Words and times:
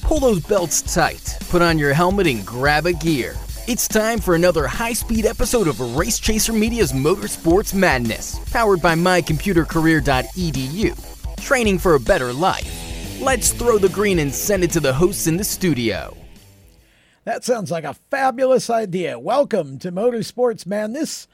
Pull 0.00 0.20
those 0.20 0.40
belts 0.40 0.82
tight, 0.82 1.36
put 1.50 1.62
on 1.62 1.78
your 1.78 1.92
helmet, 1.92 2.26
and 2.26 2.46
grab 2.46 2.86
a 2.86 2.92
gear. 2.92 3.36
It's 3.68 3.86
time 3.86 4.18
for 4.18 4.34
another 4.34 4.66
high 4.66 4.92
speed 4.92 5.26
episode 5.26 5.68
of 5.68 5.96
Race 5.96 6.18
Chaser 6.18 6.52
Media's 6.52 6.92
Motorsports 6.92 7.74
Madness, 7.74 8.38
powered 8.50 8.82
by 8.82 8.94
mycomputercareer.edu. 8.94 11.44
Training 11.44 11.78
for 11.78 11.94
a 11.94 12.00
better 12.00 12.32
life. 12.32 13.20
Let's 13.20 13.52
throw 13.52 13.78
the 13.78 13.88
green 13.88 14.18
and 14.18 14.34
send 14.34 14.64
it 14.64 14.70
to 14.72 14.80
the 14.80 14.94
hosts 14.94 15.26
in 15.26 15.36
the 15.36 15.44
studio. 15.44 16.16
That 17.24 17.44
sounds 17.44 17.70
like 17.70 17.84
a 17.84 17.94
fabulous 18.10 18.68
idea. 18.68 19.18
Welcome 19.18 19.78
to 19.78 19.92
Motorsports 19.92 20.66
Madness, 20.66 21.28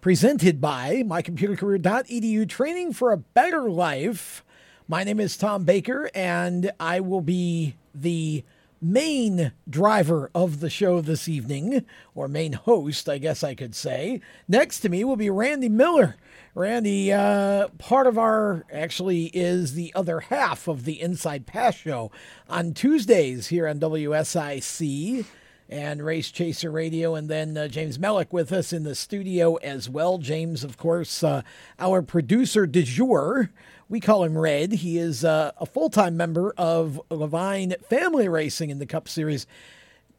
presented 0.00 0.58
by 0.58 1.02
mycomputercareer.edu. 1.04 2.48
Training 2.48 2.94
for 2.94 3.12
a 3.12 3.18
better 3.18 3.68
life. 3.68 4.42
My 4.86 5.04
name 5.04 5.20
is 5.20 5.36
Tom 5.36 5.64
Baker, 5.64 6.10
and 6.14 6.72
I 6.80 7.00
will 7.00 7.20
be 7.20 7.74
the 8.02 8.44
main 8.80 9.52
driver 9.68 10.30
of 10.34 10.60
the 10.60 10.70
show 10.70 11.00
this 11.00 11.28
evening, 11.28 11.84
or 12.14 12.28
main 12.28 12.52
host, 12.52 13.08
I 13.08 13.18
guess 13.18 13.42
I 13.42 13.54
could 13.54 13.74
say. 13.74 14.20
Next 14.46 14.80
to 14.80 14.88
me 14.88 15.04
will 15.04 15.16
be 15.16 15.30
Randy 15.30 15.68
Miller. 15.68 16.16
Randy, 16.54 17.12
uh, 17.12 17.68
part 17.78 18.06
of 18.06 18.18
our 18.18 18.64
actually 18.72 19.26
is 19.26 19.74
the 19.74 19.92
other 19.94 20.20
half 20.20 20.66
of 20.66 20.84
the 20.84 21.00
Inside 21.00 21.46
Pass 21.46 21.76
show 21.76 22.10
on 22.48 22.74
Tuesdays 22.74 23.48
here 23.48 23.66
on 23.68 23.78
WSIC 23.78 25.24
and 25.68 26.02
Race 26.02 26.30
Chaser 26.30 26.70
Radio, 26.70 27.14
and 27.14 27.28
then 27.28 27.56
uh, 27.56 27.68
James 27.68 27.98
Mellick 27.98 28.32
with 28.32 28.52
us 28.52 28.72
in 28.72 28.84
the 28.84 28.94
studio 28.94 29.56
as 29.56 29.88
well. 29.88 30.18
James, 30.18 30.64
of 30.64 30.78
course, 30.78 31.22
uh, 31.22 31.42
our 31.78 32.00
producer 32.00 32.66
de 32.66 32.82
jour. 32.82 33.50
We 33.88 34.00
call 34.00 34.24
him 34.24 34.36
Red. 34.36 34.72
He 34.72 34.98
is 34.98 35.24
uh, 35.24 35.52
a 35.58 35.64
full 35.66 35.88
time 35.90 36.16
member 36.16 36.52
of 36.58 37.00
Levine 37.10 37.74
Family 37.88 38.28
Racing 38.28 38.70
in 38.70 38.78
the 38.78 38.86
Cup 38.86 39.08
Series. 39.08 39.46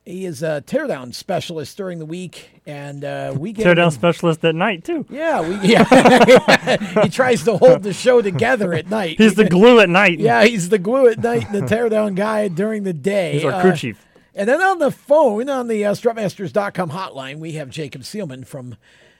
He 0.05 0.26
is 0.26 0.42
a 0.42 0.64
teardown 0.66 1.14
specialist 1.14 1.78
during 1.78 2.00
the 2.00 2.06
week, 2.06 2.62
and 2.66 3.03
uh, 3.06 3.36
we 3.38 3.53
get 3.53 3.67
Teardown 3.67 3.86
him- 3.86 3.92
specialist 3.92 4.44
at 4.44 4.56
night 4.56 4.84
too. 4.84 5.06
Yeah, 5.08 5.42
we 5.47 5.56
yeah. 5.67 7.03
he 7.03 7.09
tries 7.09 7.44
to 7.44 7.58
hold 7.58 7.84
the 7.84 7.94
show 7.94 8.22
together 8.23 8.73
at 8.73 8.90
night. 8.90 9.17
He's 9.20 9.36
the 9.36 9.47
glue 9.47 9.80
at 9.81 9.90
night. 9.90 10.17
Yeah, 10.20 10.45
he's 10.45 10.70
the 10.70 10.80
glue 10.80 11.08
at 11.09 11.20
night 11.20 11.45
and 11.52 11.56
the 11.56 11.75
teardown 11.75 12.16
guy 12.16 12.47
during 12.47 12.84
the 12.84 12.94
day. 12.94 13.34
He's 13.34 13.45
our 13.45 13.62
crew 13.62 13.72
Uh, 13.72 13.75
chief. 13.75 14.03
and 14.34 14.50
then 14.50 14.62
on 14.62 14.80
the 14.80 14.90
phone, 14.90 15.47
on 15.47 15.67
the 15.67 15.86
uh, 15.86 15.94
strutmasters.com 15.94 16.90
hotline, 16.90 17.38
we 17.38 17.52
have 17.52 17.70
Jacob 17.70 18.02
Seelman 18.02 18.47
from 18.47 18.78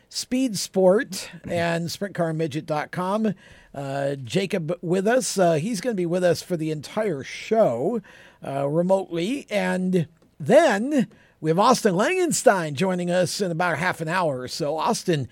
Speed 0.09 0.57
Sport 0.57 1.29
and 1.47 1.88
sprintcarmidget.com. 1.88 3.35
Uh, 3.73 4.15
Jacob 4.15 4.75
with 4.81 5.07
us. 5.07 5.38
Uh, 5.38 5.53
he's 5.53 5.79
going 5.81 5.95
to 5.95 6.02
be 6.02 6.07
with 6.07 6.23
us 6.23 6.41
for 6.41 6.57
the 6.57 6.71
entire 6.71 7.23
show 7.23 8.02
uh, 8.45 8.67
remotely. 8.67 9.45
And 9.52 10.07
then 10.39 11.07
we 11.39 11.52
have 11.52 11.59
Austin 11.59 11.93
Langenstein 11.93 12.73
joining 12.73 13.11
us 13.11 13.39
in 13.39 13.52
about 13.52 13.77
half 13.77 14.02
an 14.02 14.07
hour 14.07 14.39
or 14.39 14.47
so. 14.47 14.77
Austin, 14.77 15.27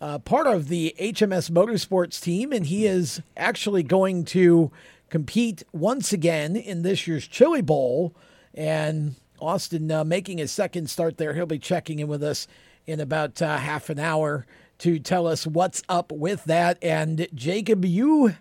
uh, 0.00 0.18
part 0.18 0.46
of 0.46 0.68
the 0.68 0.94
HMS 0.98 1.50
Motorsports 1.50 2.20
team, 2.20 2.52
and 2.52 2.66
he 2.66 2.86
is 2.86 3.20
actually 3.36 3.82
going 3.82 4.24
to 4.24 4.72
compete 5.10 5.62
once 5.72 6.10
again 6.10 6.56
in 6.56 6.80
this 6.80 7.06
year's 7.06 7.28
Chili 7.28 7.60
Bowl. 7.60 8.14
And 8.54 9.16
Austin 9.38 9.90
uh, 9.90 10.04
making 10.04 10.38
his 10.38 10.50
second 10.50 10.88
start 10.88 11.18
there. 11.18 11.34
He'll 11.34 11.44
be 11.44 11.58
checking 11.58 11.98
in 11.98 12.08
with 12.08 12.22
us 12.22 12.46
in 12.86 13.00
about 13.00 13.40
uh, 13.40 13.56
half 13.58 13.90
an 13.90 13.98
hour 13.98 14.46
to 14.78 14.98
tell 14.98 15.26
us 15.26 15.46
what's 15.46 15.82
up 15.88 16.10
with 16.10 16.44
that. 16.44 16.78
And 16.82 17.28
Jacob, 17.34 17.84
you 17.84 18.34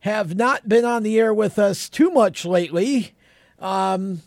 have 0.00 0.34
not 0.34 0.68
been 0.68 0.84
on 0.84 1.02
the 1.02 1.18
air 1.18 1.34
with 1.34 1.58
us 1.58 1.88
too 1.88 2.10
much 2.10 2.44
lately. 2.44 3.14
Um, 3.58 4.22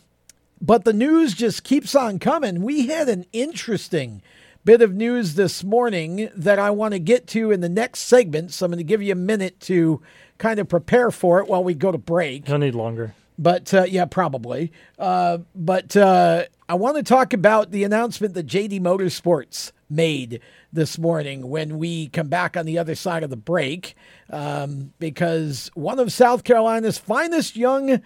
but 0.60 0.84
the 0.84 0.92
news 0.92 1.34
just 1.34 1.64
keeps 1.64 1.94
on 1.94 2.18
coming. 2.18 2.62
We 2.62 2.86
had 2.86 3.08
an 3.08 3.26
interesting 3.32 4.22
bit 4.64 4.82
of 4.82 4.94
news 4.94 5.34
this 5.34 5.62
morning 5.62 6.28
that 6.34 6.58
I 6.58 6.70
want 6.70 6.92
to 6.92 6.98
get 6.98 7.26
to 7.28 7.50
in 7.50 7.60
the 7.60 7.68
next 7.68 8.00
segment. 8.00 8.52
So 8.52 8.64
I'm 8.64 8.72
going 8.72 8.78
to 8.78 8.84
give 8.84 9.02
you 9.02 9.12
a 9.12 9.16
minute 9.16 9.60
to 9.60 10.00
kind 10.38 10.58
of 10.58 10.68
prepare 10.68 11.10
for 11.10 11.40
it 11.40 11.48
while 11.48 11.62
we 11.62 11.74
go 11.74 11.92
to 11.92 11.98
break. 11.98 12.46
He'll 12.46 12.58
need 12.58 12.74
longer. 12.74 13.14
But 13.38 13.72
uh, 13.74 13.84
yeah, 13.84 14.06
probably. 14.06 14.72
Uh, 14.98 15.38
but 15.54 15.96
uh, 15.96 16.44
I 16.68 16.74
want 16.74 16.96
to 16.96 17.04
talk 17.04 17.32
about 17.32 17.70
the 17.70 17.84
announcement 17.84 18.34
that 18.34 18.48
JD 18.48 18.80
Motorsports 18.80 19.70
made 19.88 20.40
this 20.72 20.98
morning 20.98 21.48
when 21.48 21.78
we 21.78 22.08
come 22.08 22.26
back 22.26 22.56
on 22.56 22.66
the 22.66 22.76
other 22.76 22.96
side 22.96 23.22
of 23.22 23.30
the 23.30 23.36
break, 23.36 23.94
um, 24.30 24.92
because 24.98 25.70
one 25.74 26.00
of 26.00 26.12
South 26.12 26.42
Carolina's 26.42 26.98
finest 26.98 27.54
young 27.54 28.02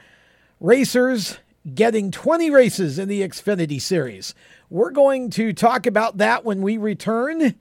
racers 0.60 1.38
getting 1.74 2.10
20 2.10 2.50
races 2.50 2.98
in 2.98 3.08
the 3.08 3.22
Xfinity 3.22 3.80
Series. 3.80 4.34
We're 4.68 4.90
going 4.90 5.30
to 5.30 5.54
talk 5.54 5.86
about 5.86 6.18
that 6.18 6.44
when 6.44 6.60
we 6.60 6.76
return 6.76 7.54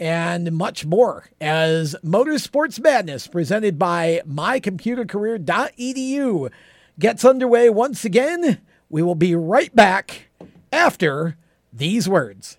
and 0.00 0.52
much 0.52 0.86
more 0.86 1.28
as 1.42 1.94
Motorsports 2.02 2.80
Madness 2.80 3.26
presented 3.26 3.78
by 3.78 4.22
mycomputercareer.edu 4.26 6.50
gets 6.98 7.24
underway 7.26 7.68
once 7.68 8.06
again. 8.06 8.62
We 8.88 9.02
will 9.02 9.14
be 9.14 9.34
right 9.34 9.76
back 9.76 10.27
after 10.72 11.36
these 11.72 12.08
words. 12.08 12.58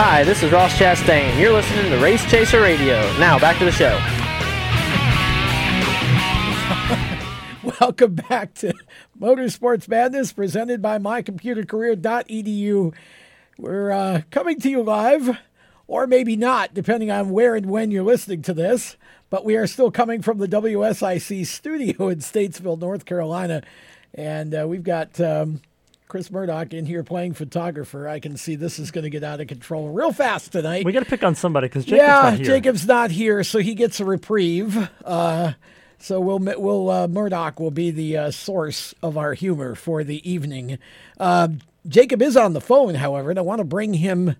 Hi, 0.00 0.22
this 0.22 0.44
is 0.44 0.52
Ross 0.52 0.78
Chastain. 0.78 1.40
You're 1.40 1.52
listening 1.52 1.90
to 1.90 1.98
Race 1.98 2.24
Chaser 2.30 2.60
Radio. 2.60 3.00
Now, 3.18 3.36
back 3.36 3.58
to 3.58 3.64
the 3.64 3.72
show. 3.72 3.98
Welcome 7.80 8.14
back 8.14 8.54
to 8.54 8.72
Motorsports 9.20 9.88
Madness 9.88 10.32
presented 10.32 10.80
by 10.80 10.98
mycomputercareer.edu. 10.98 12.94
We're 13.58 13.90
uh, 13.90 14.22
coming 14.30 14.60
to 14.60 14.70
you 14.70 14.84
live, 14.84 15.36
or 15.88 16.06
maybe 16.06 16.36
not, 16.36 16.74
depending 16.74 17.10
on 17.10 17.30
where 17.30 17.56
and 17.56 17.66
when 17.66 17.90
you're 17.90 18.04
listening 18.04 18.42
to 18.42 18.54
this. 18.54 18.96
But 19.30 19.44
we 19.44 19.56
are 19.56 19.66
still 19.66 19.90
coming 19.90 20.22
from 20.22 20.38
the 20.38 20.46
WSIC 20.46 21.44
studio 21.44 22.06
in 22.08 22.20
Statesville, 22.20 22.78
North 22.78 23.04
Carolina. 23.04 23.64
And 24.14 24.54
uh, 24.54 24.68
we've 24.68 24.84
got 24.84 25.20
um, 25.20 25.60
Chris 26.08 26.30
Murdoch 26.30 26.72
in 26.72 26.86
here 26.86 27.04
playing 27.04 27.34
photographer. 27.34 28.08
I 28.08 28.18
can 28.18 28.38
see 28.38 28.56
this 28.56 28.78
is 28.78 28.90
going 28.90 29.04
to 29.04 29.10
get 29.10 29.22
out 29.22 29.42
of 29.42 29.46
control 29.46 29.90
real 29.90 30.10
fast 30.10 30.52
tonight. 30.52 30.86
We 30.86 30.92
got 30.92 31.00
to 31.00 31.06
pick 31.06 31.22
on 31.22 31.34
somebody 31.34 31.68
because 31.68 31.84
Jacob's 31.84 32.00
yeah, 32.00 32.22
not 32.22 32.34
here. 32.34 32.44
Jacob's 32.46 32.86
not 32.86 33.10
here, 33.10 33.44
so 33.44 33.58
he 33.58 33.74
gets 33.74 34.00
a 34.00 34.06
reprieve. 34.06 34.88
Uh, 35.04 35.52
so 35.98 36.18
we'll 36.18 36.38
we'll 36.38 36.90
uh, 36.90 37.08
Murdoch 37.08 37.60
will 37.60 37.70
be 37.70 37.90
the 37.90 38.16
uh, 38.16 38.30
source 38.30 38.94
of 39.02 39.18
our 39.18 39.34
humor 39.34 39.74
for 39.74 40.02
the 40.02 40.28
evening. 40.28 40.78
Uh, 41.20 41.48
Jacob 41.86 42.22
is 42.22 42.36
on 42.36 42.54
the 42.54 42.60
phone, 42.60 42.94
however, 42.94 43.28
and 43.28 43.38
I 43.38 43.42
want 43.42 43.58
to 43.58 43.64
bring 43.64 43.94
him 43.94 44.36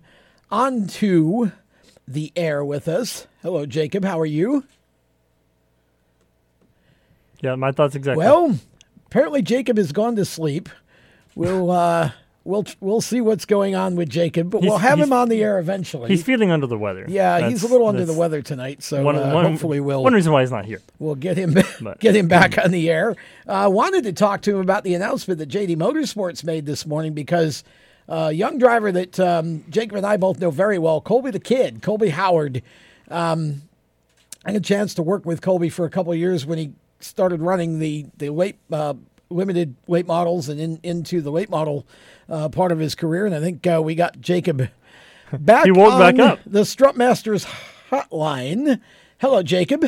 onto 0.49 1.51
the 2.07 2.33
air 2.35 2.65
with 2.65 2.87
us. 2.87 3.27
Hello, 3.43 3.67
Jacob. 3.67 4.03
How 4.03 4.19
are 4.19 4.25
you? 4.25 4.63
Yeah, 7.41 7.55
my 7.55 7.71
thoughts 7.71 7.95
exactly. 7.95 8.25
Well, 8.25 8.57
apparently 9.05 9.43
Jacob 9.43 9.77
has 9.77 9.91
gone 9.91 10.15
to 10.15 10.25
sleep. 10.25 10.67
We'll 11.39 11.71
uh, 11.71 12.11
we'll 12.43 12.65
we'll 12.81 12.99
see 12.99 13.21
what's 13.21 13.45
going 13.45 13.73
on 13.73 13.95
with 13.95 14.09
Jacob, 14.09 14.49
but 14.49 14.59
He's- 14.61 14.69
we'll 14.69 14.77
have 14.79 14.99
him 14.99 15.13
on 15.13 15.29
the 15.29 15.41
air 15.41 15.57
eventually. 15.57 16.09
He's 16.09 16.21
feeling 16.21 16.51
under 16.51 16.67
the 16.67 16.77
weather. 16.77 17.05
yeah, 17.07 17.47
he's 17.47 17.63
a 17.63 17.67
little 17.67 17.87
under 17.87 18.03
the 18.03 18.13
weather 18.13 18.41
tonight, 18.41 18.83
so 18.83 19.01
one, 19.03 19.15
uh, 19.15 19.31
one- 19.31 19.45
hopefully 19.45 19.79
we'll 19.79 20.03
One 20.03 20.13
reason 20.13 20.33
why 20.33 20.41
he's 20.41 20.51
not 20.51 20.65
here. 20.65 20.81
We'll 20.99 21.15
get 21.15 21.37
him 21.37 21.53
But- 21.81 22.01
get 22.01 22.13
him 22.13 22.27
back 22.27 22.57
on 22.57 22.71
the 22.71 22.89
air. 22.89 23.15
I 23.47 23.63
uh, 23.63 23.69
wanted 23.69 24.03
to 24.03 24.11
talk 24.11 24.41
to 24.41 24.51
him 24.55 24.59
about 24.61 24.83
the 24.83 24.93
announcement 24.95 25.37
that 25.39 25.47
JD 25.47 25.77
Motorsports 25.77 26.43
made 26.43 26.65
this 26.65 26.85
morning 26.85 27.13
because 27.13 27.63
a 28.09 28.33
young 28.33 28.57
driver 28.57 28.91
that 28.91 29.17
um, 29.17 29.63
Jacob 29.69 29.95
and 29.95 30.05
I 30.05 30.17
both 30.17 30.39
know 30.39 30.51
very 30.51 30.77
well, 30.77 30.99
Colby 30.99 31.31
the 31.31 31.39
Kid, 31.39 31.81
Colby 31.81 32.09
Howard. 32.09 32.61
Um, 33.09 33.61
I 34.43 34.51
had 34.51 34.61
a 34.61 34.63
chance 34.65 34.93
to 34.95 35.03
work 35.03 35.25
with 35.25 35.41
Colby 35.41 35.69
for 35.69 35.85
a 35.85 35.89
couple 35.89 36.11
of 36.11 36.17
years 36.19 36.45
when 36.45 36.57
he 36.57 36.73
started 36.99 37.41
running 37.41 37.79
the 37.79 38.07
the 38.17 38.29
late 38.29 38.57
uh, 38.71 38.93
limited 39.29 39.75
weight 39.87 40.07
models 40.07 40.49
and 40.49 40.59
in, 40.59 40.79
into 40.83 41.21
the 41.21 41.31
weight 41.31 41.49
model 41.49 41.85
uh, 42.29 42.49
part 42.49 42.71
of 42.71 42.79
his 42.79 42.95
career. 42.95 43.25
And 43.25 43.35
I 43.35 43.39
think 43.39 43.65
uh, 43.67 43.81
we 43.83 43.95
got 43.95 44.19
Jacob 44.21 44.69
back. 45.33 45.65
He 45.65 45.71
woke 45.71 45.99
back 45.99 46.15
on 46.15 46.21
up. 46.21 46.39
The 46.45 46.61
Strutmasters 46.61 47.45
hotline. 47.89 48.79
Hello, 49.19 49.43
Jacob. 49.43 49.85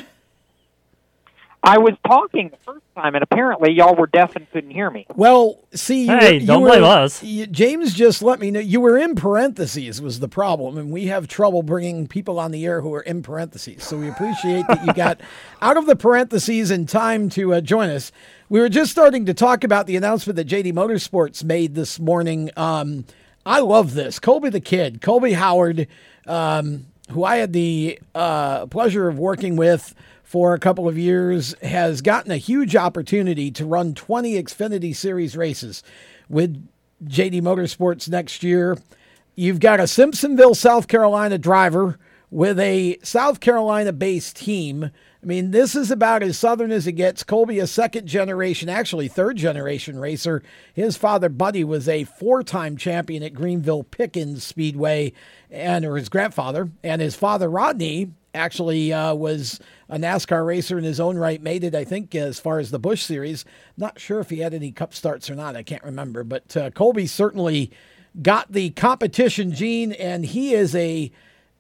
I 1.64 1.78
was 1.78 1.94
talking 2.08 2.50
the 2.50 2.58
first 2.66 2.82
time, 2.96 3.14
and 3.14 3.24
apparently 3.24 3.72
y'all 3.72 3.94
were 3.96 4.08
deaf 4.08 4.36
and 4.36 4.50
couldn't 4.50 4.72
hear 4.72 4.90
me. 4.90 5.06
Well, 5.16 5.60
see, 5.76 6.06
you 6.06 6.18
Hey, 6.18 6.34
were, 6.34 6.40
you 6.40 6.48
don't 6.48 6.62
were- 6.64 6.70
blame 6.70 6.84
us. 6.84 7.22
you- 7.22 7.46
James 7.46 7.94
just 7.94 8.24
let 8.24 8.40
me 8.40 8.50
know 8.50 8.60
you 8.60 8.82
were 8.82 8.98
in 8.98 9.14
parentheses 9.14 10.02
was 10.02 10.20
the 10.20 10.28
problem, 10.28 10.76
and 10.80 10.90
we 10.90 11.06
have 11.06 11.28
trouble 11.28 11.62
bringing 11.62 12.08
people 12.08 12.40
on 12.40 12.50
the 12.50 12.66
air 12.66 12.82
who 12.82 12.92
are 12.96 13.02
in 13.02 13.22
parentheses. 13.22 13.84
So 13.84 13.96
we 14.00 14.10
appreciate 14.10 14.66
that 14.70 14.84
you 14.88 14.92
got 14.94 15.22
out 15.62 15.78
of 15.78 15.86
the 15.86 15.96
parentheses 15.96 16.72
in 16.72 16.88
time 16.88 17.30
to 17.30 17.54
uh, 17.54 17.62
join 17.62 17.90
us. 17.92 18.12
We 18.52 18.60
were 18.60 18.68
just 18.68 18.92
starting 18.92 19.28
to 19.28 19.34
talk 19.34 19.64
about 19.64 19.88
the 19.88 19.96
announcement 19.96 20.36
that 20.36 20.46
JD 20.46 20.74
Motorsports 20.74 21.42
made 21.42 21.74
this 21.74 22.02
morning. 22.02 22.50
Um, 22.58 23.06
I 23.46 23.62
love 23.62 23.94
this, 23.94 24.20
Colby 24.20 24.50
the 24.50 24.60
Kid, 24.60 25.00
Colby 25.00 25.32
Howard, 25.32 25.88
um, 26.28 26.88
who 27.12 27.24
I 27.24 27.38
had 27.38 27.54
the 27.54 27.98
uh, 28.14 28.66
pleasure 28.66 29.08
of 29.08 29.18
working 29.18 29.56
with 29.56 29.96
for 30.26 30.54
a 30.54 30.60
couple 30.60 30.90
of 30.90 30.98
years, 30.98 31.56
has 31.62 32.02
gotten 32.02 32.30
a 32.30 32.36
huge 32.36 32.76
opportunity 32.76 33.52
to 33.52 33.66
run 33.66 33.94
20 33.94 34.34
Xfinity 34.44 34.94
Series 34.94 35.38
races 35.38 35.82
with 36.28 36.68
JD 37.06 37.44
Motorsports 37.44 38.10
next 38.10 38.44
year. 38.44 38.78
You've 39.34 39.62
got 39.62 39.80
a 39.80 39.84
Simpsonville, 39.84 40.58
South 40.58 40.90
Carolina 40.90 41.38
driver 41.38 41.98
with 42.32 42.58
a 42.60 42.98
South 43.04 43.42
Carolina 43.42 43.92
based 43.92 44.38
team. 44.38 44.86
I 44.86 45.26
mean, 45.26 45.52
this 45.52 45.76
is 45.76 45.92
about 45.92 46.24
as 46.24 46.40
southern 46.40 46.72
as 46.72 46.88
it 46.88 46.94
gets. 46.94 47.24
Colby, 47.24 47.60
a 47.60 47.68
second 47.68 48.08
generation, 48.08 48.70
actually 48.70 49.08
third 49.08 49.38
generation 49.38 50.00
racer. 50.00 50.42
His 50.74 50.98
father, 50.98 51.30
Buddy, 51.30 51.64
was 51.64 51.88
a 51.88 52.06
four 52.06 52.42
time 52.42 52.78
champion 52.78 53.22
at 53.22 53.36
Greenville 53.36 53.84
Pickens 53.84 54.44
Speedway, 54.44 55.14
and 55.52 55.86
or 55.86 55.98
his 55.98 56.10
grandfather, 56.10 56.72
and 56.84 57.02
his 57.02 57.16
father, 57.16 57.50
Rodney, 57.50 58.14
actually 58.34 58.94
uh, 58.94 59.14
was 59.14 59.60
a 59.90 59.98
NASCAR 59.98 60.46
racer 60.46 60.78
in 60.78 60.86
his 60.86 61.00
own 61.00 61.18
right. 61.18 61.42
Made 61.42 61.66
it, 61.66 61.76
I 61.76 61.84
think, 61.84 62.16
as 62.16 62.40
far 62.40 62.60
as 62.60 62.72
the 62.72 62.80
Busch 62.80 63.04
Series. 63.04 63.46
Not 63.78 64.00
sure 64.00 64.22
if 64.22 64.30
he 64.30 64.40
had 64.40 64.54
any 64.54 64.72
Cup 64.72 64.94
starts 64.94 65.30
or 65.30 65.36
not. 65.36 65.58
I 65.58 65.64
can't 65.64 65.84
remember. 65.84 66.24
But 66.24 66.56
uh, 66.56 66.72
Colby 66.72 67.06
certainly 67.06 67.72
got 68.22 68.52
the 68.54 68.72
competition 68.72 69.52
gene, 69.52 69.92
and 69.92 70.26
he 70.26 70.54
is 70.54 70.74
a 70.76 71.12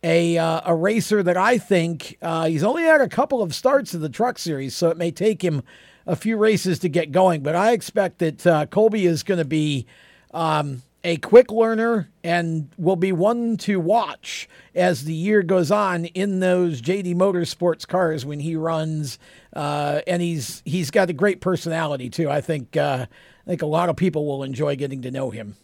a 0.03 0.37
uh, 0.37 0.61
a 0.65 0.75
racer 0.75 1.21
that 1.23 1.37
I 1.37 1.57
think 1.57 2.17
uh, 2.21 2.45
he's 2.45 2.63
only 2.63 2.83
had 2.83 3.01
a 3.01 3.09
couple 3.09 3.41
of 3.41 3.53
starts 3.53 3.93
in 3.93 4.01
the 4.01 4.09
Truck 4.09 4.39
Series, 4.39 4.75
so 4.75 4.89
it 4.89 4.97
may 4.97 5.11
take 5.11 5.43
him 5.43 5.63
a 6.05 6.15
few 6.15 6.37
races 6.37 6.79
to 6.79 6.89
get 6.89 7.11
going. 7.11 7.43
But 7.43 7.55
I 7.55 7.73
expect 7.73 8.19
that 8.19 8.47
uh, 8.47 8.65
Colby 8.67 9.05
is 9.05 9.23
going 9.23 9.39
to 9.39 9.45
be. 9.45 9.85
Um, 10.33 10.83
a 11.03 11.17
quick 11.17 11.51
learner 11.51 12.09
and 12.23 12.69
will 12.77 12.95
be 12.95 13.11
one 13.11 13.57
to 13.57 13.79
watch 13.79 14.47
as 14.75 15.05
the 15.05 15.13
year 15.13 15.41
goes 15.41 15.71
on 15.71 16.05
in 16.05 16.39
those 16.39 16.81
JD 16.81 17.15
Motorsports 17.15 17.87
cars 17.87 18.25
when 18.25 18.39
he 18.39 18.55
runs. 18.55 19.17
Uh, 19.53 20.01
and 20.05 20.21
he's 20.21 20.61
he's 20.65 20.91
got 20.91 21.09
a 21.09 21.13
great 21.13 21.41
personality 21.41 22.09
too. 22.09 22.29
I 22.29 22.41
think 22.41 22.77
uh, 22.77 23.07
I 23.09 23.49
think 23.49 23.61
a 23.61 23.67
lot 23.67 23.89
of 23.89 23.95
people 23.95 24.25
will 24.25 24.43
enjoy 24.43 24.75
getting 24.75 25.01
to 25.01 25.11
know 25.11 25.31
him. 25.31 25.55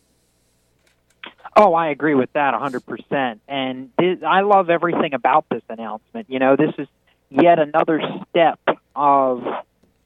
Oh, 1.60 1.74
I 1.74 1.90
agree 1.90 2.14
with 2.14 2.32
that 2.34 2.54
a 2.54 2.58
100%. 2.58 3.40
And 3.48 3.90
this, 3.98 4.20
I 4.26 4.42
love 4.42 4.70
everything 4.70 5.16
about 5.16 5.46
this 5.50 5.64
announcement. 5.68 6.30
You 6.30 6.38
know, 6.38 6.56
this 6.56 6.74
is 6.78 6.88
yet 7.32 7.58
another 7.58 8.00
step 8.30 8.60
of 8.96 9.44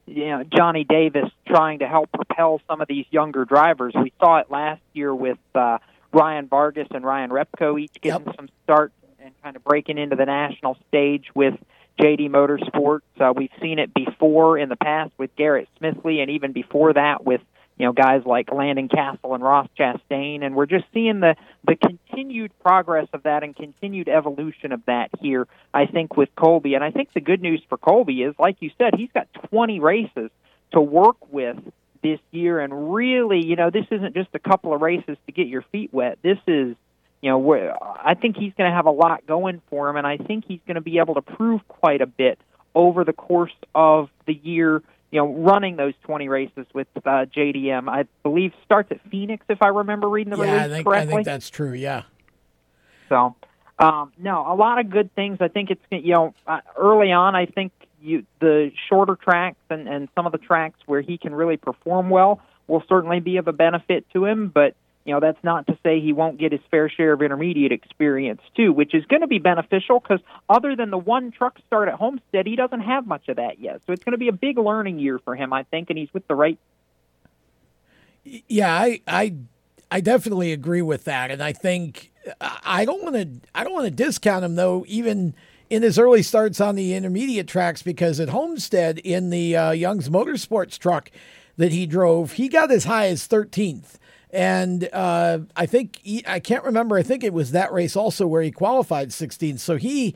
you 0.06 0.28
know 0.28 0.44
Johnny 0.44 0.84
Davis 0.84 1.30
trying 1.46 1.80
to 1.80 1.86
help 1.86 2.10
propel 2.10 2.60
some 2.66 2.80
of 2.80 2.88
these 2.88 3.04
younger 3.10 3.44
drivers. 3.44 3.92
We 3.94 4.12
saw 4.18 4.38
it 4.38 4.50
last 4.50 4.80
year 4.94 5.14
with 5.14 5.38
uh, 5.54 5.78
Ryan 6.12 6.48
Vargas 6.48 6.88
and 6.90 7.04
Ryan 7.04 7.30
Repko 7.30 7.80
each 7.80 8.00
getting 8.00 8.32
some 8.34 8.48
starts 8.64 8.94
and 9.20 9.32
kind 9.42 9.54
of 9.54 9.62
breaking 9.62 9.98
into 9.98 10.16
the 10.16 10.26
national 10.26 10.76
stage 10.88 11.26
with 11.34 11.54
JD 12.00 12.30
Motorsports. 12.30 13.02
Uh, 13.20 13.32
we've 13.36 13.52
seen 13.60 13.78
it 13.78 13.92
before 13.94 14.58
in 14.58 14.70
the 14.70 14.76
past 14.76 15.12
with 15.18 15.34
Garrett 15.36 15.68
Smithley, 15.80 16.20
and 16.20 16.30
even 16.30 16.52
before 16.52 16.94
that 16.94 17.24
with 17.24 17.42
you 17.78 17.86
know 17.86 17.92
guys 17.92 18.22
like 18.24 18.52
Landon 18.52 18.88
Cassill 18.88 19.34
and 19.34 19.42
Ross 19.42 19.68
Chastain, 19.78 20.44
and 20.44 20.54
we're 20.54 20.66
just 20.66 20.84
seeing 20.92 21.20
the 21.20 21.36
the 21.66 21.76
continued 21.76 22.52
progress 22.62 23.08
of 23.12 23.22
that 23.24 23.42
and 23.42 23.54
continued 23.54 24.08
evolution 24.08 24.72
of 24.72 24.84
that 24.86 25.10
here. 25.20 25.46
I 25.72 25.86
think 25.86 26.16
with 26.16 26.28
Colby, 26.36 26.74
and 26.74 26.84
I 26.84 26.90
think 26.90 27.12
the 27.12 27.20
good 27.20 27.42
news 27.42 27.62
for 27.68 27.78
Colby 27.78 28.22
is, 28.22 28.34
like 28.38 28.56
you 28.60 28.70
said, 28.78 28.94
he's 28.96 29.10
got 29.12 29.28
20 29.50 29.80
races 29.80 30.30
to 30.72 30.80
work 30.80 31.16
with 31.32 31.58
this 32.02 32.20
year, 32.30 32.60
and 32.60 32.94
really, 32.94 33.44
you 33.44 33.56
know, 33.56 33.70
this 33.70 33.86
isn't 33.90 34.14
just 34.14 34.30
a 34.34 34.38
couple 34.38 34.74
of 34.74 34.80
races 34.80 35.16
to 35.26 35.32
get 35.32 35.46
your 35.46 35.62
feet 35.70 35.92
wet. 35.92 36.18
This 36.22 36.38
is 36.46 36.76
you 37.22 37.30
know, 37.30 37.76
I 38.04 38.14
think 38.14 38.36
he's 38.36 38.52
going 38.58 38.68
to 38.68 38.74
have 38.74 38.86
a 38.86 38.90
lot 38.90 39.26
going 39.26 39.62
for 39.70 39.88
him, 39.88 39.96
and 39.96 40.06
I 40.06 40.16
think 40.16 40.44
he's 40.46 40.58
going 40.66 40.74
to 40.74 40.80
be 40.80 40.98
able 40.98 41.14
to 41.14 41.22
prove 41.22 41.66
quite 41.68 42.00
a 42.00 42.06
bit 42.06 42.38
over 42.74 43.04
the 43.04 43.12
course 43.12 43.54
of 43.74 44.10
the 44.26 44.34
year. 44.34 44.82
You 45.12 45.20
know, 45.20 45.32
running 45.32 45.76
those 45.76 45.94
20 46.02 46.28
races 46.28 46.66
with 46.74 46.88
uh, 46.96 47.26
JDM, 47.36 47.88
I 47.88 48.06
believe 48.24 48.52
starts 48.64 48.90
at 48.90 49.00
Phoenix, 49.10 49.44
if 49.48 49.62
I 49.62 49.68
remember 49.68 50.08
reading 50.08 50.32
the 50.32 50.42
yeah, 50.42 50.52
release 50.52 50.64
I 50.64 50.68
think, 50.68 50.86
correctly. 50.86 51.12
I 51.12 51.16
think 51.16 51.26
that's 51.26 51.50
true. 51.50 51.74
Yeah. 51.74 52.02
So, 53.08 53.36
um, 53.78 54.12
no, 54.18 54.44
a 54.50 54.56
lot 54.56 54.78
of 54.78 54.90
good 54.90 55.14
things. 55.14 55.38
I 55.40 55.48
think 55.48 55.70
it's 55.70 55.82
you 55.90 56.14
know 56.14 56.34
uh, 56.46 56.60
early 56.76 57.12
on. 57.12 57.36
I 57.36 57.46
think 57.46 57.72
you 58.00 58.24
the 58.40 58.72
shorter 58.88 59.16
tracks 59.16 59.60
and 59.70 59.86
and 59.88 60.08
some 60.14 60.26
of 60.26 60.32
the 60.32 60.38
tracks 60.38 60.78
where 60.86 61.02
he 61.02 61.18
can 61.18 61.34
really 61.34 61.56
perform 61.56 62.10
well 62.10 62.40
will 62.66 62.82
certainly 62.88 63.20
be 63.20 63.36
of 63.36 63.48
a 63.48 63.52
benefit 63.52 64.06
to 64.14 64.24
him. 64.24 64.48
But 64.48 64.74
you 65.04 65.12
know 65.12 65.20
that's 65.20 65.42
not 65.42 65.66
to 65.66 65.78
say 65.82 66.00
he 66.00 66.12
won't 66.12 66.38
get 66.38 66.52
his 66.52 66.60
fair 66.70 66.88
share 66.88 67.12
of 67.12 67.22
intermediate 67.22 67.72
experience 67.72 68.40
too, 68.54 68.72
which 68.72 68.94
is 68.94 69.04
going 69.06 69.22
to 69.22 69.26
be 69.26 69.38
beneficial 69.38 70.00
because 70.00 70.20
other 70.48 70.76
than 70.76 70.90
the 70.90 70.98
one 70.98 71.32
truck 71.32 71.58
start 71.66 71.88
at 71.88 71.94
Homestead, 71.94 72.46
he 72.46 72.56
doesn't 72.56 72.80
have 72.80 73.06
much 73.06 73.28
of 73.28 73.36
that 73.36 73.58
yet. 73.58 73.80
So 73.86 73.92
it's 73.92 74.04
going 74.04 74.12
to 74.12 74.18
be 74.18 74.28
a 74.28 74.32
big 74.32 74.58
learning 74.58 74.98
year 74.98 75.18
for 75.18 75.34
him, 75.34 75.52
I 75.52 75.64
think, 75.64 75.90
and 75.90 75.98
he's 75.98 76.12
with 76.12 76.26
the 76.28 76.34
right. 76.34 76.58
Yeah, 78.24 78.72
I 78.72 79.00
I 79.06 79.34
I 79.90 80.00
definitely 80.00 80.52
agree 80.52 80.82
with 80.82 81.04
that, 81.04 81.30
and 81.30 81.42
I 81.42 81.52
think 81.52 82.12
I 82.40 82.84
don't 82.84 83.02
want 83.02 83.16
to 83.16 83.48
I 83.54 83.64
don't 83.64 83.72
want 83.72 83.86
to 83.86 83.90
discount 83.90 84.44
him 84.44 84.54
though, 84.54 84.84
even 84.86 85.34
in 85.70 85.82
his 85.82 85.98
early 85.98 86.22
starts 86.22 86.60
on 86.60 86.74
the 86.74 86.94
intermediate 86.94 87.48
tracks, 87.48 87.82
because 87.82 88.20
at 88.20 88.28
Homestead 88.28 88.98
in 88.98 89.30
the 89.30 89.56
uh, 89.56 89.70
Young's 89.70 90.08
Motorsports 90.08 90.78
truck 90.78 91.10
that 91.56 91.72
he 91.72 91.86
drove, 91.86 92.32
he 92.32 92.48
got 92.48 92.70
as 92.70 92.84
high 92.84 93.06
as 93.06 93.26
13th. 93.26 93.96
And 94.32 94.88
uh, 94.92 95.40
I 95.54 95.66
think 95.66 96.00
he, 96.02 96.24
I 96.26 96.40
can't 96.40 96.64
remember. 96.64 96.96
I 96.96 97.02
think 97.02 97.22
it 97.22 97.34
was 97.34 97.52
that 97.52 97.72
race 97.72 97.96
also 97.96 98.26
where 98.26 98.42
he 98.42 98.50
qualified 98.50 99.10
16th. 99.10 99.58
So 99.58 99.76
he 99.76 100.14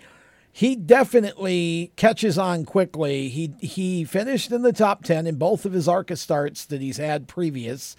he 0.50 0.75
definitely 0.75 1.92
catches 1.96 2.38
on 2.38 2.64
quickly. 2.64 3.28
He 3.28 3.52
he 3.61 4.04
finished 4.04 4.50
in 4.52 4.62
the 4.62 4.73
top 4.73 5.04
10 5.04 5.26
in 5.26 5.37
both 5.37 5.66
of 5.66 5.75
his 5.75 5.87
ARCA 5.87 6.16
starts 6.16 6.64
that 6.66 6.80
he's 6.80 6.96
had 6.96 7.28
previous. 7.28 7.94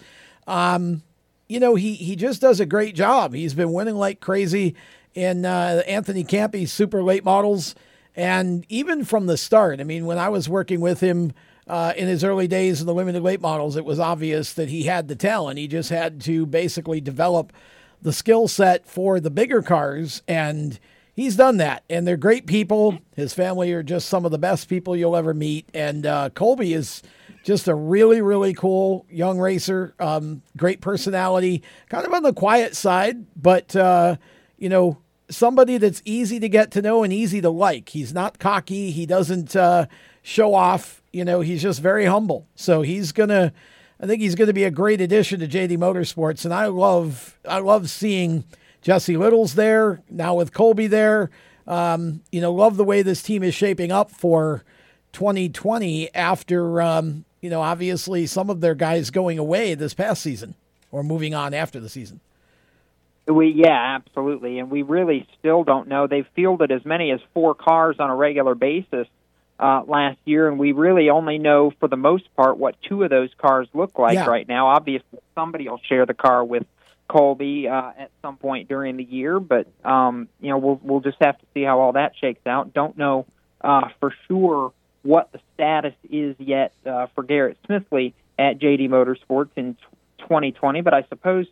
Um, 0.48 1.04
you 1.48 1.60
know, 1.60 1.76
he 1.76 1.94
he 1.94 2.16
just 2.16 2.42
does 2.42 2.60
a 2.60 2.66
great 2.66 2.96
job. 2.96 3.36
He's 3.36 3.54
been 3.54 3.74
winning 3.74 3.96
like 3.96 4.20
crazy 4.20 4.76
in 5.14 5.46
uh, 5.46 5.84
Anthony 5.88 6.24
Campi's 6.24 6.74
super 6.74 7.04
late 7.04 7.24
models, 7.24 7.76
and 8.16 8.66
even 8.70 9.06
from 9.06 9.28
the 9.28 9.38
start. 9.38 9.80
I 9.80 9.84
mean, 9.84 10.08
when 10.08 10.18
I 10.18 10.30
was 10.30 10.50
working 10.50 10.82
with 10.82 11.00
him 11.00 11.34
uh, 11.68 11.94
in 11.98 12.08
his 12.08 12.24
early 12.24 12.48
days 12.48 12.80
in 12.82 12.88
the 12.88 12.94
limited 12.94 13.22
weight 13.22 13.42
models, 13.42 13.76
it 13.76 13.86
was 13.86 14.00
obvious 14.00 14.54
that 14.54 14.70
he 14.70 14.84
had 14.84 15.08
the 15.08 15.16
talent. 15.16 15.60
He 15.60 15.68
just 15.68 15.90
had 15.90 16.22
to 16.22 16.46
basically 16.46 17.02
develop 17.02 17.54
the 18.02 18.14
skill 18.14 18.48
set 18.48 18.88
for 18.88 19.20
the 19.20 19.30
bigger 19.30 19.62
cars, 19.62 20.22
and 20.28 20.80
he's 21.16 21.36
done 21.36 21.58
that. 21.58 21.84
And 21.90 22.08
they're 22.08 22.18
great 22.18 22.46
people. 22.46 23.00
His 23.16 23.34
family 23.34 23.74
are 23.74 23.84
just 23.84 24.08
some 24.08 24.26
of 24.26 24.32
the 24.32 24.38
best 24.38 24.70
people 24.70 24.96
you'll 24.96 25.16
ever 25.16 25.34
meet. 25.34 25.68
And 25.74 26.06
uh, 26.06 26.30
Colby 26.30 26.74
is 26.74 27.04
just 27.44 27.68
a 27.68 27.76
really, 27.76 28.22
really 28.22 28.54
cool 28.54 29.06
young 29.10 29.40
racer. 29.40 29.94
Um, 30.00 30.42
great 30.56 30.82
personality, 30.82 31.64
kind 31.90 32.06
of 32.06 32.14
on 32.14 32.24
the 32.24 32.34
quiet 32.34 32.76
side, 32.76 33.26
but 33.36 33.76
uh, 33.76 34.18
you 34.58 34.70
know, 34.70 34.98
somebody 35.30 35.78
that's 35.78 36.02
easy 36.06 36.40
to 36.40 36.50
get 36.50 36.72
to 36.72 36.82
know 36.82 37.04
and 37.04 37.12
easy 37.12 37.42
to 37.42 37.50
like. 37.50 37.90
He's 37.90 38.14
not 38.14 38.40
cocky. 38.40 38.92
He 38.92 39.06
doesn't 39.06 39.56
uh, 39.56 39.88
show 40.22 40.54
off. 40.54 41.02
You 41.18 41.26
know, 41.26 41.42
he's 41.42 41.64
just 41.64 41.82
very 41.82 42.06
humble. 42.06 42.48
So 42.54 42.84
he's 42.84 43.12
gonna. 43.12 43.52
I 44.00 44.06
think 44.06 44.22
he's 44.22 44.36
to 44.36 44.54
be 44.54 44.66
a 44.66 44.70
great 44.70 45.02
addition 45.02 45.40
to 45.40 45.48
JD 45.48 45.80
Motorsports, 45.80 46.46
and 46.46 46.54
I 46.54 46.68
love 46.68 47.40
I 47.50 47.58
love 47.58 47.90
seeing 47.90 48.44
Jesse 48.84 49.18
Little's 49.18 49.56
there 49.56 50.04
now 50.12 50.36
with 50.36 50.54
Colby 50.54 50.86
there. 50.86 51.32
Um, 51.66 52.22
you 52.32 52.40
know, 52.40 52.54
love 52.54 52.78
the 52.78 52.84
way 52.84 53.02
this 53.02 53.24
team 53.24 53.42
is 53.42 53.56
shaping 53.56 53.92
up 53.92 54.12
for 54.12 54.64
2020 55.14 56.14
after 56.14 56.84
um, 56.84 57.26
you 57.42 57.50
know 57.50 57.64
obviously 57.64 58.28
some 58.28 58.52
of 58.52 58.62
their 58.62 58.76
guys 58.76 59.10
going 59.10 59.40
away 59.40 59.74
this 59.74 59.96
past 59.96 60.22
season 60.22 60.54
or 60.92 61.02
moving 61.02 61.34
on 61.34 61.56
after 61.56 61.80
the 61.80 61.90
season. 61.90 62.20
We 63.28 63.48
yeah, 63.48 63.96
absolutely, 63.96 64.60
and 64.60 64.70
we 64.70 64.84
really 64.84 65.28
still 65.40 65.64
don't 65.64 65.88
know. 65.88 66.06
They've 66.06 66.28
fielded 66.36 66.72
as 66.72 66.86
many 66.86 67.10
as 67.10 67.22
four 67.34 67.56
cars 67.56 67.96
on 67.98 68.12
a 68.12 68.16
regular 68.16 68.54
basis 68.54 69.08
uh, 69.60 69.84
last 69.88 70.18
year, 70.26 70.48
and 70.48 70.60
we 70.60 70.72
really 70.72 71.10
only 71.10 71.38
know 71.38 71.72
for 71.80 71.88
the 71.88 71.98
most 71.98 72.34
part 72.36 72.58
what 72.58 72.76
two 72.84 73.04
of 73.04 73.10
those 73.10 73.30
cars 73.38 73.68
look 73.74 73.98
like 73.98 74.16
Yeah. 74.16 74.26
right 74.28 74.48
now. 74.48 74.68
Obviously, 74.68 75.20
somebody 75.36 75.68
will 75.68 75.82
share 75.90 76.06
the 76.06 76.14
car 76.14 76.44
with 76.44 76.66
Colby 77.08 77.68
uh, 77.68 77.92
at 77.98 78.12
some 78.22 78.38
point 78.38 78.68
during 78.68 78.98
the 78.98 79.04
year, 79.04 79.40
but 79.40 79.68
um, 79.86 80.28
you 80.42 80.50
know 80.50 80.58
we'll 80.58 80.80
we'll 80.84 81.00
just 81.00 81.18
have 81.22 81.38
to 81.40 81.46
see 81.54 81.64
how 81.64 81.80
all 81.80 81.94
that 81.94 82.14
shakes 82.20 82.46
out. 82.46 82.74
Don't 82.74 82.98
know 82.98 83.26
uh, 83.62 83.90
for 84.00 84.14
sure 84.28 84.74
what 85.04 85.32
the 85.32 85.40
status 85.54 85.94
is 86.10 86.36
yet 86.38 86.74
uh, 86.86 87.08
for 87.16 87.24
Garrett 87.24 87.58
Smithley 87.68 88.14
at 88.38 88.60
JD 88.60 88.90
Motorsports 88.90 89.50
in 89.56 89.76
t- 89.76 89.80
2020, 90.20 90.82
but 90.82 90.94
I 90.94 91.04
suppose 91.04 91.48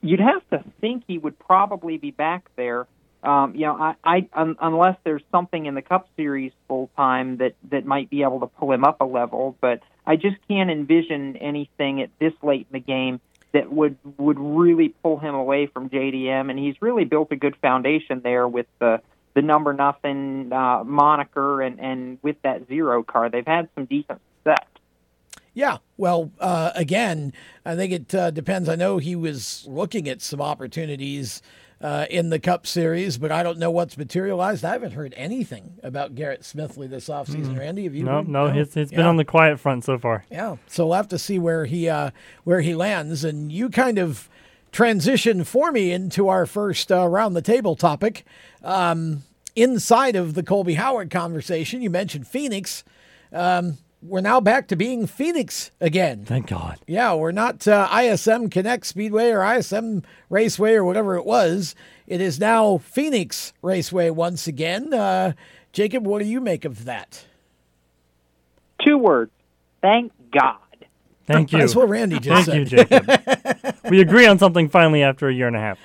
you'd 0.00 0.20
have 0.20 0.48
to 0.50 0.64
think 0.80 1.04
he 1.06 1.18
would 1.18 1.38
probably 1.38 1.98
be 1.98 2.10
back 2.10 2.48
there. 2.56 2.86
Um, 3.22 3.54
you 3.54 3.62
know, 3.62 3.74
I, 3.74 3.94
I 4.04 4.28
un, 4.34 4.56
unless 4.60 4.96
there's 5.04 5.22
something 5.32 5.66
in 5.66 5.74
the 5.74 5.82
Cup 5.82 6.08
Series 6.16 6.52
full 6.68 6.90
time 6.96 7.38
that 7.38 7.54
that 7.70 7.84
might 7.84 8.10
be 8.10 8.22
able 8.22 8.40
to 8.40 8.46
pull 8.46 8.72
him 8.72 8.84
up 8.84 9.00
a 9.00 9.04
level, 9.04 9.56
but 9.60 9.80
I 10.06 10.16
just 10.16 10.36
can't 10.48 10.70
envision 10.70 11.36
anything 11.36 12.00
at 12.02 12.10
this 12.18 12.32
late 12.42 12.66
in 12.70 12.80
the 12.80 12.80
game 12.80 13.20
that 13.52 13.72
would 13.72 13.96
would 14.18 14.38
really 14.38 14.90
pull 15.02 15.18
him 15.18 15.34
away 15.34 15.66
from 15.66 15.88
JDM. 15.88 16.50
And 16.50 16.58
he's 16.58 16.76
really 16.80 17.04
built 17.04 17.32
a 17.32 17.36
good 17.36 17.56
foundation 17.56 18.20
there 18.22 18.46
with 18.46 18.66
the 18.78 19.00
the 19.34 19.42
number 19.42 19.72
nothing 19.72 20.52
uh, 20.52 20.84
moniker 20.84 21.62
and 21.62 21.80
and 21.80 22.18
with 22.22 22.40
that 22.42 22.68
zero 22.68 23.02
car, 23.02 23.28
they've 23.28 23.46
had 23.46 23.68
some 23.74 23.86
decent 23.86 24.20
success. 24.44 24.66
Yeah, 25.56 25.78
well, 25.96 26.30
uh, 26.38 26.72
again, 26.74 27.32
I 27.64 27.76
think 27.76 27.92
it 27.92 28.14
uh, 28.14 28.30
depends. 28.30 28.68
I 28.68 28.76
know 28.76 28.98
he 28.98 29.16
was 29.16 29.66
looking 29.66 30.06
at 30.06 30.20
some 30.20 30.42
opportunities 30.42 31.40
uh, 31.80 32.06
in 32.08 32.30
the 32.30 32.38
Cup 32.38 32.66
Series, 32.66 33.18
but 33.18 33.30
I 33.30 33.42
don't 33.42 33.58
know 33.58 33.70
what's 33.70 33.98
materialized. 33.98 34.64
I 34.64 34.72
haven't 34.72 34.92
heard 34.92 35.12
anything 35.16 35.74
about 35.82 36.14
Garrett 36.14 36.42
Smithley 36.42 36.88
this 36.88 37.08
offseason. 37.08 37.58
Randy, 37.58 37.84
have 37.84 37.94
you? 37.94 38.04
No, 38.04 38.16
heard? 38.18 38.28
no, 38.28 38.46
it's, 38.46 38.76
it's 38.76 38.90
been 38.90 39.06
on 39.06 39.16
the 39.16 39.24
quiet 39.24 39.60
front 39.60 39.84
so 39.84 39.98
far. 39.98 40.24
Yeah, 40.30 40.56
so 40.66 40.86
we'll 40.86 40.96
have 40.96 41.08
to 41.08 41.18
see 41.18 41.38
where 41.38 41.66
he 41.66 41.88
uh, 41.88 42.10
where 42.44 42.60
he 42.60 42.74
lands. 42.74 43.24
And 43.24 43.52
you 43.52 43.68
kind 43.68 43.98
of 43.98 44.28
transition 44.72 45.44
for 45.44 45.70
me 45.72 45.92
into 45.92 46.28
our 46.28 46.46
first 46.46 46.90
uh, 46.90 47.06
round 47.06 47.36
the 47.36 47.42
table 47.42 47.76
topic. 47.76 48.24
Um, 48.62 49.22
inside 49.54 50.16
of 50.16 50.34
the 50.34 50.42
Colby 50.42 50.74
Howard 50.74 51.10
conversation, 51.10 51.82
you 51.82 51.90
mentioned 51.90 52.26
Phoenix. 52.26 52.84
Um, 53.32 53.78
we're 54.06 54.20
now 54.20 54.40
back 54.40 54.68
to 54.68 54.76
being 54.76 55.06
Phoenix 55.06 55.70
again. 55.80 56.24
Thank 56.24 56.46
God. 56.48 56.78
Yeah, 56.86 57.14
we're 57.14 57.32
not 57.32 57.66
uh, 57.66 57.88
ISM 57.92 58.50
Connect 58.50 58.86
Speedway 58.86 59.30
or 59.30 59.44
ISM 59.44 60.02
Raceway 60.30 60.74
or 60.74 60.84
whatever 60.84 61.16
it 61.16 61.24
was. 61.24 61.74
It 62.06 62.20
is 62.20 62.38
now 62.38 62.78
Phoenix 62.78 63.52
Raceway 63.62 64.10
once 64.10 64.46
again. 64.46 64.94
Uh, 64.94 65.32
Jacob, 65.72 66.06
what 66.06 66.22
do 66.22 66.28
you 66.28 66.40
make 66.40 66.64
of 66.64 66.84
that? 66.84 67.24
Two 68.84 68.98
words: 68.98 69.32
thank 69.82 70.12
God. 70.30 70.58
Thank 71.26 71.52
you. 71.52 71.58
That's 71.60 71.74
what 71.74 71.88
Randy 71.88 72.18
just 72.20 72.48
Thank 72.48 72.68
said. 72.68 72.88
you, 72.90 73.00
Jacob. 73.04 73.76
we 73.90 74.00
agree 74.00 74.26
on 74.26 74.38
something 74.38 74.68
finally 74.68 75.02
after 75.02 75.28
a 75.28 75.34
year 75.34 75.48
and 75.48 75.56
a 75.56 75.60
half. 75.60 75.78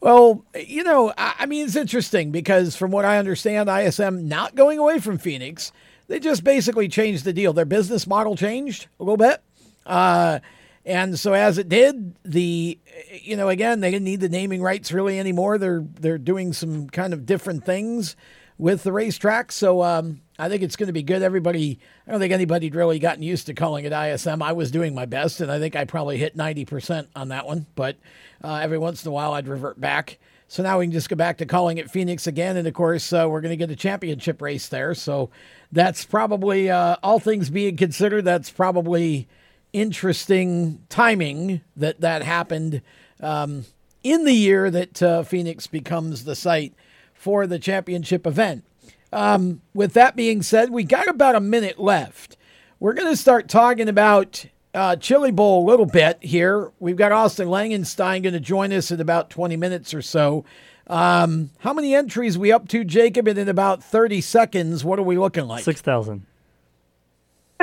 Well, 0.00 0.44
you 0.54 0.82
know, 0.82 1.12
I, 1.16 1.34
I 1.40 1.46
mean, 1.46 1.66
it's 1.66 1.76
interesting 1.76 2.30
because 2.30 2.74
from 2.76 2.90
what 2.90 3.04
I 3.04 3.18
understand, 3.18 3.68
ISM 3.68 4.28
not 4.28 4.54
going 4.54 4.78
away 4.78 4.98
from 4.98 5.18
Phoenix, 5.18 5.72
they 6.10 6.18
just 6.18 6.42
basically 6.42 6.88
changed 6.88 7.24
the 7.24 7.32
deal. 7.32 7.52
Their 7.52 7.64
business 7.64 8.04
model 8.04 8.34
changed 8.34 8.88
a 8.98 9.04
little 9.04 9.16
bit. 9.16 9.40
Uh, 9.86 10.40
and 10.84 11.16
so 11.16 11.34
as 11.34 11.56
it 11.56 11.68
did, 11.68 12.16
the 12.24 12.78
you 13.22 13.36
know 13.36 13.48
again 13.48 13.80
they 13.80 13.92
didn't 13.92 14.06
need 14.06 14.20
the 14.20 14.28
naming 14.28 14.60
rights 14.60 14.90
really 14.90 15.20
anymore. 15.20 15.56
They're 15.56 15.84
they're 16.00 16.18
doing 16.18 16.52
some 16.52 16.88
kind 16.90 17.12
of 17.12 17.26
different 17.26 17.64
things 17.64 18.16
with 18.58 18.82
the 18.82 18.92
racetrack. 18.92 19.52
So 19.52 19.82
um, 19.82 20.20
I 20.36 20.48
think 20.48 20.62
it's 20.62 20.74
going 20.74 20.88
to 20.88 20.92
be 20.92 21.04
good. 21.04 21.22
Everybody, 21.22 21.78
I 22.08 22.10
don't 22.10 22.20
think 22.20 22.32
anybody'd 22.32 22.74
really 22.74 22.98
gotten 22.98 23.22
used 23.22 23.46
to 23.46 23.54
calling 23.54 23.84
it 23.84 23.92
ISM. 23.92 24.42
I 24.42 24.52
was 24.52 24.72
doing 24.72 24.94
my 24.94 25.06
best, 25.06 25.40
and 25.40 25.50
I 25.50 25.60
think 25.60 25.76
I 25.76 25.84
probably 25.84 26.18
hit 26.18 26.34
ninety 26.34 26.64
percent 26.64 27.08
on 27.14 27.28
that 27.28 27.46
one. 27.46 27.66
But 27.76 27.98
uh, 28.42 28.56
every 28.56 28.78
once 28.78 29.04
in 29.04 29.10
a 29.10 29.12
while, 29.12 29.32
I'd 29.32 29.46
revert 29.46 29.80
back. 29.80 30.18
So 30.48 30.64
now 30.64 30.80
we 30.80 30.86
can 30.86 30.92
just 30.92 31.08
go 31.08 31.14
back 31.14 31.38
to 31.38 31.46
calling 31.46 31.78
it 31.78 31.88
Phoenix 31.92 32.26
again, 32.26 32.56
and 32.56 32.66
of 32.66 32.74
course, 32.74 33.12
uh, 33.12 33.26
we're 33.30 33.40
going 33.40 33.52
to 33.52 33.56
get 33.56 33.70
a 33.70 33.76
championship 33.76 34.42
race 34.42 34.66
there. 34.66 34.94
So 34.94 35.30
that's 35.72 36.04
probably 36.04 36.70
uh, 36.70 36.96
all 37.02 37.20
things 37.20 37.50
being 37.50 37.76
considered. 37.76 38.24
That's 38.24 38.50
probably 38.50 39.28
interesting 39.72 40.84
timing 40.88 41.60
that 41.76 42.00
that 42.00 42.22
happened 42.22 42.82
um, 43.20 43.64
in 44.02 44.24
the 44.24 44.32
year 44.32 44.70
that 44.70 45.02
uh, 45.02 45.22
Phoenix 45.22 45.66
becomes 45.66 46.24
the 46.24 46.34
site 46.34 46.74
for 47.14 47.46
the 47.46 47.58
championship 47.58 48.26
event. 48.26 48.64
Um, 49.12 49.60
with 49.74 49.92
that 49.94 50.16
being 50.16 50.42
said, 50.42 50.70
we 50.70 50.84
got 50.84 51.08
about 51.08 51.34
a 51.34 51.40
minute 51.40 51.78
left. 51.78 52.36
We're 52.78 52.94
going 52.94 53.12
to 53.12 53.16
start 53.16 53.48
talking 53.48 53.88
about 53.88 54.46
uh, 54.72 54.96
Chili 54.96 55.32
Bowl 55.32 55.64
a 55.64 55.68
little 55.68 55.86
bit 55.86 56.18
here. 56.22 56.72
We've 56.78 56.96
got 56.96 57.12
Austin 57.12 57.48
Langenstein 57.48 58.22
going 58.22 58.32
to 58.32 58.40
join 58.40 58.72
us 58.72 58.90
in 58.90 59.00
about 59.00 59.28
20 59.30 59.56
minutes 59.56 59.92
or 59.92 60.02
so. 60.02 60.44
Um, 60.90 61.50
how 61.60 61.72
many 61.72 61.94
entries 61.94 62.36
we 62.36 62.50
up 62.50 62.66
to, 62.68 62.84
Jacob? 62.84 63.28
And 63.28 63.38
in 63.38 63.48
about 63.48 63.82
30 63.82 64.20
seconds, 64.20 64.84
what 64.84 64.98
are 64.98 65.04
we 65.04 65.16
looking 65.16 65.46
like? 65.46 65.62
6,000. 65.62 66.26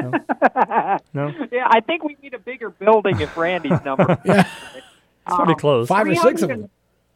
No? 0.02 0.12
no? 1.14 1.34
Yeah, 1.52 1.68
I 1.70 1.82
think 1.82 2.04
we 2.04 2.16
need 2.24 2.34
a 2.34 2.40
bigger 2.40 2.70
building 2.70 3.20
if 3.20 3.36
Randy's 3.36 3.84
number. 3.84 4.18
yeah. 4.26 4.48
It's 5.28 5.36
pretty 5.36 5.56
close. 5.56 5.90
Five 5.90 6.08
or 6.08 6.16
six 6.16 6.42
of 6.42 6.50
them. 6.50 6.70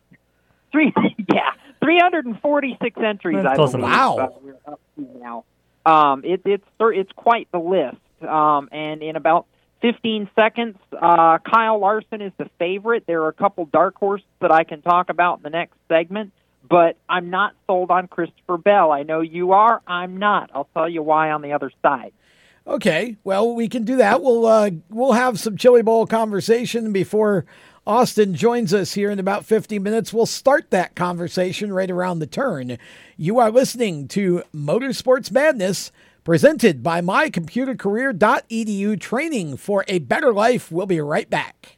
Three, 0.71 0.93
yeah, 1.33 1.51
346 1.83 2.99
entries. 3.01 3.43
That's 3.43 3.59
I 3.59 3.65
believe, 3.65 3.73
enough. 3.75 4.19
uh, 4.19 4.29
we're 4.41 4.55
up 4.65 4.79
to 4.95 5.19
now. 5.19 5.43
Um, 5.85 6.23
it, 6.23 6.41
it's 6.45 6.63
it's 6.79 7.11
quite 7.13 7.49
the 7.51 7.59
list. 7.59 7.97
Um, 8.21 8.69
and 8.71 9.01
in 9.01 9.15
about 9.15 9.47
15 9.81 10.29
seconds, 10.35 10.77
uh, 10.93 11.39
Kyle 11.39 11.79
Larson 11.79 12.21
is 12.21 12.31
the 12.37 12.49
favorite. 12.59 13.05
There 13.07 13.23
are 13.23 13.29
a 13.29 13.33
couple 13.33 13.65
dark 13.65 13.95
horses 13.95 14.27
that 14.39 14.51
I 14.51 14.63
can 14.63 14.81
talk 14.81 15.09
about 15.09 15.39
in 15.39 15.43
the 15.43 15.49
next 15.49 15.75
segment, 15.87 16.31
but 16.69 16.97
I'm 17.09 17.29
not 17.29 17.53
sold 17.67 17.89
on 17.89 18.07
Christopher 18.07 18.57
Bell. 18.57 18.91
I 18.91 19.03
know 19.03 19.21
you 19.21 19.53
are. 19.53 19.81
I'm 19.87 20.17
not. 20.17 20.51
I'll 20.53 20.69
tell 20.73 20.87
you 20.87 21.01
why 21.01 21.31
on 21.31 21.41
the 21.41 21.53
other 21.53 21.71
side. 21.81 22.13
Okay, 22.67 23.17
well, 23.23 23.55
we 23.55 23.67
can 23.67 23.83
do 23.83 23.97
that. 23.97 24.21
We'll 24.21 24.45
uh, 24.45 24.69
we'll 24.89 25.13
have 25.13 25.39
some 25.39 25.57
Chili 25.57 25.81
Bowl 25.81 26.05
conversation 26.05 26.93
before 26.93 27.45
Austin 27.87 28.35
joins 28.35 28.71
us 28.75 28.93
here 28.93 29.09
in 29.09 29.17
about 29.17 29.45
50 29.45 29.79
minutes. 29.79 30.13
We'll 30.13 30.27
start 30.27 30.69
that 30.69 30.95
conversation 30.95 31.73
right 31.73 31.89
around 31.89 32.19
the 32.19 32.27
turn. 32.27 32.77
You 33.17 33.39
are 33.39 33.49
listening 33.49 34.07
to 34.09 34.43
Motorsports 34.53 35.31
Madness, 35.31 35.91
presented 36.23 36.83
by 36.83 37.01
mycomputercareer.edu. 37.01 38.99
Training 38.99 39.57
for 39.57 39.83
a 39.87 39.99
better 39.99 40.33
life. 40.33 40.71
We'll 40.71 40.85
be 40.85 41.01
right 41.01 41.29
back. 41.29 41.77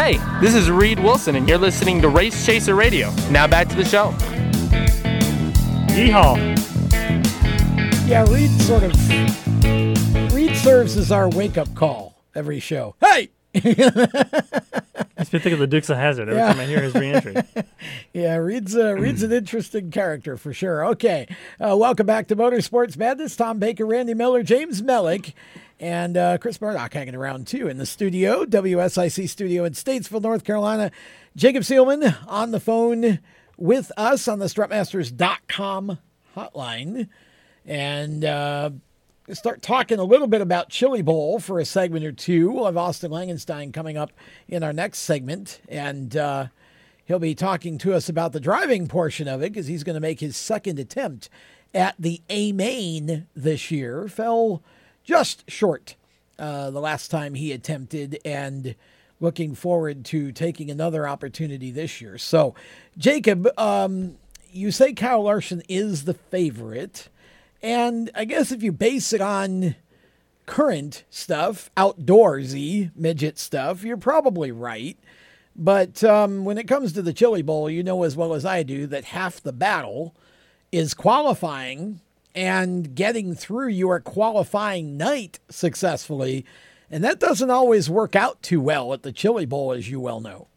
Hey, 0.00 0.16
this 0.40 0.54
is 0.54 0.70
Reed 0.70 0.98
Wilson, 0.98 1.36
and 1.36 1.46
you're 1.46 1.58
listening 1.58 2.00
to 2.00 2.08
Race 2.08 2.46
Chaser 2.46 2.74
Radio. 2.74 3.12
Now 3.30 3.46
back 3.46 3.68
to 3.68 3.76
the 3.76 3.84
show. 3.84 4.12
Yeehaw. 5.92 6.38
Yeah, 8.08 8.24
Reed 8.32 8.50
sort 8.62 8.84
of. 8.84 10.32
Reed 10.34 10.56
serves 10.56 10.96
as 10.96 11.12
our 11.12 11.28
wake 11.28 11.58
up 11.58 11.72
call 11.74 12.22
every 12.34 12.60
show. 12.60 12.94
Hey! 12.98 13.28
Makes 13.52 13.74
me 15.34 15.38
think 15.38 15.52
of 15.52 15.58
the 15.58 15.66
Dukes 15.68 15.90
of 15.90 15.98
Hazzard 15.98 16.30
every 16.30 16.40
Yeah. 16.40 16.52
time 16.52 16.60
I 16.60 16.64
hear 16.64 16.80
his 16.80 16.94
reentry. 16.94 17.34
Yeah, 18.12 18.36
Reed's 18.36 18.74
uh, 18.76 18.94
Reed's 18.94 19.22
an 19.22 19.32
interesting 19.32 19.90
character 19.90 20.36
for 20.36 20.52
sure. 20.54 20.84
Okay, 20.86 21.26
uh, 21.60 21.76
welcome 21.76 22.06
back 22.06 22.26
to 22.28 22.36
Motorsports 22.36 22.96
Madness. 22.96 23.36
Tom 23.36 23.58
Baker, 23.58 23.84
Randy 23.86 24.14
Miller, 24.14 24.42
James 24.42 24.82
Mellick, 24.82 25.32
and 25.80 26.16
uh, 26.16 26.38
Chris 26.38 26.60
Murdoch 26.60 26.92
hanging 26.92 27.14
around 27.14 27.46
too 27.46 27.66
in 27.66 27.78
the 27.78 27.86
studio, 27.86 28.44
WSIC 28.44 29.28
studio 29.28 29.64
in 29.64 29.72
Statesville, 29.72 30.22
North 30.22 30.44
Carolina. 30.44 30.92
Jacob 31.34 31.62
Seelman 31.62 32.16
on 32.28 32.50
the 32.50 32.60
phone 32.60 33.18
with 33.56 33.90
us 33.96 34.28
on 34.28 34.38
the 34.38 34.46
Strutmasters.com 34.46 35.98
hotline, 36.36 37.08
and. 37.66 38.24
Uh, 38.24 38.70
start 39.32 39.62
talking 39.62 40.00
a 40.00 40.04
little 40.04 40.26
bit 40.26 40.40
about 40.40 40.70
Chili 40.70 41.02
Bowl 41.02 41.38
for 41.38 41.60
a 41.60 41.64
segment 41.64 42.04
or 42.04 42.10
two. 42.10 42.50
We'll 42.50 42.66
have 42.66 42.76
Austin 42.76 43.12
Langenstein 43.12 43.72
coming 43.72 43.96
up 43.96 44.10
in 44.48 44.64
our 44.64 44.72
next 44.72 44.98
segment, 45.00 45.60
and 45.68 46.16
uh, 46.16 46.46
he'll 47.04 47.20
be 47.20 47.34
talking 47.34 47.78
to 47.78 47.94
us 47.94 48.08
about 48.08 48.32
the 48.32 48.40
driving 48.40 48.88
portion 48.88 49.28
of 49.28 49.42
it 49.42 49.52
because 49.52 49.66
he's 49.66 49.84
going 49.84 49.94
to 49.94 50.00
make 50.00 50.20
his 50.20 50.36
second 50.36 50.78
attempt 50.78 51.28
at 51.72 51.94
the 51.98 52.20
A 52.28 52.52
main 52.52 53.28
this 53.36 53.70
year. 53.70 54.08
Fell 54.08 54.62
just 55.10 55.50
short 55.50 55.96
uh, 56.38 56.70
the 56.70 56.80
last 56.80 57.10
time 57.10 57.34
he 57.34 57.50
attempted, 57.50 58.20
and 58.24 58.76
looking 59.18 59.56
forward 59.56 60.04
to 60.04 60.30
taking 60.30 60.70
another 60.70 61.08
opportunity 61.08 61.72
this 61.72 62.00
year. 62.00 62.16
So, 62.16 62.54
Jacob, 62.96 63.48
um, 63.58 64.18
you 64.52 64.70
say 64.70 64.92
Kyle 64.92 65.24
Larson 65.24 65.64
is 65.68 66.04
the 66.04 66.14
favorite, 66.14 67.08
and 67.60 68.08
I 68.14 68.24
guess 68.24 68.52
if 68.52 68.62
you 68.62 68.70
base 68.70 69.12
it 69.12 69.20
on 69.20 69.74
current 70.46 71.02
stuff, 71.10 71.72
outdoorsy 71.76 72.92
midget 72.94 73.36
stuff, 73.36 73.82
you're 73.82 73.96
probably 73.96 74.52
right. 74.52 74.96
But 75.56 76.04
um, 76.04 76.44
when 76.44 76.56
it 76.56 76.68
comes 76.68 76.92
to 76.92 77.02
the 77.02 77.12
Chili 77.12 77.42
Bowl, 77.42 77.68
you 77.68 77.82
know 77.82 78.04
as 78.04 78.16
well 78.16 78.32
as 78.32 78.44
I 78.46 78.62
do 78.62 78.86
that 78.86 79.06
half 79.06 79.42
the 79.42 79.52
battle 79.52 80.14
is 80.70 80.94
qualifying 80.94 82.00
and 82.34 82.94
getting 82.94 83.34
through 83.34 83.68
your 83.68 84.00
qualifying 84.00 84.96
night 84.96 85.38
successfully. 85.48 86.44
And 86.90 87.04
that 87.04 87.20
doesn't 87.20 87.50
always 87.50 87.88
work 87.88 88.16
out 88.16 88.42
too 88.42 88.60
well 88.60 88.92
at 88.92 89.02
the 89.02 89.12
Chili 89.12 89.46
Bowl, 89.46 89.72
as 89.72 89.88
you 89.88 90.00
well 90.00 90.20
know. 90.20 90.48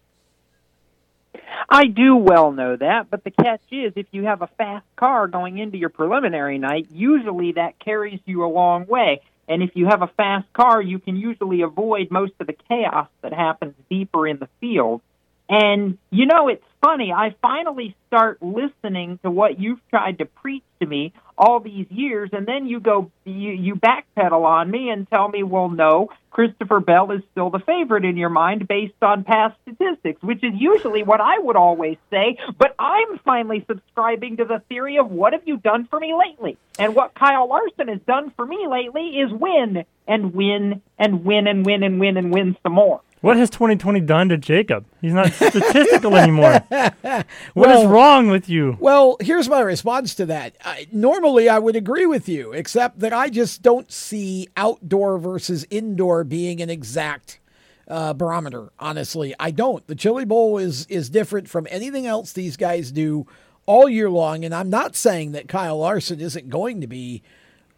I 1.70 1.86
do 1.86 2.16
well 2.16 2.52
know 2.52 2.76
that, 2.76 3.10
but 3.10 3.24
the 3.24 3.32
catch 3.32 3.62
is 3.72 3.94
if 3.96 4.08
you 4.12 4.26
have 4.26 4.42
a 4.42 4.50
fast 4.58 4.86
car 4.96 5.28
going 5.28 5.58
into 5.58 5.78
your 5.78 5.90
preliminary 5.90 6.58
night, 6.58 6.88
usually 6.92 7.54
that 7.54 7.80
carries 7.80 8.20
you 8.26 8.46
a 8.46 8.48
long 8.48 8.86
way. 8.86 9.22
And 9.48 9.62
if 9.62 9.72
you 9.76 9.88
have 9.88 10.02
a 10.02 10.08
fast 10.08 10.52
car, 10.54 10.82
you 10.82 11.00
can 11.00 11.18
usually 11.18 11.62
avoid 11.62 12.12
most 12.12 12.34
of 12.40 12.48
the 12.48 12.56
chaos 12.70 13.08
that 13.22 13.34
happens 13.34 13.74
deeper 13.90 14.28
in 14.28 14.38
the 14.38 14.48
field. 14.60 15.02
And 15.50 15.98
you 16.10 16.26
know, 16.26 16.48
it's 16.48 16.64
funny. 16.82 17.12
I 17.12 17.36
finally 17.42 17.96
start 18.08 18.42
listening 18.42 19.20
to 19.24 19.32
what 19.32 19.60
you've 19.60 19.80
tried 19.90 20.20
to 20.20 20.26
preach 20.26 20.64
to 20.82 20.86
me 20.86 21.14
all 21.38 21.60
these 21.60 21.88
years, 21.90 22.30
and 22.34 22.46
then 22.46 22.68
you 22.68 22.80
go, 22.80 23.12
you, 23.26 23.52
you 23.52 23.76
backpedal 23.76 24.44
on 24.46 24.70
me 24.70 24.90
and 24.90 25.10
tell 25.10 25.28
me, 25.28 25.42
well, 25.42 25.70
no, 25.70 26.10
Christopher 26.30 26.80
Bell 26.80 27.12
is 27.12 27.22
still 27.32 27.50
the 27.50 27.60
favorite 27.60 28.06
in 28.06 28.18
your 28.18 28.30
mind 28.30 28.68
based 28.68 29.02
on 29.02 29.24
past 29.24 29.56
statistics, 29.62 30.22
which 30.22 30.44
is 30.44 30.54
usually 30.56 31.04
what 31.04 31.22
I 31.22 31.40
would 31.40 31.56
always 31.56 31.98
say. 32.10 32.38
But 32.58 32.76
I'm 32.78 33.20
finally 33.20 33.64
subscribing 33.68 34.38
to 34.38 34.46
the 34.46 34.62
theory 34.68 34.98
of 34.98 35.10
what 35.10 35.34
have 35.34 35.44
you 35.46 35.58
done 35.58 35.88
for 35.88 36.00
me 36.00 36.14
lately? 36.14 36.58
And 36.78 36.96
what 36.96 37.14
Kyle 37.14 37.48
Larson 37.48 37.88
has 37.88 38.02
done 38.06 38.32
for 38.36 38.46
me 38.46 38.68
lately 38.68 39.20
is 39.20 39.32
win 39.32 39.86
and 40.08 40.34
win 40.34 40.82
and 41.00 41.24
win 41.24 41.48
and 41.48 41.66
win 41.66 41.84
and 41.84 42.00
win 42.00 42.18
and 42.18 42.34
win 42.34 42.58
some 42.64 42.74
more. 42.74 43.02
What 43.24 43.38
has 43.38 43.50
2020 43.52 44.02
done 44.02 44.28
to 44.30 44.38
Jacob? 44.38 44.86
He's 45.00 45.14
not 45.14 45.32
statistical 45.32 46.18
anymore. 46.18 46.62
What 46.74 47.26
Well- 47.70 47.82
is 47.84 47.88
wrong 47.88 48.28
with 48.28 48.50
you? 48.50 48.76
Well, 48.82 49.16
here's 49.22 49.48
my 49.48 49.62
response 49.62 50.14
to 50.16 50.26
that. 50.26 50.56
I, 50.66 50.88
normally, 50.92 51.48
I 51.48 51.58
would 51.58 51.78
agree 51.78 52.06
with 52.06 52.28
you, 52.28 52.52
except 52.52 53.00
that 53.00 53.14
I 53.14 53.30
just 53.30 53.62
don't 53.62 53.90
see 53.90 54.50
outdoor 54.58 55.20
versus 55.20 55.66
indoor 55.70 56.26
being 56.26 56.62
an 56.62 56.70
exact 56.70 57.40
uh, 57.88 58.14
barometer. 58.14 58.74
Honestly, 58.78 59.34
I 59.40 59.52
don't. 59.52 59.86
The 59.88 59.96
Chili 59.96 60.26
Bowl 60.26 60.58
is 60.58 60.86
is 60.88 61.10
different 61.10 61.48
from 61.48 61.66
anything 61.70 62.06
else 62.06 62.34
these 62.34 62.58
guys 62.58 62.92
do 62.92 63.26
all 63.66 63.88
year 63.88 64.10
long, 64.10 64.44
and 64.44 64.54
I'm 64.54 64.70
not 64.70 64.98
saying 64.98 65.32
that 65.32 65.48
Kyle 65.48 65.78
Larson 65.78 66.20
isn't 66.20 66.50
going 66.50 66.82
to 66.82 66.88
be 66.88 67.22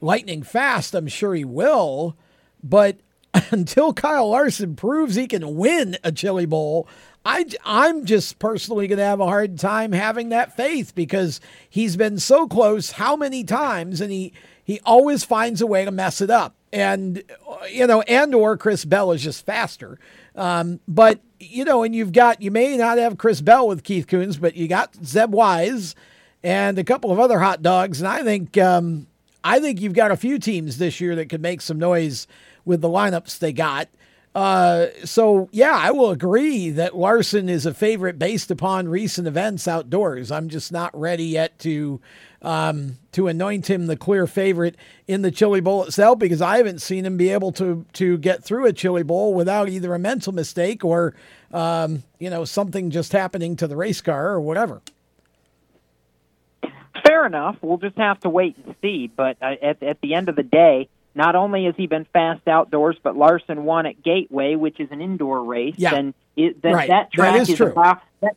lightning 0.01 0.41
fast. 0.41 0.95
I'm 0.95 1.07
sure 1.07 1.35
he 1.35 1.45
will, 1.45 2.15
but 2.63 2.97
until 3.51 3.93
Kyle 3.93 4.29
Larson 4.29 4.75
proves 4.75 5.15
he 5.15 5.27
can 5.27 5.55
win 5.55 5.97
a 6.03 6.11
Chili 6.11 6.45
Bowl, 6.45 6.87
I, 7.25 7.45
I'm 7.63 8.05
just 8.05 8.39
personally 8.39 8.87
going 8.87 8.99
to 8.99 9.05
have 9.05 9.19
a 9.19 9.25
hard 9.25 9.57
time 9.57 9.91
having 9.91 10.29
that 10.29 10.55
faith 10.55 10.93
because 10.93 11.41
he's 11.69 11.97
been 11.97 12.19
so 12.19 12.47
close 12.47 12.91
how 12.91 13.15
many 13.15 13.43
times 13.43 13.99
and 13.99 14.11
he, 14.11 14.31
he 14.63 14.79
always 14.85 15.23
finds 15.23 15.61
a 15.61 15.67
way 15.67 15.85
to 15.85 15.91
mess 15.91 16.21
it 16.21 16.29
up. 16.29 16.55
And, 16.71 17.23
uh, 17.49 17.65
you 17.65 17.87
know, 17.87 18.01
and 18.01 18.35
or 18.35 18.57
Chris 18.57 18.85
Bell 18.85 19.11
is 19.11 19.23
just 19.23 19.45
faster. 19.45 19.97
Um, 20.35 20.79
but, 20.87 21.19
you 21.39 21.65
know, 21.65 21.83
and 21.83 21.95
you've 21.95 22.11
got, 22.11 22.41
you 22.41 22.51
may 22.51 22.77
not 22.77 22.97
have 22.97 23.17
Chris 23.17 23.41
Bell 23.41 23.67
with 23.67 23.83
Keith 23.83 24.07
Kunz, 24.07 24.39
but 24.39 24.55
you 24.55 24.67
got 24.67 24.95
Zeb 25.03 25.33
Wise 25.33 25.95
and 26.43 26.77
a 26.77 26.83
couple 26.83 27.11
of 27.11 27.19
other 27.19 27.39
hot 27.39 27.61
dogs. 27.61 28.01
And 28.01 28.07
I 28.07 28.23
think, 28.23 28.57
um, 28.57 29.07
I 29.43 29.59
think 29.59 29.79
you've 29.79 29.93
got 29.93 30.11
a 30.11 30.17
few 30.17 30.37
teams 30.37 30.77
this 30.77 30.99
year 30.99 31.15
that 31.15 31.29
could 31.29 31.41
make 31.41 31.61
some 31.61 31.79
noise 31.79 32.27
with 32.65 32.81
the 32.81 32.89
lineups 32.89 33.39
they 33.39 33.53
got. 33.53 33.87
Uh, 34.35 34.87
so 35.05 35.47
yeah, 35.53 35.73
I 35.73 35.91
will 35.91 36.11
agree 36.11 36.69
that 36.71 36.95
Larson 36.95 37.47
is 37.47 37.65
a 37.65 37.73
favorite 37.73 38.19
based 38.19 38.51
upon 38.51 38.89
recent 38.89 39.27
events 39.27 39.65
outdoors. 39.65 40.29
I'm 40.29 40.49
just 40.49 40.73
not 40.73 40.97
ready 40.99 41.23
yet 41.23 41.57
to 41.59 42.01
um, 42.41 42.97
to 43.13 43.27
anoint 43.27 43.69
him 43.69 43.87
the 43.87 43.95
clear 43.95 44.27
favorite 44.27 44.75
in 45.07 45.21
the 45.21 45.31
Chili 45.31 45.61
Bowl 45.61 45.83
itself 45.85 46.19
because 46.19 46.41
I 46.41 46.57
haven't 46.57 46.81
seen 46.81 47.05
him 47.05 47.15
be 47.15 47.29
able 47.29 47.53
to 47.53 47.85
to 47.93 48.17
get 48.17 48.43
through 48.43 48.65
a 48.65 48.73
Chili 48.73 49.03
Bowl 49.03 49.33
without 49.33 49.69
either 49.69 49.95
a 49.95 49.99
mental 49.99 50.33
mistake 50.33 50.83
or 50.83 51.15
um, 51.53 52.03
you 52.19 52.29
know 52.29 52.43
something 52.43 52.91
just 52.91 53.13
happening 53.13 53.55
to 53.55 53.67
the 53.67 53.77
race 53.77 54.01
car 54.01 54.31
or 54.31 54.41
whatever. 54.41 54.81
Fair 57.05 57.25
enough. 57.25 57.55
We'll 57.61 57.77
just 57.77 57.97
have 57.97 58.19
to 58.21 58.29
wait 58.29 58.57
and 58.65 58.75
see. 58.81 59.07
But 59.07 59.37
uh, 59.41 59.55
at 59.61 59.81
at 59.81 60.01
the 60.01 60.13
end 60.13 60.27
of 60.27 60.35
the 60.35 60.43
day, 60.43 60.89
not 61.15 61.35
only 61.35 61.65
has 61.65 61.75
he 61.77 61.87
been 61.87 62.05
fast 62.13 62.47
outdoors, 62.47 62.97
but 63.01 63.15
Larson 63.17 63.63
won 63.63 63.85
at 63.85 64.03
Gateway, 64.03 64.55
which 64.55 64.79
is 64.79 64.91
an 64.91 65.01
indoor 65.01 65.43
race, 65.43 65.75
Yeah. 65.77 65.95
and 65.95 66.13
it, 66.35 66.61
that, 66.61 66.73
Right. 66.73 66.89
that 66.89 67.09
That 67.09 67.11
track 67.13 67.49
is 67.49 67.55
true. 67.55 67.67
about 67.67 68.01
that, 68.21 68.35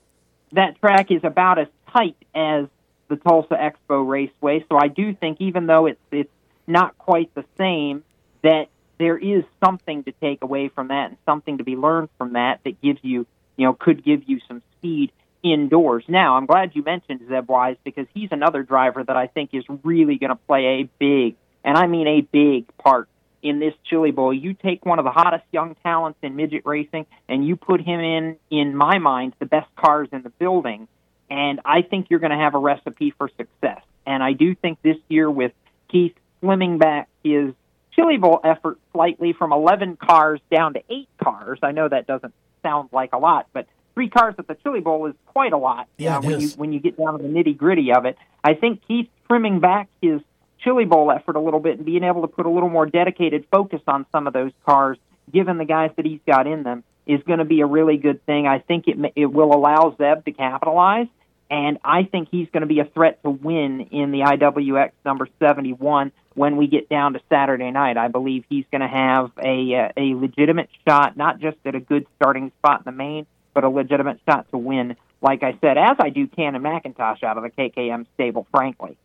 that 0.52 0.80
track 0.80 1.10
is 1.10 1.24
about 1.24 1.58
as 1.58 1.68
tight 1.92 2.16
as 2.34 2.66
the 3.08 3.16
Tulsa 3.16 3.54
Expo 3.54 4.06
Raceway. 4.06 4.64
So 4.68 4.78
I 4.78 4.88
do 4.88 5.12
think, 5.14 5.40
even 5.40 5.66
though 5.66 5.86
it's 5.86 6.00
it's 6.12 6.30
not 6.66 6.96
quite 6.98 7.34
the 7.34 7.44
same, 7.56 8.04
that 8.42 8.68
there 8.98 9.16
is 9.18 9.44
something 9.64 10.04
to 10.04 10.12
take 10.12 10.42
away 10.42 10.68
from 10.68 10.88
that 10.88 11.10
and 11.10 11.16
something 11.24 11.58
to 11.58 11.64
be 11.64 11.76
learned 11.76 12.10
from 12.18 12.34
that 12.34 12.60
that 12.64 12.80
gives 12.82 12.98
you, 13.02 13.26
you 13.56 13.64
know, 13.66 13.72
could 13.72 14.04
give 14.04 14.28
you 14.28 14.40
some 14.46 14.62
speed 14.76 15.10
indoors. 15.42 16.04
Now, 16.08 16.36
I'm 16.36 16.46
glad 16.46 16.74
you 16.74 16.82
mentioned 16.82 17.20
Zeb 17.28 17.48
Wise 17.48 17.76
because 17.84 18.06
he's 18.12 18.28
another 18.32 18.62
driver 18.62 19.02
that 19.04 19.16
I 19.16 19.26
think 19.28 19.50
is 19.54 19.64
really 19.84 20.16
going 20.18 20.30
to 20.30 20.36
play 20.36 20.80
a 20.80 20.82
big, 20.98 21.36
and 21.64 21.76
I 21.76 21.86
mean 21.86 22.06
a 22.06 22.20
big 22.20 22.66
part 22.78 23.08
in 23.42 23.60
this 23.60 23.74
Chili 23.84 24.10
Bowl. 24.10 24.32
You 24.32 24.54
take 24.54 24.84
one 24.84 24.98
of 24.98 25.04
the 25.04 25.10
hottest 25.10 25.44
young 25.52 25.76
talents 25.82 26.18
in 26.22 26.36
midget 26.36 26.62
racing 26.64 27.06
and 27.28 27.46
you 27.46 27.56
put 27.56 27.80
him 27.80 28.00
in, 28.00 28.36
in 28.50 28.76
my 28.76 28.98
mind, 28.98 29.34
the 29.38 29.46
best 29.46 29.68
cars 29.76 30.08
in 30.12 30.22
the 30.22 30.30
building, 30.30 30.88
and 31.30 31.60
I 31.64 31.82
think 31.82 32.08
you're 32.10 32.20
going 32.20 32.32
to 32.32 32.38
have 32.38 32.54
a 32.54 32.58
recipe 32.58 33.12
for 33.16 33.30
success. 33.36 33.82
And 34.06 34.22
I 34.22 34.32
do 34.32 34.54
think 34.54 34.80
this 34.82 34.96
year 35.08 35.30
with 35.30 35.52
Keith 35.88 36.14
slimming 36.42 36.78
back 36.78 37.08
his 37.22 37.52
Chili 37.94 38.16
Bowl 38.16 38.40
effort 38.44 38.78
slightly 38.92 39.32
from 39.32 39.52
11 39.52 39.96
cars 39.96 40.40
down 40.50 40.74
to 40.74 40.82
eight 40.88 41.08
cars. 41.22 41.58
I 41.62 41.72
know 41.72 41.88
that 41.88 42.06
doesn't 42.06 42.32
sound 42.62 42.88
like 42.92 43.12
a 43.12 43.18
lot, 43.18 43.48
but 43.52 43.66
three 43.94 44.08
cars 44.08 44.34
at 44.38 44.46
the 44.46 44.54
Chili 44.62 44.80
Bowl 44.80 45.06
is 45.06 45.14
quite 45.26 45.52
a 45.52 45.58
lot. 45.58 45.88
Yeah, 45.96 46.18
uh, 46.18 46.20
when 46.22 46.32
is. 46.32 46.52
you 46.52 46.58
when 46.58 46.72
you 46.72 46.80
get 46.80 46.96
down 46.96 47.18
to 47.18 47.22
the 47.22 47.28
nitty 47.28 47.56
gritty 47.56 47.92
of 47.92 48.04
it. 48.06 48.16
I 48.42 48.54
think 48.54 48.86
Keith 48.86 49.08
trimming 49.26 49.60
back 49.60 49.88
his 50.00 50.20
Chili 50.60 50.84
Bowl 50.84 51.10
effort 51.10 51.36
a 51.36 51.40
little 51.40 51.60
bit 51.60 51.76
and 51.76 51.86
being 51.86 52.04
able 52.04 52.22
to 52.22 52.28
put 52.28 52.46
a 52.46 52.50
little 52.50 52.68
more 52.68 52.86
dedicated 52.86 53.46
focus 53.50 53.80
on 53.86 54.06
some 54.12 54.26
of 54.26 54.32
those 54.32 54.52
cars, 54.66 54.98
given 55.32 55.58
the 55.58 55.64
guys 55.64 55.90
that 55.96 56.04
he's 56.04 56.20
got 56.26 56.46
in 56.46 56.62
them, 56.62 56.84
is 57.06 57.22
going 57.22 57.38
to 57.38 57.44
be 57.44 57.60
a 57.60 57.66
really 57.66 57.96
good 57.96 58.24
thing. 58.26 58.46
I 58.46 58.58
think 58.58 58.86
it 58.86 58.96
it 59.16 59.26
will 59.26 59.54
allow 59.54 59.94
Zeb 59.96 60.24
to 60.24 60.32
capitalize, 60.32 61.06
and 61.50 61.78
I 61.82 62.04
think 62.04 62.28
he's 62.30 62.48
going 62.50 62.60
to 62.60 62.66
be 62.66 62.80
a 62.80 62.84
threat 62.84 63.22
to 63.22 63.30
win 63.30 63.80
in 63.90 64.10
the 64.10 64.20
IWX 64.20 64.92
number 65.04 65.28
71 65.38 66.12
when 66.34 66.56
we 66.56 66.66
get 66.66 66.88
down 66.88 67.14
to 67.14 67.20
Saturday 67.30 67.70
night. 67.70 67.96
I 67.96 68.08
believe 68.08 68.44
he's 68.48 68.66
going 68.70 68.82
to 68.82 68.88
have 68.88 69.32
a 69.42 69.90
a 69.96 70.14
legitimate 70.14 70.68
shot, 70.86 71.16
not 71.16 71.40
just 71.40 71.56
at 71.64 71.74
a 71.74 71.80
good 71.80 72.06
starting 72.16 72.52
spot 72.58 72.80
in 72.80 72.84
the 72.84 72.92
main, 72.92 73.26
but 73.54 73.64
a 73.64 73.70
legitimate 73.70 74.20
shot 74.28 74.48
to 74.50 74.58
win. 74.58 74.96
Like 75.20 75.42
I 75.42 75.56
said, 75.60 75.78
as 75.78 75.96
I 75.98 76.10
do 76.10 76.26
Cannon 76.26 76.62
McIntosh 76.62 77.22
out 77.24 77.38
of 77.38 77.42
the 77.42 77.50
KKM 77.50 78.06
stable, 78.14 78.46
frankly. 78.50 78.96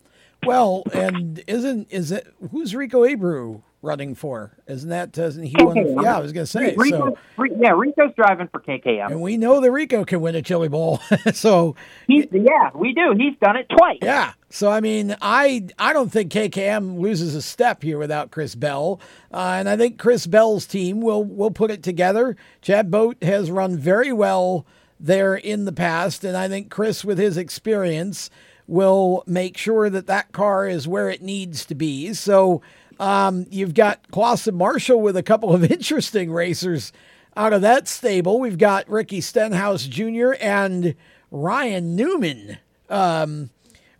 Well, 0.45 0.84
and 0.93 1.43
isn't 1.47 1.91
is 1.91 2.12
it 2.12 2.27
who's 2.51 2.75
Rico 2.75 3.03
Abreu 3.03 3.62
running 3.82 4.15
for? 4.15 4.58
Isn't 4.67 4.89
that 4.89 5.12
doesn't 5.12 5.43
he 5.43 5.56
won? 5.60 5.75
Yeah, 6.01 6.17
I 6.17 6.19
was 6.19 6.32
going 6.32 6.45
to 6.45 6.51
say. 6.51 6.73
Rico, 6.75 7.15
so, 7.38 7.43
yeah, 7.60 7.71
Rico's 7.71 8.13
driving 8.15 8.47
for 8.47 8.60
KKM. 8.62 9.12
and 9.12 9.21
we 9.21 9.38
know 9.38 9.60
that 9.60 9.71
Rico 9.71 10.06
can 10.06 10.21
win 10.21 10.36
a 10.36 10.41
Chili 10.41 10.69
Bowl. 10.69 10.99
so 11.34 11.75
He's, 12.08 12.25
yeah, 12.32 12.71
we 12.73 12.93
do. 12.93 13.13
He's 13.17 13.38
done 13.41 13.58
it 13.58 13.67
twice. 13.69 13.99
Yeah. 14.01 14.34
So 14.49 14.69
I 14.69 14.79
mean, 14.79 15.15
I 15.21 15.67
I 15.77 15.93
don't 15.93 16.12
think 16.12 16.32
KKM 16.32 16.99
loses 16.99 17.36
a 17.36 17.41
step 17.41 17.84
here 17.84 17.97
without 17.97 18.32
Chris 18.32 18.56
Bell, 18.56 18.99
uh, 19.32 19.56
and 19.60 19.69
I 19.69 19.77
think 19.77 19.99
Chris 19.99 20.27
Bell's 20.27 20.65
team 20.65 21.01
will 21.01 21.23
will 21.23 21.51
put 21.51 21.71
it 21.71 21.84
together. 21.84 22.36
Chad 22.62 22.89
Boat 22.89 23.21
has 23.23 23.51
run 23.51 23.77
very 23.77 24.13
well 24.13 24.65
there 24.99 25.36
in 25.36 25.65
the 25.65 25.73
past, 25.73 26.23
and 26.23 26.38
I 26.38 26.47
think 26.47 26.69
Chris, 26.69 27.03
with 27.03 27.17
his 27.17 27.36
experience, 27.36 28.29
will 28.67 29.23
make 29.28 29.58
sure 29.58 29.89
that 29.89 30.08
that 30.08 30.32
car 30.32 30.67
is 30.67 30.88
where 30.88 31.10
it 31.10 31.21
needs 31.21 31.65
to 31.65 31.76
be. 31.76 32.13
So 32.13 32.62
um, 32.99 33.45
you've 33.49 33.73
got 33.73 34.10
Clauson 34.12 34.56
Marshall 34.56 35.02
with 35.02 35.17
a 35.17 35.23
couple 35.23 35.54
of 35.54 35.63
interesting 35.71 36.32
racers 36.32 36.93
out 37.36 37.54
of 37.54 37.62
that 37.62 37.88
stable. 37.88 38.39
We've 38.39 38.58
got 38.58 38.89
Ricky 38.89 39.21
Stenhouse 39.21 39.86
Jr. 39.86 40.34
and 40.39 40.95
Ryan 41.32 41.95
Newman. 41.95 42.58
Um, 42.89 43.49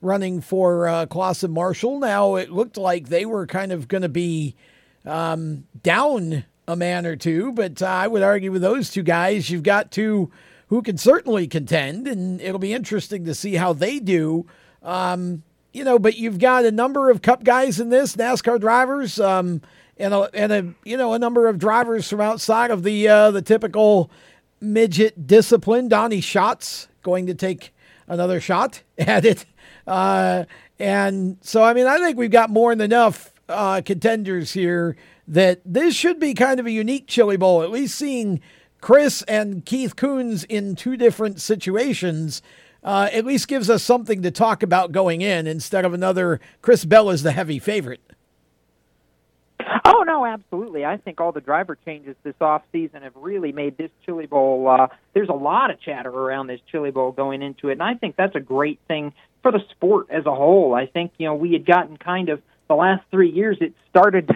running 0.04 0.42
for 0.42 0.88
uh, 0.88 1.06
Clauson 1.06 1.52
Marshall. 1.52 2.00
Now, 2.00 2.36
it 2.36 2.52
looked 2.52 2.78
like 2.78 3.08
they 3.08 3.26
were 3.26 3.48
kind 3.48 3.72
of 3.72 3.88
going 3.88 4.02
to 4.02 4.10
be 4.10 4.56
um, 5.06 5.64
down 5.82 6.44
a 6.68 6.76
man 6.76 7.06
or 7.06 7.16
two, 7.16 7.54
but 7.54 7.82
uh, 7.82 7.88
I 7.88 8.08
would 8.08 8.22
argue 8.22 8.52
with 8.52 8.62
those 8.62 8.92
two 8.92 9.02
guys, 9.02 9.50
you've 9.50 9.64
got 9.64 9.92
two 9.92 10.30
who 10.74 10.82
can 10.82 10.98
certainly 10.98 11.46
contend, 11.46 12.08
and 12.08 12.42
it'll 12.42 12.58
be 12.58 12.74
interesting 12.74 13.26
to 13.26 13.36
see 13.36 13.54
how 13.54 13.74
they 13.74 14.00
do. 14.00 14.44
Um, 14.82 15.44
you 15.72 15.84
know, 15.84 16.00
but 16.00 16.18
you've 16.18 16.40
got 16.40 16.66
a 16.66 16.72
number 16.72 17.12
of 17.12 17.22
Cup 17.22 17.44
guys 17.44 17.80
in 17.80 17.90
this 17.90 18.16
NASCAR 18.16 18.60
drivers, 18.60 19.20
um, 19.20 19.62
and 19.98 20.16
a 20.16 20.32
and 20.34 20.52
a 20.52 20.74
you 20.84 20.98
know 20.98 21.14
a 21.14 21.20
number 21.20 21.48
of 21.48 21.60
drivers 21.60 22.10
from 22.10 22.22
outside 22.22 22.72
of 22.72 22.82
the 22.82 23.08
uh, 23.08 23.30
the 23.30 23.44
typical 23.44 24.10
midget 24.62 25.28
discipline. 25.28 25.90
Donny 25.90 26.22
Schatz 26.22 26.88
going 27.04 27.28
to 27.28 27.36
take 27.36 27.72
another 28.08 28.42
shot 28.42 28.82
at 28.98 29.26
it, 29.26 29.46
uh, 29.86 30.46
and 30.80 31.38
so 31.42 31.64
I 31.64 31.76
mean 31.76 31.86
I 31.86 32.00
think 32.00 32.18
we've 32.18 32.32
got 32.32 32.50
more 32.50 32.72
than 32.72 32.82
enough 32.82 33.32
uh, 33.48 33.84
contenders 33.86 34.54
here 34.54 34.96
that 35.28 35.62
this 35.64 35.94
should 35.94 36.20
be 36.20 36.34
kind 36.34 36.60
of 36.60 36.66
a 36.66 36.72
unique 36.72 37.06
Chili 37.06 37.38
Bowl. 37.38 37.62
At 37.62 37.70
least 37.70 37.94
seeing 37.94 38.42
Chris 38.84 39.22
and 39.30 39.66
Keith 39.66 39.96
Kunz 39.96 40.46
in 40.50 40.76
two 40.76 40.98
different 40.98 41.40
situations. 41.40 42.42
Uh, 42.84 43.08
at 43.14 43.24
least 43.24 43.48
gives 43.48 43.70
us 43.70 43.82
something 43.82 44.22
to 44.24 44.30
talk 44.30 44.62
about 44.62 44.92
going 44.92 45.22
in 45.22 45.48
instead 45.48 45.86
of 45.86 45.94
another 45.94 46.42
Chris 46.62 46.84
Bell 46.84 47.10
is 47.10 47.24
the 47.24 47.32
heavy 47.32 47.60
favorite. 47.60 48.02
Oh 49.86 50.04
no, 50.06 50.26
absolutely. 50.26 50.84
I 50.84 50.98
think 50.98 51.22
all 51.22 51.32
the 51.32 51.40
driver 51.40 51.78
changes 51.86 52.18
this 52.24 52.36
off 52.42 52.64
season 52.74 53.04
have 53.04 53.16
really 53.16 53.54
made 53.54 53.78
this 53.78 53.90
Chili 54.06 54.26
Bowl. 54.26 54.68
Uh, 54.68 54.88
there's 55.14 55.30
a 55.30 55.34
lot 55.34 55.72
of 55.72 55.80
chatter 55.80 56.10
around 56.10 56.48
this 56.48 56.60
Chili 56.70 56.92
Bowl 56.92 57.14
going 57.14 57.42
into 57.42 57.70
it, 57.70 57.74
and 57.74 57.84
I 57.84 57.94
think 57.94 58.18
that's 58.18 58.36
a 58.36 58.42
great 58.42 58.82
thing 58.90 59.14
for 59.44 59.54
the 59.54 59.62
sport 59.72 60.08
as 60.10 60.26
a 60.26 60.36
whole. 60.36 60.76
I 60.76 60.88
think 60.88 61.14
you 61.18 61.28
know 61.28 61.36
we 61.36 61.54
had 61.54 61.66
gotten 61.66 61.96
kind 61.96 62.28
of 62.28 62.42
the 62.68 62.76
last 62.76 63.06
three 63.12 63.32
years. 63.32 63.56
It 63.62 63.76
started 63.90 64.30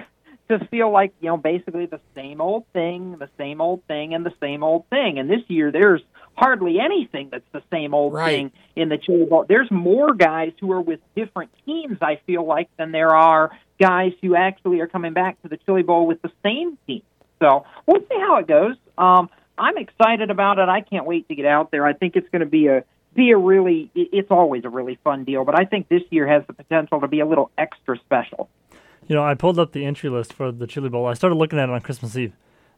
to 0.50 0.66
feel 0.68 0.92
like 0.92 1.14
you 1.20 1.30
know 1.30 1.38
basically 1.38 1.86
the 1.86 2.00
same 2.16 2.42
old 2.42 2.66
thing, 2.74 3.18
the 3.20 3.30
same 3.38 3.62
old 3.62 3.86
thing, 3.88 4.14
and 4.14 4.26
the 4.26 4.34
same 4.40 4.64
old 4.64 4.88
thing. 4.90 5.20
And 5.20 5.30
this 5.30 5.42
year 5.48 5.72
there's 5.72 6.02
hardly 6.36 6.80
anything 6.80 7.30
that's 7.32 7.48
the 7.52 7.64
same 7.72 7.94
old 7.94 8.14
right. 8.14 8.30
thing 8.30 8.52
in 8.76 8.90
the 8.90 8.98
Chili 8.98 9.26
Bowl. 9.26 9.46
There's 9.48 9.70
more 9.72 10.14
guys 10.14 10.54
who 10.60 10.72
are 10.72 10.82
with 10.82 11.00
different 11.16 11.52
teams, 11.66 11.98
I 12.02 12.20
feel 12.28 12.46
like, 12.46 12.70
than 12.78 12.92
there 12.92 13.16
are 13.16 13.52
guys 13.80 14.14
who 14.22 14.36
actually 14.36 14.80
are 14.80 14.88
coming 14.88 15.14
back 15.14 15.42
to 15.42 15.48
the 15.48 15.58
Chili 15.58 15.84
Bowl 15.84 16.08
with 16.08 16.22
the 16.22 16.32
same 16.44 16.78
team. 16.88 17.02
So 17.40 17.66
we'll 17.86 18.02
see 18.02 18.20
how 18.20 18.38
it 18.38 18.48
goes. 18.48 18.76
Um, 18.98 19.30
I'm 19.58 19.78
excited 19.78 20.30
about 20.30 20.60
it. 20.60 20.70
I 20.70 20.82
can't 20.82 21.06
wait 21.06 21.28
to 21.30 21.36
get 21.36 21.46
out 21.46 21.72
there. 21.72 21.86
I 21.86 21.94
think 21.94 22.16
it's 22.16 22.30
going 22.30 22.42
to 22.42 22.46
be 22.46 22.68
a 22.68 22.84
be 23.16 23.32
a 23.32 23.38
really. 23.38 23.90
It's 23.96 24.30
always 24.30 24.64
a 24.64 24.70
really 24.70 25.00
fun 25.04 25.24
deal, 25.24 25.44
but 25.44 25.60
I 25.60 25.66
think 25.66 25.90
this 25.90 26.04
year 26.12 26.28
has 26.28 26.44
the 26.46 26.54
potential 26.54 27.02
to 27.02 27.08
be 27.08 27.20
a 27.20 27.26
little 27.26 27.52
extra 27.58 27.98
special. 28.00 28.50
You 29.08 29.16
know, 29.16 29.24
I 29.24 29.36
pulled 29.36 29.58
up 29.58 29.72
the 29.72 29.86
entry 29.86 30.10
list 30.10 30.34
for 30.34 30.52
the 30.52 30.68
Chili 30.68 30.90
Bowl. 30.90 31.06
I 31.06 31.14
started 31.14 31.36
looking 31.36 31.60
at 31.60 31.70
it 31.70 31.72
on 31.72 31.82
Christmas 31.82 32.16
Eve, 32.18 32.34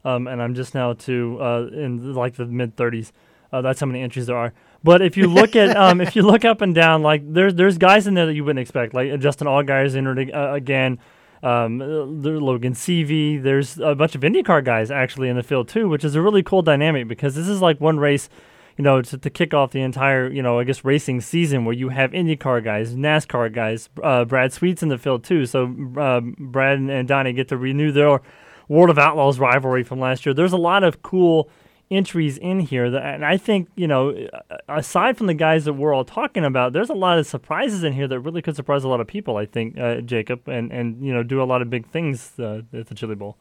um, 0.06 0.28
and 0.28 0.42
I'm 0.42 0.54
just 0.54 0.76
now 0.76 0.94
to 0.94 1.38
uh, 1.42 1.70
in 1.74 2.14
like 2.14 2.36
the 2.36 2.46
mid 2.46 2.76
30s. 2.76 3.12
Uh, 3.52 3.62
that's 3.62 3.80
how 3.80 3.88
many 3.88 4.02
entries 4.02 4.28
there 4.28 4.38
are. 4.38 4.54
But 4.84 5.02
if 5.02 5.18
you 5.18 5.28
look 5.28 5.56
at 5.56 5.76
um, 5.76 6.02
if 6.02 6.16
you 6.16 6.22
look 6.22 6.46
up 6.46 6.62
and 6.62 6.74
down, 6.74 7.02
like 7.02 7.22
there's 7.34 7.56
there's 7.56 7.78
guys 7.78 8.08
in 8.08 8.14
there 8.14 8.26
that 8.26 8.34
you 8.34 8.44
wouldn't 8.44 8.62
expect. 8.62 8.94
Like 8.94 9.20
Justin 9.20 9.48
Allgaier's 9.48 9.96
entered 9.96 10.32
uh, 10.32 10.54
again. 10.54 11.00
Um, 11.42 11.80
Logan 11.80 12.74
Seavey. 12.74 13.42
There's 13.42 13.80
a 13.80 13.96
bunch 13.96 14.14
of 14.14 14.22
IndyCar 14.22 14.64
guys 14.64 14.92
actually 14.92 15.30
in 15.30 15.38
the 15.38 15.44
field 15.44 15.70
too, 15.70 15.88
which 15.88 16.04
is 16.04 16.16
a 16.16 16.22
really 16.22 16.44
cool 16.44 16.62
dynamic 16.62 17.08
because 17.08 17.34
this 17.34 17.48
is 17.48 17.62
like 17.62 17.80
one 17.80 17.98
race, 17.98 18.30
you 18.78 18.84
know, 18.84 19.02
to, 19.02 19.18
to 19.18 19.30
kick 19.30 19.54
off 19.54 19.72
the 19.72 19.82
entire 19.82 20.32
you 20.32 20.42
know 20.42 20.60
I 20.60 20.64
guess 20.64 20.86
racing 20.86 21.22
season 21.22 21.66
where 21.66 21.76
you 21.76 21.90
have 21.90 22.12
IndyCar 22.12 22.64
guys, 22.64 22.96
NASCAR 22.96 23.54
guys. 23.54 23.90
Uh, 24.02 24.26
Brad 24.26 24.54
Sweet's 24.54 24.84
in 24.84 24.90
the 24.90 24.98
field 24.98 25.24
too, 25.24 25.46
so 25.46 25.66
uh, 25.98 26.22
Brad 26.22 26.80
and, 26.80 27.08
Donny 27.08 27.34
get 27.34 27.48
to 27.50 27.58
renew 27.58 27.92
their 27.92 28.22
World 28.68 28.90
of 28.90 29.00
Outlaws 29.00 29.40
rivalry 29.40 29.84
from 29.84 30.00
last 30.00 30.26
year. 30.26 30.34
There's 30.34 30.54
a 30.54 30.58
lot 30.58 30.84
of 30.84 31.02
cool 31.02 31.50
entries 31.92 32.38
in 32.38 32.60
here. 32.60 32.90
That, 32.90 33.16
and 33.16 33.26
I 33.26 33.38
think, 33.38 33.70
you 33.76 33.88
know, 33.88 34.28
aside 34.68 35.18
from 35.18 35.28
the 35.28 35.34
guys 35.34 35.66
that 35.66 35.74
we're 35.74 35.94
all 35.94 36.06
talking 36.06 36.46
about, 36.46 36.74
there's 36.74 36.90
a 36.90 36.94
lot 36.94 37.18
of 37.18 37.28
surprises 37.28 37.84
in 37.84 37.94
here 37.94 38.08
that 38.08 38.20
really 38.20 38.42
could 38.42 38.56
surprise 38.56 38.84
a 38.84 38.88
lot 38.88 39.02
of 39.02 39.08
people, 39.08 39.38
I 39.38 39.46
think, 39.46 39.78
uh, 39.78 40.02
Jacob, 40.02 40.48
and, 40.48 40.72
and, 40.72 41.04
you 41.04 41.14
know, 41.14 41.24
do 41.24 41.42
a 41.42 41.46
lot 41.46 41.62
of 41.62 41.70
big 41.70 41.88
things 41.88 42.34
uh, 42.40 42.62
at 42.74 42.88
the 42.88 42.96
Chili 42.96 43.16
Bowl. 43.16 43.38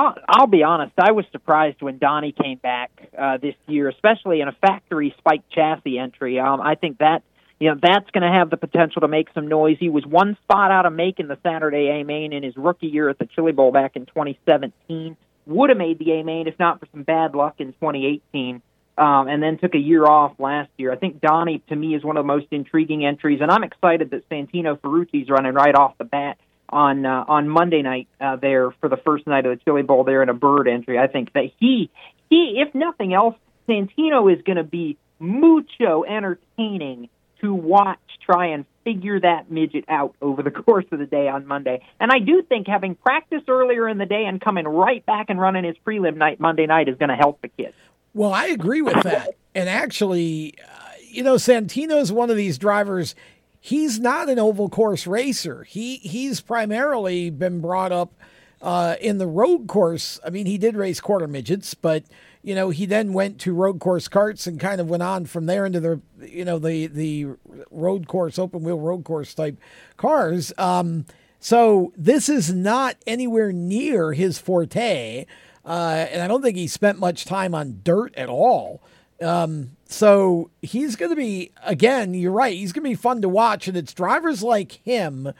I'll, 0.00 0.14
I'll 0.28 0.46
be 0.46 0.62
honest. 0.62 0.92
I 0.98 1.12
was 1.12 1.26
surprised 1.30 1.82
when 1.82 1.98
Donny 1.98 2.32
came 2.32 2.56
back 2.56 2.90
uh, 3.16 3.36
this 3.36 3.54
year, 3.66 3.88
especially 3.88 4.40
in 4.40 4.48
a 4.48 4.52
factory 4.52 5.14
spike 5.18 5.42
chassis 5.50 5.98
entry. 5.98 6.38
Um, 6.38 6.60
I 6.60 6.74
think 6.74 6.98
that 6.98 7.22
you 7.58 7.68
know 7.68 7.78
that's 7.80 8.10
going 8.10 8.22
to 8.22 8.32
have 8.32 8.48
the 8.48 8.56
potential 8.56 9.02
to 9.02 9.08
make 9.08 9.28
some 9.34 9.48
noise. 9.48 9.76
He 9.78 9.90
was 9.90 10.06
one 10.06 10.38
spot 10.42 10.70
out 10.70 10.86
of 10.86 10.94
making 10.94 11.28
the 11.28 11.36
Saturday 11.42 12.00
A 12.00 12.04
main 12.04 12.32
in 12.32 12.42
his 12.42 12.56
rookie 12.56 12.86
year 12.86 13.10
at 13.10 13.18
the 13.18 13.26
Chili 13.26 13.52
Bowl 13.52 13.72
back 13.72 13.94
in 13.94 14.06
2017 14.06 15.18
would 15.46 15.68
have 15.68 15.78
made 15.78 15.98
the 15.98 16.12
A 16.12 16.24
main 16.24 16.48
if 16.48 16.58
not 16.58 16.80
for 16.80 16.86
some 16.92 17.02
bad 17.02 17.34
luck 17.34 17.56
in 17.58 17.74
2018, 17.74 18.62
um, 18.96 19.28
and 19.28 19.42
then 19.42 19.58
took 19.58 19.74
a 19.74 19.78
year 19.78 20.06
off 20.06 20.32
last 20.38 20.70
year. 20.78 20.92
I 20.92 20.96
think 20.96 21.20
Donny, 21.20 21.62
to 21.68 21.76
me, 21.76 21.94
is 21.94 22.02
one 22.02 22.16
of 22.16 22.24
the 22.24 22.26
most 22.26 22.46
intriguing 22.50 23.04
entries, 23.04 23.40
and 23.42 23.50
I'm 23.50 23.64
excited 23.64 24.10
that 24.12 24.26
Santino 24.30 24.80
Ferrucci's 24.80 25.28
running 25.28 25.52
right 25.52 25.74
off 25.74 25.98
the 25.98 26.04
bat 26.04 26.38
on 26.70 27.04
uh, 27.04 27.24
on 27.28 27.48
Monday 27.48 27.82
night 27.82 28.08
uh, 28.20 28.36
there 28.36 28.70
for 28.80 28.88
the 28.88 28.96
first 28.96 29.26
night 29.26 29.46
of 29.46 29.58
the 29.58 29.64
Chili 29.64 29.82
Bowl 29.82 30.04
there 30.04 30.22
in 30.22 30.28
a 30.28 30.34
bird 30.34 30.68
entry. 30.68 30.98
I 30.98 31.06
think 31.06 31.32
that 31.34 31.50
he 31.58 31.90
he, 32.28 32.62
if 32.64 32.74
nothing 32.74 33.12
else, 33.12 33.34
Santino 33.68 34.32
is 34.32 34.42
going 34.42 34.56
to 34.56 34.64
be 34.64 34.96
mucho 35.18 36.04
entertaining 36.04 37.08
to 37.40 37.54
watch 37.54 37.98
try 38.24 38.48
and 38.48 38.64
figure 38.84 39.20
that 39.20 39.50
midget 39.50 39.84
out 39.88 40.14
over 40.20 40.42
the 40.42 40.50
course 40.62 40.84
of 40.92 40.98
the 40.98 41.06
day 41.06 41.28
on 41.28 41.46
Monday. 41.46 41.82
And 41.98 42.10
I 42.10 42.18
do 42.18 42.42
think 42.42 42.66
having 42.66 42.94
practiced 42.94 43.48
earlier 43.48 43.88
in 43.88 43.98
the 43.98 44.06
day 44.06 44.24
and 44.26 44.40
coming 44.40 44.66
right 44.66 45.04
back 45.06 45.26
and 45.28 45.40
running 45.40 45.64
his 45.64 45.76
prelim 45.86 46.16
night 46.16 46.40
Monday 46.40 46.66
night 46.66 46.88
is 46.88 46.96
going 46.96 47.08
to 47.10 47.16
help 47.16 47.40
the 47.42 47.48
kid. 47.48 47.74
Well, 48.14 48.32
I 48.32 48.46
agree 48.46 48.82
with 48.82 49.02
that. 49.02 49.34
And 49.54 49.68
actually, 49.68 50.54
uh, 50.62 50.90
you 51.08 51.22
know, 51.22 51.34
Santino's 51.34 52.12
one 52.12 52.30
of 52.30 52.36
these 52.36 52.58
drivers. 52.58 53.14
He's 53.60 54.00
not 54.00 54.28
an 54.28 54.38
oval 54.38 54.68
course 54.68 55.06
racer. 55.06 55.64
He 55.64 55.96
he's 55.96 56.40
primarily 56.40 57.28
been 57.28 57.60
brought 57.60 57.92
up 57.92 58.14
uh, 58.62 58.96
in 59.00 59.18
the 59.18 59.26
road 59.26 59.68
course. 59.68 60.18
I 60.24 60.30
mean, 60.30 60.46
he 60.46 60.58
did 60.58 60.76
race 60.76 61.00
quarter 61.00 61.26
midgets, 61.26 61.74
but 61.74 62.04
you 62.42 62.54
know, 62.54 62.70
he 62.70 62.86
then 62.86 63.12
went 63.12 63.38
to 63.40 63.52
road 63.52 63.80
course 63.80 64.08
carts 64.08 64.46
and 64.46 64.58
kind 64.58 64.80
of 64.80 64.88
went 64.88 65.02
on 65.02 65.26
from 65.26 65.44
there 65.44 65.66
into 65.66 65.78
the, 65.78 66.00
you 66.20 66.44
know, 66.44 66.58
the 66.58 66.86
the 66.86 67.26
road 67.70 68.08
course, 68.08 68.38
open 68.38 68.62
wheel 68.62 68.80
road 68.80 69.04
course 69.04 69.34
type 69.34 69.58
cars. 69.98 70.52
Um, 70.56 71.04
so 71.38 71.92
this 71.96 72.28
is 72.28 72.52
not 72.52 72.96
anywhere 73.06 73.52
near 73.52 74.12
his 74.12 74.38
forte, 74.38 75.26
uh, 75.66 76.06
and 76.10 76.22
I 76.22 76.28
don't 76.28 76.42
think 76.42 76.56
he 76.56 76.66
spent 76.66 76.98
much 76.98 77.24
time 77.24 77.54
on 77.54 77.80
dirt 77.84 78.14
at 78.14 78.28
all. 78.28 78.82
Um, 79.20 79.76
so 79.90 80.50
he's 80.62 80.94
going 80.94 81.10
to 81.10 81.16
be 81.16 81.50
again. 81.64 82.14
You're 82.14 82.30
right. 82.30 82.56
He's 82.56 82.72
going 82.72 82.84
to 82.84 82.90
be 82.90 82.94
fun 82.94 83.22
to 83.22 83.28
watch, 83.28 83.66
and 83.66 83.76
it's 83.76 83.92
drivers 83.92 84.42
like 84.42 84.72
him 84.84 85.32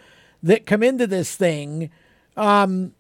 that 0.42 0.66
come 0.66 0.82
into 0.82 1.06
this 1.06 1.36
thing 1.36 1.90
um, 2.36 2.92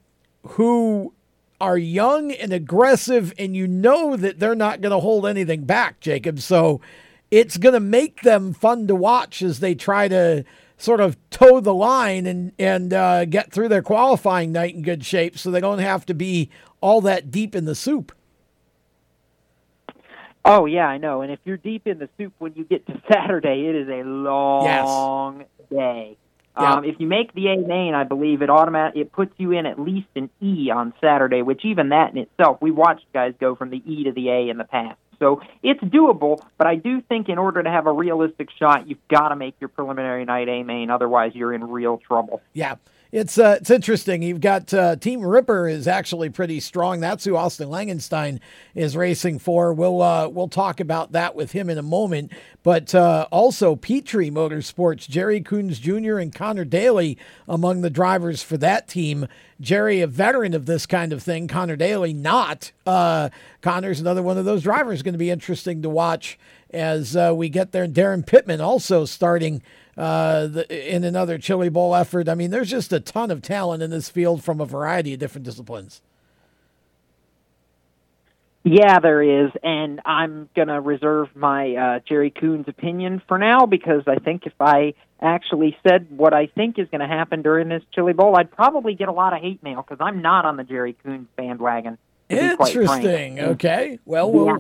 who 0.46 1.12
are 1.60 1.76
young 1.76 2.30
and 2.30 2.52
aggressive, 2.52 3.34
and 3.36 3.56
you 3.56 3.66
know 3.66 4.16
that 4.16 4.38
they're 4.38 4.54
not 4.54 4.80
going 4.80 4.92
to 4.92 5.00
hold 5.00 5.26
anything 5.26 5.64
back, 5.64 5.98
Jacob. 5.98 6.38
So 6.38 6.80
it's 7.32 7.56
going 7.56 7.74
to 7.74 7.80
make 7.80 8.22
them 8.22 8.52
fun 8.52 8.86
to 8.86 8.94
watch 8.94 9.42
as 9.42 9.58
they 9.58 9.74
try 9.74 10.06
to 10.06 10.44
sort 10.78 11.00
of 11.00 11.16
toe 11.30 11.60
the 11.60 11.74
line 11.74 12.26
and 12.26 12.52
and 12.60 12.94
uh, 12.94 13.24
get 13.24 13.50
through 13.50 13.68
their 13.68 13.82
qualifying 13.82 14.52
night 14.52 14.76
in 14.76 14.82
good 14.82 15.04
shape, 15.04 15.36
so 15.36 15.50
they 15.50 15.60
don't 15.60 15.80
have 15.80 16.06
to 16.06 16.14
be 16.14 16.48
all 16.80 17.00
that 17.00 17.32
deep 17.32 17.56
in 17.56 17.64
the 17.64 17.74
soup. 17.74 18.12
Oh 20.44 20.66
yeah, 20.66 20.86
I 20.86 20.98
know. 20.98 21.22
And 21.22 21.30
if 21.30 21.38
you're 21.44 21.56
deep 21.56 21.86
in 21.86 21.98
the 21.98 22.08
soup 22.18 22.32
when 22.38 22.54
you 22.54 22.64
get 22.64 22.86
to 22.86 23.00
Saturday, 23.12 23.66
it 23.66 23.76
is 23.76 23.88
a 23.88 24.02
long 24.04 25.40
yes. 25.40 25.68
day. 25.70 26.16
Yeah. 26.58 26.74
Um, 26.74 26.84
if 26.84 26.96
you 26.98 27.06
make 27.06 27.32
the 27.32 27.48
A 27.48 27.56
main, 27.56 27.94
I 27.94 28.04
believe 28.04 28.42
it 28.42 28.50
automatic 28.50 28.96
it 28.96 29.12
puts 29.12 29.32
you 29.38 29.52
in 29.52 29.66
at 29.66 29.78
least 29.78 30.08
an 30.16 30.30
E 30.42 30.70
on 30.70 30.92
Saturday, 31.00 31.42
which 31.42 31.64
even 31.64 31.90
that 31.90 32.10
in 32.10 32.18
itself, 32.18 32.58
we 32.60 32.70
watched 32.70 33.04
guys 33.12 33.34
go 33.40 33.54
from 33.54 33.70
the 33.70 33.82
E 33.86 34.04
to 34.04 34.12
the 34.12 34.28
A 34.28 34.48
in 34.48 34.58
the 34.58 34.64
past. 34.64 34.98
So 35.20 35.42
it's 35.62 35.80
doable, 35.80 36.42
but 36.56 36.66
I 36.66 36.76
do 36.76 37.02
think 37.02 37.28
in 37.28 37.38
order 37.38 37.62
to 37.62 37.70
have 37.70 37.86
a 37.86 37.92
realistic 37.92 38.48
shot, 38.58 38.88
you've 38.88 39.06
got 39.08 39.28
to 39.28 39.36
make 39.36 39.54
your 39.60 39.68
preliminary 39.68 40.24
night 40.24 40.48
A 40.48 40.62
main, 40.62 40.90
otherwise 40.90 41.32
you're 41.34 41.52
in 41.52 41.62
real 41.62 41.98
trouble. 41.98 42.40
Yeah. 42.54 42.76
It's 43.12 43.38
uh, 43.38 43.56
it's 43.60 43.70
interesting. 43.70 44.22
You've 44.22 44.40
got 44.40 44.72
uh, 44.72 44.94
Team 44.94 45.22
Ripper 45.22 45.66
is 45.66 45.88
actually 45.88 46.30
pretty 46.30 46.60
strong. 46.60 47.00
That's 47.00 47.24
who 47.24 47.36
Austin 47.36 47.68
Langenstein 47.68 48.38
is 48.76 48.96
racing 48.96 49.40
for. 49.40 49.72
We'll 49.72 50.00
uh, 50.00 50.28
we'll 50.28 50.48
talk 50.48 50.78
about 50.78 51.10
that 51.12 51.34
with 51.34 51.50
him 51.50 51.68
in 51.68 51.76
a 51.76 51.82
moment. 51.82 52.30
But 52.62 52.94
uh, 52.94 53.26
also 53.32 53.74
Petrie 53.74 54.30
Motorsports, 54.30 55.08
Jerry 55.08 55.40
Coons 55.40 55.80
Jr. 55.80 56.18
and 56.18 56.32
Connor 56.32 56.64
Daly 56.64 57.18
among 57.48 57.80
the 57.80 57.90
drivers 57.90 58.44
for 58.44 58.56
that 58.58 58.86
team. 58.86 59.26
Jerry, 59.60 60.00
a 60.00 60.06
veteran 60.06 60.54
of 60.54 60.66
this 60.66 60.86
kind 60.86 61.12
of 61.12 61.20
thing. 61.20 61.48
Connor 61.48 61.76
Daly, 61.76 62.12
not. 62.12 62.70
Uh, 62.86 63.30
Connor's 63.60 64.00
another 64.00 64.22
one 64.22 64.38
of 64.38 64.44
those 64.44 64.62
drivers. 64.62 65.02
Going 65.02 65.14
to 65.14 65.18
be 65.18 65.30
interesting 65.30 65.82
to 65.82 65.88
watch 65.88 66.38
as 66.72 67.16
uh, 67.16 67.32
we 67.34 67.48
get 67.48 67.72
there. 67.72 67.82
And 67.82 67.94
Daryn 67.94 68.24
Pittman 68.24 68.60
also 68.60 69.04
starting 69.04 69.62
uh, 70.00 70.46
the, 70.46 70.94
in 70.96 71.04
another 71.04 71.36
Chili 71.36 71.68
Bowl 71.68 71.94
effort. 71.94 72.26
I 72.26 72.34
mean, 72.34 72.50
there's 72.50 72.70
just 72.70 72.90
a 72.90 73.00
ton 73.00 73.30
of 73.30 73.42
talent 73.42 73.82
in 73.82 73.90
this 73.90 74.08
field 74.08 74.42
from 74.42 74.58
a 74.58 74.64
variety 74.64 75.12
of 75.12 75.20
different 75.20 75.44
disciplines. 75.44 76.00
Yeah, 78.62 78.98
there 79.00 79.22
is, 79.22 79.50
and 79.62 80.00
I'm 80.06 80.48
going 80.56 80.68
to 80.68 80.80
reserve 80.80 81.28
my 81.34 81.74
uh, 81.74 82.00
Jerry 82.06 82.30
Coons 82.30 82.66
opinion 82.68 83.20
for 83.28 83.38
now 83.38 83.66
because 83.66 84.02
I 84.06 84.16
think 84.16 84.46
if 84.46 84.52
I 84.58 84.94
actually 85.20 85.76
said 85.86 86.06
what 86.10 86.32
I 86.32 86.46
think 86.46 86.78
is 86.78 86.88
going 86.90 87.00
to 87.00 87.06
happen 87.06 87.42
during 87.42 87.68
this 87.68 87.82
Chili 87.94 88.14
Bowl, 88.14 88.36
I'd 88.36 88.50
probably 88.50 88.94
get 88.94 89.08
a 89.08 89.12
lot 89.12 89.34
of 89.34 89.40
hate 89.40 89.62
mail 89.62 89.82
because 89.82 89.98
I'm 90.00 90.22
not 90.22 90.46
on 90.46 90.56
the 90.56 90.64
Jerry 90.64 90.94
Coons 91.02 91.28
bandwagon. 91.36 91.98
Interesting. 92.30 93.40
Okay. 93.40 93.98
Well, 94.06 94.30
we'll. 94.32 94.46
Yeah 94.46 94.56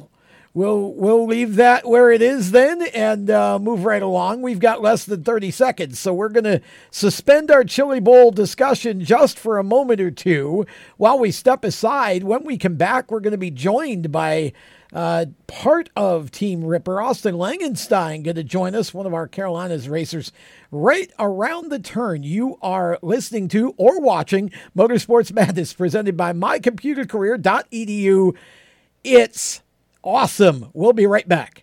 we'll 0.54 0.92
we'll 0.94 1.26
leave 1.26 1.56
that 1.56 1.86
where 1.86 2.10
it 2.10 2.22
is 2.22 2.50
then 2.50 2.82
and 2.94 3.30
uh, 3.30 3.58
move 3.58 3.84
right 3.84 4.02
along. 4.02 4.42
We've 4.42 4.58
got 4.58 4.82
less 4.82 5.04
than 5.04 5.24
thirty 5.24 5.50
seconds, 5.50 5.98
so 5.98 6.12
we're 6.12 6.28
going 6.28 6.44
to 6.44 6.60
suspend 6.90 7.50
our 7.50 7.64
Chili 7.64 8.00
Bowl 8.00 8.30
discussion 8.30 9.04
just 9.04 9.38
for 9.38 9.58
a 9.58 9.64
moment 9.64 10.00
or 10.00 10.10
two 10.10 10.66
while 10.96 11.18
we 11.18 11.30
step 11.30 11.64
aside. 11.64 12.24
When 12.24 12.44
we 12.44 12.58
come 12.58 12.76
back, 12.76 13.10
we're 13.10 13.20
going 13.20 13.32
to 13.32 13.38
be 13.38 13.50
joined 13.50 14.12
by. 14.12 14.52
Uh, 14.92 15.24
part 15.46 15.88
of 15.94 16.32
Team 16.32 16.64
Ripper, 16.64 17.00
Austin 17.00 17.36
Langenstein, 17.36 18.24
going 18.24 18.34
to 18.34 18.42
join 18.42 18.74
us, 18.74 18.92
one 18.92 19.06
of 19.06 19.14
our 19.14 19.28
Carolinas 19.28 19.88
racers, 19.88 20.32
right 20.72 21.12
around 21.16 21.70
the 21.70 21.78
turn. 21.78 22.24
You 22.24 22.58
are 22.60 22.98
listening 23.00 23.46
to 23.50 23.72
or 23.76 24.00
watching 24.00 24.50
Motorsports 24.76 25.32
Madness 25.32 25.74
presented 25.74 26.16
by 26.16 26.32
mycomputercareer.edu. 26.32 28.36
It's 29.04 29.62
awesome. 30.02 30.70
We'll 30.72 30.92
be 30.92 31.06
right 31.06 31.28
back. 31.28 31.62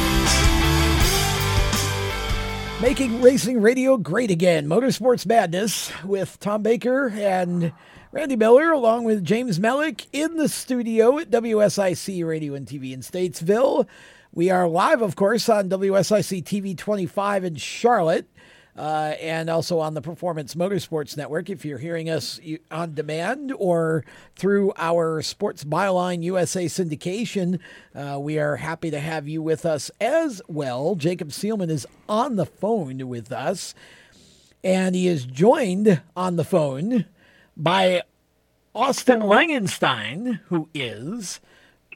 Making 2.81 3.21
racing 3.21 3.61
radio 3.61 3.95
great 3.95 4.31
again. 4.31 4.65
Motorsports 4.65 5.27
Madness 5.27 5.91
with 6.03 6.39
Tom 6.39 6.63
Baker 6.63 7.09
and 7.09 7.71
Randy 8.11 8.35
Miller, 8.35 8.71
along 8.71 9.03
with 9.03 9.23
James 9.23 9.59
Mellick 9.59 10.07
in 10.11 10.37
the 10.37 10.49
studio 10.49 11.19
at 11.19 11.29
WSIC 11.29 12.25
Radio 12.25 12.55
and 12.55 12.65
TV 12.65 12.91
in 12.91 13.01
Statesville. 13.01 13.87
We 14.33 14.49
are 14.49 14.67
live, 14.67 15.03
of 15.03 15.15
course, 15.15 15.47
on 15.47 15.69
WSIC 15.69 16.43
TV 16.43 16.75
25 16.75 17.43
in 17.43 17.55
Charlotte 17.55 18.27
uh, 18.77 19.13
and 19.19 19.49
also 19.49 19.79
on 19.79 19.93
the 19.93 20.01
Performance 20.01 20.55
Motorsports 20.55 21.17
Network 21.17 21.49
if 21.49 21.65
you're 21.65 21.77
hearing 21.77 22.09
us 22.09 22.39
on 22.69 22.93
demand 22.93 23.53
or 23.57 24.05
through 24.35 24.73
our 24.77 25.21
Sports 25.21 25.63
Byline 25.63 26.23
USA 26.23 26.65
syndication. 26.65 27.59
Uh, 27.93 28.17
we 28.19 28.39
are 28.39 28.57
happy 28.57 28.91
to 28.91 28.99
have 28.99 29.27
you 29.27 29.41
with 29.41 29.65
us 29.65 29.91
as 29.99 30.41
well. 30.47 30.95
Jacob 30.95 31.29
Seelman 31.29 31.69
is 31.69 31.85
on 32.07 32.35
the 32.35 32.45
phone 32.45 33.07
with 33.07 33.31
us, 33.31 33.75
and 34.63 34.95
he 34.95 35.07
is 35.07 35.25
joined 35.25 36.01
on 36.15 36.35
the 36.37 36.45
phone 36.45 37.05
by 37.57 38.03
Austin 38.73 39.19
Langenstein, 39.19 40.39
who 40.45 40.69
is 40.73 41.41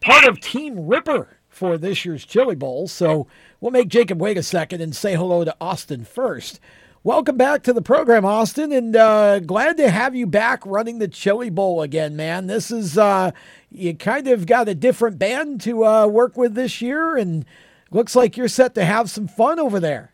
part 0.02 0.26
of 0.26 0.42
Team 0.42 0.88
Ripper 0.88 1.38
for 1.48 1.78
this 1.78 2.04
year's 2.04 2.26
Chili 2.26 2.56
Bowl. 2.56 2.88
So 2.88 3.28
we'll 3.66 3.72
make 3.72 3.88
Jacob 3.88 4.22
wait 4.22 4.38
a 4.38 4.44
second 4.44 4.80
and 4.80 4.96
say 4.96 5.16
hello 5.16 5.44
to 5.44 5.56
Austin 5.60 6.06
first. 6.06 6.60
Welcome 7.04 7.36
back 7.36 7.64
to 7.64 7.74
the 7.74 7.82
program, 7.82 8.24
Austin, 8.24 8.72
and 8.72 8.96
uh, 8.96 9.40
glad 9.40 9.78
to 9.78 9.90
have 9.90 10.16
you 10.16 10.28
back 10.28 10.64
running 10.68 11.00
the 11.00 11.08
Chili 11.08 11.50
Bowl 11.50 11.82
again, 11.82 12.16
man. 12.16 12.46
This 12.46 12.70
is 12.70 12.96
uh, 12.96 13.32
you 13.72 13.96
kind 13.96 14.28
of 14.28 14.46
got 14.46 14.70
a 14.70 14.76
different 14.76 15.18
band 15.18 15.62
to 15.62 15.84
uh, 15.84 16.06
work 16.06 16.38
with 16.38 16.54
this 16.54 16.80
year, 16.80 17.18
and 17.18 17.44
looks 17.90 18.16
like 18.16 18.38
you're 18.38 18.48
set 18.48 18.76
to 18.76 18.86
have 18.86 19.10
some 19.10 19.28
fun 19.28 19.58
over 19.60 19.80
there. 19.80 20.12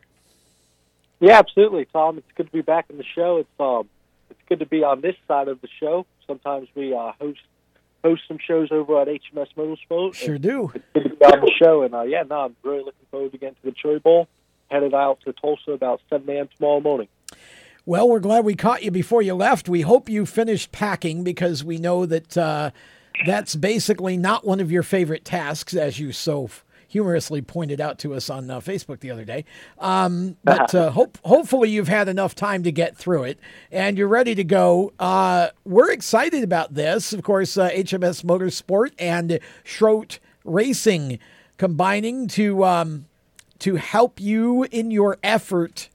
Yeah, 1.19 1.37
absolutely, 1.37 1.87
Tom. 1.91 2.19
It's 2.19 2.31
good 2.35 2.45
to 2.45 2.53
be 2.53 2.61
back 2.61 2.85
in 2.89 2.97
the 2.97 3.03
show. 3.03 3.39
It's 3.39 3.59
um, 3.59 3.89
it's 4.29 4.39
good 4.47 4.59
to 4.59 4.65
be 4.65 4.81
on 4.85 5.01
this 5.01 5.17
side 5.27 5.49
of 5.49 5.59
the 5.59 5.69
show. 5.77 6.05
Sometimes 6.25 6.69
we 6.73 6.93
uh, 6.93 7.11
host 7.19 7.41
host 8.03 8.23
some 8.27 8.37
shows 8.45 8.69
over 8.71 9.01
at 9.01 9.07
HMS 9.07 9.47
Motorsport. 9.57 10.15
Sure 10.15 10.37
do. 10.37 10.71
It's 10.73 10.85
good 10.93 11.03
to 11.03 11.09
be 11.09 11.25
on 11.25 11.41
the 11.41 11.51
show, 11.57 11.83
and 11.83 11.93
uh, 11.93 12.01
yeah, 12.01 12.23
no, 12.23 12.41
I'm 12.41 12.55
really 12.63 12.79
looking 12.79 13.05
forward 13.09 13.31
to 13.31 13.37
getting 13.37 13.55
to 13.55 13.61
the 13.63 13.71
Chili 13.71 13.99
Bowl 13.99 14.27
headed 14.71 14.93
out 14.93 15.19
to 15.25 15.33
Tulsa 15.33 15.71
about 15.71 16.01
7 16.09 16.27
a.m. 16.29 16.49
tomorrow 16.57 16.79
morning. 16.79 17.09
Well, 17.85 18.07
we're 18.07 18.19
glad 18.19 18.45
we 18.45 18.55
caught 18.55 18.83
you 18.83 18.91
before 18.91 19.21
you 19.21 19.33
left. 19.33 19.67
We 19.67 19.81
hope 19.81 20.07
you 20.07 20.25
finished 20.25 20.71
packing 20.71 21.23
because 21.23 21.63
we 21.63 21.77
know 21.77 22.05
that 22.05 22.37
uh, 22.37 22.71
that's 23.25 23.55
basically 23.55 24.17
not 24.17 24.45
one 24.45 24.59
of 24.59 24.71
your 24.71 24.83
favorite 24.83 25.25
tasks, 25.25 25.75
as 25.75 25.99
you 25.99 26.11
so 26.11 26.49
humorously 26.91 27.41
pointed 27.41 27.79
out 27.79 27.97
to 27.99 28.13
us 28.13 28.29
on 28.29 28.51
uh, 28.51 28.59
Facebook 28.59 28.99
the 28.99 29.09
other 29.09 29.23
day. 29.23 29.45
Um, 29.79 30.35
but 30.43 30.75
uh, 30.75 30.91
hope, 30.91 31.17
hopefully 31.23 31.69
you've 31.69 31.87
had 31.87 32.09
enough 32.09 32.35
time 32.35 32.63
to 32.63 32.71
get 32.71 32.97
through 32.97 33.23
it 33.23 33.39
and 33.71 33.97
you're 33.97 34.09
ready 34.09 34.35
to 34.35 34.43
go. 34.43 34.91
Uh, 34.99 35.49
we're 35.63 35.91
excited 35.91 36.43
about 36.43 36.73
this. 36.73 37.13
Of 37.13 37.23
course, 37.23 37.55
HMS 37.55 38.23
uh, 38.23 38.27
Motorsport 38.27 38.91
and 38.99 39.39
Schroth 39.63 40.19
Racing 40.43 41.19
combining 41.57 42.27
to 42.27 42.65
um, 42.65 43.05
to 43.59 43.75
help 43.75 44.19
you 44.19 44.63
in 44.71 44.91
your 44.91 45.17
effort 45.23 45.89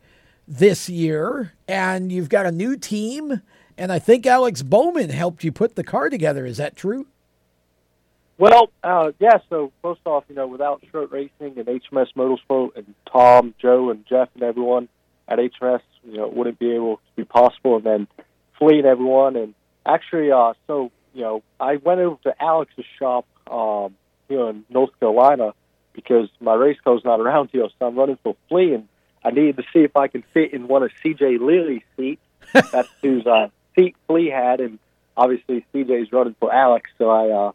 this 0.46 0.88
year. 0.88 1.52
And 1.66 2.10
you've 2.12 2.28
got 2.28 2.46
a 2.46 2.52
new 2.52 2.76
team. 2.76 3.42
And 3.76 3.92
I 3.92 3.98
think 3.98 4.24
Alex 4.24 4.62
Bowman 4.62 5.10
helped 5.10 5.44
you 5.44 5.52
put 5.52 5.74
the 5.74 5.84
car 5.84 6.08
together. 6.08 6.46
Is 6.46 6.56
that 6.56 6.76
true? 6.76 7.08
Well, 8.38 8.70
uh, 8.82 9.12
yeah. 9.18 9.38
So 9.48 9.72
first 9.82 10.00
off, 10.04 10.24
you 10.28 10.34
know, 10.34 10.46
without 10.46 10.82
Schroth 10.92 11.10
Racing 11.10 11.58
and 11.58 11.66
HMS 11.66 12.08
Motorsport 12.16 12.76
and 12.76 12.94
Tom, 13.10 13.54
Joe, 13.60 13.90
and 13.90 14.04
Jeff 14.06 14.28
and 14.34 14.42
everyone 14.42 14.88
at 15.26 15.38
HMS, 15.38 15.80
you 16.04 16.18
know, 16.18 16.26
it 16.26 16.34
wouldn't 16.34 16.58
be 16.58 16.72
able 16.72 16.96
to 16.96 17.02
be 17.16 17.24
possible. 17.24 17.76
And 17.76 17.84
then 17.84 18.08
Flea 18.58 18.78
and 18.78 18.86
everyone, 18.86 19.36
and 19.36 19.54
actually, 19.86 20.30
uh, 20.32 20.52
so 20.66 20.90
you 21.14 21.22
know, 21.22 21.42
I 21.58 21.76
went 21.76 22.00
over 22.00 22.16
to 22.24 22.42
Alex's 22.42 22.84
shop 22.98 23.26
um, 23.50 23.94
here 24.28 24.50
in 24.50 24.64
North 24.68 24.90
Carolina 25.00 25.54
because 25.94 26.28
my 26.40 26.54
race 26.54 26.76
car's 26.84 27.02
not 27.06 27.20
around 27.20 27.48
here, 27.52 27.66
so 27.78 27.86
I'm 27.86 27.96
running 27.96 28.18
for 28.22 28.36
Flea, 28.50 28.74
and 28.74 28.88
I 29.24 29.30
needed 29.30 29.56
to 29.56 29.62
see 29.72 29.80
if 29.80 29.96
I 29.96 30.08
can 30.08 30.22
fit 30.34 30.52
in 30.52 30.68
one 30.68 30.82
of 30.82 30.90
CJ 31.02 31.40
Lilly's 31.40 31.82
seats. 31.96 32.20
That's 32.52 32.88
whose 33.00 33.26
uh, 33.26 33.48
seat 33.74 33.96
Flea 34.06 34.28
had, 34.28 34.60
and 34.60 34.78
obviously 35.16 35.64
CJ's 35.74 36.12
running 36.12 36.36
for 36.38 36.52
Alex, 36.52 36.90
so 36.98 37.08
I 37.08 37.30
uh, 37.30 37.52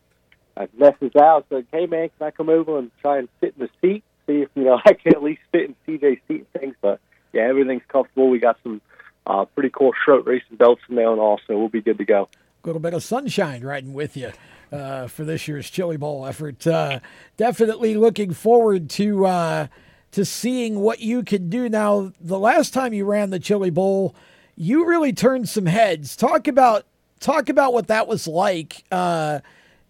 I 0.58 0.68
messaged 0.68 1.16
Alex, 1.16 1.48
said, 1.50 1.66
"Hey 1.72 1.86
man, 1.86 2.10
can 2.18 2.28
I 2.28 2.32
come 2.32 2.50
over 2.50 2.78
and 2.78 2.92
try 3.02 3.18
and 3.20 3.30
sit 3.40 3.56
in 3.58 3.68
the 3.68 3.70
seat, 3.82 4.04
see 4.28 4.42
if 4.42 4.50
you 4.56 4.64
know 4.64 4.80
I 4.86 4.94
can 4.94 5.16
at 5.16 5.24
least 5.24 5.42
fit 5.52 5.70
in 5.70 5.76
CJ's 5.88 6.22
seat 6.28 6.46
and 6.54 6.62
things?" 6.62 6.76
But 6.82 7.00
yeah, 7.34 7.44
everything's 7.44 7.84
comfortable. 7.88 8.30
We 8.30 8.40
got 8.40 8.58
some 8.64 8.82
uh, 9.26 9.46
pretty 9.46 9.70
cool 9.70 9.92
Schroth 10.06 10.26
racing 10.26 10.58
belts 10.58 10.82
in 10.90 10.96
there, 10.96 11.12
and 11.12 11.20
all, 11.20 11.40
so 11.48 11.58
we'll 11.58 11.70
be 11.70 11.82
good 11.82 11.98
to 11.98 12.06
go. 12.06 12.28
A 12.64 12.68
little 12.68 12.82
bit 12.82 12.94
of 12.94 13.04
sunshine 13.04 13.64
riding 13.64 13.94
with 13.94 14.16
you 14.16 14.32
uh, 14.72 15.08
for 15.08 15.24
this 15.24 15.48
year's 15.48 15.70
Chili 15.70 15.98
Bowl 15.98 16.26
effort. 16.26 16.66
Uh, 16.66 17.00
definitely 17.38 17.96
looking 17.96 18.34
forward 18.34 18.90
to 18.92 19.26
uh, 19.26 19.68
to 20.12 20.26
seeing 20.26 20.80
what 20.80 21.00
you 21.00 21.24
can 21.24 21.50
do. 21.50 21.70
Now, 21.70 22.12
the 22.20 22.40
last 22.40 22.74
time 22.74 22.94
you 22.94 23.06
ran 23.06 23.30
the 23.30 23.40
Chili 23.40 23.70
Bowl, 23.70 24.16
you 24.56 24.86
really 24.86 25.14
turned 25.14 25.50
some 25.50 25.66
heads. 25.66 26.16
Talk 26.16 26.48
about 26.48 26.86
talk 27.20 27.50
about 27.50 27.74
what 27.74 27.88
that 27.88 28.08
was 28.08 28.28
like. 28.28 28.84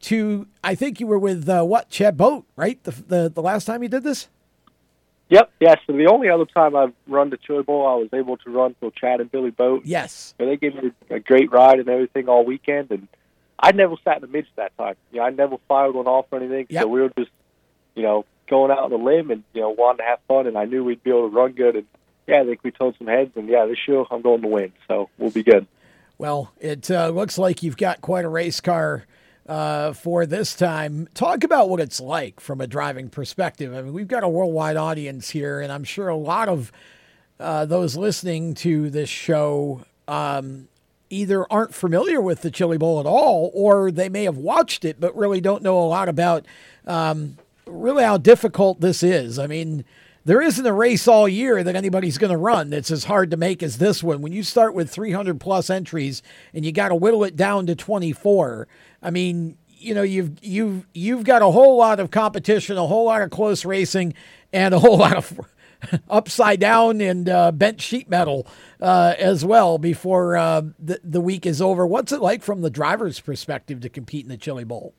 To 0.01 0.47
I 0.63 0.75
think 0.75 0.99
you 0.99 1.07
were 1.07 1.19
with 1.19 1.47
uh, 1.47 1.63
what 1.63 1.89
Chad 1.89 2.17
Boat, 2.17 2.45
right? 2.55 2.83
The, 2.83 2.91
the 2.91 3.29
the 3.29 3.41
last 3.41 3.65
time 3.65 3.83
you 3.83 3.89
did 3.89 4.03
this. 4.03 4.27
Yep. 5.29 5.49
Yeah. 5.61 5.75
So 5.87 5.93
the 5.93 6.07
only 6.07 6.29
other 6.29 6.45
time 6.45 6.75
I've 6.75 6.93
run 7.07 7.29
the 7.29 7.37
Chili 7.37 7.63
Bowl, 7.63 7.87
I 7.87 7.95
was 7.95 8.09
able 8.13 8.35
to 8.37 8.49
run 8.49 8.75
for 8.79 8.91
Chad 8.91 9.21
and 9.21 9.31
Billy 9.31 9.49
Boat. 9.51 9.83
Yes. 9.85 10.33
So 10.37 10.45
they 10.45 10.57
gave 10.57 10.75
me 10.75 10.91
a 11.09 11.21
great 11.21 11.51
ride 11.51 11.79
and 11.79 11.87
everything 11.87 12.27
all 12.27 12.43
weekend, 12.43 12.91
and 12.91 13.07
I 13.57 13.71
never 13.71 13.95
sat 14.03 14.17
in 14.17 14.21
the 14.23 14.27
midge 14.27 14.47
that 14.57 14.77
time. 14.77 14.95
You 15.11 15.19
know, 15.19 15.25
I 15.25 15.29
never 15.29 15.55
fired 15.69 15.95
one 15.95 16.07
off 16.07 16.25
or 16.31 16.39
anything. 16.39 16.67
Yep. 16.69 16.83
So 16.83 16.87
we 16.89 17.01
were 17.01 17.13
just, 17.17 17.31
you 17.95 18.03
know, 18.03 18.25
going 18.49 18.71
out 18.71 18.79
on 18.79 18.91
a 18.91 18.97
limb 18.97 19.31
and 19.31 19.43
you 19.53 19.61
know 19.61 19.69
wanting 19.69 19.99
to 19.99 20.03
have 20.03 20.19
fun, 20.27 20.47
and 20.47 20.57
I 20.57 20.65
knew 20.65 20.83
we'd 20.83 21.01
be 21.01 21.11
able 21.11 21.29
to 21.29 21.35
run 21.35 21.53
good. 21.53 21.77
And 21.77 21.85
yeah, 22.27 22.41
I 22.41 22.45
think 22.45 22.59
we 22.63 22.71
told 22.71 22.97
some 22.97 23.07
heads, 23.07 23.31
and 23.35 23.47
yeah, 23.47 23.65
this 23.65 23.79
year 23.87 24.03
I'm 24.11 24.21
going 24.21 24.41
to 24.41 24.47
win, 24.49 24.73
so 24.89 25.09
we'll 25.17 25.31
be 25.31 25.43
good. 25.43 25.65
Well, 26.17 26.51
it 26.59 26.91
uh, 26.91 27.07
looks 27.07 27.37
like 27.37 27.63
you've 27.63 27.77
got 27.77 28.01
quite 28.01 28.25
a 28.25 28.29
race 28.29 28.59
car 28.59 29.05
uh, 29.51 29.91
for 29.91 30.25
this 30.25 30.55
time. 30.55 31.09
Talk 31.13 31.43
about 31.43 31.67
what 31.67 31.81
it's 31.81 31.99
like 31.99 32.39
from 32.39 32.61
a 32.61 32.67
driving 32.67 33.09
perspective. 33.09 33.75
I 33.75 33.81
mean, 33.81 33.91
we've 33.91 34.07
got 34.07 34.23
a 34.23 34.29
worldwide 34.29 34.77
audience 34.77 35.31
here, 35.31 35.59
and 35.59 35.73
I'm 35.73 35.83
sure 35.83 36.07
a 36.07 36.15
lot 36.15 36.47
of 36.47 36.71
uh, 37.37 37.65
those 37.65 37.97
listening 37.97 38.53
to 38.53 38.89
this 38.89 39.09
show 39.09 39.83
um, 40.07 40.69
either 41.09 41.45
aren't 41.51 41.73
familiar 41.73 42.21
with 42.21 42.43
the 42.43 42.49
Chili 42.49 42.77
Bowl 42.77 43.01
at 43.01 43.05
all, 43.05 43.51
or 43.53 43.91
they 43.91 44.07
may 44.07 44.23
have 44.23 44.37
watched 44.37 44.85
it 44.85 45.01
but 45.01 45.13
really 45.17 45.41
don't 45.41 45.63
know 45.63 45.77
a 45.77 45.83
lot 45.83 46.07
about 46.07 46.45
um, 46.87 47.37
really 47.65 48.05
how 48.05 48.15
difficult 48.15 48.79
this 48.79 49.03
is. 49.03 49.37
I 49.37 49.47
mean, 49.47 49.83
there 50.25 50.41
isn't 50.41 50.65
a 50.65 50.73
race 50.73 51.07
all 51.07 51.27
year 51.27 51.63
that 51.63 51.75
anybody's 51.75 52.17
going 52.17 52.31
to 52.31 52.37
run 52.37 52.69
that's 52.69 52.91
as 52.91 53.05
hard 53.05 53.31
to 53.31 53.37
make 53.37 53.63
as 53.63 53.77
this 53.77 54.03
one. 54.03 54.21
When 54.21 54.33
you 54.33 54.43
start 54.43 54.73
with 54.73 54.89
300 54.89 55.39
plus 55.39 55.69
entries 55.69 56.21
and 56.53 56.63
you 56.63 56.71
got 56.71 56.89
to 56.89 56.95
whittle 56.95 57.23
it 57.23 57.35
down 57.35 57.65
to 57.67 57.75
24, 57.75 58.67
I 59.01 59.09
mean, 59.09 59.57
you 59.67 59.95
know, 59.95 60.03
you've 60.03 60.37
you've 60.43 60.87
you've 60.93 61.23
got 61.23 61.41
a 61.41 61.49
whole 61.49 61.77
lot 61.77 61.99
of 61.99 62.11
competition, 62.11 62.77
a 62.77 62.85
whole 62.85 63.05
lot 63.05 63.21
of 63.21 63.31
close 63.31 63.65
racing, 63.65 64.13
and 64.53 64.73
a 64.73 64.79
whole 64.79 64.97
lot 64.97 65.15
of 65.15 65.39
upside 66.09 66.59
down 66.59 67.01
and 67.01 67.27
uh, 67.27 67.51
bent 67.51 67.81
sheet 67.81 68.09
metal 68.09 68.45
uh, 68.79 69.15
as 69.17 69.43
well 69.43 69.77
before 69.77 70.37
uh, 70.37 70.61
the, 70.77 70.99
the 71.03 71.21
week 71.21 71.45
is 71.45 71.61
over. 71.61 71.85
What's 71.87 72.11
it 72.11 72.21
like 72.21 72.43
from 72.43 72.61
the 72.61 72.69
driver's 72.69 73.19
perspective 73.19 73.81
to 73.81 73.89
compete 73.89 74.25
in 74.25 74.29
the 74.29 74.37
Chili 74.37 74.63
Bowl? 74.63 74.93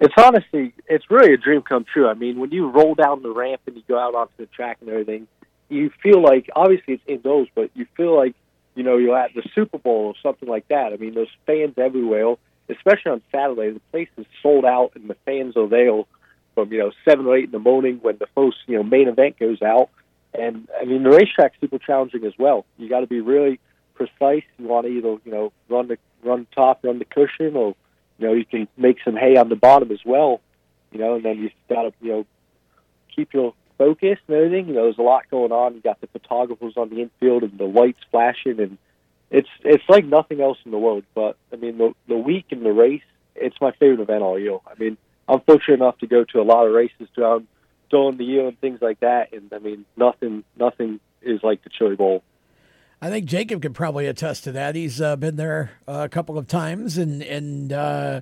It's 0.00 0.14
honestly, 0.16 0.72
it's 0.88 1.10
really 1.10 1.34
a 1.34 1.36
dream 1.36 1.60
come 1.60 1.84
true. 1.84 2.08
I 2.08 2.14
mean, 2.14 2.40
when 2.40 2.50
you 2.50 2.70
roll 2.70 2.94
down 2.94 3.22
the 3.22 3.32
ramp 3.32 3.60
and 3.66 3.76
you 3.76 3.82
go 3.86 3.98
out 3.98 4.14
onto 4.14 4.32
the 4.38 4.46
track 4.46 4.78
and 4.80 4.88
everything, 4.88 5.28
you 5.68 5.90
feel 6.02 6.22
like 6.22 6.48
obviously 6.56 6.94
it's 6.94 7.02
indoors, 7.06 7.48
but 7.54 7.70
you 7.74 7.86
feel 7.96 8.16
like 8.16 8.34
you 8.74 8.82
know 8.82 8.96
you're 8.96 9.18
at 9.18 9.34
the 9.34 9.42
Super 9.54 9.78
Bowl 9.78 10.06
or 10.06 10.14
something 10.22 10.48
like 10.48 10.66
that. 10.68 10.94
I 10.94 10.96
mean, 10.96 11.14
there's 11.14 11.28
fans 11.46 11.74
everywhere, 11.76 12.34
especially 12.70 13.12
on 13.12 13.22
Saturday. 13.30 13.72
The 13.72 13.80
place 13.92 14.08
is 14.16 14.24
sold 14.42 14.64
out, 14.64 14.92
and 14.94 15.08
the 15.08 15.16
fans 15.26 15.56
are 15.56 15.68
there 15.68 16.02
from 16.54 16.72
you 16.72 16.78
know 16.78 16.92
seven 17.04 17.26
or 17.26 17.36
eight 17.36 17.44
in 17.44 17.50
the 17.50 17.58
morning 17.58 17.98
when 18.00 18.16
the 18.16 18.26
first 18.34 18.56
you 18.66 18.76
know 18.76 18.82
main 18.82 19.06
event 19.06 19.38
goes 19.38 19.60
out. 19.60 19.90
And 20.32 20.66
I 20.80 20.86
mean 20.86 21.02
the 21.02 21.10
racetrack's 21.10 21.56
super 21.60 21.78
challenging 21.78 22.24
as 22.24 22.32
well. 22.38 22.64
You 22.78 22.88
got 22.88 23.00
to 23.00 23.06
be 23.06 23.20
really 23.20 23.60
precise. 23.94 24.44
You 24.58 24.66
want 24.66 24.86
to 24.86 24.92
either 24.92 25.18
you 25.24 25.30
know 25.30 25.52
run 25.68 25.88
the 25.88 25.98
run 26.24 26.46
top, 26.54 26.80
run 26.84 26.98
the 26.98 27.04
cushion, 27.04 27.54
or 27.54 27.74
you 28.20 28.26
know 28.26 28.34
you 28.34 28.44
can 28.44 28.68
make 28.76 28.98
some 29.04 29.16
hay 29.16 29.36
on 29.36 29.48
the 29.48 29.56
bottom 29.56 29.90
as 29.90 30.00
well. 30.04 30.40
You 30.92 30.98
know, 30.98 31.14
and 31.16 31.24
then 31.24 31.38
you 31.38 31.50
got 31.68 31.82
to 31.82 31.92
you 32.00 32.12
know 32.12 32.26
keep 33.14 33.32
your 33.32 33.54
focus 33.78 34.18
and 34.28 34.36
everything. 34.36 34.68
You 34.68 34.74
know, 34.74 34.84
there's 34.84 34.98
a 34.98 35.02
lot 35.02 35.30
going 35.30 35.52
on. 35.52 35.74
You 35.74 35.80
got 35.80 36.00
the 36.00 36.06
photographers 36.08 36.74
on 36.76 36.90
the 36.90 37.00
infield 37.00 37.42
and 37.42 37.58
the 37.58 37.64
lights 37.64 38.00
flashing, 38.10 38.60
and 38.60 38.78
it's 39.30 39.48
it's 39.64 39.84
like 39.88 40.04
nothing 40.04 40.40
else 40.40 40.58
in 40.64 40.70
the 40.70 40.78
world. 40.78 41.04
But 41.14 41.36
I 41.52 41.56
mean, 41.56 41.78
the 41.78 41.94
the 42.06 42.16
week 42.16 42.46
and 42.50 42.64
the 42.64 42.72
race, 42.72 43.02
it's 43.34 43.60
my 43.60 43.72
favorite 43.72 44.00
event 44.00 44.22
all 44.22 44.38
year. 44.38 44.58
I 44.66 44.78
mean, 44.78 44.96
I'm 45.28 45.40
fortunate 45.40 45.74
enough 45.74 45.98
to 45.98 46.06
go 46.06 46.24
to 46.24 46.40
a 46.40 46.42
lot 46.42 46.66
of 46.66 46.72
races 46.72 47.08
throughout 47.14 47.44
during 47.90 48.16
the 48.16 48.24
year 48.24 48.48
and 48.48 48.60
things 48.60 48.80
like 48.82 49.00
that. 49.00 49.32
And 49.32 49.52
I 49.52 49.58
mean, 49.58 49.84
nothing, 49.96 50.44
nothing 50.56 51.00
is 51.22 51.42
like 51.42 51.62
the 51.62 51.70
Chili 51.70 51.96
Bowl. 51.96 52.22
I 53.02 53.08
think 53.08 53.24
Jacob 53.26 53.62
could 53.62 53.74
probably 53.74 54.06
attest 54.06 54.44
to 54.44 54.52
that. 54.52 54.74
He's 54.74 55.00
uh, 55.00 55.16
been 55.16 55.36
there 55.36 55.72
uh, 55.88 56.02
a 56.04 56.08
couple 56.08 56.36
of 56.36 56.46
times 56.46 56.98
and 56.98 57.22
and 57.22 57.72
uh, 57.72 58.20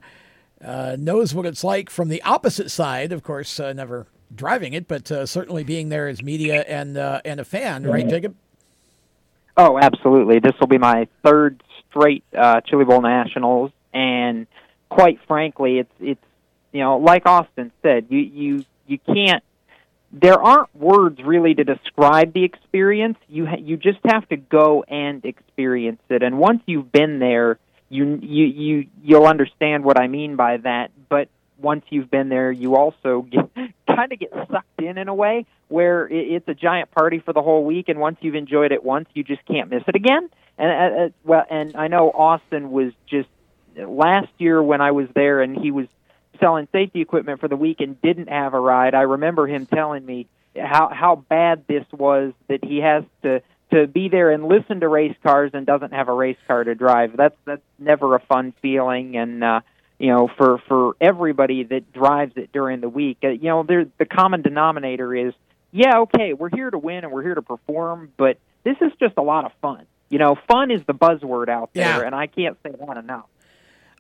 uh 0.65 0.97
knows 0.99 1.35
what 1.35 1.47
it's 1.47 1.65
like 1.65 1.91
from 1.91 2.09
the 2.09 2.23
opposite 2.23 2.71
side. 2.71 3.13
Of 3.13 3.23
course, 3.23 3.59
uh, 3.59 3.73
never 3.73 4.07
driving 4.35 4.75
it, 4.75 4.87
but 4.87 5.11
uh, 5.11 5.27
certainly 5.27 5.65
being 5.65 5.89
there 5.89 6.07
as 6.07 6.23
media 6.23 6.63
and 6.63 6.97
and 6.97 7.41
a 7.41 7.45
fan, 7.45 7.85
right, 7.85 8.09
Jacob? 8.09 8.37
Oh, 9.57 9.79
absolutely. 9.79 10.39
This 10.39 10.53
will 10.61 10.69
be 10.69 10.79
my 10.79 11.09
third 11.25 11.63
straight 11.91 12.23
Chili 12.67 12.85
Bowl 12.85 13.01
Nationals, 13.01 13.73
and 13.93 14.47
quite 14.89 15.19
frankly, 15.27 15.79
it's 15.79 15.93
it's 15.99 16.25
you 16.71 16.81
know, 16.81 16.99
like 16.99 17.27
Austin 17.27 17.73
said, 17.83 18.07
you 18.11 18.21
you 18.21 18.65
you 18.87 18.99
can't. 18.99 19.43
There 20.11 20.41
aren't 20.41 20.75
words 20.75 21.21
really 21.23 21.55
to 21.55 21.65
describe 21.65 22.33
the 22.33 22.45
experience. 22.45 23.19
You 23.29 23.47
ha- 23.47 23.61
you 23.61 23.77
just 23.77 23.99
have 24.07 24.29
to 24.31 24.37
go 24.37 24.83
and 24.89 25.25
experience 25.25 26.01
it. 26.09 26.23
And 26.23 26.39
once 26.39 26.63
you've 26.67 26.91
been 26.91 27.19
there, 27.19 27.59
you 27.91 28.19
you 28.23 28.47
you 28.47 28.87
you'll 29.03 29.27
understand 29.27 29.85
what 29.85 30.01
I 30.01 30.07
mean 30.07 30.37
by 30.37 30.57
that. 30.59 30.91
But 31.09 31.29
once 31.59 31.85
you've 31.91 32.11
been 32.11 32.29
there, 32.29 32.51
you 32.51 32.77
also 32.77 33.23
get, 33.23 33.51
kind 33.87 34.13
of 34.13 34.19
get 34.19 34.33
sucked 34.51 34.81
in 34.81 34.97
in 34.97 35.09
a 35.09 35.15
way 35.15 35.45
where 35.69 36.07
it, 36.07 36.33
it's 36.33 36.49
a 36.49 36.55
giant 36.55 36.91
party 36.91 37.19
for 37.19 37.33
the 37.33 37.43
whole 37.43 37.65
week, 37.65 37.89
and 37.89 37.99
once 37.99 38.17
you've 38.21 38.35
enjoyed 38.35 38.73
it 38.73 38.83
once, 38.83 39.09
you 39.15 39.23
just 39.23 39.45
can't 39.47 39.71
miss 39.71 39.83
it 39.87 39.97
again. 39.97 40.31
And 40.57 40.71
uh, 40.71 41.05
uh, 41.05 41.09
well, 41.25 41.45
and 41.51 41.77
I 41.77 41.89
know 41.89 42.11
Austin 42.11 42.71
was 42.71 42.93
just 43.09 43.29
last 43.77 44.29
year 44.39 44.63
when 44.63 44.81
I 44.81 44.93
was 44.93 45.09
there, 45.15 45.43
and 45.43 45.57
he 45.57 45.71
was 45.71 45.87
selling 46.41 46.69
safety 46.73 47.01
equipment 47.01 47.41
for 47.41 47.49
the 47.49 47.57
week 47.57 47.81
and 47.81 48.01
didn't 48.03 48.29
have 48.29 48.55
a 48.55 48.61
ride. 48.61 48.95
I 48.95 49.03
remember 49.03 49.47
him 49.47 49.67
telling 49.67 50.05
me 50.05 50.27
how 50.57 50.89
how 50.89 51.17
bad 51.17 51.65
this 51.69 51.85
was 51.93 52.33
that 52.49 52.65
he 52.65 52.79
has 52.79 53.05
to 53.23 53.43
to 53.71 53.87
be 53.87 54.09
there 54.09 54.31
and 54.31 54.47
listen 54.49 54.81
to 54.81 54.89
race 54.89 55.15
cars 55.23 55.51
and 55.53 55.67
doesn't 55.67 55.93
have 55.93 56.09
a 56.09 56.13
race 56.13 56.39
car 56.47 56.65
to 56.65 56.75
drive. 56.75 57.17
That's 57.17 57.37
that's 57.45 57.63
never 57.79 58.15
a 58.15 58.21
fun 58.21 58.53
feeling, 58.63 59.17
and 59.17 59.45
uh, 59.45 59.61
you 59.99 60.09
know, 60.09 60.29
for 60.37 60.59
for 60.69 60.95
everybody 61.01 61.65
that 61.65 61.93
drives 61.93 62.33
it 62.37 62.51
during 62.53 62.81
the 62.81 62.89
week, 62.89 63.19
uh, 63.25 63.29
you 63.29 63.49
know, 63.49 63.63
there 63.63 63.85
the 63.99 64.07
common 64.07 64.43
denominator 64.43 65.15
is, 65.15 65.35
yeah, 65.73 65.99
okay, 66.01 66.33
we're 66.33 66.51
here 66.55 66.71
to 66.71 66.79
win 66.79 67.05
and 67.05 67.13
we're 67.13 67.23
here 67.23 67.35
to 67.35 67.43
perform, 67.43 68.11
but 68.17 68.39
this 68.65 68.77
is 68.81 68.93
just 69.01 69.15
a 69.19 69.23
lot 69.23 69.45
of 69.45 69.53
fun. 69.61 69.87
You 70.09 70.19
know, 70.19 70.37
fun 70.51 70.71
is 70.71 70.81
the 70.87 70.95
buzzword 70.95 71.49
out 71.51 71.71
there, 71.75 71.99
Yeah. 72.01 72.07
and 72.07 72.15
I 72.15 72.27
can't 72.29 72.57
say 72.63 72.71
that 72.71 72.97
enough. 72.97 73.27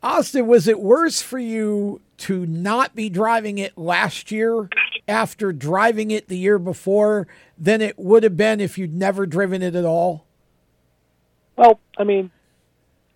Austin, 0.02 0.46
was 0.46 0.68
it 0.68 0.80
worse 0.80 1.20
for 1.20 1.38
you 1.38 2.00
to 2.18 2.46
not 2.46 2.94
be 2.94 3.08
driving 3.08 3.58
it 3.58 3.76
last 3.76 4.30
year 4.30 4.68
after 5.06 5.52
driving 5.52 6.10
it 6.10 6.28
the 6.28 6.36
year 6.36 6.58
before 6.58 7.26
than 7.56 7.80
it 7.80 7.98
would 7.98 8.22
have 8.22 8.36
been 8.36 8.60
if 8.60 8.78
you'd 8.78 8.94
never 8.94 9.26
driven 9.26 9.62
it 9.62 9.74
at 9.74 9.84
all? 9.84 10.24
Well, 11.56 11.80
I 11.96 12.04
mean, 12.04 12.30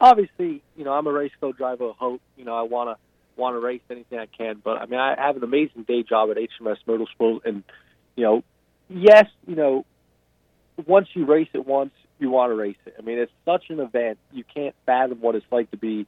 obviously, 0.00 0.62
you 0.76 0.84
know, 0.84 0.92
I'm 0.92 1.06
a 1.06 1.12
race 1.12 1.32
car 1.40 1.52
driver 1.52 1.92
hope. 1.96 2.20
You 2.36 2.44
know, 2.44 2.54
I 2.54 2.62
want 2.62 2.90
to 2.90 3.40
want 3.40 3.54
to 3.54 3.60
race 3.60 3.80
anything 3.88 4.18
I 4.18 4.26
can. 4.26 4.60
But 4.62 4.78
I 4.78 4.86
mean, 4.86 4.98
I 4.98 5.14
have 5.16 5.36
an 5.36 5.44
amazing 5.44 5.84
day 5.84 6.02
job 6.02 6.30
at 6.30 6.36
HMS 6.36 6.78
Motorsport, 6.86 7.44
and 7.44 7.62
you 8.16 8.24
know, 8.24 8.44
yes, 8.88 9.26
you 9.46 9.54
know, 9.54 9.86
once 10.86 11.08
you 11.14 11.24
race 11.24 11.48
it 11.54 11.66
once, 11.66 11.92
you 12.18 12.30
want 12.30 12.50
to 12.50 12.56
race 12.56 12.76
it. 12.86 12.94
I 12.98 13.02
mean, 13.02 13.18
it's 13.18 13.32
such 13.44 13.70
an 13.70 13.80
event; 13.80 14.18
you 14.32 14.44
can't 14.44 14.74
fathom 14.86 15.20
what 15.20 15.36
it's 15.36 15.46
like 15.52 15.70
to 15.70 15.76
be, 15.76 16.06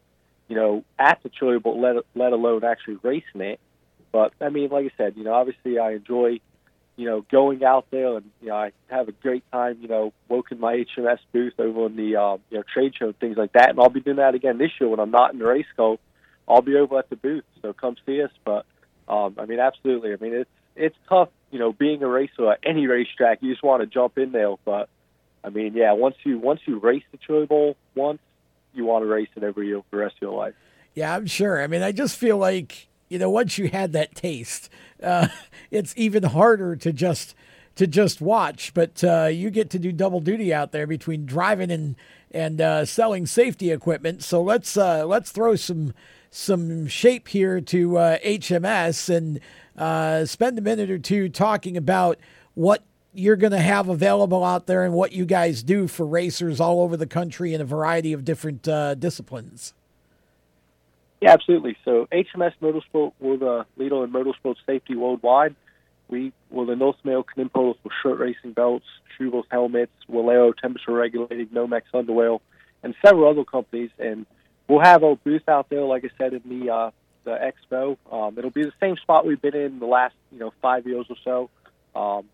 you 0.49 0.57
know, 0.57 0.85
at 0.99 1.23
the 1.23 1.29
Chili 1.29 1.59
Bowl, 1.59 1.81
let 1.81 1.97
let 2.15 2.33
alone 2.33 2.65
actually 2.65 2.99
racing 3.03 3.41
it. 3.41 3.61
But 4.13 4.33
I 4.41 4.49
mean, 4.49 4.71
like 4.71 4.87
I 4.87 4.97
said, 4.97 5.15
you 5.17 5.25
know, 5.25 5.33
obviously, 5.33 5.79
I 5.79 5.93
enjoy 5.93 6.41
you 6.97 7.07
know, 7.07 7.25
going 7.31 7.65
out 7.65 7.87
there 7.91 8.17
and 8.17 8.31
you 8.41 8.49
know, 8.49 8.57
I 8.57 8.73
have 8.89 9.09
a 9.09 9.13
great 9.13 9.45
time, 9.51 9.79
you 9.81 9.89
know, 9.89 10.13
working 10.29 10.61
my 10.61 10.85
HMS 10.97 11.19
booth 11.33 11.55
over 11.59 11.87
in 11.87 11.97
the 11.97 12.17
um, 12.17 12.41
you 12.51 12.59
know 12.59 12.65
trade 12.73 12.95
show 12.99 13.07
and 13.07 13.19
things 13.19 13.37
like 13.37 13.53
that. 13.53 13.71
And 13.71 13.81
I'll 13.81 13.89
be 13.89 14.01
doing 14.01 14.17
that 14.17 14.35
again 14.35 14.59
this 14.59 14.71
year 14.81 14.89
when 14.89 15.01
I'm 15.01 15.11
not 15.11 15.33
in 15.33 15.39
the 15.39 15.47
race 15.47 15.67
car. 15.77 15.97
I'll 16.47 16.63
be 16.63 16.77
over 16.77 16.99
at 16.99 17.09
the 17.11 17.17
booth, 17.17 17.45
so 17.63 17.73
come 17.73 17.97
see 18.07 18.23
us. 18.23 18.31
But 18.45 18.67
um, 19.09 19.37
I 19.39 19.47
mean, 19.47 19.59
absolutely. 19.59 20.13
I 20.13 20.17
mean, 20.17 20.35
it's 20.35 20.51
it's 20.77 20.97
tough, 21.09 21.31
you 21.51 21.59
know, 21.59 21.73
being 21.73 22.03
a 22.03 22.09
racer 22.09 22.53
at 22.53 22.61
any 22.65 22.87
racetrack. 22.87 23.39
You 23.43 23.53
just 23.53 23.65
want 23.65 23.83
to 23.83 23.87
jump 23.87 24.19
in 24.19 24.33
there, 24.33 24.55
but 24.65 24.89
I 25.43 25.51
mean, 25.51 25.75
yeah, 25.75 25.93
once 25.93 26.17
you 26.23 26.39
once 26.39 26.61
you 26.65 26.79
race 26.79 27.05
the 27.11 27.19
Chili 27.19 27.47
Bowl 27.47 27.77
once, 27.97 28.21
you 28.75 28.85
want 28.85 29.03
to 29.05 29.07
race 29.07 29.29
it 29.37 29.43
every 29.43 29.69
year 29.69 29.79
for 29.79 29.97
the 29.97 29.97
rest 29.99 30.17
of 30.17 30.23
your 30.23 30.33
life. 30.33 30.55
Yeah, 30.95 31.15
I'm 31.15 31.27
sure. 31.27 31.63
I 31.63 31.67
mean, 31.67 31.83
I 31.83 31.93
just 31.93 32.17
feel 32.17 32.39
like 32.39 32.89
you 33.09 33.19
know 33.19 33.31
once 33.31 33.59
you 33.59 33.69
had 33.69 33.93
that 33.93 34.15
taste, 34.15 34.69
uh, 35.03 35.29
it's 35.71 35.95
even 35.97 36.23
harder 36.23 36.77
to 36.77 36.93
just 36.93 37.35
to 37.77 37.87
just 37.87 38.21
watch. 38.21 38.73
But 38.75 39.03
uh, 39.03 39.29
you 39.33 39.51
get 39.51 39.71
to 39.71 39.79
do 39.79 39.93
double 39.93 40.21
duty 40.21 40.55
out 40.55 40.73
there 40.73 40.87
between 40.87 41.27
driving 41.27 41.71
and 41.71 41.97
and 42.31 42.61
uh, 42.61 42.85
selling 42.85 43.27
safety 43.27 43.71
equipment. 43.71 44.23
So 44.23 44.43
let's 44.43 44.77
uh, 44.77 45.07
let's 45.07 45.31
throw 45.31 45.57
some 45.57 45.95
some 46.31 46.89
shape 46.89 47.29
here 47.29 47.61
to 47.61 47.97
uh, 47.97 48.19
HMS 48.19 49.15
and 49.15 49.41
uh, 49.79 50.25
spend 50.27 50.59
a 50.59 50.63
minute 50.63 50.91
or 50.91 50.99
two 50.99 51.29
talking 51.29 51.77
about 51.77 52.19
what 52.55 52.85
you're 53.15 53.37
going 53.37 53.53
to 53.53 53.61
have 53.61 53.89
available 53.89 54.45
out 54.45 54.67
there 54.67 54.85
and 54.85 54.93
what 54.93 55.13
you 55.13 55.25
guys 55.25 55.63
do 55.63 55.87
for 55.87 56.05
racers 56.05 56.61
all 56.61 56.83
over 56.83 56.97
the 56.97 57.07
country 57.07 57.55
in 57.55 57.61
a 57.61 57.65
variety 57.65 58.13
of 58.13 58.25
different 58.25 58.67
uh, 58.69 58.95
disciplines. 58.95 59.73
Yeah, 61.21 61.33
absolutely. 61.33 61.77
So 61.85 62.07
HMS 62.13 62.53
Motorsport, 62.61 63.13
we're 63.21 63.39
the 63.39 63.67
leader 63.77 64.05
in 64.05 64.11
motorsport 64.11 64.57
safety 64.67 64.95
worldwide. 64.95 65.55
We 66.09 66.33
were 66.51 66.67
the 66.67 66.77
North 66.77 66.97
American 67.03 67.41
importer 67.43 67.79
for 67.83 67.91
Schroth 68.03 68.19
racing 68.19 68.53
belts, 68.53 68.85
Schuberth 69.19 69.45
helmets, 69.51 69.93
Walero 70.11 70.55
temperature 70.55 70.93
regulated 70.93 71.51
Nomex 71.51 71.83
underwear, 71.95 72.39
and 72.83 72.95
several 73.03 73.31
other 73.31 73.45
companies. 73.45 73.91
And 73.99 74.27
we'll 74.69 74.83
have 74.83 75.03
our 75.03 75.17
booth 75.17 75.49
out 75.49 75.71
there, 75.71 75.83
like 75.83 76.05
I 76.05 76.11
said, 76.19 76.35
in 76.35 76.43
the 76.47 76.71
uh, 76.71 76.91
the 77.25 77.39
expo. 77.39 77.97
Um, 78.13 78.37
it'll 78.37 78.51
be 78.51 78.65
the 78.65 78.73
same 78.79 78.97
spot 78.97 79.27
we've 79.27 79.41
been 79.41 79.57
in 79.57 79.79
the 79.79 79.87
last 79.87 80.15
you 80.31 80.39
know 80.39 80.53
five 80.61 80.87
years 80.87 81.07
or 81.09 81.17
so. 81.25 81.51
Um, 81.99 82.29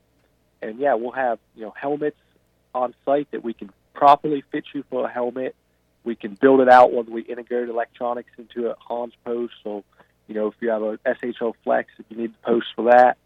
and 0.63 0.79
yeah, 0.79 0.95
we'll 0.95 1.13
have 1.13 1.39
you 1.55 1.63
know 1.63 1.73
helmets 1.77 2.17
on 2.75 2.95
site 3.05 3.31
that 3.33 3.43
we 3.43 3.53
can 3.53 3.71
properly 3.95 4.43
fit 4.51 4.65
you 4.75 4.85
for 4.91 5.07
a 5.07 5.13
helmet. 5.13 5.55
We 6.05 6.15
can 6.15 6.35
build 6.35 6.61
it 6.61 6.69
out 6.69 6.93
when 6.93 7.11
we 7.11 7.23
integrate 7.23 7.69
electronics 7.69 8.31
into 8.39 8.71
a 8.71 8.77
Hans 8.79 9.13
post. 9.25 9.53
So, 9.63 9.85
you 10.27 10.35
know, 10.35 10.47
if 10.49 10.55
you 10.61 10.71
have 10.71 10.83
a 10.83 10.99
SHO 11.05 11.55
Flex, 11.65 11.91
if 11.99 12.07
you 12.09 12.17
need 12.17 12.33
the 12.33 12.47
post 12.47 12.67
for 12.75 12.85
that, 12.85 13.19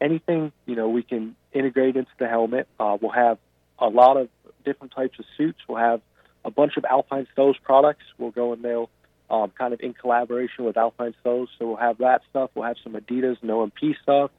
anything, 0.00 0.52
you 0.64 0.74
know, 0.74 0.88
we 0.88 1.02
can 1.02 1.36
integrate 1.52 1.96
into 1.96 2.10
the 2.18 2.28
helmet. 2.28 2.68
Uh, 2.80 2.96
we'll 3.00 3.10
have 3.10 3.38
a 3.78 3.88
lot 3.88 4.16
of 4.16 4.28
different 4.64 4.94
types 4.94 5.18
of 5.18 5.26
suits. 5.36 5.58
We'll 5.68 5.78
have 5.78 6.00
a 6.44 6.50
bunch 6.50 6.76
of 6.76 6.84
Alpinestars 6.84 7.56
products. 7.62 8.04
We'll 8.16 8.30
go 8.30 8.52
in 8.54 8.62
there 8.62 8.84
um, 9.30 9.50
kind 9.58 9.74
of 9.74 9.80
in 9.80 9.92
collaboration 9.94 10.64
with 10.64 10.76
Alpinestars. 10.76 11.48
So 11.58 11.66
we'll 11.66 11.76
have 11.76 11.98
that 11.98 12.22
stuff. 12.30 12.50
We'll 12.54 12.66
have 12.66 12.76
some 12.82 12.94
Adidas 12.94 13.36
and 13.42 13.50
OMP 13.50 13.96
stuff. 14.02 14.30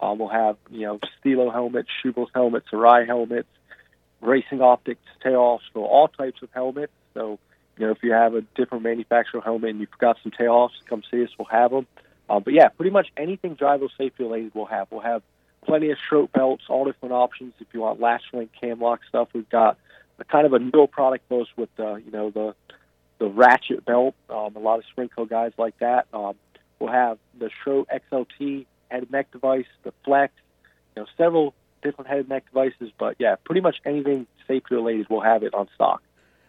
Um, 0.00 0.18
we'll 0.18 0.28
have, 0.28 0.56
you 0.70 0.86
know, 0.86 1.00
Stilo 1.18 1.50
helmets, 1.50 1.88
Schuberth 2.04 2.28
helmets, 2.34 2.66
Arai 2.72 3.06
helmets, 3.06 3.48
racing 4.20 4.60
optics, 4.60 5.00
tear-offs 5.22 5.64
for 5.72 5.86
all 5.86 6.08
types 6.08 6.42
of 6.42 6.48
helmets. 6.52 6.92
So, 7.14 7.38
you 7.78 7.86
know, 7.86 7.92
if 7.92 8.02
you 8.02 8.12
have 8.12 8.34
a 8.34 8.42
different 8.54 8.84
manufacturer 8.84 9.40
helmet 9.40 9.70
and 9.70 9.80
you've 9.80 9.90
got 9.98 10.18
some 10.22 10.32
tear-offs, 10.32 10.74
come 10.88 11.02
see 11.10 11.22
us. 11.22 11.30
We'll 11.38 11.48
have 11.50 11.70
them. 11.70 11.86
Um, 12.28 12.42
but 12.42 12.54
yeah, 12.54 12.68
pretty 12.68 12.90
much 12.90 13.08
anything 13.16 13.54
driver 13.54 13.86
safety 13.96 14.24
related 14.24 14.52
we'll 14.54 14.66
have. 14.66 14.88
We'll 14.90 15.00
have 15.00 15.22
plenty 15.64 15.90
of 15.90 15.98
Schroth 16.10 16.32
belts, 16.32 16.64
all 16.68 16.84
different 16.84 17.12
options. 17.14 17.54
If 17.60 17.68
you 17.72 17.80
want 17.80 18.00
latch 18.00 18.22
link, 18.32 18.50
cam 18.60 18.80
lock 18.80 19.00
stuff, 19.08 19.28
we've 19.32 19.48
got 19.48 19.78
a 20.18 20.24
kind 20.24 20.46
of 20.46 20.52
a 20.52 20.58
new 20.58 20.86
product 20.86 21.30
us 21.30 21.46
with, 21.56 21.70
uh, 21.78 21.94
you 21.96 22.10
know, 22.10 22.30
the 22.30 22.54
the 23.18 23.26
ratchet 23.26 23.84
belt. 23.84 24.14
Um, 24.28 24.56
a 24.56 24.58
lot 24.58 24.78
of 24.78 24.84
sprinkle 24.90 25.24
guys 25.24 25.52
like 25.56 25.78
that. 25.78 26.06
Um, 26.12 26.34
we'll 26.78 26.92
have 26.92 27.18
the 27.38 27.50
Schroth 27.64 27.86
XLT 28.12 28.66
head 28.90 29.02
and 29.02 29.10
neck 29.10 29.30
device, 29.32 29.66
the 29.82 29.92
Flex, 30.04 30.32
you 30.94 31.02
know, 31.02 31.08
several 31.16 31.54
different 31.82 32.08
head 32.08 32.20
and 32.20 32.28
neck 32.28 32.46
devices. 32.46 32.90
But 32.98 33.16
yeah, 33.18 33.36
pretty 33.44 33.60
much 33.60 33.76
anything 33.84 34.26
safety 34.46 34.74
related, 34.74 35.06
we'll 35.08 35.20
have 35.20 35.42
it 35.42 35.54
on 35.54 35.68
stock. 35.74 36.02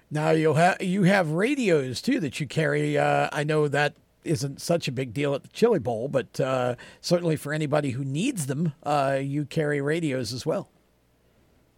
Now 0.09 0.31
you'll 0.31 0.53
have 0.53 0.81
you 0.81 1.03
have 1.03 1.31
radios 1.31 2.01
too 2.01 2.19
that 2.21 2.39
you 2.39 2.47
carry. 2.47 2.97
Uh, 2.97 3.29
I 3.31 3.43
know 3.43 3.67
that 3.67 3.93
isn't 4.23 4.61
such 4.61 4.87
a 4.87 4.91
big 4.91 5.13
deal 5.13 5.33
at 5.33 5.43
the 5.43 5.49
Chili 5.49 5.79
Bowl, 5.79 6.07
but 6.07 6.39
uh, 6.39 6.75
certainly 7.01 7.35
for 7.35 7.53
anybody 7.53 7.91
who 7.91 8.03
needs 8.03 8.45
them, 8.47 8.73
uh, 8.83 9.19
you 9.21 9.45
carry 9.45 9.81
radios 9.81 10.33
as 10.33 10.45
well. 10.45 10.69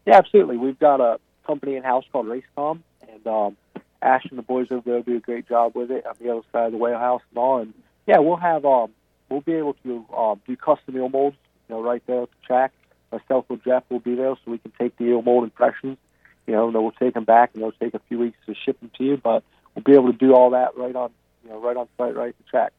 Yeah, 0.05 0.18
absolutely. 0.18 0.57
We've 0.57 0.80
got 0.80 1.01
a 1.01 1.20
company 1.45 1.76
in 1.76 1.84
house 1.84 2.05
called 2.12 2.28
Racecom, 2.28 2.82
and 3.07 3.28
um, 3.28 3.57
Ash 4.01 4.26
and 4.30 4.38
the 4.38 4.43
boys 4.43 4.68
over 4.72 4.89
there 4.89 5.01
do 5.01 5.18
a 5.18 5.20
great 5.20 5.47
job 5.47 5.76
with 5.76 5.91
it 5.91 6.05
on 6.05 6.16
the 6.20 6.32
other 6.32 6.41
side 6.51 6.68
of 6.68 6.72
the 6.72 6.78
warehouse 6.78 7.22
and 7.32 7.38
all. 7.38 7.60
And 7.60 7.74
yeah, 8.07 8.20
we'll 8.20 8.38
have 8.38 8.66
um, 8.66 8.91
we'll 9.30 9.42
be 9.42 9.54
able 9.54 9.74
to 9.84 10.06
um, 10.16 10.42
do 10.48 10.56
custom 10.56 10.96
ear 10.96 11.10
molds, 11.10 11.38
you 11.68 11.76
know, 11.76 11.82
right 11.82 12.02
there 12.08 12.24
at 12.24 12.30
the 12.30 12.46
track. 12.46 12.72
Myself 13.12 13.46
or 13.50 13.58
Jeff 13.58 13.84
will 13.90 14.00
be 14.00 14.16
there, 14.16 14.36
so 14.44 14.52
we 14.52 14.60
can 14.60 14.72
take 14.80 14.98
the 14.98 15.06
ear 15.06 15.22
mold 15.22 15.44
impressions. 15.44 15.98
You 16.46 16.56
know, 16.56 16.68
and 16.68 16.76
then 16.76 16.82
we'll 16.82 16.92
take 16.92 17.14
them 17.14 17.26
back, 17.26 17.52
and 17.54 17.62
it'll 17.62 17.72
take 17.74 17.94
a 17.94 18.02
few 18.08 18.20
weeks 18.20 18.38
to 18.48 18.56
ship 18.56 18.80
them 18.80 18.92
to 18.98 19.04
you. 19.04 19.18
But 19.18 19.44
we'll 19.74 19.84
be 19.84 19.94
able 19.94 20.12
to 20.12 20.18
do 20.18 20.34
all 20.34 20.52
that 20.52 20.76
right 20.78 20.96
on, 20.96 21.12
you 21.44 21.50
know, 21.52 21.60
right 21.60 21.78
on 21.78 21.88
site, 21.98 22.16
right 22.16 22.30
at 22.30 22.38
the 22.38 22.44
track. 22.50 22.74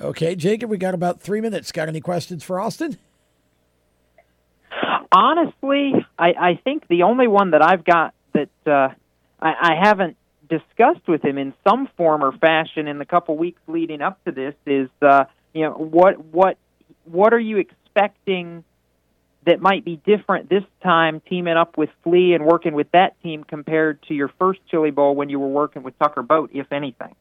Okay, 0.00 0.34
Jacob, 0.34 0.70
we 0.70 0.76
got 0.76 0.94
about 0.94 1.20
three 1.20 1.40
minutes. 1.40 1.70
Got 1.70 1.88
any 1.88 2.00
questions 2.00 2.42
for 2.42 2.60
Austin? 2.60 2.98
Honestly, 5.12 5.92
I, 6.18 6.28
I 6.30 6.60
think 6.64 6.88
the 6.88 7.04
only 7.04 7.28
one 7.28 7.52
that 7.52 7.62
I've 7.62 7.84
got 7.84 8.14
that 8.32 8.48
uh, 8.66 8.88
I, 9.40 9.52
I 9.60 9.74
haven't 9.80 10.16
discussed 10.48 11.06
with 11.06 11.24
him 11.24 11.38
in 11.38 11.54
some 11.66 11.88
form 11.96 12.24
or 12.24 12.32
fashion 12.32 12.88
in 12.88 12.98
the 12.98 13.04
couple 13.04 13.36
weeks 13.36 13.60
leading 13.68 14.02
up 14.02 14.22
to 14.24 14.32
this 14.32 14.54
is, 14.66 14.88
uh, 15.00 15.24
you 15.54 15.62
know, 15.62 15.72
what 15.72 16.22
what 16.26 16.58
what 17.04 17.32
are 17.32 17.40
you 17.40 17.58
expecting 17.58 18.64
that 19.46 19.60
might 19.60 19.84
be 19.84 19.96
different 20.04 20.48
this 20.48 20.64
time, 20.82 21.20
teaming 21.28 21.56
up 21.56 21.76
with 21.76 21.90
Flea 22.02 22.34
and 22.34 22.44
working 22.44 22.74
with 22.74 22.90
that 22.92 23.20
team 23.22 23.44
compared 23.44 24.02
to 24.04 24.14
your 24.14 24.28
first 24.38 24.60
Chili 24.70 24.90
Bowl 24.90 25.14
when 25.14 25.28
you 25.28 25.38
were 25.38 25.48
working 25.48 25.82
with 25.82 25.98
Tucker 25.98 26.22
Boat, 26.22 26.50
if 26.52 26.72
anything? 26.72 27.14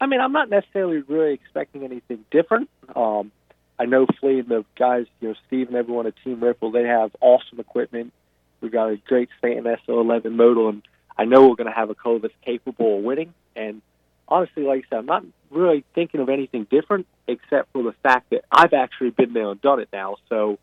I 0.00 0.06
mean, 0.06 0.20
I'm 0.20 0.32
not 0.32 0.50
necessarily 0.50 1.02
really 1.02 1.32
expecting 1.32 1.84
anything 1.84 2.24
different. 2.30 2.68
Um, 2.94 3.30
I 3.78 3.86
know 3.86 4.06
Flea 4.20 4.40
and 4.40 4.48
the 4.48 4.64
guys, 4.76 5.06
you 5.20 5.28
know, 5.28 5.34
Steve 5.46 5.68
and 5.68 5.76
everyone 5.76 6.06
at 6.06 6.14
Team 6.24 6.42
Ripper, 6.42 6.70
they 6.70 6.84
have 6.84 7.14
awesome 7.20 7.60
equipment. 7.60 8.12
We've 8.60 8.72
got 8.72 8.88
a 8.88 8.96
great 8.96 9.28
Stanton 9.38 9.64
SO11 9.64 10.32
motor, 10.32 10.68
and 10.68 10.82
I 11.16 11.24
know 11.24 11.48
we're 11.48 11.56
going 11.56 11.70
to 11.70 11.76
have 11.76 11.90
a 11.90 11.94
car 11.94 12.18
that's 12.18 12.34
capable 12.44 12.98
of 12.98 13.04
winning. 13.04 13.34
And 13.54 13.82
honestly, 14.28 14.64
like 14.64 14.86
I 14.86 14.88
said, 14.90 14.98
I'm 14.98 15.06
not 15.06 15.24
really 15.50 15.84
thinking 15.94 16.20
of 16.20 16.28
anything 16.28 16.66
different 16.70 17.06
except 17.26 17.72
for 17.72 17.82
the 17.82 17.94
fact 18.02 18.30
that 18.30 18.44
I've 18.50 18.72
actually 18.72 19.10
been 19.10 19.32
there 19.32 19.50
and 19.50 19.60
done 19.60 19.80
it 19.80 19.88
now. 19.92 20.16
So 20.28 20.58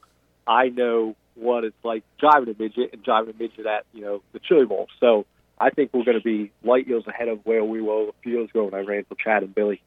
I 0.48 0.70
know 0.70 1.16
what 1.36 1.64
it's 1.64 1.76
like 1.84 2.04
driving 2.20 2.54
a 2.54 2.62
midget 2.62 2.94
and 2.94 3.04
driving 3.04 3.34
a 3.34 3.38
midget 3.38 3.66
at 3.66 3.86
you 3.94 4.02
know 4.02 4.22
the 4.34 4.40
Chili 4.40 4.66
Bowl. 4.66 4.88
So 5.00 5.26
I 5.60 5.70
think 5.70 5.92
we're 5.94 6.04
going 6.04 6.18
to 6.18 6.24
be 6.24 6.52
light 6.64 6.88
years 6.88 7.06
ahead 7.08 7.28
of 7.28 7.40
where 7.46 7.64
we 7.64 7.82
were 7.82 8.10
a 8.10 8.14
few 8.22 8.34
years 8.34 8.50
ago 8.50 8.66
when 8.66 8.74
I 8.74 8.80
ran 8.80 9.06
for 9.06 9.16
Chad 9.16 9.44
and 9.44 9.54
Billy. 9.54 9.82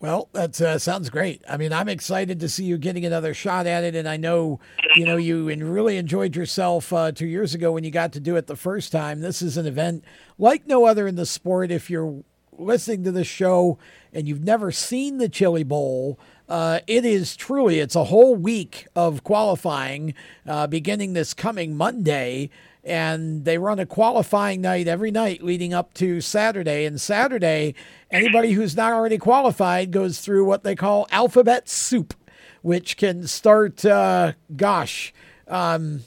Well, 0.00 0.28
that 0.32 0.60
uh, 0.60 0.78
sounds 0.78 1.08
great. 1.08 1.42
I 1.48 1.56
mean, 1.56 1.72
I'm 1.72 1.88
excited 1.88 2.40
to 2.40 2.48
see 2.48 2.64
you 2.64 2.76
getting 2.76 3.06
another 3.06 3.32
shot 3.32 3.66
at 3.66 3.84
it, 3.84 3.94
and 3.94 4.06
I 4.06 4.18
know 4.18 4.60
you 4.96 5.06
know 5.06 5.16
you 5.16 5.46
really 5.46 5.96
enjoyed 5.96 6.36
yourself 6.36 6.92
uh, 6.92 7.12
two 7.12 7.26
years 7.26 7.54
ago 7.54 7.72
when 7.72 7.84
you 7.84 7.90
got 7.90 8.12
to 8.12 8.20
do 8.20 8.36
it 8.36 8.46
the 8.46 8.56
first 8.56 8.92
time. 8.92 9.20
This 9.20 9.40
is 9.40 9.56
an 9.56 9.66
event 9.66 10.04
like 10.36 10.66
no 10.66 10.84
other 10.84 11.06
in 11.06 11.14
the 11.14 11.24
sport. 11.24 11.70
If 11.70 11.88
you're 11.88 12.22
listening 12.58 13.04
to 13.04 13.12
the 13.12 13.24
show 13.24 13.78
and 14.12 14.28
you've 14.28 14.44
never 14.44 14.70
seen 14.70 15.18
the 15.18 15.28
Chili 15.28 15.64
Bowl, 15.64 16.18
uh, 16.48 16.80
it 16.86 17.04
is 17.04 17.36
truly 17.36 17.80
it's 17.80 17.96
a 17.96 18.04
whole 18.04 18.36
week 18.36 18.86
of 18.94 19.24
qualifying 19.24 20.14
uh, 20.46 20.66
beginning 20.66 21.12
this 21.12 21.34
coming 21.34 21.76
Monday 21.76 22.50
and 22.84 23.44
they 23.44 23.58
run 23.58 23.78
a 23.78 23.86
qualifying 23.86 24.60
night 24.60 24.86
every 24.86 25.10
night 25.10 25.42
leading 25.42 25.72
up 25.72 25.94
to 25.94 26.20
Saturday. 26.20 26.84
And 26.84 27.00
Saturday, 27.00 27.74
anybody 28.10 28.52
who's 28.52 28.76
not 28.76 28.92
already 28.92 29.18
qualified 29.18 29.90
goes 29.90 30.20
through 30.20 30.44
what 30.44 30.64
they 30.64 30.74
call 30.74 31.06
alphabet 31.10 31.68
soup, 31.68 32.14
which 32.62 32.96
can 32.96 33.26
start, 33.26 33.84
uh, 33.84 34.32
gosh, 34.54 35.14
um, 35.48 36.00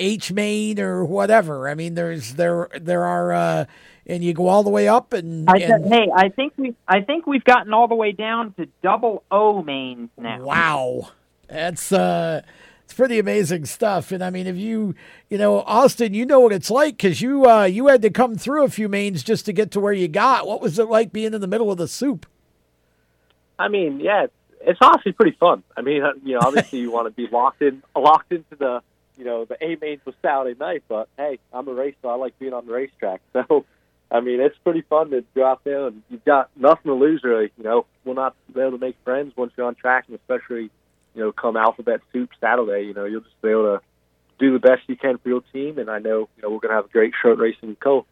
H 0.00 0.32
main 0.32 0.80
or 0.80 1.04
whatever. 1.04 1.68
I 1.68 1.74
mean, 1.74 1.94
there's 1.94 2.34
there 2.34 2.68
there 2.80 3.04
are. 3.04 3.66
And 4.06 4.24
you 4.24 4.32
go 4.32 4.48
all 4.48 4.64
the 4.64 4.70
way 4.70 4.88
up 4.88 5.12
and, 5.12 5.48
I 5.48 5.58
and 5.58 5.86
hey, 5.86 6.08
I 6.14 6.28
think 6.28 6.54
we 6.56 6.74
I 6.88 7.02
think 7.02 7.26
we've 7.26 7.44
gotten 7.44 7.72
all 7.72 7.86
the 7.86 7.94
way 7.94 8.10
down 8.10 8.52
to 8.54 8.66
double 8.82 9.22
O 9.30 9.62
mains 9.62 10.10
now. 10.18 10.42
Wow, 10.42 11.10
that's 11.46 11.92
uh, 11.92 12.42
it's 12.82 12.98
pretty 12.98 13.18
amazing 13.18 13.64
stuff. 13.64 14.12
And 14.12 14.22
I 14.22 14.30
mean, 14.30 14.46
if 14.46 14.56
you 14.56 14.94
you 15.30 15.38
know 15.38 15.60
Austin, 15.60 16.14
you 16.14 16.26
know 16.26 16.40
what 16.40 16.52
it's 16.52 16.70
like 16.70 16.96
because 16.96 17.22
you 17.22 17.48
uh, 17.48 17.64
you 17.64 17.86
had 17.86 18.02
to 18.02 18.10
come 18.10 18.36
through 18.36 18.64
a 18.64 18.68
few 18.68 18.88
mains 18.88 19.22
just 19.22 19.46
to 19.46 19.52
get 19.52 19.70
to 19.70 19.80
where 19.80 19.92
you 19.92 20.08
got. 20.08 20.46
What 20.46 20.60
was 20.60 20.78
it 20.78 20.88
like 20.88 21.12
being 21.12 21.32
in 21.32 21.40
the 21.40 21.46
middle 21.46 21.70
of 21.70 21.78
the 21.78 21.88
soup? 21.88 22.26
I 23.58 23.68
mean, 23.68 24.00
yeah, 24.00 24.24
it's, 24.24 24.34
it's 24.60 24.78
honestly 24.82 25.12
pretty 25.12 25.36
fun. 25.38 25.62
I 25.76 25.80
mean, 25.80 26.02
uh, 26.02 26.12
you 26.24 26.34
know, 26.34 26.40
obviously 26.42 26.80
you 26.80 26.90
want 26.90 27.06
to 27.06 27.12
be 27.12 27.32
locked 27.32 27.62
in 27.62 27.82
locked 27.96 28.32
into 28.32 28.56
the 28.56 28.82
you 29.16 29.24
know 29.24 29.44
the 29.44 29.56
A 29.64 29.76
mains 29.80 30.00
for 30.04 30.12
Saturday 30.20 30.58
night, 30.58 30.82
but 30.88 31.08
hey, 31.16 31.38
I'm 31.52 31.68
a 31.68 31.72
racer. 31.72 32.08
I 32.08 32.16
like 32.16 32.38
being 32.38 32.52
on 32.52 32.66
the 32.66 32.72
racetrack, 32.72 33.20
so. 33.32 33.64
I 34.12 34.20
mean, 34.20 34.40
it's 34.40 34.56
pretty 34.62 34.82
fun 34.82 35.10
to 35.10 35.24
go 35.34 35.46
out 35.46 35.64
there, 35.64 35.86
and 35.86 36.02
you've 36.10 36.24
got 36.24 36.50
nothing 36.54 36.90
to 36.90 36.94
lose, 36.94 37.22
really. 37.24 37.50
You 37.56 37.64
know, 37.64 37.86
we'll 38.04 38.14
not 38.14 38.36
be 38.52 38.60
able 38.60 38.72
to 38.72 38.78
make 38.78 38.96
friends 39.04 39.32
once 39.36 39.52
you're 39.56 39.66
on 39.66 39.74
track, 39.74 40.04
and 40.06 40.18
especially, 40.18 40.70
you 41.14 41.22
know, 41.22 41.32
come 41.32 41.56
Alphabet 41.56 42.02
Soup 42.12 42.28
Saturday. 42.38 42.86
You 42.86 42.92
know, 42.92 43.06
you'll 43.06 43.22
just 43.22 43.40
be 43.40 43.48
able 43.48 43.78
to 43.78 43.80
do 44.38 44.52
the 44.52 44.58
best 44.58 44.82
you 44.86 44.96
can 44.96 45.16
for 45.16 45.30
your 45.30 45.40
team, 45.52 45.78
and 45.78 45.88
I 45.88 45.98
know, 45.98 46.28
you 46.36 46.42
know, 46.42 46.50
we're 46.50 46.58
going 46.58 46.70
to 46.70 46.76
have 46.76 46.84
a 46.86 46.88
great 46.88 47.14
Schroth 47.22 47.38
racing 47.38 47.76
co. 47.82 48.04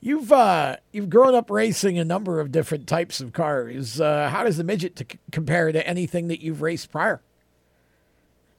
You've 0.00 0.30
uh, 0.30 0.76
you've 0.92 1.10
grown 1.10 1.34
up 1.34 1.50
racing 1.50 1.98
a 1.98 2.04
number 2.04 2.38
of 2.38 2.52
different 2.52 2.86
types 2.86 3.20
of 3.20 3.32
cars. 3.32 4.00
Uh, 4.00 4.28
how 4.30 4.44
does 4.44 4.56
the 4.56 4.64
midget 4.64 4.94
to 4.96 5.06
c- 5.10 5.18
compare 5.32 5.72
to 5.72 5.86
anything 5.86 6.28
that 6.28 6.40
you've 6.40 6.62
raced 6.62 6.92
prior? 6.92 7.20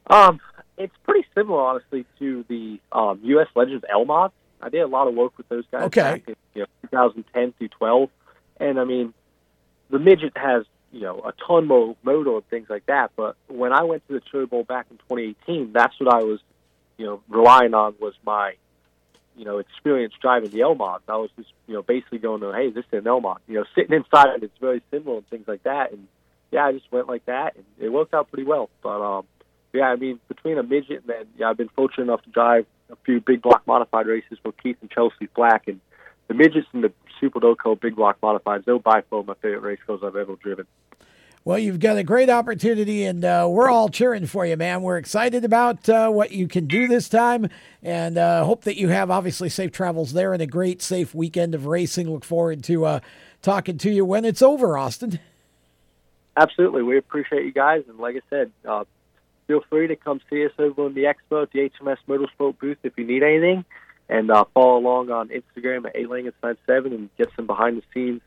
Um, 0.08 0.40
it's 0.76 0.94
pretty 1.04 1.26
similar, 1.34 1.60
honestly, 1.60 2.04
to 2.18 2.44
the 2.48 2.78
um, 2.92 3.20
U.S. 3.22 3.48
Legends 3.56 3.84
L 3.90 4.04
mods. 4.04 4.34
I 4.62 4.68
did 4.68 4.80
a 4.80 4.86
lot 4.86 5.08
of 5.08 5.14
work 5.14 5.36
with 5.36 5.48
those 5.48 5.64
guys 5.70 5.82
Okay. 5.84 6.00
back 6.00 6.22
in 6.28 6.36
you 6.54 6.60
know, 6.62 6.66
2010 6.90 7.52
through 7.58 7.68
12, 7.68 8.10
and 8.60 8.78
I 8.78 8.84
mean, 8.84 9.12
the 9.90 9.98
midget 9.98 10.36
has 10.36 10.64
you 10.92 11.00
know 11.00 11.20
a 11.20 11.32
ton 11.46 11.66
more 11.66 11.96
motor 12.02 12.34
and 12.36 12.46
things 12.48 12.68
like 12.70 12.86
that. 12.86 13.10
But 13.16 13.36
when 13.48 13.72
I 13.72 13.82
went 13.82 14.06
to 14.08 14.14
the 14.14 14.20
Chili 14.20 14.46
Bowl 14.46 14.62
back 14.64 14.86
in 14.90 14.98
2018, 14.98 15.72
that's 15.72 15.98
what 15.98 16.14
I 16.14 16.22
was 16.22 16.40
you 16.98 17.06
know 17.06 17.20
relying 17.28 17.74
on 17.74 17.94
was 18.00 18.14
my 18.24 18.54
you 19.36 19.44
know 19.44 19.58
experience 19.58 20.14
driving 20.20 20.50
the 20.50 20.62
L 20.62 20.74
mods. 20.74 21.04
I 21.08 21.16
was 21.16 21.30
just 21.36 21.50
you 21.66 21.74
know 21.74 21.82
basically 21.82 22.18
going 22.18 22.40
to 22.42 22.52
hey, 22.52 22.70
this 22.70 22.84
is 22.92 22.98
an 23.00 23.06
L 23.06 23.20
mod. 23.20 23.40
You 23.48 23.56
know, 23.56 23.64
sitting 23.74 23.96
inside 23.96 24.36
it, 24.36 24.42
it's 24.44 24.58
very 24.60 24.82
similar 24.90 25.16
and 25.18 25.28
things 25.28 25.48
like 25.48 25.62
that. 25.64 25.92
And 25.92 26.06
yeah, 26.50 26.66
I 26.66 26.72
just 26.72 26.90
went 26.92 27.08
like 27.08 27.24
that, 27.26 27.56
and 27.56 27.64
it 27.80 27.88
worked 27.90 28.14
out 28.14 28.30
pretty 28.30 28.44
well. 28.44 28.68
But 28.82 29.00
um, 29.00 29.24
yeah, 29.72 29.86
I 29.86 29.96
mean, 29.96 30.20
between 30.28 30.58
a 30.58 30.62
midget 30.62 31.02
and 31.02 31.08
then 31.08 31.26
yeah, 31.36 31.50
I've 31.50 31.56
been 31.56 31.70
fortunate 31.70 32.04
enough 32.04 32.22
to 32.24 32.30
drive 32.30 32.66
a 32.90 32.96
few 33.04 33.20
big 33.20 33.42
block 33.42 33.66
modified 33.66 34.06
races 34.06 34.38
for 34.42 34.52
Keith 34.52 34.76
and 34.80 34.90
Chelsea 34.90 35.28
Black, 35.34 35.68
and 35.68 35.80
the 36.28 36.34
midgets 36.34 36.66
and 36.72 36.84
the 36.84 36.92
Super 37.20 37.40
Doco 37.40 37.80
big 37.80 37.96
block 37.96 38.20
modifieds. 38.20 38.64
They're 38.64 38.78
by 38.78 39.02
far 39.08 39.22
my 39.22 39.34
favorite 39.34 39.60
race 39.60 39.80
cars 39.86 40.00
I've 40.04 40.16
ever 40.16 40.36
driven. 40.36 40.66
Well, 41.44 41.58
you've 41.58 41.80
got 41.80 41.96
a 41.96 42.04
great 42.04 42.30
opportunity, 42.30 43.04
and 43.04 43.24
uh, 43.24 43.48
we're 43.50 43.68
all 43.68 43.88
cheering 43.88 44.26
for 44.26 44.46
you, 44.46 44.56
man. 44.56 44.82
We're 44.82 44.98
excited 44.98 45.44
about 45.44 45.88
uh, 45.88 46.08
what 46.08 46.30
you 46.30 46.46
can 46.46 46.66
do 46.66 46.86
this 46.86 47.08
time, 47.08 47.48
and 47.82 48.16
uh, 48.16 48.44
hope 48.44 48.62
that 48.62 48.76
you 48.76 48.90
have 48.90 49.10
obviously 49.10 49.48
safe 49.48 49.72
travels 49.72 50.12
there 50.12 50.32
and 50.32 50.40
a 50.40 50.46
great, 50.46 50.80
safe 50.80 51.16
weekend 51.16 51.56
of 51.56 51.66
racing. 51.66 52.08
Look 52.08 52.24
forward 52.24 52.62
to 52.64 52.84
uh, 52.84 53.00
talking 53.40 53.76
to 53.78 53.90
you 53.90 54.04
when 54.04 54.24
it's 54.24 54.40
over, 54.40 54.78
Austin. 54.78 55.18
Absolutely, 56.36 56.84
we 56.84 56.96
appreciate 56.96 57.44
you 57.44 57.52
guys, 57.52 57.82
and 57.88 57.98
like 57.98 58.14
I 58.14 58.20
said, 58.30 58.52
uh, 58.64 58.84
feel 59.46 59.62
free 59.68 59.88
to 59.88 59.96
come 59.96 60.20
see 60.30 60.44
us 60.44 60.52
over 60.58 60.86
in 60.86 60.94
the 60.94 61.04
expo 61.04 61.42
at 61.42 61.52
the 61.52 61.70
HMS 61.70 61.98
Motorsport 62.08 62.58
booth 62.58 62.78
if 62.82 62.92
you 62.96 63.04
need 63.04 63.22
anything, 63.22 63.64
and 64.08 64.30
uh, 64.30 64.44
follow 64.54 64.78
along 64.78 65.10
on 65.10 65.28
Instagram 65.28 65.86
at 65.86 65.94
alangus97 65.94 66.86
and 66.86 67.10
get 67.16 67.28
some 67.36 67.46
behind 67.46 67.78
the 67.78 67.82
scenes 67.94 68.20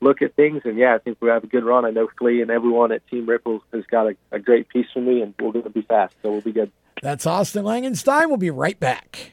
look 0.00 0.22
at 0.22 0.34
things. 0.34 0.62
And 0.64 0.78
yeah, 0.78 0.94
I 0.94 0.98
think 0.98 1.18
we 1.20 1.28
have 1.28 1.44
a 1.44 1.46
good 1.46 1.64
run. 1.64 1.84
I 1.84 1.90
know 1.90 2.08
Flea 2.18 2.42
and 2.42 2.50
everyone 2.50 2.92
at 2.92 3.06
Team 3.08 3.26
Ripper 3.26 3.58
has 3.72 3.84
got 3.90 4.06
a, 4.06 4.16
a 4.32 4.38
great 4.38 4.68
piece 4.68 4.86
for 4.92 5.00
me, 5.00 5.22
and 5.22 5.34
we're 5.38 5.52
going 5.52 5.64
to 5.64 5.70
be 5.70 5.82
fast, 5.82 6.14
so 6.22 6.30
we'll 6.30 6.40
be 6.40 6.52
good. 6.52 6.70
That's 7.02 7.26
Austin 7.26 7.64
Langenstein. 7.64 8.28
We'll 8.28 8.36
be 8.38 8.50
right 8.50 8.78
back. 8.78 9.32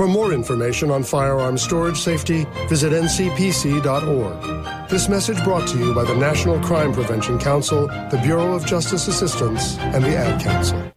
For 0.00 0.08
more 0.08 0.32
information 0.32 0.90
on 0.90 1.02
firearm 1.02 1.58
storage 1.58 1.98
safety, 1.98 2.46
visit 2.70 2.90
ncpc.org. 2.90 4.88
This 4.88 5.10
message 5.10 5.44
brought 5.44 5.68
to 5.68 5.78
you 5.78 5.94
by 5.94 6.04
the 6.04 6.14
National 6.14 6.58
Crime 6.60 6.94
Prevention 6.94 7.38
Council, 7.38 7.86
the 7.86 8.18
Bureau 8.22 8.54
of 8.54 8.64
Justice 8.64 9.08
Assistance, 9.08 9.76
and 9.76 10.02
the 10.02 10.16
Ad 10.16 10.40
Council. 10.40 10.90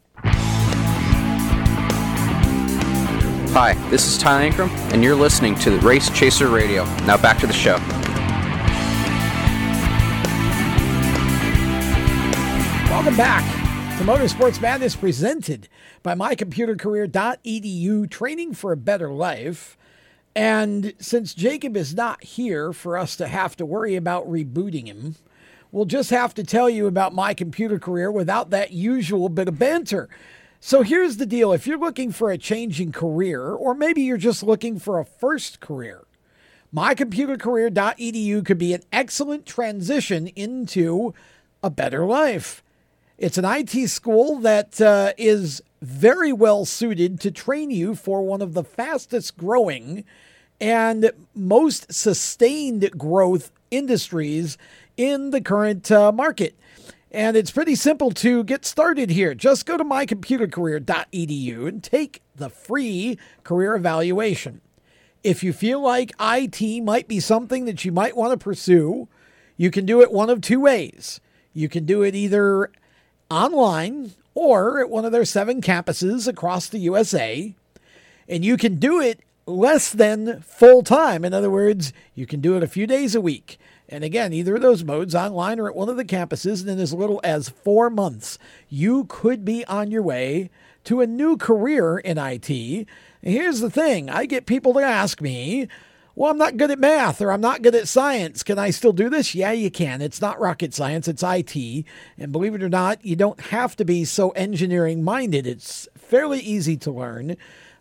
Hi, 3.52 3.74
this 3.90 4.08
is 4.08 4.18
Ty 4.18 4.50
Ankrum, 4.50 4.70
and 4.94 5.04
you're 5.04 5.18
listening 5.18 5.56
to 5.56 5.70
the 5.70 5.80
Race 5.80 6.10
Chaser 6.10 6.48
Radio. 6.48 6.86
Now 7.06 7.18
back 7.18 7.40
to 7.40 7.48
the 7.48 7.52
show. 7.52 7.76
Welcome 12.90 13.18
back 13.18 13.63
to 14.04 14.10
Motorsports 14.10 14.60
Madness 14.60 14.96
presented 14.98 15.70
by 16.02 16.14
mycomputercareer.edu, 16.14 18.10
training 18.10 18.54
for 18.54 18.74
a 18.74 18.78
better 18.78 19.10
life. 19.10 19.78
And 20.36 20.94
since 21.00 21.34
Jacob 21.34 21.78
is 21.78 21.94
not 21.94 22.22
here 22.24 22.74
for 22.74 22.98
us 22.98 23.16
to 23.16 23.28
have 23.28 23.56
to 23.58 23.66
worry 23.66 23.96
about 23.96 24.30
rebooting 24.30 24.88
him, 24.88 25.16
we'll 25.72 25.86
just 25.86 26.10
have 26.10 26.34
to 26.34 26.44
tell 26.44 26.70
you 26.70 26.86
about 26.86 27.16
my 27.16 27.34
computer 27.34 27.80
career 27.80 28.12
without 28.12 28.50
that 28.50 28.74
usual 28.74 29.30
bit 29.30 29.48
of 29.48 29.58
banter. 29.58 30.10
So 30.60 30.82
here's 30.82 31.16
the 31.16 31.26
deal 31.26 31.54
if 31.54 31.66
you're 31.66 31.78
looking 31.78 32.12
for 32.12 32.30
a 32.30 32.38
changing 32.38 32.92
career, 32.92 33.52
or 33.54 33.74
maybe 33.74 34.02
you're 34.02 34.18
just 34.18 34.44
looking 34.44 34.80
for 34.80 35.00
a 35.00 35.06
first 35.06 35.62
career, 35.62 36.04
mycomputercareer.edu 36.76 38.46
could 38.46 38.58
be 38.58 38.74
an 38.74 38.84
excellent 38.92 39.46
transition 39.46 40.28
into 40.28 41.14
a 41.62 41.70
better 41.70 42.06
life. 42.06 42.64
It's 43.18 43.38
an 43.38 43.46
IT 43.46 43.90
school 43.90 44.40
that 44.40 44.82
uh, 44.82 45.14
is 45.18 45.62
very 45.82 46.34
well 46.34 46.66
suited 46.66 47.20
to 47.20 47.30
train 47.30 47.70
you 47.70 47.94
for 47.94 48.24
one 48.24 48.42
of 48.42 48.54
the 48.54 48.64
fastest 48.64 49.38
growing 49.38 50.04
and 50.60 51.12
most 51.36 51.94
sustained 51.94 52.90
growth 52.98 53.52
industries 53.70 54.58
in 54.98 55.30
the 55.30 55.42
current 55.42 55.92
uh, 55.92 56.12
market. 56.12 56.58
And 57.12 57.38
it's 57.38 57.52
pretty 57.52 57.76
simple 57.76 58.10
to 58.12 58.44
get 58.44 58.66
started 58.66 59.12
here. 59.12 59.36
Just 59.36 59.68
go 59.68 59.78
to 59.78 59.84
mycomputercareer.edu 59.84 61.68
and 61.68 61.84
take 61.84 62.24
the 62.36 62.50
free 62.50 63.20
career 63.44 63.76
evaluation. 63.76 64.62
If 65.24 65.44
you 65.44 65.54
feel 65.54 65.80
like 65.80 66.14
IT 66.20 66.84
might 66.84 67.08
be 67.08 67.20
something 67.20 67.66
that 67.66 67.86
you 67.86 67.92
might 67.92 68.18
want 68.18 68.32
to 68.32 68.44
pursue, 68.44 69.08
you 69.56 69.70
can 69.70 69.86
do 69.86 70.02
it 70.02 70.12
one 70.12 70.32
of 70.32 70.42
two 70.42 70.60
ways. 70.60 71.22
You 71.54 71.70
can 71.70 71.86
do 71.86 72.02
it 72.02 72.16
either 72.16 72.72
online 73.30 74.14
or 74.36 74.80
at 74.80 74.90
one 74.90 75.06
of 75.06 75.12
their 75.12 75.26
seven 75.26 75.62
campuses 75.62 76.28
across 76.28 76.68
the 76.68 76.80
USA. 76.80 77.54
And 78.28 78.44
you 78.44 78.58
can 78.58 78.78
do 78.78 79.00
it 79.00 79.20
less 79.46 79.92
than 79.92 80.42
full 80.42 80.84
time. 80.84 81.26
In 81.26 81.34
other 81.34 81.50
words, 81.50 81.94
you 82.16 82.26
can 82.26 82.40
do 82.40 82.56
it 82.56 82.64
a 82.64 82.68
few 82.68 82.88
days 82.88 83.16
a 83.16 83.22
week. 83.22 83.60
And 83.90 84.04
again, 84.04 84.34
either 84.34 84.56
of 84.56 84.62
those 84.62 84.84
modes, 84.84 85.14
online 85.14 85.60
or 85.60 85.68
at 85.68 85.76
one 85.76 85.90
of 85.90 85.98
the 85.98 86.06
campuses, 86.06 86.62
and 86.62 86.70
in 86.70 86.80
as 86.80 86.94
little 86.94 87.20
as 87.24 87.50
four 87.50 87.90
months, 87.90 88.40
you 88.70 89.06
could 89.06 89.44
be 89.44 89.66
on 89.66 89.92
your 89.92 90.02
way 90.02 90.50
to 90.86 91.02
a 91.02 91.08
new 91.08 91.38
career 91.38 91.98
in 91.98 92.18
IT. 92.18 92.50
And 92.50 92.88
here's 93.22 93.60
the 93.60 93.70
thing 93.70 94.10
I 94.10 94.26
get 94.26 94.46
people 94.46 94.74
to 94.74 94.80
ask 94.80 95.22
me, 95.22 95.68
well, 96.16 96.30
I'm 96.30 96.38
not 96.38 96.58
good 96.58 96.70
at 96.70 96.80
math 96.80 97.22
or 97.22 97.32
I'm 97.32 97.42
not 97.42 97.62
good 97.62 97.74
at 97.74 97.88
science. 97.88 98.44
Can 98.44 98.60
I 98.60 98.70
still 98.70 98.94
do 98.94 99.10
this? 99.10 99.34
Yeah, 99.34 99.52
you 99.52 99.72
can. 99.72 100.02
It's 100.02 100.22
not 100.22 100.40
rocket 100.40 100.74
science, 100.74 101.08
it's 101.08 101.24
IT. 101.24 101.86
And 102.18 102.32
believe 102.32 102.54
it 102.54 102.64
or 102.64 102.70
not, 102.70 103.04
you 103.04 103.16
don't 103.16 103.40
have 103.40 103.76
to 103.78 103.86
be 103.86 104.06
so 104.06 104.30
engineering 104.32 105.04
minded. 105.04 105.48
It's 105.48 105.88
fairly 105.98 106.40
easy 106.40 106.78
to 106.78 106.92
learn. 106.92 107.36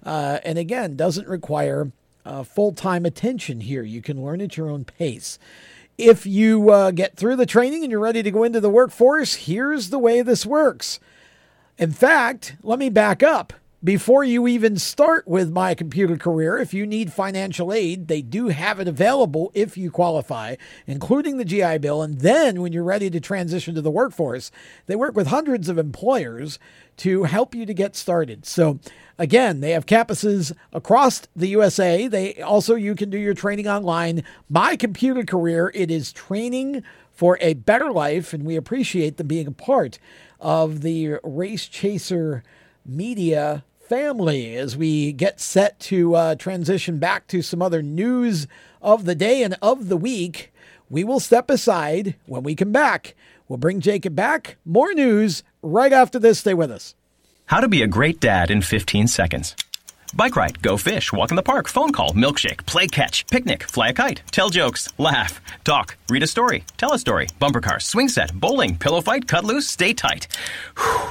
Uh, 0.05 0.39
and 0.45 0.59
again, 0.59 0.97
doesn't 0.97 1.29
require 1.29 1.93
uh, 2.25 2.43
full 2.43 2.73
time 2.73 3.05
attention 3.05 3.61
here. 3.61 3.83
You 3.83 4.01
can 4.01 4.25
learn 4.25 4.41
at 4.41 4.57
your 4.57 4.71
own 4.71 4.85
pace. 4.85 5.39
If 5.99 6.25
you 6.25 6.71
uh, 6.71 6.91
get 6.91 7.17
through 7.17 7.37
the 7.37 7.47
training 7.47 7.83
and 7.83 7.91
you're 7.91 8.01
ready 8.01 8.23
to 8.23 8.31
go 8.31 8.45
into 8.45 8.61
the 8.61 8.71
workforce, 8.71 9.35
here's 9.35 9.91
the 9.91 9.99
way 9.99 10.23
this 10.23 10.47
works. 10.47 10.99
In 11.77 11.93
fact, 11.93 12.57
let 12.63 12.79
me 12.79 12.89
back 12.89 13.23
up 13.23 13.53
before 13.85 14.23
you 14.23 14.47
even 14.47 14.77
start 14.77 15.27
with 15.27 15.51
my 15.51 15.75
computer 15.75 16.17
career, 16.17 16.57
if 16.59 16.73
you 16.73 16.87
need 16.87 17.13
financial 17.13 17.73
aid, 17.73 18.07
they 18.07 18.23
do 18.23 18.49
have 18.49 18.79
it 18.79 18.87
available 18.87 19.51
if 19.55 19.77
you 19.77 19.91
qualify, 19.91 20.55
including 20.87 21.37
the 21.37 21.45
GI 21.45 21.79
Bill. 21.79 22.01
And 22.01 22.21
then 22.21 22.63
when 22.63 22.73
you're 22.73 22.85
ready 22.85 23.11
to 23.11 23.21
transition 23.21 23.75
to 23.75 23.81
the 23.81 23.91
workforce, 23.91 24.53
they 24.87 24.95
work 24.95 25.17
with 25.17 25.27
hundreds 25.27 25.69
of 25.69 25.79
employers 25.79 26.61
to 26.99 27.25
help 27.25 27.55
you 27.55 27.67
to 27.67 27.75
get 27.75 27.97
started. 27.97 28.47
So 28.47 28.79
again, 29.19 29.61
they 29.61 29.73
have 29.73 29.87
campuses 29.87 30.53
across 30.73 31.23
the 31.35 31.49
USA. 31.49 32.07
They 32.07 32.41
also 32.41 32.77
you 32.77 32.95
can 32.95 33.11
do 33.11 33.19
your 33.19 33.35
training 33.35 33.67
online. 33.67 34.23
My 34.49 34.77
computer 34.77 35.25
career, 35.25 35.73
it 35.75 35.91
is 35.91 36.13
training 36.13 36.85
for 37.11 37.37
a 37.41 37.55
better 37.55 37.91
life, 37.91 38.33
and 38.33 38.45
we 38.45 38.55
appreciate 38.57 39.17
them 39.17 39.27
being 39.27 39.49
a 39.49 39.53
part 39.53 39.99
of 40.41 40.83
the 40.83 41.19
Race 41.25 41.67
Chaser 41.67 42.43
media 42.85 43.65
family 43.93 44.57
as 44.57 44.75
we 44.75 45.13
get 45.13 45.39
set 45.39 45.79
to 45.79 46.15
uh, 46.15 46.35
transition 46.35 46.99
back 46.99 47.27
to 47.27 47.43
some 47.43 47.61
other 47.61 47.83
news 47.83 48.47
of 48.81 49.05
the 49.05 49.15
day 49.15 49.43
and 49.43 49.55
of 49.61 49.91
the 49.91 49.99
week. 49.99 50.51
We 50.89 51.05
will 51.05 51.21
step 51.21 51.51
aside 51.51 52.15
when 52.25 52.43
we 52.43 52.55
come 52.55 52.73
back. 52.73 53.15
We'll 53.49 53.59
bring 53.59 53.81
Jacob 53.81 54.17
back. 54.17 54.57
More 54.65 54.95
news 54.95 55.43
right 55.61 55.93
after 55.93 56.19
this. 56.19 56.39
Stay 56.39 56.55
with 56.55 56.71
us. 56.71 56.95
How 57.45 57.61
to 57.61 57.69
be 57.69 57.83
a 57.83 57.87
great 57.87 58.19
dad 58.19 58.51
in 58.51 58.63
15 58.63 59.09
seconds. 59.09 59.55
Bike 60.15 60.37
ride, 60.37 60.63
go 60.63 60.79
fish, 60.79 61.13
walk 61.13 61.31
in 61.31 61.37
the 61.37 61.43
park, 61.43 61.69
phone 61.69 61.93
call, 61.93 62.15
milkshake, 62.15 62.65
play 62.65 62.87
catch, 62.87 63.27
picnic, 63.27 63.63
fly 63.63 63.91
a 63.91 63.93
kite, 63.93 64.23
tell 64.31 64.49
jokes, 64.49 64.89
laugh, 64.97 65.39
talk, 65.65 65.99
read 66.09 66.23
a 66.23 66.27
story, 66.27 66.65
tell 66.79 66.95
a 66.95 66.99
story, 66.99 67.29
bumper 67.39 67.61
car, 67.61 67.79
swing 67.79 68.09
set, 68.09 68.33
bowling, 68.33 68.79
pillow 68.79 69.03
fight, 69.03 69.29
cut 69.29 69.45
loose, 69.45 69.69
stay 69.69 69.93
tight. 69.93 70.29
Whew. 70.79 71.11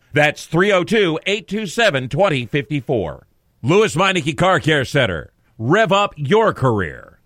That's 0.13 0.45
302 0.45 1.19
827 1.25 2.09
2054. 2.09 3.27
Lewes 3.63 3.95
Meineke 3.95 4.37
Car 4.37 4.59
Care 4.59 4.85
Center. 4.85 5.31
Rev 5.57 5.91
up 5.91 6.13
your 6.17 6.53
career. 6.53 7.19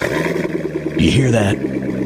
You 0.00 1.10
hear 1.10 1.30
that? 1.30 1.91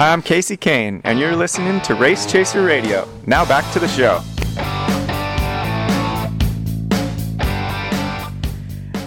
Hi, 0.00 0.14
I'm 0.14 0.22
Casey 0.22 0.56
Kahne, 0.56 1.02
and 1.04 1.18
you're 1.18 1.36
listening 1.36 1.78
to 1.82 1.94
Race 1.94 2.24
Chaser 2.24 2.64
Radio. 2.64 3.06
Now 3.26 3.44
back 3.44 3.70
to 3.74 3.78
the 3.78 3.86
show. 3.86 4.22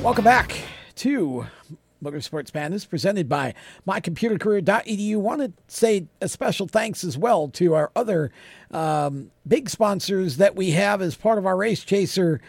Welcome 0.04 0.24
back 0.24 0.56
to 0.98 1.48
Motorsports 2.04 2.54
Madness, 2.54 2.86
presented 2.86 3.28
by 3.28 3.56
mycomputercareer.edu. 3.88 5.18
Want 5.18 5.42
to 5.42 5.52
say 5.68 6.06
a 6.22 6.30
special 6.30 6.68
thanks 6.68 7.04
as 7.04 7.18
well 7.18 7.48
to 7.48 7.74
our 7.74 7.92
other 7.96 8.32
um, 8.70 9.32
big 9.48 9.72
sponsors 9.72 10.38
that 10.38 10.56
we 10.56 10.72
have 10.72 11.02
as 11.02 11.16
part 11.16 11.40
of 11.40 11.48
our 11.48 11.58
Race 11.58 11.84
Chaser 11.84 12.40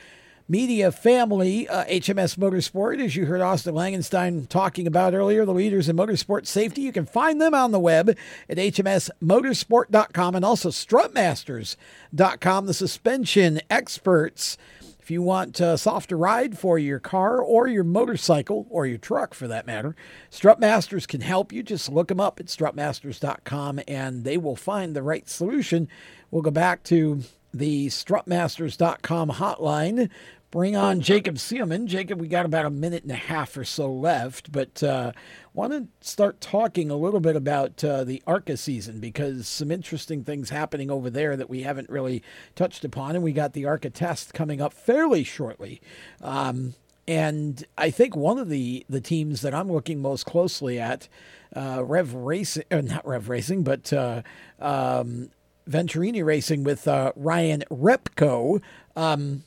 media 0.48 0.92
family, 0.92 1.68
uh, 1.68 1.84
HMS 1.84 2.36
Motorsport, 2.36 3.02
as 3.02 3.16
you 3.16 3.26
heard 3.26 3.40
Austin 3.40 3.74
Langenstein 3.74 4.48
talking 4.48 4.86
about 4.86 5.14
earlier, 5.14 5.44
the 5.44 5.54
leaders 5.54 5.88
in 5.88 5.96
motorsport 5.96 6.46
safety. 6.46 6.82
You 6.82 6.92
can 6.92 7.06
find 7.06 7.40
them 7.40 7.54
on 7.54 7.70
the 7.70 7.80
web 7.80 8.10
at 8.48 8.58
hmsmotorsport.com 8.58 10.34
and 10.34 10.44
also 10.44 10.68
strutmasters.com, 10.68 12.66
the 12.66 12.74
suspension 12.74 13.60
experts. 13.70 14.58
If 15.00 15.10
you 15.10 15.20
want 15.20 15.60
a 15.60 15.76
softer 15.76 16.16
ride 16.16 16.58
for 16.58 16.78
your 16.78 16.98
car 16.98 17.38
or 17.38 17.66
your 17.66 17.84
motorcycle 17.84 18.66
or 18.70 18.86
your 18.86 18.96
truck 18.96 19.34
for 19.34 19.46
that 19.48 19.66
matter, 19.66 19.94
Strutmasters 20.30 21.06
can 21.06 21.20
help 21.20 21.52
you. 21.52 21.62
Just 21.62 21.90
look 21.90 22.08
them 22.08 22.20
up 22.20 22.40
at 22.40 22.46
strutmasters.com 22.46 23.80
and 23.86 24.24
they 24.24 24.38
will 24.38 24.56
find 24.56 24.96
the 24.96 25.02
right 25.02 25.28
solution. 25.28 25.88
We'll 26.30 26.40
go 26.40 26.50
back 26.50 26.84
to 26.84 27.22
the 27.54 27.86
strutmasters.com 27.86 29.30
hotline. 29.30 30.10
Bring 30.50 30.76
on 30.76 31.00
Jacob 31.00 31.34
Seelman. 31.36 31.86
Jacob, 31.86 32.20
we 32.20 32.28
got 32.28 32.46
about 32.46 32.64
a 32.64 32.70
minute 32.70 33.02
and 33.02 33.10
a 33.10 33.16
half 33.16 33.56
or 33.56 33.64
so 33.64 33.92
left, 33.92 34.52
but 34.52 34.84
uh, 34.84 35.10
want 35.52 35.72
to 35.72 35.88
start 36.06 36.40
talking 36.40 36.90
a 36.90 36.96
little 36.96 37.18
bit 37.18 37.34
about 37.34 37.82
uh, 37.82 38.04
the 38.04 38.22
ARCA 38.24 38.56
season 38.56 39.00
because 39.00 39.48
some 39.48 39.72
interesting 39.72 40.22
things 40.22 40.50
happening 40.50 40.92
over 40.92 41.10
there 41.10 41.36
that 41.36 41.50
we 41.50 41.62
haven't 41.62 41.90
really 41.90 42.22
touched 42.54 42.84
upon, 42.84 43.16
and 43.16 43.24
we 43.24 43.32
got 43.32 43.52
the 43.52 43.64
ARCA 43.64 43.90
test 43.90 44.32
coming 44.32 44.60
up 44.60 44.72
fairly 44.72 45.24
shortly. 45.24 45.80
Um, 46.22 46.74
and 47.06 47.64
I 47.76 47.90
think 47.90 48.16
one 48.16 48.38
of 48.38 48.48
the 48.48 48.86
the 48.88 49.00
teams 49.00 49.42
that 49.42 49.54
I'm 49.54 49.70
looking 49.70 50.00
most 50.00 50.24
closely 50.24 50.78
at, 50.78 51.08
uh, 51.54 51.82
Rev 51.84 52.14
Racing, 52.14 52.64
uh, 52.70 52.80
not 52.80 53.06
Rev 53.06 53.28
Racing, 53.28 53.62
but 53.62 53.92
uh, 53.92 54.22
um, 54.60 55.30
Venturini 55.68 56.24
Racing 56.24 56.64
with 56.64 56.86
uh, 56.86 57.12
Ryan 57.16 57.64
Repko. 57.70 58.60
Um, 58.96 59.44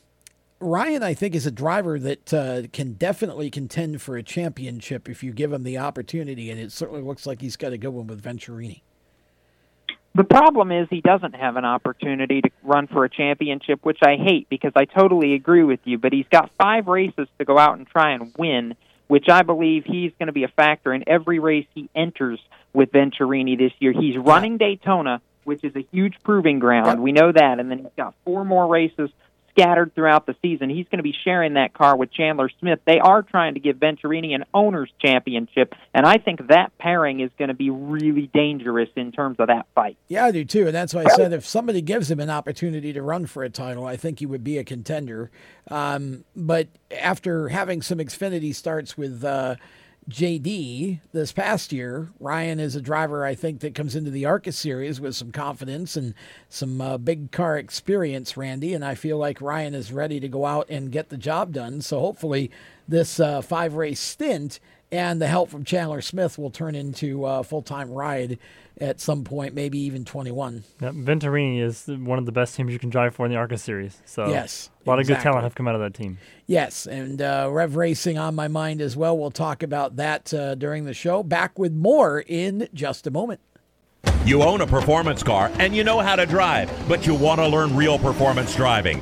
Ryan, 0.60 1.04
I 1.04 1.14
think, 1.14 1.36
is 1.36 1.46
a 1.46 1.52
driver 1.52 2.00
that 2.00 2.34
uh, 2.34 2.64
can 2.74 2.94
definitely 2.94 3.52
contend 3.52 4.02
for 4.02 4.18
a 4.18 4.24
championship 4.24 5.08
if 5.08 5.24
you 5.24 5.32
give 5.32 5.54
him 5.54 5.64
the 5.64 5.78
opportunity, 5.78 6.50
and 6.50 6.60
it 6.60 6.72
certainly 6.72 7.02
looks 7.02 7.28
like 7.28 7.42
he's 7.42 7.56
got 7.56 7.74
a 7.74 7.78
good 7.78 7.90
one 7.92 8.08
with 8.08 8.24
Venturini. 8.24 8.82
The 10.16 10.24
problem 10.24 10.72
is 10.72 10.88
he 10.90 11.02
doesn't 11.02 11.36
have 11.36 11.58
an 11.58 11.66
opportunity 11.66 12.42
to 12.42 12.50
run 12.64 12.88
for 12.88 13.06
a 13.06 13.10
championship, 13.10 13.86
which 13.86 14.00
I 14.02 14.16
hate 14.16 14.50
because 14.50 14.72
I 14.76 14.86
totally 14.86 15.36
agree 15.36 15.64
with 15.64 15.80
you. 15.84 16.00
But 16.00 16.12
he's 16.12 16.26
got 16.32 16.50
five 16.60 16.88
races 16.88 17.28
to 17.38 17.46
go 17.46 17.60
out 17.60 17.78
and 17.78 17.86
try 17.86 18.14
and 18.14 18.34
win, 18.36 18.74
which 19.08 19.30
I 19.30 19.44
believe 19.44 19.84
he's 19.86 20.12
going 20.18 20.26
to 20.26 20.34
be 20.34 20.44
a 20.44 20.48
factor 20.48 20.92
in 20.92 21.04
every 21.08 21.38
race 21.38 21.68
he 21.76 21.88
enters 21.94 22.40
with 22.74 22.92
Venturini 22.92 23.60
this 23.60 23.74
year. 23.78 23.94
He's 23.94 24.18
running 24.18 24.58
Daytona, 24.58 25.22
which 25.48 25.64
is 25.64 25.76
a 25.76 25.88
huge 25.92 26.16
proving 26.24 26.60
ground. 26.60 26.88
Yep. 26.88 26.98
We 27.00 27.12
know 27.14 27.32
that. 27.32 27.60
And 27.60 27.72
then 27.72 27.80
he's 27.80 27.88
got 27.96 28.14
four 28.26 28.44
more 28.44 28.68
races 28.68 29.10
scattered 29.58 29.96
throughout 29.96 30.26
the 30.26 30.36
season. 30.42 30.70
He's 30.70 30.86
going 30.86 30.98
to 30.98 31.04
be 31.04 31.16
sharing 31.24 31.56
that 31.56 31.74
car 31.74 31.96
with 31.98 32.12
Chandler 32.12 32.50
Smith. 32.60 32.80
They 32.86 33.00
are 33.00 33.24
trying 33.24 33.56
to 33.56 33.60
give 33.60 33.78
Venturini 33.78 34.36
an 34.36 34.44
owner's 34.54 34.92
championship, 35.04 35.74
and 35.94 36.06
I 36.06 36.18
think 36.18 36.48
that 36.50 36.78
pairing 36.78 37.22
is 37.22 37.32
going 37.40 37.48
to 37.48 37.56
be 37.56 37.72
really 37.72 38.30
dangerous 38.32 38.90
in 38.96 39.12
terms 39.12 39.38
of 39.40 39.48
that 39.48 39.66
fight. 39.74 39.98
Yeah, 40.10 40.26
I 40.26 40.32
do 40.32 40.46
too, 40.46 40.68
and 40.68 40.76
that's 40.76 40.94
why 40.94 41.06
I 41.06 41.16
said 41.16 41.34
if 41.34 41.46
somebody 41.46 41.82
gives 41.82 42.12
him 42.12 42.20
an 42.20 42.30
opportunity 42.30 42.94
to 42.94 43.02
run 43.02 43.26
for 43.26 43.44
a 43.44 43.50
title, 43.50 43.86
I 43.86 43.98
think 43.98 44.20
he 44.20 44.28
would 44.28 44.44
be 44.44 44.60
a 44.60 44.64
contender. 44.64 45.32
Um, 45.72 46.24
but 46.36 46.68
after 46.92 47.50
having 47.50 47.82
some 47.82 47.98
Xfinity 47.98 48.54
starts 48.54 48.98
with. 48.98 49.24
Uh, 49.24 49.56
JD 50.10 51.02
this 51.12 51.34
past 51.34 51.74
year. 51.74 52.10
Ryan 52.20 52.60
is 52.60 52.76
a 52.76 52.82
driver, 52.82 53.26
I 53.26 53.36
think, 53.36 53.60
that 53.60 53.76
comes 53.76 53.96
into 53.96 54.10
the 54.10 54.26
ARCA 54.26 54.54
series 54.54 55.02
with 55.02 55.16
some 55.16 55.32
confidence 55.32 55.98
and 55.98 56.14
some 56.50 56.80
uh, 56.80 56.98
big 56.98 57.32
car 57.32 57.58
experience, 57.58 58.38
Randy. 58.38 58.74
And 58.74 58.86
I 58.86 58.96
feel 58.96 59.18
like 59.18 59.42
Ryan 59.42 59.76
is 59.76 59.92
ready 59.92 60.20
to 60.22 60.30
go 60.30 60.46
out 60.46 60.70
and 60.70 60.92
get 60.92 61.10
the 61.10 61.18
job 61.18 61.52
done. 61.52 61.82
So 61.82 62.00
hopefully, 62.00 62.50
this 62.88 63.20
uh, 63.20 63.42
five 63.42 63.74
race 63.74 64.00
stint 64.00 64.62
and 64.92 65.22
the 65.22 65.28
help 65.28 65.50
from 65.50 65.64
Chandler 65.64 66.02
Smith 66.02 66.38
will 66.38 66.50
turn 66.50 66.76
into 66.76 67.26
a 67.26 67.44
full 67.44 67.62
time 67.62 67.92
ride 67.92 68.40
at 68.80 69.00
some 69.02 69.24
point, 69.24 69.56
maybe 69.56 69.80
even 69.80 70.06
21. 70.06 70.64
Yep, 70.82 70.94
Venturini 70.94 71.62
is 71.62 71.88
one 71.88 72.20
of 72.20 72.26
the 72.26 72.32
best 72.32 72.56
teams 72.56 72.72
you 72.72 72.80
can 72.80 72.90
drive 72.90 73.16
for 73.16 73.26
in 73.26 73.32
the 73.32 73.38
ARCA 73.38 73.58
series. 73.58 74.02
So 74.06 74.28
yes, 74.28 74.70
a 74.86 74.90
lot 74.90 75.00
exactly. 75.00 75.14
of 75.14 75.18
good 75.18 75.24
talent 75.24 75.44
have 75.44 75.56
come 75.56 75.68
out 75.68 75.76
of 75.76 75.82
that 75.82 75.94
team. 75.94 76.20
Yes, 76.46 76.86
and 76.86 77.22
uh, 77.22 77.50
Rev 77.52 77.76
Racing 77.76 78.18
on 78.18 78.36
my 78.36 78.48
mind 78.48 78.82
as 78.82 78.96
well. 78.96 79.18
We'll 79.18 79.32
talk 79.32 79.64
about 79.64 79.96
that 79.96 80.34
uh, 80.34 80.56
during 80.56 80.86
the 80.86 80.94
show. 80.94 81.24
Back 81.24 81.58
with 81.58 81.74
more 81.74 82.24
in 82.28 82.70
just 82.74 83.08
a 83.08 83.12
moment. 83.12 83.42
You 84.26 84.44
own 84.44 84.62
a 84.62 84.68
performance 84.68 85.24
car 85.24 85.52
and 85.58 85.76
you 85.76 85.84
know 85.84 86.00
how 86.00 86.16
to 86.16 86.26
drive, 86.26 86.72
but 86.88 87.08
you 87.08 87.16
want 87.16 87.40
to 87.40 87.48
learn 87.48 87.76
real 87.76 87.98
performance 87.98 88.56
driving. 88.56 89.02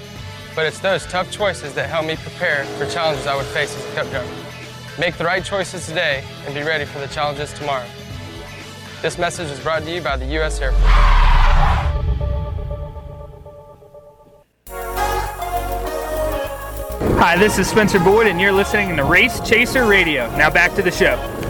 But 0.55 0.65
it's 0.65 0.79
those 0.79 1.05
tough 1.05 1.31
choices 1.31 1.73
that 1.75 1.89
help 1.89 2.05
me 2.05 2.17
prepare 2.17 2.65
for 2.77 2.85
challenges 2.85 3.25
I 3.25 3.35
would 3.35 3.45
face 3.47 3.75
as 3.75 3.85
a 3.91 3.95
cup 3.95 4.09
driver. 4.09 4.29
Make 4.99 5.15
the 5.17 5.23
right 5.23 5.43
choices 5.43 5.87
today 5.87 6.23
and 6.45 6.53
be 6.53 6.61
ready 6.61 6.85
for 6.85 6.99
the 6.99 7.07
challenges 7.07 7.53
tomorrow. 7.53 7.85
This 9.01 9.17
message 9.17 9.49
is 9.49 9.59
brought 9.59 9.83
to 9.83 9.91
you 9.91 10.01
by 10.01 10.17
the 10.17 10.25
U.S. 10.25 10.59
Air 10.59 10.71
Force. 10.73 10.83
Hi, 17.17 17.37
this 17.37 17.57
is 17.57 17.69
Spencer 17.69 17.99
Boyd, 17.99 18.27
and 18.27 18.41
you're 18.41 18.51
listening 18.51 18.95
to 18.97 19.03
Race 19.03 19.39
Chaser 19.47 19.85
Radio. 19.85 20.29
Now 20.37 20.49
back 20.49 20.73
to 20.75 20.81
the 20.81 20.91
show. 20.91 21.40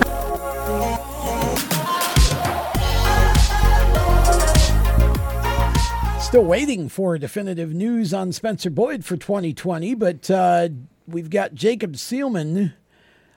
Still 6.32 6.46
waiting 6.46 6.88
for 6.88 7.18
definitive 7.18 7.74
news 7.74 8.14
on 8.14 8.32
Spencer 8.32 8.70
Boyd 8.70 9.04
for 9.04 9.18
2020, 9.18 9.96
but 9.96 10.32
uh, 10.32 10.70
we've 11.06 11.30
got 11.30 11.54
Jacob 11.54 11.96
Seelman 11.96 12.72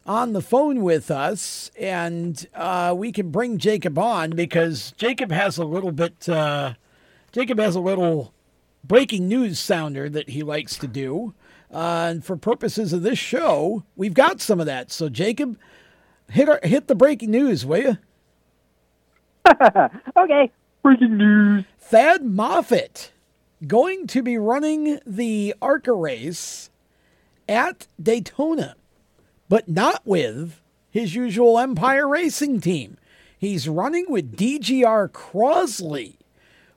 on 0.06 0.32
the 0.32 0.40
phone 0.40 0.80
with 0.80 1.10
us, 1.10 1.72
and 1.76 2.46
uh, 2.54 2.94
we 2.96 3.10
can 3.10 3.32
bring 3.32 3.58
Jacob 3.58 3.98
on 3.98 4.30
because 4.30 4.92
Jacob 4.92 5.32
has 5.32 5.58
a 5.58 5.64
little 5.64 5.90
bit. 5.90 6.28
Uh, 6.28 6.74
Jacob 7.32 7.58
has 7.58 7.74
a 7.74 7.80
little 7.80 8.32
breaking 8.84 9.26
news 9.26 9.58
sounder 9.58 10.08
that 10.08 10.28
he 10.28 10.44
likes 10.44 10.78
to 10.78 10.86
do. 10.86 11.34
Uh, 11.72 12.10
and 12.10 12.24
for 12.24 12.36
purposes 12.36 12.92
of 12.92 13.02
this 13.02 13.18
show, 13.18 13.82
we've 13.96 14.14
got 14.14 14.40
some 14.40 14.60
of 14.60 14.66
that. 14.66 14.92
So, 14.92 15.08
Jacob, 15.08 15.58
hit 16.30 16.48
our, 16.48 16.60
hit 16.62 16.86
the 16.86 16.94
breaking 16.94 17.32
news, 17.32 17.66
will 17.66 17.82
you? 17.82 17.98
okay. 20.16 20.52
Breaking 20.84 21.16
news. 21.16 21.64
Thad 21.86 22.24
Moffitt 22.24 23.12
going 23.66 24.06
to 24.06 24.22
be 24.22 24.38
running 24.38 25.00
the 25.06 25.54
ARCA 25.60 25.92
race 25.92 26.70
at 27.46 27.88
Daytona, 28.02 28.74
but 29.50 29.68
not 29.68 30.00
with 30.06 30.62
his 30.90 31.14
usual 31.14 31.58
Empire 31.58 32.08
Racing 32.08 32.62
team. 32.62 32.96
He's 33.38 33.68
running 33.68 34.06
with 34.08 34.34
DGR 34.34 35.10
Crosley 35.10 36.16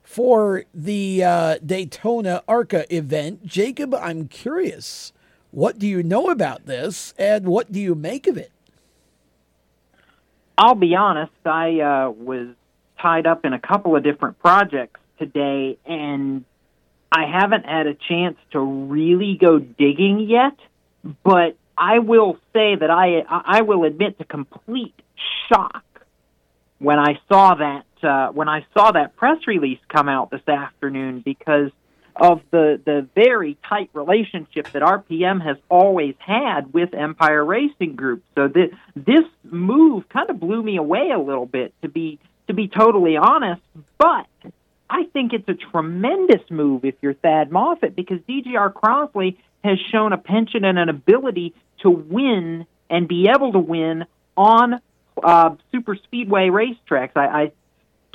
for 0.02 0.64
the 0.74 1.24
uh, 1.24 1.58
Daytona 1.64 2.42
ARCA 2.46 2.94
event. 2.94 3.46
Jacob, 3.46 3.94
I'm 3.94 4.28
curious, 4.28 5.14
what 5.52 5.78
do 5.78 5.86
you 5.86 6.02
know 6.02 6.28
about 6.28 6.66
this 6.66 7.14
and 7.18 7.46
what 7.46 7.72
do 7.72 7.80
you 7.80 7.94
make 7.94 8.26
of 8.26 8.36
it? 8.36 8.52
I'll 10.58 10.74
be 10.74 10.94
honest, 10.94 11.32
I 11.46 11.80
uh, 11.80 12.10
was 12.10 12.48
tied 13.00 13.26
up 13.26 13.44
in 13.44 13.52
a 13.52 13.58
couple 13.58 13.96
of 13.96 14.02
different 14.02 14.38
projects 14.38 15.00
today, 15.18 15.78
and 15.86 16.44
I 17.10 17.24
haven't 17.26 17.64
had 17.64 17.86
a 17.86 17.94
chance 17.94 18.36
to 18.52 18.60
really 18.60 19.38
go 19.40 19.58
digging 19.58 20.20
yet. 20.20 20.56
But 21.24 21.56
I 21.76 22.00
will 22.00 22.34
say 22.52 22.74
that 22.74 22.90
I 22.90 23.24
I 23.28 23.62
will 23.62 23.84
admit 23.84 24.18
to 24.18 24.24
complete 24.24 24.94
shock 25.48 25.84
when 26.78 26.98
I 26.98 27.18
saw 27.28 27.54
that 27.54 27.84
uh, 28.02 28.32
when 28.32 28.48
I 28.48 28.66
saw 28.74 28.92
that 28.92 29.16
press 29.16 29.46
release 29.46 29.78
come 29.88 30.08
out 30.08 30.30
this 30.30 30.46
afternoon 30.46 31.20
because 31.24 31.70
of 32.16 32.40
the 32.50 32.80
the 32.84 33.06
very 33.14 33.56
tight 33.68 33.90
relationship 33.92 34.70
that 34.72 34.82
RPM 34.82 35.42
has 35.44 35.56
always 35.68 36.14
had 36.18 36.72
with 36.72 36.94
Empire 36.94 37.44
Racing 37.44 37.94
Group. 37.96 38.24
So 38.34 38.48
this 38.48 38.70
this 38.96 39.24
move 39.44 40.08
kind 40.08 40.28
of 40.30 40.40
blew 40.40 40.62
me 40.62 40.76
away 40.76 41.10
a 41.14 41.18
little 41.18 41.46
bit 41.46 41.72
to 41.82 41.88
be 41.88 42.18
to 42.48 42.54
be 42.54 42.68
totally 42.68 43.16
honest, 43.16 43.62
but 43.98 44.26
I 44.90 45.04
think 45.12 45.32
it's 45.32 45.48
a 45.48 45.54
tremendous 45.54 46.42
move 46.50 46.84
if 46.84 46.96
you're 47.00 47.14
Thad 47.14 47.52
Moffitt 47.52 47.94
because 47.94 48.18
DGR 48.28 48.72
Crosley 48.72 49.36
has 49.62 49.78
shown 49.92 50.12
a 50.12 50.18
penchant 50.18 50.64
and 50.64 50.78
an 50.78 50.88
ability 50.88 51.54
to 51.82 51.90
win 51.90 52.66
and 52.90 53.06
be 53.06 53.28
able 53.28 53.52
to 53.52 53.58
win 53.58 54.06
on 54.36 54.80
uh, 55.22 55.54
super 55.72 55.94
speedway 55.94 56.48
racetracks. 56.48 57.16
I, 57.16 57.26
I 57.26 57.52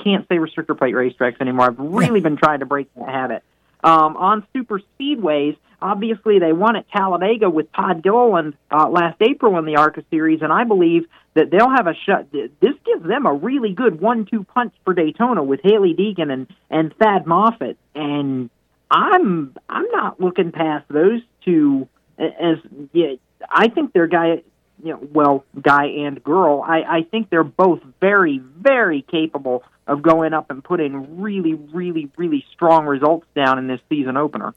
can't 0.02 0.26
say 0.28 0.36
restrictor 0.36 0.76
plate 0.76 0.94
racetracks 0.94 1.40
anymore. 1.40 1.66
I've 1.66 1.78
really 1.78 2.20
been 2.20 2.36
trying 2.36 2.60
to 2.60 2.66
break 2.66 2.92
that 2.94 3.08
habit. 3.08 3.42
Um, 3.84 4.16
on 4.16 4.46
super 4.54 4.80
speedways, 4.98 5.58
obviously 5.82 6.38
they 6.38 6.54
won 6.54 6.74
at 6.74 6.90
Talladega 6.90 7.50
with 7.50 7.70
Todd 7.72 8.02
Gilliland 8.02 8.54
uh, 8.70 8.88
last 8.88 9.20
April 9.20 9.58
in 9.58 9.66
the 9.66 9.76
ARCA 9.76 10.02
series, 10.10 10.40
and 10.40 10.50
I 10.50 10.64
believe 10.64 11.04
that 11.34 11.50
they'll 11.50 11.68
have 11.68 11.86
a 11.86 11.94
shot. 11.94 12.32
This 12.32 12.74
gives 12.86 13.06
them 13.06 13.26
a 13.26 13.34
really 13.34 13.74
good 13.74 14.00
one-two 14.00 14.44
punch 14.44 14.72
for 14.84 14.94
Daytona 14.94 15.44
with 15.44 15.60
Hailie 15.62 15.94
Deegan 15.94 16.32
and 16.32 16.46
and 16.70 16.94
Thad 16.96 17.26
Moffitt, 17.26 17.76
and 17.94 18.48
I'm 18.90 19.54
I'm 19.68 19.90
not 19.90 20.18
looking 20.18 20.50
past 20.50 20.86
those 20.88 21.20
two 21.44 21.86
as 22.18 22.56
yeah. 22.92 23.16
I 23.50 23.68
think 23.68 23.92
they're 23.92 24.06
guy 24.06 24.42
you 24.82 24.92
know, 24.92 25.00
well, 25.12 25.44
guy 25.60 25.86
and 25.86 26.22
girl, 26.22 26.62
I, 26.66 26.82
I 26.82 27.02
think 27.10 27.30
they're 27.30 27.44
both 27.44 27.80
very, 28.00 28.38
very 28.38 29.02
capable 29.02 29.62
of 29.86 30.02
going 30.02 30.32
up 30.32 30.50
and 30.50 30.64
putting 30.64 31.20
really, 31.20 31.54
really, 31.54 32.10
really 32.16 32.44
strong 32.52 32.86
results 32.86 33.26
down 33.34 33.58
in 33.58 33.66
this 33.66 33.80
season 33.88 34.16
opener. 34.16 34.54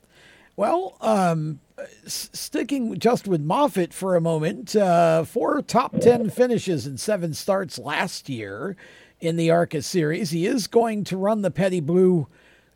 Well, 0.55 0.97
um, 1.01 1.59
sticking 2.07 2.97
just 2.97 3.27
with 3.27 3.41
Moffitt 3.41 3.93
for 3.93 4.15
a 4.15 4.21
moment, 4.21 4.75
uh, 4.75 5.23
four 5.23 5.61
top 5.61 5.99
10 5.99 6.29
finishes 6.29 6.87
and 6.87 6.99
seven 6.99 7.33
starts 7.33 7.77
last 7.77 8.27
year 8.29 8.75
in 9.19 9.35
the 9.35 9.51
ARCA 9.51 9.81
series. 9.81 10.31
He 10.31 10.45
is 10.45 10.67
going 10.67 11.03
to 11.05 11.17
run 11.17 11.41
the 11.41 11.51
Petty 11.51 11.79
Blue 11.79 12.27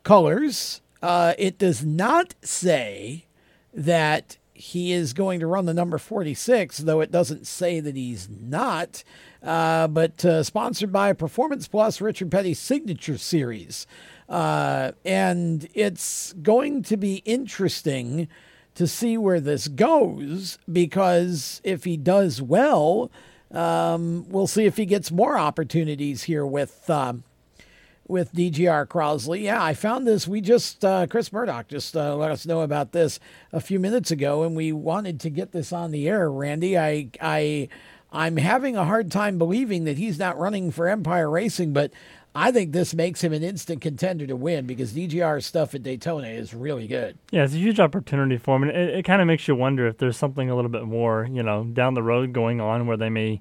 colors 0.02 0.80
Uh, 1.00 1.34
it 1.36 1.58
does 1.58 1.84
not 1.84 2.36
say 2.42 3.26
that 3.74 4.38
he 4.62 4.92
is 4.92 5.12
going 5.12 5.40
to 5.40 5.46
run 5.48 5.66
the 5.66 5.74
number 5.74 5.98
46, 5.98 6.78
though 6.78 7.00
it 7.00 7.10
doesn't 7.10 7.48
say 7.48 7.80
that 7.80 7.96
he's 7.96 8.28
not. 8.28 9.02
Uh, 9.42 9.88
but 9.88 10.24
uh, 10.24 10.44
sponsored 10.44 10.92
by 10.92 11.12
Performance 11.12 11.66
Plus, 11.66 12.00
Richard 12.00 12.30
Petty 12.30 12.54
Signature 12.54 13.18
Series. 13.18 13.88
Uh, 14.28 14.92
and 15.04 15.68
it's 15.74 16.32
going 16.34 16.84
to 16.84 16.96
be 16.96 17.16
interesting 17.24 18.28
to 18.76 18.86
see 18.86 19.18
where 19.18 19.40
this 19.40 19.66
goes 19.66 20.58
because 20.70 21.60
if 21.64 21.82
he 21.82 21.96
does 21.96 22.40
well, 22.40 23.10
um, 23.50 24.26
we'll 24.28 24.46
see 24.46 24.64
if 24.64 24.76
he 24.76 24.86
gets 24.86 25.10
more 25.10 25.36
opportunities 25.36 26.22
here 26.22 26.46
with. 26.46 26.88
Um, 26.88 27.24
with 28.06 28.32
DGR 28.32 28.86
Crosley. 28.86 29.42
Yeah, 29.42 29.62
I 29.62 29.74
found 29.74 30.06
this. 30.06 30.26
We 30.28 30.40
just, 30.40 30.84
uh, 30.84 31.06
Chris 31.06 31.32
Murdoch 31.32 31.68
just 31.68 31.96
uh, 31.96 32.14
let 32.16 32.30
us 32.30 32.46
know 32.46 32.60
about 32.62 32.92
this 32.92 33.20
a 33.52 33.60
few 33.60 33.78
minutes 33.78 34.10
ago, 34.10 34.42
and 34.42 34.56
we 34.56 34.72
wanted 34.72 35.20
to 35.20 35.30
get 35.30 35.52
this 35.52 35.72
on 35.72 35.90
the 35.90 36.08
air, 36.08 36.30
Randy. 36.30 36.78
I, 36.78 37.10
I, 37.20 37.68
I'm 38.12 38.36
having 38.36 38.76
a 38.76 38.84
hard 38.84 39.10
time 39.10 39.38
believing 39.38 39.84
that 39.84 39.98
he's 39.98 40.18
not 40.18 40.38
running 40.38 40.70
for 40.70 40.88
Empire 40.88 41.30
Racing, 41.30 41.72
but 41.72 41.92
I 42.34 42.50
think 42.50 42.72
this 42.72 42.94
makes 42.94 43.22
him 43.22 43.32
an 43.32 43.42
instant 43.42 43.82
contender 43.82 44.26
to 44.26 44.36
win 44.36 44.66
because 44.66 44.92
DGR 44.92 45.42
stuff 45.42 45.74
at 45.74 45.82
Daytona 45.82 46.28
is 46.28 46.54
really 46.54 46.86
good. 46.86 47.18
Yeah, 47.30 47.44
it's 47.44 47.54
a 47.54 47.58
huge 47.58 47.78
opportunity 47.78 48.38
for 48.38 48.56
him, 48.56 48.62
and 48.64 48.72
it, 48.72 48.94
it 48.96 49.02
kind 49.04 49.20
of 49.20 49.26
makes 49.26 49.46
you 49.46 49.54
wonder 49.54 49.86
if 49.86 49.98
there's 49.98 50.16
something 50.16 50.48
a 50.48 50.56
little 50.56 50.70
bit 50.70 50.84
more, 50.84 51.28
you 51.30 51.42
know, 51.42 51.64
down 51.64 51.94
the 51.94 52.02
road 52.02 52.32
going 52.32 52.60
on 52.60 52.86
where 52.86 52.96
they 52.96 53.10
may 53.10 53.40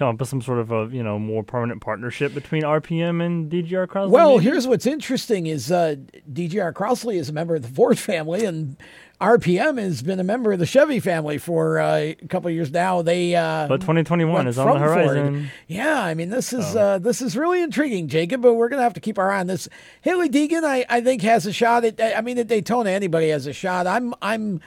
come 0.00 0.14
up 0.14 0.18
with 0.18 0.30
some 0.30 0.40
sort 0.40 0.58
of 0.58 0.72
a 0.72 0.88
you 0.90 1.02
know 1.02 1.18
more 1.18 1.42
permanent 1.42 1.82
partnership 1.82 2.32
between 2.32 2.62
RPM 2.62 3.24
and 3.24 3.52
DGR 3.52 3.86
Crosley? 3.86 4.08
Well, 4.08 4.38
maybe? 4.38 4.44
here's 4.44 4.66
what's 4.66 4.86
interesting: 4.86 5.46
is 5.46 5.70
uh, 5.70 5.96
DGR 6.32 6.72
Crosley 6.72 7.16
is 7.16 7.28
a 7.28 7.32
member 7.34 7.54
of 7.54 7.62
the 7.62 7.68
Ford 7.68 7.98
family, 7.98 8.46
and 8.46 8.78
RPM 9.20 9.78
has 9.78 10.00
been 10.00 10.18
a 10.18 10.24
member 10.24 10.52
of 10.52 10.58
the 10.58 10.64
Chevy 10.64 11.00
family 11.00 11.36
for 11.36 11.78
uh, 11.78 11.96
a 11.96 12.14
couple 12.30 12.48
of 12.48 12.54
years 12.54 12.70
now. 12.70 13.02
They 13.02 13.34
uh, 13.36 13.68
but 13.68 13.82
2021 13.82 14.48
is 14.48 14.58
on 14.58 14.72
the 14.72 14.78
horizon. 14.78 15.34
Ford. 15.34 15.50
Yeah, 15.68 16.02
I 16.02 16.14
mean 16.14 16.30
this 16.30 16.54
is 16.54 16.74
uh, 16.74 16.98
this 16.98 17.20
is 17.20 17.36
really 17.36 17.62
intriguing, 17.62 18.08
Jacob. 18.08 18.40
But 18.40 18.54
we're 18.54 18.70
gonna 18.70 18.82
have 18.82 18.94
to 18.94 19.00
keep 19.00 19.18
our 19.18 19.30
eye 19.30 19.40
on 19.40 19.48
this. 19.48 19.68
Hailie 20.00 20.30
Deegan, 20.30 20.64
I, 20.64 20.86
I 20.88 21.02
think 21.02 21.20
has 21.22 21.44
a 21.44 21.52
shot 21.52 21.84
at. 21.84 22.00
I 22.16 22.22
mean, 22.22 22.38
at 22.38 22.48
Daytona, 22.48 22.88
anybody 22.88 23.28
has 23.28 23.46
a 23.46 23.52
shot. 23.52 23.86
I'm 23.86 24.14
I'm 24.22 24.62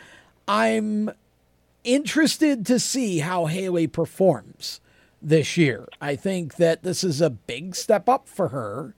I'm 0.48 1.10
interested 1.84 2.68
to 2.68 2.80
see 2.80 3.18
how 3.18 3.48
Hailie 3.48 3.88
performs 3.88 4.80
this 5.24 5.58
year. 5.58 5.88
I 6.02 6.16
think 6.16 6.58
that 6.58 6.84
this 6.84 7.04
is 7.04 7.22
a 7.22 7.30
big 7.30 7.76
step 7.76 8.10
up 8.10 8.28
for 8.28 8.50
her. 8.50 8.94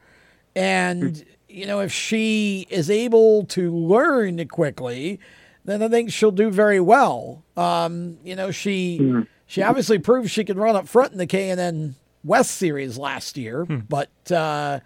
And, 0.56 1.24
you 1.48 1.66
know, 1.66 1.80
if 1.80 1.92
she 1.92 2.68
is 2.70 2.90
able 2.90 3.46
to 3.48 3.74
learn 3.74 4.46
quickly, 4.48 5.20
then 5.66 5.82
I 5.82 5.90
think 5.90 6.12
she'll 6.12 6.32
do 6.32 6.50
very 6.50 6.80
well. 6.80 7.44
Um, 7.56 8.18
you 8.24 8.36
know, 8.36 8.52
she 8.52 9.00
mm-hmm. 9.02 9.22
she 9.46 9.62
obviously 9.62 10.00
proved 10.00 10.30
she 10.30 10.44
could 10.44 10.58
run 10.58 10.76
up 10.76 10.88
front 10.88 11.12
in 11.12 11.18
the 11.18 11.28
K&N 11.28 11.96
West 12.24 12.52
Series 12.52 12.98
last 12.98 13.38
year, 13.38 13.66
hmm. 13.66 13.80
but 13.88 14.32
uh, 14.32 14.80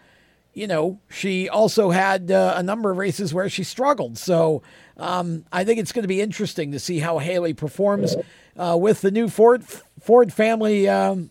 you 0.60 0.68
know, 0.68 1.00
she 1.10 1.48
also 1.48 1.90
had 1.90 2.30
uh, 2.30 2.56
a 2.58 2.62
number 2.62 2.92
of 2.92 2.98
races 2.98 3.34
where 3.34 3.48
she 3.48 3.64
struggled. 3.64 4.18
So 4.18 4.62
um, 4.98 5.46
I 5.54 5.64
think 5.64 5.80
it's 5.80 5.94
going 5.94 6.04
to 6.04 6.10
be 6.10 6.20
interesting 6.20 6.74
to 6.74 6.80
see 6.80 7.00
how 7.00 7.20
Hailie 7.20 7.54
performs 7.54 8.14
uh, 8.58 8.78
with 8.78 9.00
the 9.00 9.10
new 9.10 9.30
Ford 9.30 9.64
Ford 10.02 10.34
family 10.34 10.90
um, 10.90 11.30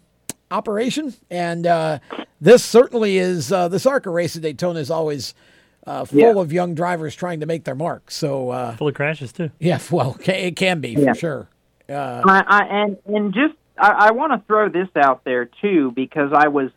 operation. 0.51 1.13
And 1.31 1.67
uh, 1.67 1.99
this 2.41 2.65
certainly 2.65 3.19
is 3.19 3.53
uh, 3.53 3.69
this 3.69 3.85
ARCA 3.85 4.09
race 4.09 4.35
at 4.35 4.41
Daytona 4.41 4.81
is 4.81 4.91
always 4.91 5.35
uh, 5.87 6.07
full 6.07 6.19
yeah. 6.19 6.41
of 6.41 6.51
young 6.51 6.75
drivers 6.75 7.15
trying 7.15 7.41
to 7.41 7.47
make 7.47 7.65
their 7.65 7.75
mark. 7.75 8.11
So 8.11 8.49
uh, 8.49 8.77
full 8.77 8.89
of 8.89 8.95
crashes 8.95 9.31
too. 9.31 9.51
Yeah, 9.59 9.79
well, 9.91 10.17
it 10.25 10.57
can 10.57 10.81
be 10.81 10.93
yeah. 10.93 11.13
for 11.13 11.19
sure. 11.19 11.49
Uh, 11.87 12.23
I, 12.27 12.45
I, 12.47 12.65
and 12.65 12.97
and 13.05 13.35
just 13.35 13.55
I, 13.77 14.09
I 14.09 14.11
want 14.13 14.33
to 14.33 14.47
throw 14.47 14.71
this 14.71 14.89
out 14.97 15.25
there 15.25 15.51
too 15.61 15.93
because 15.95 16.33
I 16.35 16.49
was 16.49 16.71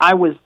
I 0.00 0.14
was 0.14 0.36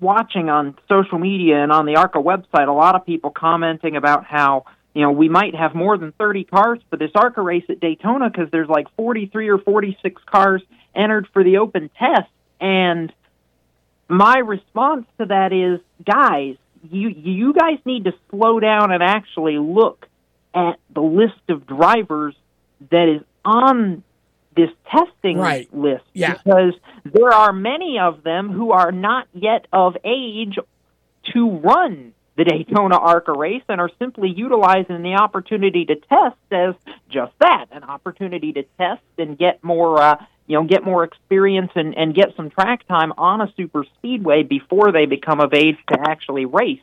watching 0.00 0.48
on 0.48 0.76
social 0.88 1.18
media 1.18 1.62
and 1.62 1.72
on 1.72 1.86
the 1.86 1.96
ARCA 1.96 2.18
website 2.18 2.68
a 2.68 2.72
lot 2.72 2.94
of 2.94 3.04
people 3.04 3.30
commenting 3.30 3.96
about 3.96 4.24
how 4.24 4.64
you 4.96 5.02
know, 5.02 5.10
we 5.10 5.28
might 5.28 5.54
have 5.54 5.74
more 5.74 5.98
than 5.98 6.12
30 6.12 6.44
cars 6.44 6.80
for 6.88 6.96
this 6.96 7.10
ARCA 7.14 7.42
race 7.42 7.64
at 7.68 7.80
Daytona 7.80 8.30
because 8.30 8.50
there's 8.50 8.70
like 8.70 8.86
43 8.96 9.50
or 9.50 9.58
46 9.58 10.22
cars 10.24 10.62
entered 10.94 11.28
for 11.34 11.44
the 11.44 11.58
open 11.58 11.90
test. 11.98 12.30
And 12.62 13.12
my 14.08 14.38
response 14.38 15.04
to 15.18 15.26
that 15.26 15.52
is, 15.52 15.80
guys, 16.02 16.56
you 16.90 17.10
you 17.10 17.52
guys 17.52 17.78
need 17.84 18.04
to 18.04 18.14
slow 18.30 18.58
down 18.58 18.90
and 18.90 19.02
actually 19.02 19.58
look 19.58 20.06
at 20.54 20.78
the 20.88 21.02
list 21.02 21.42
of 21.50 21.66
drivers 21.66 22.34
that 22.90 23.16
is 23.16 23.22
on 23.44 24.02
this 24.56 24.70
testing 24.90 25.38
right. 25.38 25.72
list 25.72 26.04
yeah. 26.14 26.34
because 26.34 26.74
there 27.04 27.30
are 27.30 27.52
many 27.52 27.98
of 27.98 28.22
them 28.22 28.50
who 28.50 28.72
are 28.72 28.90
not 28.90 29.28
yet 29.34 29.66
of 29.72 29.96
age 30.04 30.58
to 31.34 31.50
run 31.50 32.12
the 32.36 32.44
Daytona 32.44 32.96
ARCA 32.96 33.32
race 33.32 33.62
and 33.68 33.80
are 33.80 33.90
simply 33.98 34.30
utilizing 34.30 35.02
the 35.02 35.14
opportunity 35.14 35.84
to 35.86 35.96
test 35.96 36.36
as 36.50 36.74
just 37.08 37.32
that, 37.40 37.66
an 37.70 37.82
opportunity 37.82 38.52
to 38.52 38.62
test 38.78 39.02
and 39.18 39.38
get 39.38 39.62
more, 39.64 40.00
uh, 40.00 40.16
you 40.46 40.56
know, 40.56 40.64
get 40.64 40.84
more 40.84 41.04
experience 41.04 41.70
and, 41.74 41.96
and 41.96 42.14
get 42.14 42.34
some 42.36 42.50
track 42.50 42.86
time 42.88 43.12
on 43.16 43.40
a 43.40 43.52
super 43.56 43.84
speedway 43.96 44.42
before 44.42 44.92
they 44.92 45.06
become 45.06 45.40
of 45.40 45.54
age 45.54 45.76
to 45.90 45.98
actually 46.08 46.44
race 46.44 46.80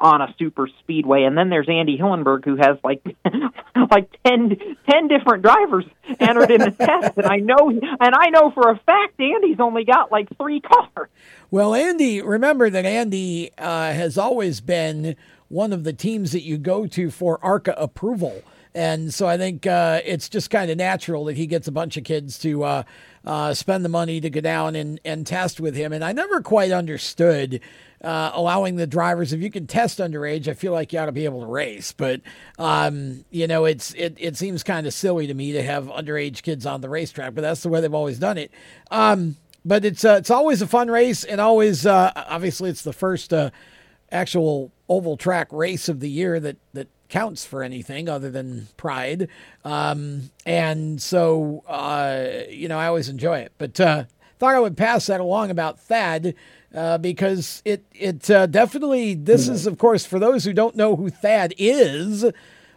on 0.00 0.20
a 0.20 0.34
super 0.38 0.68
speedway. 0.80 1.24
And 1.24 1.36
then 1.36 1.48
there's 1.48 1.68
Andy 1.68 1.96
Hillenburg 1.98 2.44
who 2.44 2.56
has 2.56 2.76
like 2.84 3.02
like 3.90 4.10
10, 4.24 4.76
10 4.88 5.08
different 5.08 5.42
drivers 5.42 5.84
entered 6.20 6.50
in 6.50 6.60
the 6.60 6.70
test. 6.78 7.16
And 7.16 7.26
I 7.26 7.36
know 7.38 7.70
and 7.70 8.14
I 8.14 8.28
know 8.30 8.50
for 8.50 8.70
a 8.70 8.78
fact 8.78 9.18
Andy's 9.18 9.60
only 9.60 9.84
got 9.84 10.12
like 10.12 10.28
three 10.36 10.60
cars. 10.60 11.08
Well, 11.50 11.74
Andy, 11.74 12.20
remember 12.20 12.68
that 12.70 12.84
Andy 12.84 13.50
uh, 13.56 13.92
has 13.92 14.18
always 14.18 14.60
been 14.60 15.16
one 15.48 15.72
of 15.72 15.84
the 15.84 15.92
teams 15.92 16.32
that 16.32 16.42
you 16.42 16.58
go 16.58 16.86
to 16.86 17.10
for 17.10 17.38
ARCA 17.42 17.74
approval. 17.76 18.42
And 18.74 19.14
so 19.14 19.26
I 19.26 19.38
think 19.38 19.66
uh, 19.66 20.02
it's 20.04 20.28
just 20.28 20.50
kind 20.50 20.70
of 20.70 20.76
natural 20.76 21.24
that 21.26 21.36
he 21.36 21.46
gets 21.46 21.66
a 21.66 21.72
bunch 21.72 21.96
of 21.96 22.04
kids 22.04 22.38
to 22.40 22.62
uh, 22.62 22.82
uh, 23.24 23.54
spend 23.54 23.86
the 23.86 23.88
money 23.88 24.20
to 24.20 24.28
go 24.28 24.42
down 24.42 24.76
and, 24.76 25.00
and 25.02 25.26
test 25.26 25.60
with 25.60 25.74
him. 25.74 25.94
And 25.94 26.04
I 26.04 26.12
never 26.12 26.42
quite 26.42 26.72
understood 26.72 27.60
uh, 28.02 28.30
allowing 28.34 28.76
the 28.76 28.86
drivers, 28.86 29.32
if 29.32 29.40
you 29.40 29.50
can 29.50 29.66
test 29.66 29.98
underage, 29.98 30.48
I 30.48 30.54
feel 30.54 30.72
like 30.72 30.92
you 30.92 30.98
ought 30.98 31.06
to 31.06 31.12
be 31.12 31.24
able 31.24 31.40
to 31.40 31.46
race. 31.46 31.92
But, 31.92 32.20
um, 32.58 33.24
you 33.30 33.46
know, 33.46 33.64
it's 33.64 33.94
it, 33.94 34.16
it 34.18 34.36
seems 34.36 34.62
kind 34.62 34.86
of 34.86 34.94
silly 34.94 35.26
to 35.26 35.34
me 35.34 35.52
to 35.52 35.62
have 35.62 35.86
underage 35.86 36.42
kids 36.42 36.66
on 36.66 36.80
the 36.80 36.88
racetrack, 36.88 37.34
but 37.34 37.42
that's 37.42 37.62
the 37.62 37.68
way 37.68 37.80
they've 37.80 37.94
always 37.94 38.18
done 38.18 38.38
it. 38.38 38.50
Um, 38.90 39.36
but 39.64 39.84
it's 39.84 40.04
uh, 40.04 40.16
it's 40.18 40.30
always 40.30 40.62
a 40.62 40.66
fun 40.66 40.88
race, 40.88 41.24
and 41.24 41.40
always 41.40 41.86
uh, 41.86 42.12
obviously 42.14 42.70
it's 42.70 42.82
the 42.82 42.92
first 42.92 43.32
actual 44.12 44.70
oval 44.88 45.16
track 45.16 45.48
race 45.50 45.88
of 45.88 46.00
the 46.00 46.08
year 46.08 46.38
that 46.38 46.56
that 46.72 46.88
counts 47.08 47.44
for 47.44 47.62
anything 47.62 48.08
other 48.08 48.30
than 48.30 48.68
pride. 48.76 49.28
Um, 49.64 50.30
and 50.44 51.00
so, 51.00 51.62
uh, 51.66 52.42
you 52.48 52.68
know, 52.68 52.78
I 52.78 52.86
always 52.86 53.08
enjoy 53.08 53.38
it. 53.38 53.52
But 53.58 53.80
uh, 53.80 54.04
thought 54.38 54.54
I 54.54 54.60
would 54.60 54.76
pass 54.76 55.06
that 55.06 55.20
along 55.20 55.50
about 55.50 55.80
Thad 55.80 56.34
uh, 56.76 56.98
because 56.98 57.62
it 57.64 57.84
it 57.92 58.30
uh, 58.30 58.46
definitely 58.46 59.14
this 59.14 59.48
is 59.48 59.66
of 59.66 59.78
course 59.78 60.06
for 60.06 60.18
those 60.18 60.44
who 60.44 60.52
don't 60.52 60.76
know 60.76 60.94
who 60.96 61.10
Thad 61.10 61.54
is. 61.58 62.24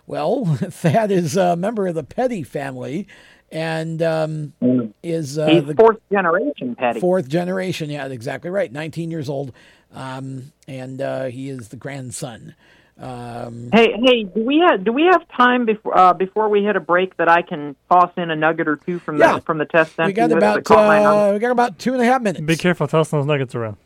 Well, 0.08 0.46
Thad 0.56 1.12
is 1.12 1.38
a 1.38 1.56
member 1.56 1.86
of 1.86 1.96
the 1.96 2.04
Petty 2.04 2.44
family. 2.44 3.08
And 3.52 4.04
um, 4.04 4.54
is 5.02 5.40
uh, 5.40 5.48
He's 5.48 5.66
the 5.66 5.74
fourth 5.74 5.98
generation 6.12 6.76
Petty. 6.76 7.00
Fourth 7.00 7.28
generation, 7.28 7.90
yeah, 7.90 8.06
exactly 8.06 8.52
right. 8.52 8.72
Nineteen 8.72 9.10
years 9.10 9.28
old, 9.28 9.54
um, 9.92 10.52
and 10.68 11.02
uh, 11.02 11.26
he 11.26 11.50
is 11.50 11.70
the 11.70 11.76
grandson 11.76 12.54
um, 13.02 13.70
hey, 13.72 13.94
hey, 14.04 14.24
do 14.24 14.44
we 14.44 14.60
have 14.60 14.84
do 14.84 14.92
we 14.92 15.04
have 15.04 15.26
time 15.30 15.66
before 15.66 15.98
uh, 15.98 16.14
before 16.14 16.50
we 16.50 16.64
hit 16.64 16.76
a 16.76 16.82
break 16.82 17.16
that 17.16 17.30
I 17.30 17.42
can 17.42 17.76
toss 17.90 18.12
in 18.18 18.30
a 18.30 18.36
nugget 18.36 18.68
or 18.68 18.76
two 18.76 19.00
from 19.00 19.18
yeah. 19.18 19.36
the 19.36 19.42
from 19.42 19.58
the 19.58 19.66
test 19.66 19.96
center? 19.96 20.08
We 20.08 20.14
got 20.14 20.32
about 20.32 20.70
uh, 20.70 21.32
we 21.34 21.40
got 21.40 21.52
about 21.52 21.80
two 21.80 21.94
and 21.94 22.02
a 22.02 22.06
half 22.06 22.22
minutes. 22.22 22.42
Be 22.42 22.58
careful, 22.58 22.88
tossing 22.88 23.20
those 23.20 23.26
nuggets 23.26 23.56
around. 23.56 23.78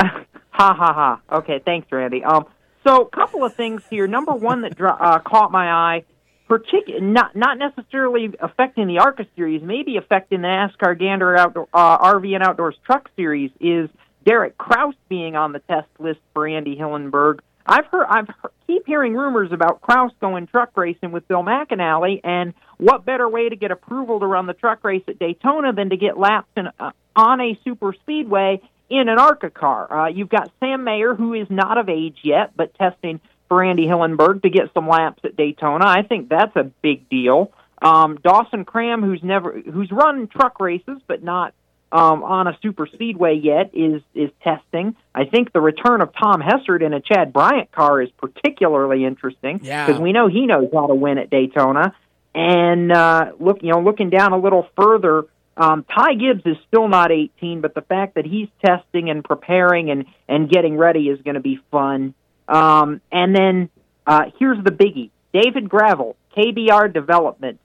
ha 0.50 0.74
ha 0.74 0.92
ha. 0.92 1.36
Okay, 1.38 1.60
thanks, 1.64 1.90
Randy. 1.90 2.24
Um, 2.24 2.46
so 2.86 3.02
a 3.02 3.08
couple 3.08 3.44
of 3.44 3.54
things 3.54 3.82
here. 3.90 4.06
Number 4.06 4.32
one 4.32 4.62
that 4.62 4.80
uh, 4.80 5.18
caught 5.20 5.52
my 5.52 5.70
eye, 5.70 6.04
particular 6.48 7.00
not 7.00 7.36
not 7.36 7.58
necessarily 7.58 8.30
affecting 8.40 8.86
the 8.86 8.98
ARCA 8.98 9.26
series, 9.36 9.62
maybe 9.62 9.96
affecting 9.96 10.42
the 10.42 10.48
NASCAR 10.48 10.98
Gander 10.98 11.36
Outdoor 11.36 11.68
uh, 11.72 11.98
RV 11.98 12.34
and 12.34 12.42
Outdoors 12.42 12.76
Truck 12.84 13.10
Series 13.16 13.50
is 13.60 13.90
Derek 14.24 14.56
Kraus 14.58 14.94
being 15.08 15.36
on 15.36 15.52
the 15.52 15.60
test 15.60 15.88
list 15.98 16.20
for 16.34 16.46
Andy 16.48 16.76
Hillenburg. 16.76 17.40
I've 17.66 17.86
heard, 17.86 18.06
I've 18.08 18.26
heard, 18.26 18.52
keep 18.66 18.86
hearing 18.86 19.14
rumors 19.14 19.52
about 19.52 19.80
Kraus 19.80 20.12
going 20.20 20.46
truck 20.46 20.76
racing 20.76 21.12
with 21.12 21.28
Bill 21.28 21.42
McAnally, 21.42 22.20
and 22.24 22.54
what 22.78 23.04
better 23.04 23.28
way 23.28 23.48
to 23.48 23.56
get 23.56 23.70
approval 23.70 24.20
to 24.20 24.26
run 24.26 24.46
the 24.46 24.54
truck 24.54 24.82
race 24.82 25.04
at 25.06 25.18
Daytona 25.18 25.72
than 25.72 25.90
to 25.90 25.96
get 25.96 26.18
laps 26.18 26.48
in, 26.56 26.68
uh, 26.78 26.90
on 27.14 27.40
a 27.40 27.58
super 27.64 27.94
speedway 28.02 28.60
in 28.90 29.08
an 29.08 29.18
ARCA 29.18 29.48
car? 29.50 29.92
Uh, 29.92 30.08
you've 30.08 30.28
got 30.28 30.50
Sam 30.60 30.84
Mayer, 30.84 31.14
who 31.14 31.32
is 31.34 31.46
not 31.48 31.78
of 31.78 31.88
age 31.88 32.18
yet, 32.22 32.52
but 32.56 32.74
testing 32.74 33.20
for 33.48 33.64
Andy 33.64 33.86
Hillenburg 33.86 34.42
to 34.42 34.50
get 34.50 34.72
some 34.74 34.86
laps 34.88 35.20
at 35.24 35.36
Daytona. 35.36 35.86
I 35.86 36.02
think 36.02 36.28
that's 36.28 36.54
a 36.56 36.64
big 36.82 37.08
deal. 37.08 37.52
Um, 37.82 38.18
Dawson 38.22 38.64
Cram, 38.64 39.02
who's 39.02 39.22
never 39.22 39.58
who's 39.58 39.90
run 39.90 40.26
truck 40.28 40.60
races 40.60 40.98
but 41.06 41.22
not 41.22 41.54
um, 41.92 42.22
on 42.22 42.46
a 42.46 42.56
super 42.62 42.86
speedway 42.86 43.36
yet, 43.42 43.70
is 43.72 44.02
is 44.14 44.30
testing. 44.44 44.94
I 45.14 45.24
think 45.24 45.52
the 45.52 45.60
return 45.62 46.00
of 46.02 46.12
Tom 46.14 46.40
Hessert 46.40 46.82
in 46.82 46.92
a 46.92 47.00
Chad 47.00 47.32
Bryant 47.32 47.72
car 47.72 48.02
is 48.02 48.10
particularly 48.18 49.04
interesting 49.04 49.60
Yeah. 49.62 49.86
because 49.86 50.00
we 50.00 50.12
know 50.12 50.28
he 50.28 50.46
knows 50.46 50.68
how 50.72 50.86
to 50.88 50.94
win 50.94 51.18
at 51.18 51.30
Daytona. 51.30 51.94
And 52.34 52.92
uh, 52.92 53.32
look, 53.40 53.62
you 53.62 53.72
know, 53.72 53.80
looking 53.80 54.10
down 54.10 54.32
a 54.32 54.38
little 54.38 54.68
further, 54.76 55.24
um, 55.60 55.84
Ty 55.84 56.14
Gibbs 56.14 56.40
is 56.46 56.56
still 56.68 56.88
not 56.88 57.12
18, 57.12 57.60
but 57.60 57.74
the 57.74 57.82
fact 57.82 58.14
that 58.14 58.24
he's 58.24 58.48
testing 58.64 59.10
and 59.10 59.22
preparing 59.22 59.90
and 59.90 60.06
and 60.26 60.48
getting 60.48 60.78
ready 60.78 61.08
is 61.08 61.20
going 61.20 61.34
to 61.34 61.40
be 61.40 61.60
fun. 61.70 62.14
Um, 62.48 63.02
and 63.12 63.36
then 63.36 63.68
uh, 64.06 64.30
here's 64.38 64.62
the 64.64 64.70
biggie: 64.70 65.10
David 65.34 65.68
Gravel, 65.68 66.16
KBR 66.34 66.94
Development. 66.94 67.60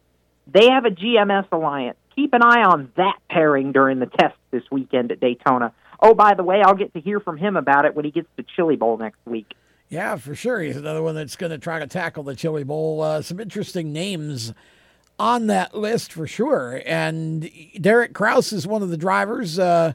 They 0.45 0.69
have 0.69 0.83
a 0.83 0.89
GMS 0.89 1.47
alliance. 1.53 1.97
Keep 2.17 2.33
an 2.33 2.43
eye 2.43 2.63
on 2.63 2.91
that 2.97 3.17
pairing 3.29 3.71
during 3.71 3.99
the 3.99 4.07
test 4.07 4.35
this 4.51 4.63
weekend 4.69 5.13
at 5.13 5.21
Daytona. 5.21 5.73
Oh, 6.01 6.13
by 6.13 6.33
the 6.33 6.43
way, 6.43 6.61
I'll 6.61 6.75
get 6.75 6.93
to 6.95 6.99
hear 6.99 7.21
from 7.21 7.37
him 7.37 7.55
about 7.55 7.85
it 7.85 7.95
when 7.95 8.03
he 8.03 8.11
gets 8.11 8.27
to 8.35 8.43
Chili 8.57 8.75
Bowl 8.75 8.97
next 8.97 9.19
week. 9.25 9.53
Yeah, 9.87 10.17
for 10.17 10.35
sure. 10.35 10.59
He's 10.59 10.75
another 10.75 11.01
one 11.01 11.15
that's 11.15 11.37
going 11.37 11.51
to 11.51 11.57
try 11.57 11.79
to 11.79 11.87
tackle 11.87 12.23
the 12.23 12.35
Chili 12.35 12.65
Bowl. 12.65 13.01
Uh, 13.01 13.21
some 13.21 13.39
interesting 13.39 13.93
names 13.93 14.53
on 15.19 15.47
that 15.47 15.75
list 15.75 16.11
for 16.11 16.27
sure. 16.27 16.81
And 16.85 17.49
Derek 17.79 18.13
Kraus 18.13 18.51
is 18.51 18.67
one 18.67 18.83
of 18.83 18.89
the 18.89 18.97
drivers 18.97 19.57
uh, 19.59 19.93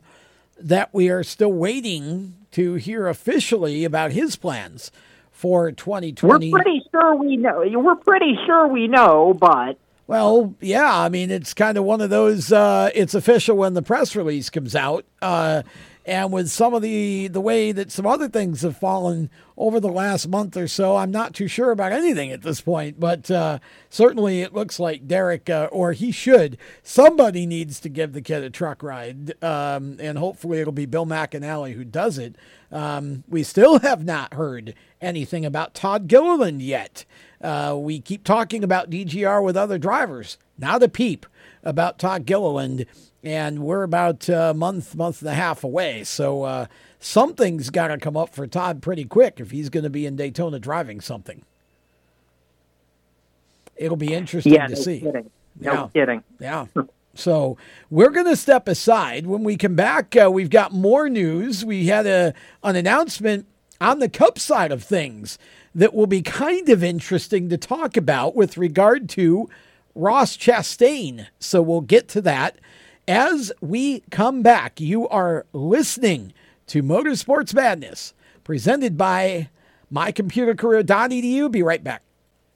that 0.59 0.93
we 0.93 1.09
are 1.11 1.23
still 1.23 1.53
waiting 1.53 2.35
to 2.53 2.75
hear 2.75 3.07
officially 3.07 3.85
about 3.85 4.13
his 4.13 4.37
plans 4.37 4.91
for 5.31 5.71
2020. 5.73 6.51
We're 6.51 6.59
2020. 6.59 6.63
pretty 6.63 6.89
sure 6.91 7.15
we 7.17 7.37
know. 7.37 7.63
We're 7.81 7.95
pretty 7.97 8.37
sure 8.47 8.67
we 8.67 8.89
know, 8.89 9.35
but 9.39 9.79
Well, 10.07 10.55
yeah, 10.61 10.99
I 10.99 11.09
mean, 11.09 11.31
it's 11.31 11.55
kind 11.55 11.79
of 11.79 11.85
one 11.85 12.01
of 12.01 12.11
those. 12.11 12.53
Uh, 12.53 12.91
it's 12.95 13.15
official 13.15 13.57
when 13.57 13.75
the 13.75 13.83
press 13.83 14.17
release 14.17 14.51
comes 14.51 14.75
out, 14.75 15.05
uh, 15.23 15.63
and 16.05 16.33
with 16.33 16.51
some 16.51 16.75
of 16.75 16.83
the 16.83 17.29
the 17.29 17.41
way 17.41 17.73
that 17.73 17.93
some 17.93 18.07
other 18.07 18.29
things 18.29 18.63
have 18.63 18.77
fallen 18.77 19.31
over 19.57 19.79
the 19.79 19.89
last 19.89 20.27
month 20.27 20.57
or 20.57 20.67
so, 20.67 20.97
I'm 20.97 21.11
not 21.11 21.35
too 21.35 21.47
sure 21.47 21.71
about 21.71 21.93
anything 21.93 22.31
at 22.31 22.43
this 22.43 22.63
point. 22.63 22.99
But 22.99 23.31
uh, 23.31 23.59
certainly, 23.91 24.41
it 24.41 24.55
looks 24.55 24.81
like 24.81 25.07
Derek, 25.07 25.51
uh, 25.51 25.69
or 25.71 25.93
he 25.93 26.11
should, 26.11 26.57
somebody 26.83 27.45
needs 27.45 27.79
to 27.81 27.89
give 27.89 28.13
the 28.13 28.23
kid 28.23 28.43
a 28.43 28.51
truck 28.51 28.83
ride, 28.83 29.33
um, 29.45 29.99
and 30.01 30.17
hopefully, 30.17 30.61
it'll 30.61 30.73
be 30.73 30.87
Bill 30.87 31.07
McAnally 31.07 31.75
who 31.75 31.85
does 31.85 32.19
it. 32.19 32.37
Um, 32.73 33.25
we 33.29 33.43
still 33.43 33.79
have 33.81 34.05
not 34.05 34.35
heard 34.35 34.75
anything 35.01 35.45
about 35.45 35.75
Todd 35.75 36.09
Gilliland 36.09 36.63
yet. 36.63 37.05
Uh, 37.41 37.77
we 37.79 38.01
keep 38.01 38.25
talking 38.25 38.63
about 38.65 38.91
DGR 38.91 39.43
with 39.43 39.57
other 39.57 39.79
drivers. 39.79 40.39
Not 40.59 40.83
a 40.83 40.89
peep 40.89 41.27
about 41.63 41.99
Todd 41.99 42.27
Gilliland, 42.27 42.87
and 43.23 43.61
we're 43.61 43.83
about 43.83 44.29
a 44.29 44.55
month, 44.55 44.95
month 44.97 45.21
and 45.23 45.31
a 45.31 45.35
half 45.35 45.65
away. 45.65 46.05
So 46.05 46.43
uh, 46.45 46.67
something's 46.99 47.71
got 47.71 47.89
to 47.89 47.99
come 47.99 48.17
up 48.17 48.35
for 48.35 48.47
Todd 48.47 48.83
pretty 48.83 49.05
quick 49.05 49.41
if 49.41 49.51
he's 49.51 49.69
going 49.69 49.85
to 49.85 49.91
be 49.91 50.07
in 50.07 50.17
Daytona 50.17 50.59
driving 50.59 51.01
something. 51.01 51.43
It'll 53.77 53.97
be 53.97 54.13
interesting 54.15 54.55
yeah, 54.55 54.67
to 54.67 54.75
no 54.75 54.81
see. 54.81 55.01
kidding. 55.01 55.31
No 55.59 55.73
Yeah. 55.73 55.89
kidding. 55.93 56.25
Yeah. 56.39 56.67
So 57.13 57.59
we're 57.91 58.11
going 58.11 58.27
to 58.27 58.37
step 58.37 58.69
aside. 58.69 59.27
When 59.27 59.43
we 59.43 59.57
come 59.57 59.75
back, 59.75 60.15
uh, 60.17 60.31
we've 60.31 60.49
got 60.49 60.73
more 60.73 61.09
news. 61.09 61.65
We 61.65 61.89
had 61.89 62.07
a 62.07 62.33
an 62.63 62.77
announcement 62.77 63.47
on 63.81 63.99
the 63.99 64.09
Cup 64.09 64.39
side 64.39 64.71
of 64.71 64.85
things 64.85 65.37
that 65.75 65.93
will 65.93 66.07
be 66.07 66.23
kind 66.23 66.69
of 66.69 66.85
interesting 66.85 67.49
to 67.49 67.59
talk 67.59 67.97
about 67.97 68.37
with 68.37 68.57
regard 68.57 69.09
to 69.11 69.51
Ross 69.97 70.37
Chastain. 70.37 71.27
So 71.41 71.61
we'll 71.61 71.81
get 71.81 72.07
to 72.11 72.21
that 72.23 72.59
as 73.11 73.51
we 73.61 74.01
come 74.11 74.41
back. 74.43 74.81
You 74.81 75.09
are 75.09 75.45
listening 75.53 76.33
to 76.69 76.81
Motorsports 76.81 77.53
Madness, 77.53 78.15
presented 78.45 78.97
by 78.97 79.51
mycomputercareer.edu. 79.93 81.51
Be 81.51 81.63
right 81.65 81.83
back. 81.83 82.03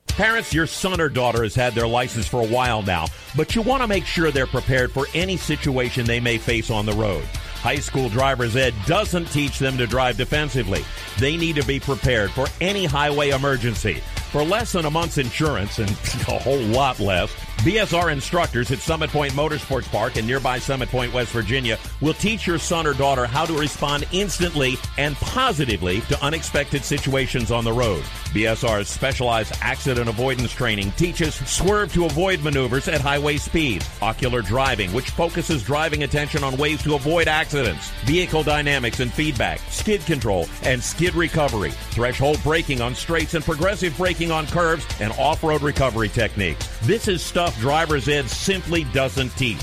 Parents, 0.06 0.54
your 0.54 0.68
son 0.68 1.00
or 1.00 1.08
daughter 1.08 1.42
has 1.42 1.56
had 1.56 1.74
their 1.74 1.88
license 1.88 2.28
for 2.28 2.40
a 2.40 2.46
while 2.46 2.82
now, 2.82 3.06
but 3.36 3.56
you 3.56 3.62
want 3.62 3.82
to 3.82 3.88
make 3.88 4.06
sure 4.06 4.30
they're 4.30 4.46
prepared 4.46 4.92
for 4.92 5.06
any 5.12 5.36
situation 5.36 6.06
they 6.06 6.20
may 6.20 6.38
face 6.38 6.70
on 6.70 6.86
the 6.86 6.92
road. 6.92 7.24
High 7.24 7.80
school 7.80 8.08
driver's 8.08 8.54
ed 8.54 8.74
doesn't 8.86 9.32
teach 9.32 9.58
them 9.58 9.76
to 9.78 9.88
drive 9.88 10.16
defensively. 10.16 10.84
They 11.18 11.36
need 11.36 11.56
to 11.56 11.66
be 11.66 11.80
prepared 11.80 12.30
for 12.30 12.46
any 12.60 12.84
highway 12.84 13.30
emergency. 13.30 13.94
For 14.30 14.44
less 14.44 14.72
than 14.72 14.84
a 14.84 14.90
month's 14.90 15.18
insurance 15.18 15.80
and 15.80 15.90
a 16.28 16.38
whole 16.38 16.60
lot 16.60 17.00
less, 17.00 17.34
BSR 17.58 18.12
instructors 18.12 18.70
at 18.70 18.78
Summit 18.78 19.10
Point 19.10 19.32
Motorsports 19.32 19.90
Park 19.90 20.16
in 20.16 20.26
nearby 20.26 20.58
Summit 20.58 20.90
Point, 20.90 21.12
West 21.14 21.32
Virginia 21.32 21.78
will 22.04 22.14
teach 22.14 22.46
your 22.46 22.58
son 22.58 22.86
or 22.86 22.92
daughter 22.92 23.24
how 23.24 23.46
to 23.46 23.58
respond 23.58 24.06
instantly 24.12 24.76
and 24.98 25.16
positively 25.16 26.02
to 26.02 26.22
unexpected 26.22 26.84
situations 26.84 27.50
on 27.50 27.64
the 27.64 27.72
road. 27.72 28.02
BSR's 28.34 28.88
specialized 28.88 29.54
accident 29.62 30.06
avoidance 30.06 30.52
training 30.52 30.90
teaches 30.92 31.34
swerve 31.48 31.90
to 31.94 32.04
avoid 32.04 32.42
maneuvers 32.42 32.88
at 32.88 33.00
highway 33.00 33.38
speed, 33.38 33.82
ocular 34.02 34.42
driving, 34.42 34.92
which 34.92 35.10
focuses 35.10 35.62
driving 35.62 36.02
attention 36.02 36.44
on 36.44 36.58
ways 36.58 36.82
to 36.82 36.94
avoid 36.94 37.26
accidents, 37.26 37.88
vehicle 38.04 38.42
dynamics 38.42 39.00
and 39.00 39.10
feedback, 39.10 39.58
skid 39.70 40.04
control, 40.04 40.46
and 40.62 40.82
skid 40.82 41.14
recovery, 41.14 41.70
threshold 41.90 42.38
braking 42.42 42.82
on 42.82 42.94
straights 42.94 43.32
and 43.32 43.44
progressive 43.44 43.96
braking 43.96 44.30
on 44.30 44.46
curves, 44.48 44.86
and 45.00 45.10
off-road 45.14 45.62
recovery 45.62 46.10
techniques. 46.10 46.68
This 46.82 47.08
is 47.08 47.22
stuff 47.22 47.58
driver's 47.60 48.08
ed 48.08 48.28
simply 48.28 48.84
doesn't 48.92 49.30
teach. 49.38 49.62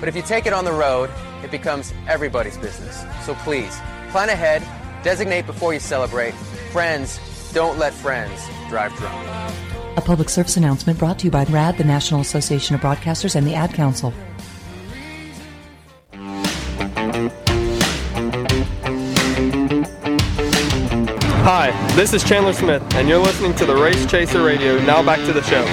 But 0.00 0.08
if 0.08 0.16
you 0.16 0.22
take 0.22 0.46
it 0.46 0.52
on 0.54 0.64
the 0.64 0.72
road, 0.72 1.10
it 1.44 1.50
becomes 1.50 1.92
everybody's 2.08 2.56
business. 2.56 3.04
So 3.24 3.34
please, 3.34 3.78
plan 4.10 4.30
ahead, 4.30 4.62
designate 5.04 5.44
before 5.46 5.74
you 5.74 5.80
celebrate. 5.80 6.32
Friends, 6.72 7.20
don't 7.52 7.78
let 7.78 7.92
friends 7.92 8.48
drive 8.68 8.94
drunk. 8.96 9.28
A 9.96 10.00
public 10.00 10.30
service 10.30 10.56
announcement 10.56 10.98
brought 10.98 11.18
to 11.18 11.26
you 11.26 11.30
by 11.30 11.44
RAD, 11.44 11.76
the 11.76 11.84
National 11.84 12.20
Association 12.20 12.74
of 12.74 12.80
Broadcasters, 12.80 13.36
and 13.36 13.46
the 13.46 13.54
Ad 13.54 13.74
Council. 13.74 14.14
Hi, 21.42 21.72
this 21.96 22.14
is 22.14 22.22
Chandler 22.24 22.52
Smith, 22.52 22.82
and 22.94 23.08
you're 23.08 23.18
listening 23.18 23.54
to 23.56 23.66
the 23.66 23.74
Race 23.74 24.06
Chaser 24.06 24.42
Radio. 24.42 24.78
Now 24.84 25.02
back 25.02 25.18
to 25.26 25.32
the 25.32 25.42
show. 25.42 25.66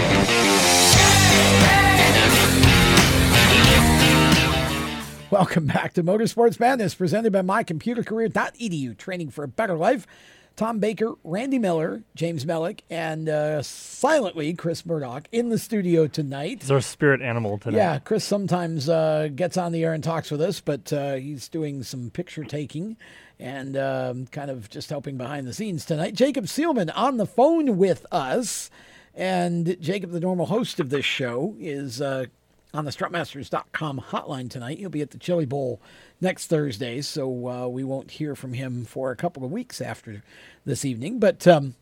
Welcome 5.31 5.65
back 5.65 5.91
to 5.93 6.03
Motorsports 6.03 6.57
Madness, 6.57 6.95
presented 6.95 7.33
by 7.33 7.41
mycomputercareer.edu. 7.41 8.97
Training 8.97 9.29
for 9.29 9.43
a 9.43 9.47
better 9.47 9.75
life. 9.75 10.07
Tom 10.55 10.79
Baker, 10.79 11.15
Randy 11.25 11.59
Miller, 11.59 12.03
James 12.15 12.45
Mellick, 12.45 12.79
and 12.89 13.27
uh, 13.27 13.61
silently 13.61 14.53
Chris 14.53 14.85
Murdoch 14.85 15.27
in 15.33 15.49
the 15.49 15.57
studio 15.57 16.07
tonight. 16.07 16.59
He's 16.61 16.71
our 16.71 16.79
spirit 16.79 17.21
animal 17.21 17.57
today. 17.57 17.75
Yeah, 17.75 17.99
Chris 17.99 18.23
sometimes 18.23 18.87
uh, 18.87 19.27
gets 19.35 19.57
on 19.57 19.73
the 19.73 19.83
air 19.83 19.91
and 19.91 20.01
talks 20.01 20.31
with 20.31 20.41
us, 20.41 20.61
but 20.61 20.93
uh, 20.93 21.15
he's 21.15 21.49
doing 21.49 21.83
some 21.83 22.09
picture 22.09 22.45
taking 22.45 22.95
and 23.37 23.75
um, 23.75 24.27
kind 24.27 24.49
of 24.49 24.69
just 24.69 24.89
helping 24.89 25.17
behind 25.17 25.45
the 25.45 25.53
scenes 25.53 25.83
tonight. 25.83 26.15
Jacob 26.15 26.45
Seelman 26.45 26.89
on 26.95 27.17
the 27.17 27.25
phone 27.25 27.77
with 27.77 28.05
us. 28.13 28.71
And 29.13 29.75
Jacob, 29.81 30.11
the 30.11 30.19
normal 30.19 30.45
host 30.45 30.79
of 30.79 30.89
this 30.89 31.03
show, 31.03 31.55
is 31.59 31.99
uh, 31.99 32.27
on 32.73 32.85
the 32.85 32.91
strutmasters.com 32.91 34.05
hotline 34.09 34.49
tonight. 34.49 34.77
He'll 34.77 34.89
be 34.89 35.01
at 35.01 35.11
the 35.11 35.17
Chili 35.17 35.45
Bowl 35.45 35.81
next 36.19 36.47
Thursday, 36.47 37.01
so 37.01 37.47
uh, 37.47 37.67
we 37.67 37.83
won't 37.83 38.11
hear 38.11 38.35
from 38.35 38.53
him 38.53 38.85
for 38.85 39.11
a 39.11 39.15
couple 39.15 39.43
of 39.43 39.51
weeks 39.51 39.81
after 39.81 40.23
this 40.65 40.83
evening. 40.83 41.19
But 41.19 41.47
um, 41.47 41.75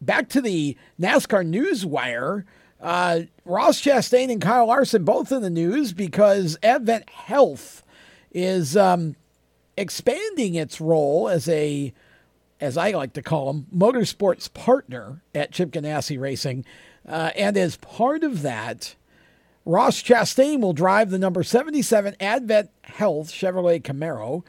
back 0.00 0.28
to 0.30 0.40
the 0.40 0.76
NASCAR 1.00 1.44
news 1.46 1.84
wire. 1.84 2.44
Uh, 2.80 3.22
Ross 3.44 3.80
Chastain 3.80 4.30
and 4.30 4.40
Kyle 4.40 4.66
Larson 4.66 5.04
both 5.04 5.32
in 5.32 5.42
the 5.42 5.50
news 5.50 5.92
because 5.92 6.56
Advent 6.62 7.10
Health 7.10 7.82
is 8.32 8.76
um, 8.76 9.16
expanding 9.76 10.54
its 10.54 10.80
role 10.80 11.28
as 11.28 11.48
a, 11.48 11.92
as 12.60 12.76
I 12.76 12.92
like 12.92 13.14
to 13.14 13.22
call 13.22 13.52
them, 13.52 13.66
motorsports 13.74 14.52
partner 14.52 15.22
at 15.34 15.50
Chip 15.50 15.70
Ganassi 15.70 16.20
Racing. 16.20 16.64
Uh, 17.06 17.30
and 17.34 17.56
as 17.56 17.76
part 17.76 18.22
of 18.22 18.42
that, 18.42 18.94
Ross 19.68 20.02
Chastain 20.02 20.62
will 20.62 20.72
drive 20.72 21.10
the 21.10 21.18
number 21.18 21.42
77 21.42 22.16
Advent 22.20 22.70
Health 22.84 23.30
Chevrolet 23.30 23.82
Camaro, 23.82 24.42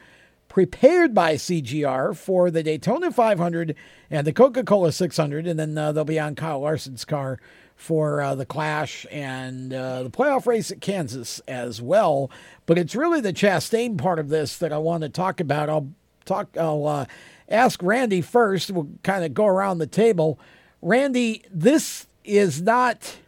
prepared 0.48 1.12
by 1.12 1.34
CGR 1.34 2.16
for 2.16 2.50
the 2.50 2.62
Daytona 2.62 3.10
500 3.10 3.74
and 4.10 4.26
the 4.26 4.32
Coca 4.32 4.64
Cola 4.64 4.92
600. 4.92 5.46
And 5.46 5.60
then 5.60 5.76
uh, 5.76 5.92
they'll 5.92 6.06
be 6.06 6.18
on 6.18 6.36
Kyle 6.36 6.60
Larson's 6.60 7.04
car 7.04 7.38
for 7.76 8.22
uh, 8.22 8.34
the 8.34 8.46
Clash 8.46 9.04
and 9.10 9.74
uh, 9.74 10.04
the 10.04 10.10
playoff 10.10 10.46
race 10.46 10.70
at 10.70 10.80
Kansas 10.80 11.42
as 11.46 11.82
well. 11.82 12.30
But 12.64 12.78
it's 12.78 12.96
really 12.96 13.20
the 13.20 13.34
Chastain 13.34 13.98
part 13.98 14.18
of 14.18 14.30
this 14.30 14.56
that 14.56 14.72
I 14.72 14.78
want 14.78 15.02
to 15.02 15.10
talk 15.10 15.38
about. 15.38 15.68
I'll 15.68 15.90
talk. 16.24 16.56
I'll 16.56 16.86
uh, 16.86 17.04
ask 17.46 17.82
Randy 17.82 18.22
first. 18.22 18.70
We'll 18.70 18.88
kind 19.02 19.22
of 19.22 19.34
go 19.34 19.44
around 19.44 19.80
the 19.80 19.86
table. 19.86 20.40
Randy, 20.80 21.44
this 21.50 22.06
is 22.24 22.62
not 22.62 23.18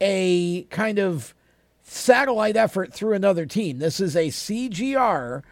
a 0.00 0.62
kind 0.64 0.98
of 0.98 1.34
satellite 1.82 2.56
effort 2.56 2.92
through 2.92 3.14
another 3.14 3.46
team. 3.46 3.78
This 3.78 4.00
is 4.00 4.16
a 4.16 4.28
CGR 4.28 5.42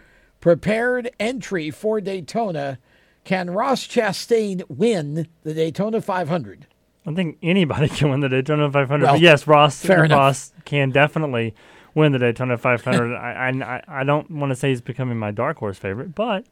prepared 0.40 1.10
entry 1.18 1.70
for 1.70 2.00
Daytona. 2.00 2.78
Can 3.24 3.50
Ross 3.50 3.86
Chastain 3.86 4.62
win 4.68 5.28
the 5.42 5.54
Daytona 5.54 6.00
500? 6.00 6.66
I 7.06 7.14
think 7.14 7.38
anybody 7.42 7.88
can 7.90 8.10
win 8.10 8.20
the 8.20 8.28
Daytona 8.28 8.70
500. 8.70 9.04
Well, 9.04 9.14
but 9.14 9.20
yes, 9.20 9.46
Ross. 9.46 9.84
Ross 9.84 10.52
can 10.64 10.90
definitely 10.90 11.54
win 11.94 12.12
the 12.12 12.18
Daytona 12.18 12.58
500. 12.58 13.14
I, 13.16 13.48
I 13.48 14.00
I 14.00 14.04
don't 14.04 14.30
want 14.30 14.50
to 14.50 14.56
say 14.56 14.70
he's 14.70 14.80
becoming 14.80 15.18
my 15.18 15.30
dark 15.30 15.58
horse 15.58 15.78
favorite, 15.78 16.14
but 16.14 16.44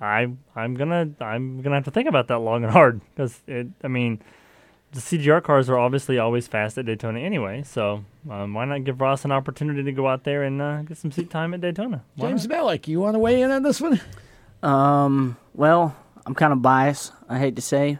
I 0.00 0.28
I'm 0.54 0.74
gonna 0.74 1.10
I'm 1.20 1.62
gonna 1.62 1.76
have 1.76 1.84
to 1.84 1.90
think 1.90 2.08
about 2.08 2.28
that 2.28 2.38
long 2.38 2.64
and 2.64 2.72
hard 2.72 3.00
because 3.14 3.40
it. 3.46 3.68
I 3.82 3.88
mean, 3.88 4.20
the 4.92 5.00
CGR 5.00 5.42
cars 5.42 5.68
are 5.68 5.78
obviously 5.78 6.18
always 6.18 6.46
fast 6.48 6.78
at 6.78 6.86
Daytona 6.86 7.20
anyway, 7.20 7.62
so 7.62 8.04
um, 8.30 8.54
why 8.54 8.64
not 8.64 8.84
give 8.84 9.00
Ross 9.00 9.24
an 9.24 9.32
opportunity 9.32 9.82
to 9.82 9.92
go 9.92 10.08
out 10.08 10.24
there 10.24 10.42
and 10.44 10.60
uh, 10.62 10.82
get 10.82 10.96
some 10.96 11.12
seat 11.12 11.30
time 11.30 11.52
at 11.54 11.60
Daytona? 11.60 12.02
Why 12.16 12.28
James 12.28 12.46
Mellick, 12.46 12.88
you 12.88 13.00
want 13.00 13.14
to 13.14 13.18
weigh 13.18 13.42
in 13.42 13.50
on 13.50 13.62
this 13.62 13.80
one? 13.80 14.00
Um, 14.62 15.36
well, 15.54 15.94
I'm 16.26 16.34
kind 16.34 16.52
of 16.52 16.62
biased. 16.62 17.12
I 17.28 17.38
hate 17.38 17.56
to 17.56 17.62
say, 17.62 17.98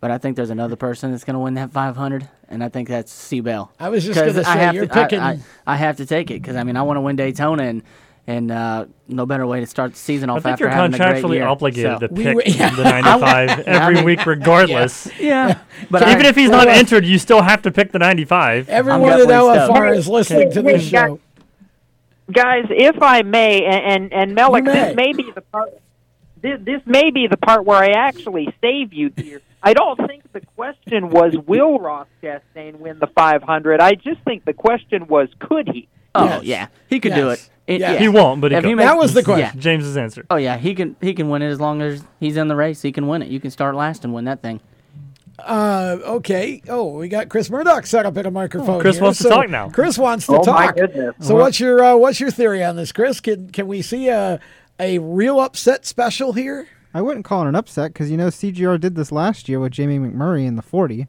but 0.00 0.10
I 0.10 0.18
think 0.18 0.36
there's 0.36 0.50
another 0.50 0.76
person 0.76 1.10
that's 1.10 1.24
going 1.24 1.34
to 1.34 1.40
win 1.40 1.54
that 1.54 1.70
500, 1.70 2.28
and 2.48 2.62
I 2.62 2.68
think 2.68 2.88
that's 2.88 3.10
C 3.12 3.40
Bell. 3.40 3.72
I 3.80 3.88
was 3.88 4.04
just 4.04 4.18
'Cause 4.18 4.32
gonna 4.34 4.44
say, 4.44 4.50
have 4.58 4.74
you're 4.74 4.86
to, 4.86 4.92
I- 4.98 5.02
picking- 5.02 5.20
I, 5.20 5.38
I 5.66 5.76
have 5.76 5.96
to 5.96 6.06
take 6.06 6.30
it 6.30 6.40
because 6.42 6.56
I 6.56 6.62
mean 6.64 6.76
I 6.76 6.82
want 6.82 6.96
to 6.98 7.00
win 7.00 7.16
Daytona, 7.16 7.64
and 7.64 7.82
and 8.28 8.50
uh, 8.50 8.86
no 9.08 9.24
better 9.26 9.46
way 9.46 9.60
to 9.60 9.66
start 9.66 9.92
the 9.92 9.98
season 9.98 10.30
off 10.30 10.38
I 10.38 10.40
think 10.40 10.52
after 10.54 10.64
you're 10.64 10.72
having 10.72 10.90
great 10.92 11.00
contractually 11.22 11.34
year. 11.36 11.46
obligated 11.46 12.00
So- 12.00 12.06
to 12.06 12.08
pick 12.08 12.44
the 12.44 12.82
95 12.84 13.60
every 13.66 14.02
week, 14.02 14.26
regardless. 14.26 15.08
Yeah, 15.20 15.58
but 15.90 16.00
but 16.00 16.08
even 16.08 16.26
I- 16.26 16.28
if 16.30 16.36
he's 16.36 16.50
not 16.50 16.68
entered, 16.68 17.04
you 17.04 17.18
still 17.18 17.42
have 17.42 17.62
to 17.62 17.70
pick 17.70 17.92
the 17.92 17.98
95. 17.98 18.68
Everyone 18.68 19.10
at 19.12 19.20
LFR 19.20 19.96
is 19.96 20.08
listening 20.08 20.50
to 20.52 20.62
this 20.62 20.82
show. 20.86 21.20
guys, 22.30 22.64
if 22.70 23.00
I 23.02 23.22
may, 23.22 23.64
and 23.64 24.12
and, 24.12 24.12
and 24.12 24.36
Mellick, 24.36 24.64
may. 24.64 24.72
this 24.72 24.96
may 24.96 25.12
be 25.12 25.30
the 25.34 25.40
part. 25.42 25.70
This, 26.42 26.60
this 26.62 26.82
may 26.84 27.10
be 27.10 27.26
the 27.28 27.36
part 27.38 27.64
where 27.64 27.78
I 27.78 27.88
actually 27.90 28.52
save 28.60 28.92
you 28.92 29.10
here. 29.16 29.40
I 29.62 29.72
don't 29.72 29.96
think 30.06 30.30
the 30.32 30.42
question 30.54 31.10
was 31.10 31.34
will 31.46 31.78
Ross 31.78 32.06
Chastain 32.22 32.78
win 32.78 32.98
the 33.00 33.06
500. 33.08 33.80
I 33.80 33.94
just 33.94 34.20
think 34.22 34.44
the 34.44 34.52
question 34.52 35.06
was 35.08 35.28
could 35.38 35.68
he. 35.68 35.88
Oh 36.14 36.40
yeah, 36.42 36.68
he 36.88 37.00
could 37.00 37.14
do 37.14 37.30
it. 37.30 37.48
It- 37.66 37.80
yeah. 37.80 37.96
He 37.98 38.08
won't, 38.08 38.40
but 38.40 38.52
he 38.52 38.56
If 38.58 38.62
could. 38.64 38.76
makes- 38.76 39.26
Yeah. 39.26 39.36
Yeah. 39.38 39.52
James's 39.58 39.96
answer. 39.96 40.24
Oh 40.30 40.36
yeah, 40.36 40.56
he 40.56 40.74
can 40.74 40.94
he 41.00 41.14
can 41.14 41.28
win 41.28 41.42
it 41.42 41.48
as 41.48 41.60
long 41.60 41.82
as 41.82 42.04
he's 42.20 42.36
in 42.36 42.48
the 42.48 42.56
race. 42.56 42.82
He 42.82 42.92
can 42.92 43.08
win 43.08 43.22
it. 43.22 43.28
You 43.28 43.40
can 43.40 43.50
start 43.50 43.74
last 43.74 44.04
and 44.04 44.14
win 44.14 44.24
that 44.26 44.40
thing. 44.42 44.60
Uh, 45.38 45.98
okay. 46.04 46.62
Oh, 46.68 46.96
we 46.96 47.08
got 47.08 47.28
Chris 47.28 47.50
Murdoch 47.50 47.86
set 47.86 48.06
up 48.06 48.16
at 48.16 48.24
a 48.24 48.30
microphone. 48.30 48.76
Oh, 48.76 48.80
Chris 48.80 48.96
here. 48.96 49.04
wants 49.04 49.18
to 49.18 49.28
talk 49.28 49.50
now. 49.50 49.68
Chris 49.68 49.98
wants 49.98 50.26
to 50.26 50.32
Oh, 50.32 50.36
my 50.52 50.66
talk. 50.66 50.76
goodness. 50.76 51.14
So 51.20 51.34
Well- 51.34 51.44
what's 51.44 51.60
your 51.60 51.84
uh, 51.84 51.96
what's 51.96 52.20
your 52.20 52.30
theory 52.30 52.64
on 52.64 52.76
this, 52.76 52.92
Chris? 52.92 53.20
Can 53.20 53.50
can 53.50 53.66
we 53.66 53.82
see 53.82 54.08
a 54.08 54.40
a 54.80 54.98
real 54.98 55.40
upset 55.40 55.84
special 55.86 56.32
here? 56.32 56.68
I 56.94 57.02
wouldn't 57.02 57.26
call 57.26 57.42
it 57.44 57.48
an 57.48 57.54
upset 57.54 57.92
because 57.92 58.10
you 58.10 58.16
know 58.16 58.28
CGR 58.28 58.78
did 58.80 58.94
this 58.94 59.12
last 59.12 59.48
year 59.48 59.60
with 59.60 59.72
Jamie 59.72 59.98
McMurray 59.98 60.46
in 60.46 60.56
the 60.56 60.62
40. 60.62 61.06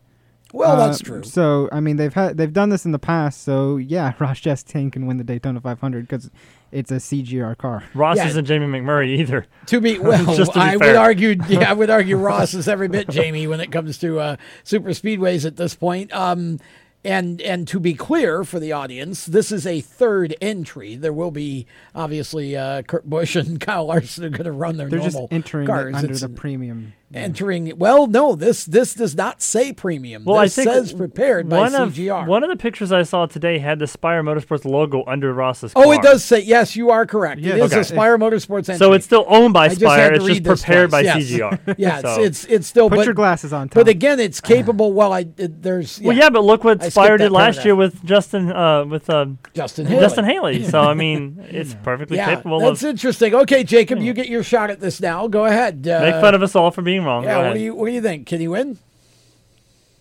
Well, 0.53 0.71
Uh, 0.79 0.87
that's 0.87 0.99
true. 1.01 1.23
So 1.23 1.69
I 1.71 1.79
mean 1.79 1.97
they've 1.97 2.13
had 2.13 2.37
they've 2.37 2.53
done 2.53 2.69
this 2.69 2.85
in 2.85 2.91
the 2.91 2.99
past. 2.99 3.43
So 3.43 3.77
yeah, 3.77 4.13
Ross 4.19 4.39
Chastain 4.39 4.91
can 4.91 5.05
win 5.05 5.17
the 5.17 5.23
Daytona 5.23 5.59
500 5.61 6.07
because 6.07 6.29
it's 6.71 6.91
a 6.91 6.95
CGR 6.95 7.57
car. 7.57 7.83
Ross 7.93 8.17
isn't 8.17 8.45
Jamie 8.45 8.65
McMurray 8.67 9.19
either. 9.19 9.45
To 9.67 9.79
be 9.81 9.99
well, 9.99 10.35
Just 10.35 10.53
to 10.53 10.59
be 10.59 10.63
I 10.65 10.75
would 10.77 10.95
argue. 10.95 11.35
Yeah, 11.49 11.69
I 11.69 11.73
would 11.73 11.89
argue 11.89 12.17
Ross 12.17 12.53
is 12.53 12.67
every 12.67 12.87
bit 12.87 13.07
Jamie 13.09 13.47
when 13.47 13.61
it 13.61 13.71
comes 13.71 13.97
to 13.99 14.19
uh, 14.19 14.35
super 14.63 14.89
speedways 14.89 15.45
at 15.45 15.55
this 15.55 15.75
point. 15.75 16.11
Um, 16.13 16.59
and 17.05 17.39
and 17.41 17.67
to 17.69 17.79
be 17.79 17.93
clear 17.93 18.43
for 18.43 18.59
the 18.59 18.73
audience, 18.73 19.25
this 19.27 19.49
is 19.51 19.65
a 19.65 19.79
third 19.79 20.35
entry. 20.41 20.95
There 20.95 21.13
will 21.13 21.31
be 21.31 21.65
obviously 21.95 22.57
uh, 22.57 22.81
Kurt 22.81 23.09
Busch 23.09 23.35
and 23.37 23.61
Kyle 23.61 23.85
Larson 23.85 24.25
are 24.25 24.29
going 24.29 24.43
to 24.43 24.51
run 24.51 24.75
their 24.77 24.89
They're 24.89 24.99
just 24.99 25.13
normal 25.13 25.29
entering 25.31 25.65
it 25.65 25.67
cars. 25.67 25.95
under 25.95 26.11
It's 26.11 26.21
the 26.21 26.29
premium. 26.29 26.93
Entering. 27.13 27.77
Well, 27.77 28.07
no, 28.07 28.35
this 28.35 28.65
this 28.65 28.93
does 28.93 29.15
not 29.15 29.41
say 29.41 29.71
premium. 29.73 30.25
Well, 30.25 30.41
this 30.41 30.57
I 30.57 30.63
think 30.63 30.73
says 30.73 30.93
prepared 30.93 31.49
by 31.49 31.57
one 31.59 31.75
of, 31.75 31.93
CGR. 31.93 32.27
One 32.27 32.43
of 32.43 32.49
the 32.49 32.55
pictures 32.55 32.91
I 32.91 33.03
saw 33.03 33.25
today 33.25 33.59
had 33.59 33.79
the 33.79 33.87
Spire 33.87 34.23
Motorsports 34.23 34.65
logo 34.65 35.03
under 35.07 35.33
Ross's 35.33 35.71
Oh, 35.75 35.83
car. 35.83 35.95
it 35.95 36.01
does 36.01 36.23
say 36.23 36.39
yes. 36.41 36.75
You 36.75 36.89
are 36.91 37.05
correct. 37.05 37.41
Yeah, 37.41 37.55
it 37.55 37.63
is 37.63 37.71
okay. 37.71 37.81
a 37.81 37.83
Spire 37.83 38.17
Motorsports 38.17 38.69
entry. 38.69 38.77
So 38.77 38.93
it's 38.93 39.05
still 39.05 39.25
owned 39.27 39.53
by 39.53 39.65
I 39.65 39.67
just 39.69 39.81
Spire, 39.81 40.13
it's 40.13 40.25
just 40.25 40.43
prepared 40.43 40.89
twice. 40.89 41.05
by 41.05 41.17
Yes. 41.17 41.23
CGR. 41.23 41.75
yeah, 41.77 42.01
So- 42.01 42.21
it's, 42.23 42.43
it's 42.43 42.45
it's 42.45 42.67
still. 42.67 42.89
Put 42.89 42.97
but, 42.97 43.05
your 43.05 43.13
glasses 43.13 43.53
on, 43.53 43.67
But 43.67 43.87
again, 43.87 44.19
it's 44.19 44.41
capable. 44.55 44.91
Well, 44.93 45.13
I 45.13 45.27
it, 45.37 45.61
there's. 45.61 46.01
Well, 46.01 46.15
yeah, 46.15 46.29
but 46.29 46.43
look 46.43 46.63
what 46.63 46.83
I 46.83 46.89
Spire 46.89 47.17
did 47.17 47.31
last 47.31 47.63
year 47.65 47.75
with 47.75 48.03
Justin, 48.03 48.51
uh, 48.51 48.85
with 48.85 49.09
uh, 49.09 49.27
Justin 49.53 49.85
Haley. 49.85 49.99
Justin 50.01 50.25
Haley. 50.25 50.63
So 50.67 50.81
I 50.81 50.93
mean, 50.95 51.45
it's 51.49 51.73
perfectly 51.75 52.17
Yeah, 52.17 52.35
capable 52.35 52.59
that's 52.59 52.83
of 52.83 52.89
interesting. 52.89 53.33
Okay, 53.33 53.63
Jacob, 53.63 53.99
you 53.99 54.13
get 54.13 54.27
your 54.27 54.43
shot 54.43 54.69
at 54.69 54.79
this 54.81 54.99
now. 54.99 55.27
Go 55.27 55.45
ahead. 55.45 55.87
Uh, 55.87 56.01
make 56.01 56.15
fun 56.21 56.35
of 56.35 56.43
us 56.43 56.55
all 56.55 56.71
for 56.71 56.81
being 56.81 56.96
wrong. 57.05 57.23
Yeah, 57.23 57.47
what 57.47 57.53
do 57.53 57.59
you 57.59 57.75
what 57.75 57.87
do 57.87 57.91
you 57.91 58.01
think? 58.01 58.27
Can 58.27 58.39
he 58.39 58.47
win? 58.47 58.77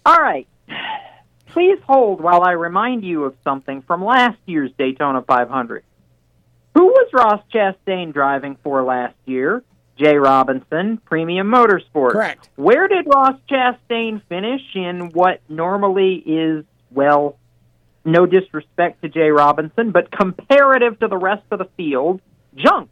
All 0.05 0.16
right. 0.16 0.47
Please 1.48 1.78
hold 1.86 2.20
while 2.20 2.43
I 2.43 2.52
remind 2.52 3.02
you 3.02 3.24
of 3.24 3.35
something 3.43 3.82
from 3.82 4.05
last 4.05 4.39
year's 4.44 4.70
Daytona 4.78 5.23
500. 5.23 5.85
Who 6.74 6.86
was 6.86 7.09
Ross 7.12 7.43
Chastain 7.52 8.12
driving 8.12 8.59
for 8.62 8.82
last 8.82 9.16
year? 9.24 9.64
Jay 9.98 10.16
Robinson, 10.16 10.98
Premium 10.98 11.51
Motorsports. 11.51 12.12
Correct. 12.12 12.51
Where 12.56 12.86
did 12.86 13.06
Ross 13.06 13.40
Chastain 13.51 14.20
finish 14.28 14.60
in 14.74 15.10
what 15.12 15.40
normally 15.48 16.16
is 16.16 16.66
well, 16.90 17.39
no 18.05 18.27
disrespect 18.27 19.02
to 19.02 19.09
Jay 19.09 19.31
Robinson, 19.31 19.90
but 19.90 20.10
comparative 20.10 20.98
to 21.01 21.09
the 21.09 21.16
rest 21.16 21.44
of 21.51 21.59
the 21.59 21.68
field, 21.77 22.20
junk. 22.55 22.90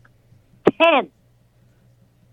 10. 0.82 1.10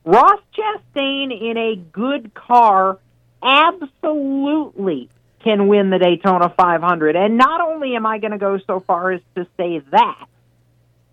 Ross 0.03 0.39
Chastain 0.55 1.31
in 1.31 1.57
a 1.57 1.75
good 1.75 2.33
car 2.33 2.99
absolutely 3.43 5.09
can 5.43 5.67
win 5.67 5.89
the 5.89 5.97
Daytona 5.97 6.53
500. 6.55 7.15
And 7.15 7.37
not 7.37 7.61
only 7.61 7.95
am 7.95 8.05
I 8.05 8.19
going 8.19 8.31
to 8.31 8.37
go 8.37 8.59
so 8.65 8.79
far 8.79 9.11
as 9.11 9.21
to 9.35 9.45
say 9.57 9.79
that, 9.91 10.25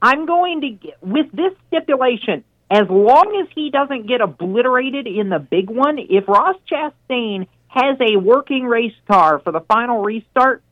I'm 0.00 0.26
going 0.26 0.60
to 0.62 0.70
get, 0.70 1.02
with 1.02 1.30
this 1.32 1.52
stipulation, 1.68 2.44
as 2.70 2.88
long 2.88 3.42
as 3.42 3.48
he 3.54 3.70
doesn't 3.70 4.06
get 4.06 4.20
obliterated 4.20 5.06
in 5.06 5.28
the 5.30 5.38
big 5.38 5.70
one, 5.70 5.98
if 5.98 6.28
Ross 6.28 6.56
Chastain 6.70 7.46
has 7.68 7.96
a 8.00 8.16
working 8.16 8.64
race 8.64 8.94
car 9.06 9.38
for 9.38 9.52
the 9.52 9.60
final 9.60 10.02
restart, 10.02 10.62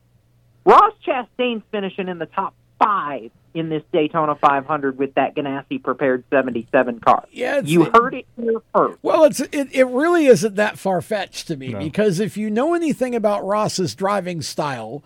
Ross 0.65 0.93
Chastain's 1.07 1.63
finishing 1.71 2.09
in 2.09 2.19
the 2.19 2.27
top 2.27 2.55
five 2.79 3.31
in 3.57 3.69
this 3.71 3.83
Daytona 3.93 4.35
500 4.35 4.99
with 4.99 5.15
that 5.15 5.35
Ganassi 5.35 5.83
prepared 5.83 6.25
77 6.31 7.01
car. 7.01 7.25
Yeah, 7.33 7.61
you 7.65 7.85
heard 7.85 8.15
it 8.15 8.27
here 8.37 8.61
first. 8.75 8.99
Well, 9.03 9.25
it's 9.25 9.41
it, 9.41 9.69
it 9.73 9.87
really 9.87 10.27
isn't 10.27 10.57
that 10.57 10.79
far 10.79 11.01
fetched 11.01 11.47
to 11.49 11.57
me 11.57 11.75
because 11.75 12.21
if 12.21 12.37
you 12.37 12.51
know 12.51 12.75
anything 12.75 13.15
about 13.15 13.45
Ross's 13.47 13.95
driving 13.95 14.43
style, 14.43 15.03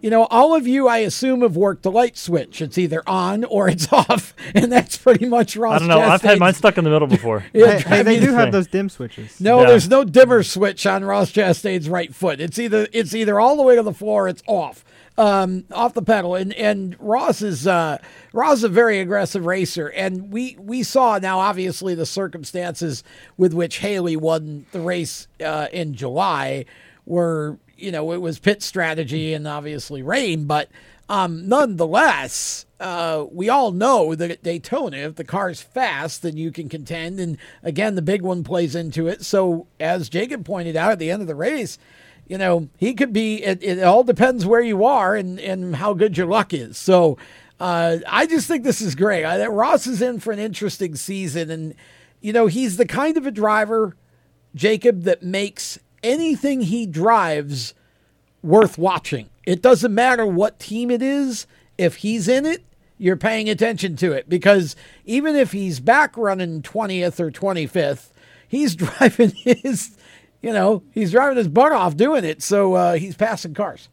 you 0.00 0.08
know, 0.08 0.24
all 0.30 0.54
of 0.54 0.66
you, 0.66 0.88
I 0.88 0.98
assume, 0.98 1.42
have 1.42 1.56
worked 1.56 1.82
the 1.82 1.90
light 1.90 2.16
switch. 2.16 2.62
It's 2.62 2.78
either 2.78 3.02
on 3.06 3.44
or 3.44 3.68
it's 3.68 3.86
off, 3.92 4.34
and 4.54 4.72
that's 4.72 4.96
pretty 4.96 5.26
much 5.26 5.56
Ross. 5.56 5.76
I 5.76 5.78
don't 5.80 5.88
know. 5.88 6.00
I've 6.00 6.22
had 6.22 6.38
mine 6.38 6.54
stuck 6.54 6.78
in 6.78 6.84
the 6.84 6.90
middle 6.90 7.06
before. 7.06 7.44
Yeah, 7.52 7.72
Hey, 7.72 7.80
hey, 7.80 8.02
they 8.02 8.14
driving- 8.14 8.20
do 8.30 8.32
have 8.34 8.52
those 8.52 8.66
dim 8.66 8.88
switches. 8.88 9.38
No, 9.42 9.60
Yeah. 9.60 9.66
there's 9.68 9.90
no 9.90 10.04
dimmer 10.04 10.42
switch 10.42 10.86
on 10.86 11.04
Ross 11.04 11.30
Chastain's 11.30 11.86
right 11.90 12.14
foot. 12.14 12.40
It's 12.40 12.58
either 12.58 12.88
it's 12.94 13.14
either 13.14 13.38
all 13.38 13.56
the 13.58 13.62
way 13.62 13.76
to 13.76 13.82
the 13.82 13.92
floor, 13.92 14.24
or 14.24 14.28
it's 14.28 14.42
off, 14.46 14.86
um, 15.20 15.64
off 15.70 15.92
the 15.92 16.02
pedal. 16.02 16.34
And 16.34 16.52
and 16.54 16.96
Ross 16.98 17.42
is 17.42 17.66
uh, 17.66 17.98
Ross 18.32 18.58
is 18.58 18.64
a 18.64 18.68
very 18.68 18.98
aggressive 19.00 19.44
racer, 19.44 19.88
and 19.88 20.32
we 20.32 20.56
we 20.58 20.82
saw 20.82 21.18
now 21.18 21.38
obviously 21.38 21.94
the 21.94 22.06
circumstances 22.06 23.04
with 23.36 23.52
which 23.52 23.78
Haley 23.78 24.16
won 24.16 24.66
the 24.72 24.80
race 24.80 25.28
uh, 25.44 25.68
in 25.72 25.94
July 25.94 26.64
were 27.04 27.58
you 27.76 27.92
know 27.92 28.12
it 28.12 28.20
was 28.20 28.38
pit 28.38 28.62
strategy 28.62 29.34
and 29.34 29.46
obviously 29.46 30.02
rain, 30.02 30.46
but 30.46 30.70
um, 31.10 31.48
nonetheless, 31.48 32.66
uh, 32.78 33.26
we 33.32 33.48
all 33.48 33.72
know 33.72 34.14
that 34.14 34.30
at 34.30 34.44
Daytona, 34.44 34.96
if 34.98 35.16
the 35.16 35.24
car's 35.24 35.60
fast, 35.60 36.22
then 36.22 36.36
you 36.36 36.52
can 36.52 36.68
contend. 36.68 37.18
And 37.18 37.36
again, 37.64 37.96
the 37.96 38.02
big 38.02 38.22
one 38.22 38.44
plays 38.44 38.76
into 38.76 39.08
it. 39.08 39.24
So, 39.24 39.66
as 39.80 40.08
Jacob 40.08 40.44
pointed 40.44 40.76
out 40.76 40.92
at 40.92 41.00
the 41.00 41.10
end 41.10 41.20
of 41.20 41.26
the 41.26 41.34
race, 41.34 41.78
you 42.30 42.38
know, 42.38 42.68
he 42.78 42.94
could 42.94 43.12
be, 43.12 43.42
it, 43.42 43.60
it 43.60 43.82
all 43.82 44.04
depends 44.04 44.46
where 44.46 44.60
you 44.60 44.84
are 44.84 45.16
and, 45.16 45.40
and 45.40 45.74
how 45.74 45.92
good 45.92 46.16
your 46.16 46.28
luck 46.28 46.54
is. 46.54 46.78
So, 46.78 47.18
uh, 47.58 47.98
I 48.06 48.26
just 48.26 48.46
think 48.46 48.62
this 48.62 48.80
is 48.80 48.94
great. 48.94 49.24
I, 49.24 49.44
Ross 49.48 49.84
is 49.88 50.00
in 50.00 50.20
for 50.20 50.32
an 50.32 50.38
interesting 50.38 50.94
season. 50.94 51.50
And, 51.50 51.74
you 52.20 52.32
know, 52.32 52.46
he's 52.46 52.76
the 52.76 52.86
kind 52.86 53.16
of 53.16 53.26
a 53.26 53.32
driver, 53.32 53.96
Jacob, 54.54 55.02
that 55.02 55.24
makes 55.24 55.80
anything 56.04 56.60
he 56.60 56.86
drives 56.86 57.74
worth 58.44 58.78
watching. 58.78 59.28
It 59.44 59.60
doesn't 59.60 59.92
matter 59.92 60.24
what 60.24 60.60
team 60.60 60.92
it 60.92 61.02
is. 61.02 61.48
If 61.78 61.96
he's 61.96 62.28
in 62.28 62.46
it, 62.46 62.62
you're 62.96 63.16
paying 63.16 63.50
attention 63.50 63.96
to 63.96 64.12
it 64.12 64.28
because 64.28 64.76
even 65.04 65.34
if 65.34 65.50
he's 65.50 65.80
back 65.80 66.16
running 66.16 66.62
20th 66.62 67.18
or 67.18 67.32
25th, 67.32 68.10
he's 68.46 68.76
driving 68.76 69.30
his, 69.30 69.96
you 70.42 70.52
know, 70.52 70.82
he's 70.92 71.12
driving 71.12 71.36
his 71.36 71.48
butt 71.48 71.72
off 71.72 71.96
doing 71.96 72.24
it. 72.24 72.42
So 72.42 72.74
uh, 72.74 72.94
he's 72.94 73.16
passing 73.16 73.54
cars. 73.54 73.88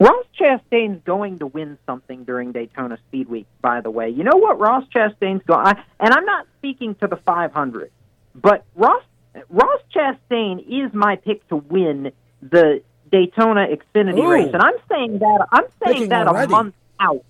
Ross 0.00 0.26
Chastain's 0.38 1.02
going 1.04 1.38
to 1.38 1.46
win 1.46 1.78
something 1.86 2.24
during 2.24 2.52
Daytona 2.52 2.98
Speed 3.08 3.28
Week, 3.28 3.46
by 3.60 3.80
the 3.80 3.90
way. 3.90 4.10
You 4.10 4.24
know 4.24 4.36
what 4.36 4.58
Ross 4.58 4.84
Chastain's 4.94 5.42
going 5.44 5.76
and 6.00 6.12
I'm 6.12 6.24
not 6.24 6.46
speaking 6.58 6.94
to 6.96 7.06
the 7.06 7.16
500, 7.16 7.90
but 8.34 8.64
Ross 8.74 9.04
Ross 9.48 9.80
Chastain 9.94 10.58
is 10.68 10.92
my 10.92 11.16
pick 11.16 11.46
to 11.48 11.56
win 11.56 12.12
the 12.42 12.82
Daytona 13.10 13.66
Xfinity 13.68 14.18
Ooh. 14.18 14.30
race. 14.30 14.50
And 14.52 14.62
I'm 14.62 14.74
saying 14.88 15.18
that 15.20 15.46
I'm 15.52 15.64
saying 15.84 15.94
Picking 15.94 16.08
that 16.10 16.26
already. 16.26 16.52
a 16.52 16.56
month 16.56 16.74
out. 17.00 17.24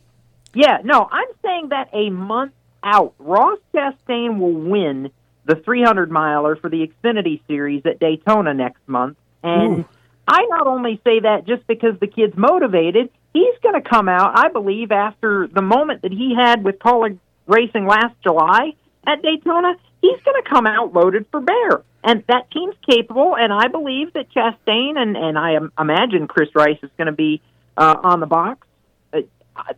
Yeah, 0.55 0.79
no, 0.83 1.09
I'm 1.11 1.29
saying 1.43 1.69
that 1.69 1.91
a 1.93 2.11
month 2.11 2.53
out. 2.83 3.15
Ross 3.19 3.59
Chastain 3.75 4.39
will 4.39 4.53
win 4.53 5.11
the 5.45 5.57
300 5.57 6.11
miler 6.11 6.57
for 6.57 6.71
the 6.71 6.87
Xfinity 6.87 7.41
series 7.47 7.83
at 7.85 7.99
Daytona 7.99 8.55
next 8.55 8.87
month. 8.87 9.17
And 9.43 9.81
Ooh. 9.81 9.89
I 10.27 10.47
not 10.49 10.67
only 10.67 11.01
say 11.05 11.21
that 11.21 11.47
just 11.47 11.67
because 11.67 11.99
the 12.01 12.07
kid's 12.07 12.37
motivated, 12.37 13.11
he's 13.33 13.55
going 13.63 13.81
to 13.81 13.89
come 13.89 14.09
out, 14.09 14.39
I 14.39 14.49
believe, 14.49 14.93
after 14.93 15.49
the 15.49 15.63
moment 15.63 16.03
that 16.03 16.13
he 16.13 16.35
had 16.35 16.65
with 16.65 16.79
Kaulig 16.79 17.19
Racing 17.47 17.87
last 17.87 18.15
July 18.23 18.75
at 19.07 19.21
Daytona, 19.23 19.75
he's 20.01 20.21
going 20.25 20.43
to 20.43 20.49
come 20.49 20.67
out 20.67 20.93
loaded 20.93 21.27
for 21.31 21.41
bear. 21.41 21.83
And 22.05 22.25
that 22.29 22.51
team's 22.51 22.75
capable, 22.89 23.37
and 23.37 23.53
I 23.53 23.69
believe 23.69 24.13
that 24.15 24.31
Chastain 24.31 24.97
and, 24.97 25.17
and 25.17 25.39
I 25.39 25.55
im- 25.55 25.73
imagine 25.79 26.27
Chris 26.27 26.49
Rice 26.55 26.79
is 26.83 26.91
going 26.97 27.07
to 27.07 27.13
be 27.13 27.41
uh, 27.77 27.97
on 28.03 28.21
the 28.21 28.27
box. 28.27 28.67
Uh, 29.13 29.21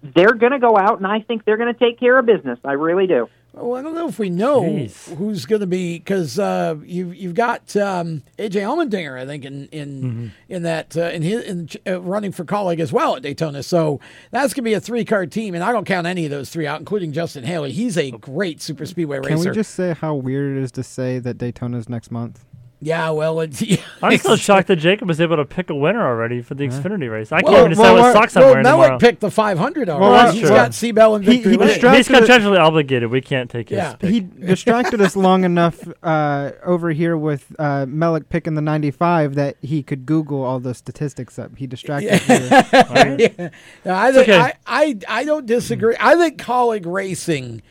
they're 0.03 0.33
going 0.33 0.53
to 0.53 0.59
go 0.59 0.79
out, 0.79 0.99
and 0.99 1.07
I 1.07 1.21
think 1.21 1.45
they're 1.45 1.59
going 1.59 1.73
to 1.73 1.79
take 1.79 2.01
care 2.01 2.19
of 2.19 2.25
business. 2.25 2.59
I 2.65 2.73
really 2.73 3.07
do. 3.07 3.29
Well, 3.57 3.79
I 3.79 3.83
don't 3.83 3.95
know 3.95 4.09
if 4.09 4.19
we 4.19 4.31
know 4.31 4.63
Jeez. 4.63 5.15
who's 5.17 5.47
going 5.47 5.61
to 5.61 5.67
be 5.69 5.99
because 5.99 6.41
uh, 6.41 6.75
you've 6.85 7.15
you've 7.15 7.35
got 7.35 7.77
um, 7.77 8.23
AJ 8.37 8.51
Allmendinger, 8.63 9.17
I 9.17 9.25
think, 9.27 9.45
in 9.45 9.69
in 9.71 10.03
Mm-hmm. 10.03 10.27
in 10.53 10.63
that 10.65 10.97
uh, 10.97 11.03
in 11.11 11.23
his 11.23 11.45
in, 11.45 11.69
uh, 11.87 12.01
running 12.01 12.33
for 12.33 12.45
Kaulig 12.45 12.81
as 12.81 12.93
well 12.93 13.15
at 13.15 13.23
Daytona. 13.23 13.63
So 13.63 14.01
that's 14.33 14.55
going 14.55 14.65
to 14.65 14.69
be 14.71 14.75
a 14.75 14.81
three 14.81 15.05
car 15.05 15.25
team, 15.27 15.55
and 15.55 15.63
I 15.63 15.71
don't 15.71 15.85
count 15.87 16.07
any 16.07 16.25
of 16.25 16.33
those 16.33 16.51
three 16.51 16.67
out, 16.67 16.81
including 16.81 17.13
Justin 17.13 17.45
Haley. 17.45 17.71
He's 17.71 17.97
a 17.97 18.11
great 18.11 18.61
super 18.61 18.87
speedway 18.87 19.21
Can 19.21 19.37
racer. 19.37 19.51
we 19.51 19.55
just 19.55 19.75
say 19.75 19.95
how 19.95 20.15
weird 20.15 20.57
it 20.57 20.63
is 20.63 20.73
to 20.73 20.83
say 20.83 21.21
that 21.21 21.39
Daytona's 21.39 21.89
next 21.89 22.11
month? 22.11 22.45
Yeah, 22.81 23.11
well, 23.11 23.41
it's, 23.41 23.63
yeah, 23.63 23.79
I'm 24.03 24.19
still 24.19 24.37
shocked 24.37 24.69
that 24.69 24.77
Jacob 24.77 25.09
was 25.09 25.19
able 25.21 25.37
to 25.37 25.45
pick 25.47 25.71
a 25.71 25.75
winner 25.75 26.07
already 26.07 26.43
for 26.43 26.55
the 26.55 26.69
Xfinity 26.69 27.11
race. 27.11 27.33
I 27.33 27.41
can't 27.41 27.51
Well, 27.53 27.59
even 27.61 27.71
decide 27.71 27.83
well, 27.83 27.95
what 27.95 28.03
well, 28.03 28.13
socks 28.13 28.37
I'm 28.37 28.43
well, 28.43 28.51
wearing 28.51 28.65
Mellick 28.67 28.83
tomorrow. 28.83 28.99
picked 28.99 29.21
the 29.21 29.31
500 29.31 29.89
already. 29.89 30.03
Well, 30.03 30.13
that's 30.13 30.33
He's 30.35 30.41
true. 30.43 30.51
got 30.51 30.75
C 30.75 30.93
Bell 30.93 31.15
and 31.15 31.25
He- 31.25 31.31
Victory 31.37 31.53
he 31.53 31.59
Lane. 31.59 31.69
distracted 31.69 31.97
He's 31.97 32.09
contractually 32.09 32.59
obligated. 32.61 33.11
We 33.11 33.23
can't 33.23 33.49
take 33.49 33.71
his 33.71 33.77
Yeah. 33.79 33.95
pick. 33.95 34.11
He 34.11 34.21
distracted 34.47 35.01
us 35.01 35.17
long 35.17 35.45
enough 35.45 35.81
uh, 36.03 36.51
over 36.65 36.91
here 36.91 37.17
with 37.17 37.47
uh, 37.59 37.87
Mellick 37.87 38.29
picking 38.29 38.55
the 38.55 38.61
95 38.63 39.35
that 39.37 39.57
he 39.63 39.83
could 39.83 40.05
Google 40.05 40.43
all 40.43 40.61
the 40.61 40.75
statistics 40.75 41.39
up. 41.39 41.57
He 41.57 41.67
distracted 41.67 42.13
us. 42.13 42.29
yeah. 42.29 43.49
No, 43.85 43.95
I 43.95 44.13
think 44.13 44.29
okay. 44.29 44.39
I, 44.39 44.53
I 44.67 44.99
I 45.09 45.25
don't 45.25 45.47
disagree. 45.47 45.97
I 45.99 46.17
think 46.17 46.39
Kaulig 46.39 46.85
racing 46.85 47.63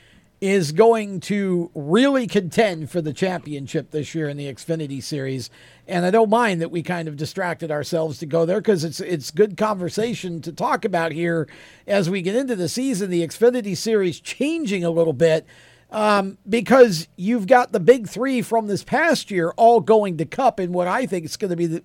is 0.44 0.74
going 0.74 1.22
to 1.22 1.72
really 1.74 2.28
contend 2.28 2.92
for 2.92 3.00
the 3.00 3.14
championship 3.14 3.92
this 3.92 4.14
year 4.14 4.28
in 4.28 4.36
the 4.36 4.54
Xfinity 4.54 5.02
series. 5.02 5.50
And 5.88 6.06
I 6.06 6.12
don't 6.12 6.30
mind 6.30 6.60
that 6.60 6.70
we 6.70 6.84
kind 6.84 7.08
of 7.08 7.16
distracted 7.16 7.72
ourselves 7.72 8.20
to 8.20 8.26
go 8.26 8.46
there 8.46 8.60
because 8.60 8.84
it's 8.84 9.00
it's 9.00 9.32
good 9.32 9.56
conversation 9.56 10.42
to 10.42 10.52
talk 10.52 10.84
about 10.84 11.14
here 11.14 11.48
as 11.88 12.10
we 12.10 12.22
get 12.22 12.36
into 12.36 12.58
the 12.58 12.68
season. 12.68 13.10
The 13.10 13.26
Xfinity 13.26 13.78
series 13.78 14.20
changing 14.20 14.84
a 14.84 14.90
little 14.90 15.14
bit 15.14 15.46
um, 15.92 16.38
because 16.50 17.08
you've 17.16 17.48
got 17.48 17.72
the 17.72 17.80
big 17.80 18.10
three 18.10 18.42
from 18.42 18.68
this 18.68 18.84
past 18.84 19.32
year 19.32 19.54
all 19.56 19.80
going 19.80 20.18
to 20.18 20.26
Cup 20.26 20.60
in 20.60 20.74
what 20.74 20.90
I 20.90 21.06
think 21.06 21.24
is 21.24 21.38
going 21.38 21.52
to 21.52 21.56
be 21.56 21.68
the, 21.68 21.84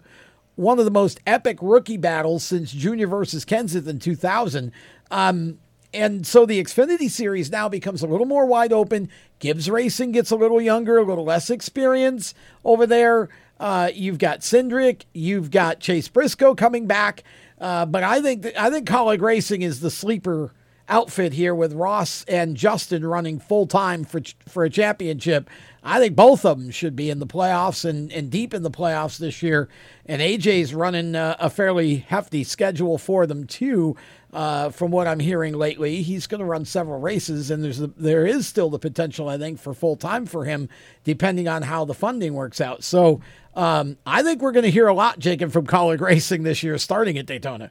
one 0.56 0.80
of 0.80 0.84
the 0.84 0.90
most 0.90 1.20
epic 1.28 1.58
rookie 1.62 1.96
battles 1.96 2.42
since 2.42 2.72
Junior 2.72 3.06
versus 3.06 3.44
Kenseth 3.44 3.86
in 3.86 4.00
2000. 4.00 4.72
Um, 5.12 5.60
and 5.92 6.26
so 6.26 6.44
the 6.44 6.62
Xfinity 6.62 7.10
series 7.10 7.50
now 7.50 7.68
becomes 7.68 8.02
a 8.02 8.06
little 8.06 8.26
more 8.26 8.46
wide 8.46 8.72
open. 8.72 9.08
Gibbs 9.38 9.70
Racing 9.70 10.12
gets 10.12 10.30
a 10.30 10.36
little 10.36 10.60
younger, 10.60 10.98
a 10.98 11.02
little 11.02 11.24
less 11.24 11.50
experience 11.50 12.34
over 12.64 12.86
there. 12.86 13.28
Uh, 13.58 13.90
you've 13.92 14.18
got 14.18 14.40
Cindric, 14.40 15.02
you've 15.12 15.50
got 15.50 15.80
Chase 15.80 16.08
Briscoe 16.08 16.54
coming 16.54 16.86
back, 16.86 17.24
uh, 17.60 17.86
but 17.86 18.04
I 18.04 18.20
think 18.20 18.42
that, 18.42 18.60
I 18.60 18.70
think 18.70 18.86
Kaulig 18.88 19.20
Racing 19.20 19.62
is 19.62 19.80
the 19.80 19.90
sleeper 19.90 20.52
outfit 20.88 21.34
here 21.34 21.54
with 21.54 21.72
Ross 21.72 22.24
and 22.26 22.56
Justin 22.56 23.04
running 23.04 23.38
full 23.38 23.66
time 23.66 24.04
for 24.04 24.20
for 24.46 24.64
a 24.64 24.70
championship. 24.70 25.50
I 25.82 26.00
think 26.00 26.16
both 26.16 26.44
of 26.44 26.58
them 26.58 26.70
should 26.70 26.96
be 26.96 27.10
in 27.10 27.18
the 27.18 27.26
playoffs 27.26 27.84
and, 27.84 28.12
and 28.12 28.30
deep 28.30 28.52
in 28.52 28.62
the 28.62 28.70
playoffs 28.70 29.18
this 29.18 29.42
year. 29.42 29.68
And 30.06 30.20
AJ's 30.20 30.74
running 30.74 31.14
uh, 31.14 31.36
a 31.38 31.50
fairly 31.50 31.96
hefty 31.96 32.44
schedule 32.44 32.98
for 32.98 33.26
them 33.26 33.46
too. 33.46 33.96
Uh, 34.30 34.68
from 34.68 34.90
what 34.90 35.06
I'm 35.06 35.20
hearing 35.20 35.54
lately, 35.54 36.02
he's 36.02 36.26
going 36.26 36.40
to 36.40 36.44
run 36.44 36.66
several 36.66 37.00
races, 37.00 37.50
and 37.50 37.64
there's 37.64 37.80
a, 37.80 37.86
there 37.86 38.26
is 38.26 38.46
still 38.46 38.68
the 38.68 38.78
potential, 38.78 39.26
I 39.26 39.38
think, 39.38 39.58
for 39.58 39.72
full 39.72 39.96
time 39.96 40.26
for 40.26 40.44
him, 40.44 40.68
depending 41.02 41.48
on 41.48 41.62
how 41.62 41.86
the 41.86 41.94
funding 41.94 42.34
works 42.34 42.60
out. 42.60 42.84
So 42.84 43.22
um, 43.54 43.96
I 44.04 44.22
think 44.22 44.42
we're 44.42 44.52
going 44.52 44.64
to 44.64 44.70
hear 44.70 44.86
a 44.86 44.92
lot, 44.92 45.18
Jacob, 45.18 45.50
from 45.50 45.66
Kaulig 45.66 46.00
Racing 46.00 46.42
this 46.42 46.62
year, 46.62 46.76
starting 46.76 47.16
at 47.16 47.24
Daytona. 47.24 47.70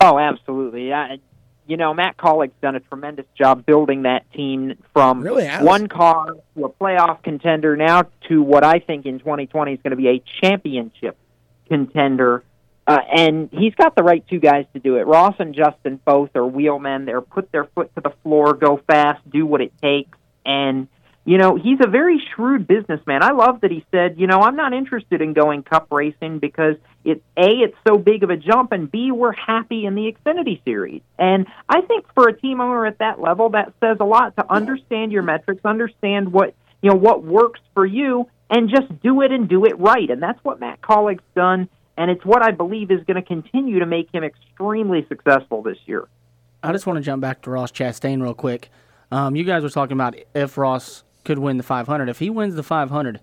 Oh, 0.00 0.18
absolutely. 0.18 0.92
I, 0.92 1.18
you 1.66 1.76
know, 1.76 1.92
Matt 1.92 2.16
Kaulig's 2.16 2.54
done 2.62 2.74
a 2.74 2.80
tremendous 2.80 3.26
job 3.36 3.66
building 3.66 4.02
that 4.02 4.30
team 4.32 4.74
from 4.94 5.20
Really 5.20 5.46
one 5.48 5.86
car 5.86 6.34
to 6.56 6.64
a 6.64 6.68
playoff 6.70 7.22
contender 7.22 7.76
now 7.76 8.04
to 8.28 8.42
what 8.42 8.64
I 8.64 8.78
think 8.78 9.04
in 9.06 9.18
2020 9.18 9.74
is 9.74 9.80
going 9.82 9.90
to 9.90 9.96
be 9.96 10.08
a 10.08 10.22
championship 10.40 11.16
contender. 11.68 12.42
Uh, 12.88 13.00
and 13.14 13.50
he's 13.52 13.74
got 13.74 13.94
the 13.94 14.02
right 14.02 14.26
two 14.28 14.38
guys 14.40 14.64
to 14.72 14.80
do 14.80 14.96
it. 14.96 15.06
Ross 15.06 15.34
and 15.38 15.54
Justin 15.54 16.00
both 16.06 16.30
are 16.34 16.46
wheelmen. 16.46 17.04
They're 17.04 17.20
put 17.20 17.52
their 17.52 17.64
foot 17.64 17.94
to 17.96 18.00
the 18.00 18.14
floor, 18.22 18.54
go 18.54 18.80
fast, 18.86 19.20
do 19.30 19.44
what 19.44 19.60
it 19.60 19.74
takes. 19.82 20.16
And, 20.46 20.88
you 21.26 21.36
know, 21.36 21.56
he's 21.56 21.76
a 21.84 21.86
very 21.86 22.18
shrewd 22.34 22.66
businessman. 22.66 23.22
I 23.22 23.32
love 23.32 23.60
that 23.60 23.70
he 23.70 23.84
said, 23.90 24.18
you 24.18 24.26
know, 24.26 24.40
I'm 24.40 24.56
not 24.56 24.72
interested 24.72 25.20
in 25.20 25.34
going 25.34 25.64
cup 25.64 25.88
racing 25.90 26.38
because 26.38 26.76
it 27.04 27.22
A, 27.36 27.48
it's 27.60 27.76
so 27.86 27.98
big 27.98 28.22
of 28.22 28.30
a 28.30 28.38
jump, 28.38 28.72
and 28.72 28.90
B, 28.90 29.10
we're 29.12 29.32
happy 29.32 29.84
in 29.84 29.94
the 29.94 30.10
Xfinity 30.10 30.64
series. 30.64 31.02
And 31.18 31.46
I 31.68 31.82
think 31.82 32.06
for 32.14 32.26
a 32.28 32.32
team 32.40 32.62
owner 32.62 32.86
at 32.86 33.00
that 33.00 33.20
level, 33.20 33.50
that 33.50 33.74
says 33.80 33.98
a 34.00 34.04
lot 34.04 34.34
to 34.36 34.50
understand 34.50 35.12
your 35.12 35.22
metrics, 35.22 35.62
understand 35.66 36.32
what 36.32 36.54
you 36.80 36.88
know 36.88 36.96
what 36.96 37.22
works 37.22 37.60
for 37.74 37.84
you, 37.84 38.30
and 38.48 38.70
just 38.70 38.98
do 39.02 39.20
it 39.20 39.30
and 39.30 39.46
do 39.46 39.66
it 39.66 39.78
right. 39.78 40.08
And 40.08 40.22
that's 40.22 40.42
what 40.42 40.58
Matt 40.58 40.80
Kaulig's 40.80 41.22
done 41.34 41.68
and 41.98 42.10
it's 42.10 42.24
what 42.24 42.42
I 42.42 42.52
believe 42.52 42.90
is 42.90 43.02
going 43.04 43.16
to 43.16 43.22
continue 43.22 43.80
to 43.80 43.86
make 43.86 44.08
him 44.14 44.24
extremely 44.24 45.04
successful 45.08 45.62
this 45.62 45.76
year. 45.84 46.08
I 46.62 46.72
just 46.72 46.86
want 46.86 46.96
to 46.96 47.02
jump 47.02 47.20
back 47.20 47.42
to 47.42 47.50
Ross 47.50 47.70
Chastain 47.72 48.22
real 48.22 48.34
quick. 48.34 48.70
Um, 49.10 49.36
you 49.36 49.44
guys 49.44 49.62
were 49.62 49.68
talking 49.70 49.94
about 49.96 50.14
if 50.34 50.56
Ross 50.56 51.02
could 51.24 51.38
win 51.38 51.56
the 51.56 51.62
500. 51.62 52.08
If 52.08 52.18
he 52.20 52.30
wins 52.30 52.54
the 52.54 52.62
500, 52.62 53.20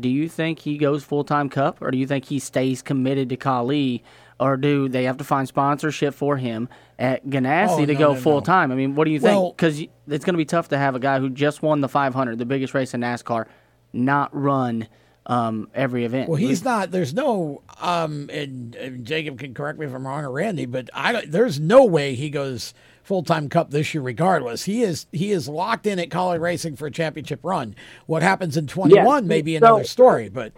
do 0.00 0.08
you 0.08 0.28
think 0.28 0.60
he 0.60 0.78
goes 0.78 1.04
full 1.04 1.22
time 1.22 1.48
Cup, 1.48 1.80
or 1.82 1.90
do 1.90 1.98
you 1.98 2.06
think 2.06 2.24
he 2.24 2.38
stays 2.38 2.82
committed 2.82 3.28
to 3.28 3.36
Kaulig, 3.36 4.02
or 4.40 4.56
do 4.56 4.88
they 4.88 5.04
have 5.04 5.18
to 5.18 5.24
find 5.24 5.46
sponsorship 5.46 6.14
for 6.14 6.36
him 6.36 6.68
at 6.98 7.26
Ganassi 7.26 7.82
Oh, 7.82 7.86
to 7.86 7.92
no, 7.92 7.98
go 7.98 8.14
no, 8.14 8.20
full 8.20 8.34
no. 8.36 8.40
time? 8.40 8.72
I 8.72 8.74
mean, 8.74 8.94
what 8.94 9.04
do 9.04 9.10
you 9.10 9.20
Well- 9.20 9.42
think? 9.48 9.56
Because 9.56 9.80
it's 10.08 10.24
going 10.24 10.34
to 10.34 10.38
be 10.38 10.44
tough 10.46 10.68
to 10.70 10.78
have 10.78 10.94
a 10.94 10.98
guy 10.98 11.20
who 11.20 11.28
just 11.30 11.62
won 11.62 11.80
the 11.82 11.88
500, 11.88 12.38
the 12.38 12.46
biggest 12.46 12.72
race 12.74 12.94
in 12.94 13.02
NASCAR, 13.02 13.46
not 13.92 14.30
run 14.34 14.88
um, 15.26 15.68
every 15.74 16.04
event. 16.04 16.28
Well, 16.28 16.36
he's 16.36 16.64
not. 16.64 16.90
There's 16.90 17.14
no. 17.14 17.62
Um, 17.80 18.28
and, 18.32 18.74
and 18.76 19.04
Jacob 19.06 19.38
can 19.38 19.54
correct 19.54 19.78
me 19.78 19.86
if 19.86 19.94
I'm 19.94 20.06
wrong, 20.06 20.24
or 20.24 20.30
Randy, 20.30 20.66
but 20.66 20.90
I 20.92 21.12
don't- 21.12 21.30
there's 21.30 21.58
no 21.58 21.84
way 21.84 22.14
he 22.14 22.30
goes 22.30 22.74
full 23.02 23.22
time 23.22 23.48
Cup 23.48 23.70
this 23.70 23.94
year. 23.94 24.02
Regardless, 24.02 24.64
he 24.64 24.82
is 24.82 25.06
he 25.12 25.30
is 25.32 25.48
locked 25.48 25.86
in 25.86 25.98
at 25.98 26.08
Kaulig 26.10 26.40
Racing 26.40 26.76
for 26.76 26.86
a 26.86 26.90
championship 26.90 27.40
run. 27.42 27.74
What 28.06 28.22
happens 28.22 28.56
in 28.56 28.66
21 28.66 29.26
may 29.26 29.42
be 29.42 29.58
so- 29.58 29.66
another 29.66 29.84
story, 29.84 30.28
but 30.28 30.52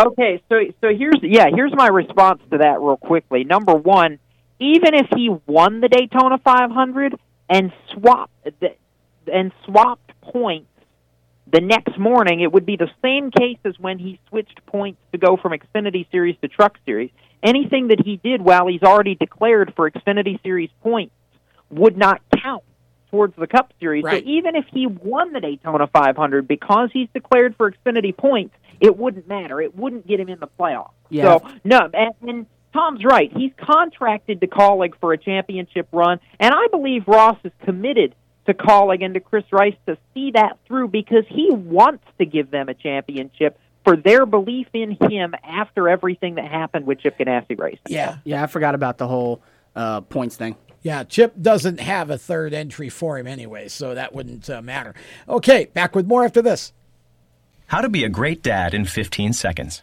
Okay, 0.00 0.42
so 0.48 0.58
so 0.80 0.88
here's 0.94 1.18
yeah, 1.22 1.46
here's 1.54 1.72
my 1.74 1.86
response 1.88 2.40
to 2.50 2.58
that 2.58 2.80
real 2.80 2.96
quickly. 2.96 3.44
Number 3.44 3.74
one, 3.74 4.18
even 4.58 4.94
if 4.94 5.06
he 5.14 5.28
won 5.46 5.80
the 5.80 5.88
Daytona 5.88 6.38
500 6.38 7.14
and 7.48 7.72
swapped 7.92 8.32
the, 8.60 8.74
and 9.32 9.52
swapped 9.64 10.10
points 10.22 10.66
the 11.50 11.60
next 11.60 11.98
morning, 11.98 12.40
it 12.40 12.52
would 12.52 12.66
be 12.66 12.76
the 12.76 12.90
same 13.02 13.30
case 13.30 13.58
as 13.64 13.78
when 13.78 13.98
he 13.98 14.20
switched 14.28 14.64
points 14.66 15.00
to 15.12 15.18
go 15.18 15.36
from 15.36 15.52
Xfinity 15.52 16.10
Series 16.10 16.36
to 16.42 16.48
Truck 16.48 16.78
Series. 16.86 17.10
Anything 17.42 17.88
that 17.88 18.00
he 18.04 18.16
did 18.16 18.40
while 18.40 18.68
he's 18.68 18.82
already 18.82 19.16
declared 19.16 19.72
for 19.74 19.90
Xfinity 19.90 20.40
Series 20.42 20.70
points 20.82 21.14
would 21.70 21.96
not 21.96 22.22
count 22.42 22.62
towards 23.10 23.34
the 23.36 23.46
Cup 23.46 23.72
Series. 23.80 24.04
Right. 24.04 24.22
So 24.22 24.28
even 24.28 24.56
if 24.56 24.64
he 24.72 24.86
won 24.86 25.32
the 25.32 25.40
Daytona 25.40 25.86
500 25.86 26.46
because 26.46 26.90
he's 26.92 27.08
declared 27.12 27.56
for 27.56 27.70
Xfinity 27.70 28.16
points, 28.16 28.54
it 28.80 28.96
wouldn't 28.96 29.28
matter. 29.28 29.60
It 29.60 29.76
wouldn't 29.76 30.06
get 30.06 30.20
him 30.20 30.28
in 30.28 30.40
the 30.40 30.48
playoffs. 30.58 30.92
Yeah. 31.10 31.38
So 31.38 31.48
no, 31.64 31.90
and, 31.92 32.14
and 32.28 32.46
Tom's 32.72 33.04
right. 33.04 33.30
He's 33.36 33.52
contracted 33.60 34.40
to 34.40 34.46
Kaulig 34.46 34.94
for 35.00 35.12
a 35.12 35.18
championship 35.18 35.88
run, 35.92 36.20
and 36.40 36.54
I 36.54 36.66
believe 36.70 37.06
Ross 37.06 37.38
is 37.44 37.52
committed 37.64 38.14
to 38.46 38.54
Kaulig 38.54 39.04
and 39.04 39.14
to 39.14 39.20
Chris 39.20 39.44
Rice 39.52 39.76
to 39.86 39.96
see 40.14 40.32
that 40.32 40.58
through 40.66 40.88
because 40.88 41.24
he 41.28 41.50
wants 41.50 42.04
to 42.18 42.26
give 42.26 42.50
them 42.50 42.68
a 42.68 42.74
championship 42.74 43.58
for 43.84 43.96
their 43.96 44.26
belief 44.26 44.68
in 44.72 44.96
him 45.10 45.34
after 45.42 45.88
everything 45.88 46.36
that 46.36 46.44
happened 46.44 46.86
with 46.86 47.00
Chip 47.00 47.18
Ganassi 47.18 47.58
racing. 47.58 47.80
yeah, 47.86 48.18
yeah, 48.24 48.42
I 48.42 48.46
forgot 48.46 48.74
about 48.74 48.98
the 48.98 49.08
whole 49.08 49.42
uh, 49.74 50.00
points 50.02 50.36
thing. 50.36 50.56
yeah. 50.82 51.04
Chip 51.04 51.34
doesn't 51.40 51.80
have 51.80 52.10
a 52.10 52.18
third 52.18 52.54
entry 52.54 52.88
for 52.88 53.18
him 53.18 53.26
anyway, 53.26 53.68
so 53.68 53.94
that 53.94 54.14
wouldn't 54.14 54.48
uh, 54.50 54.62
matter. 54.62 54.94
Okay, 55.28 55.66
back 55.72 55.94
with 55.94 56.06
more 56.06 56.24
after 56.24 56.42
this. 56.42 56.72
How 57.66 57.80
to 57.80 57.88
be 57.88 58.04
a 58.04 58.08
great 58.08 58.42
dad 58.42 58.74
in 58.74 58.84
15 58.84 59.32
seconds. 59.32 59.82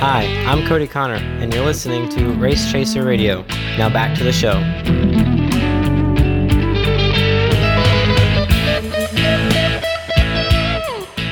Hi, 0.00 0.26
I'm 0.46 0.64
Cody 0.68 0.86
Connor, 0.86 1.16
and 1.16 1.52
you're 1.52 1.64
listening 1.64 2.08
to 2.10 2.32
Race 2.34 2.70
Chaser 2.70 3.04
Radio. 3.04 3.42
Now 3.76 3.88
back 3.88 4.16
to 4.18 4.22
the 4.22 4.32
show. 4.32 4.52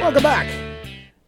Welcome 0.01 0.23
back. 0.25 0.49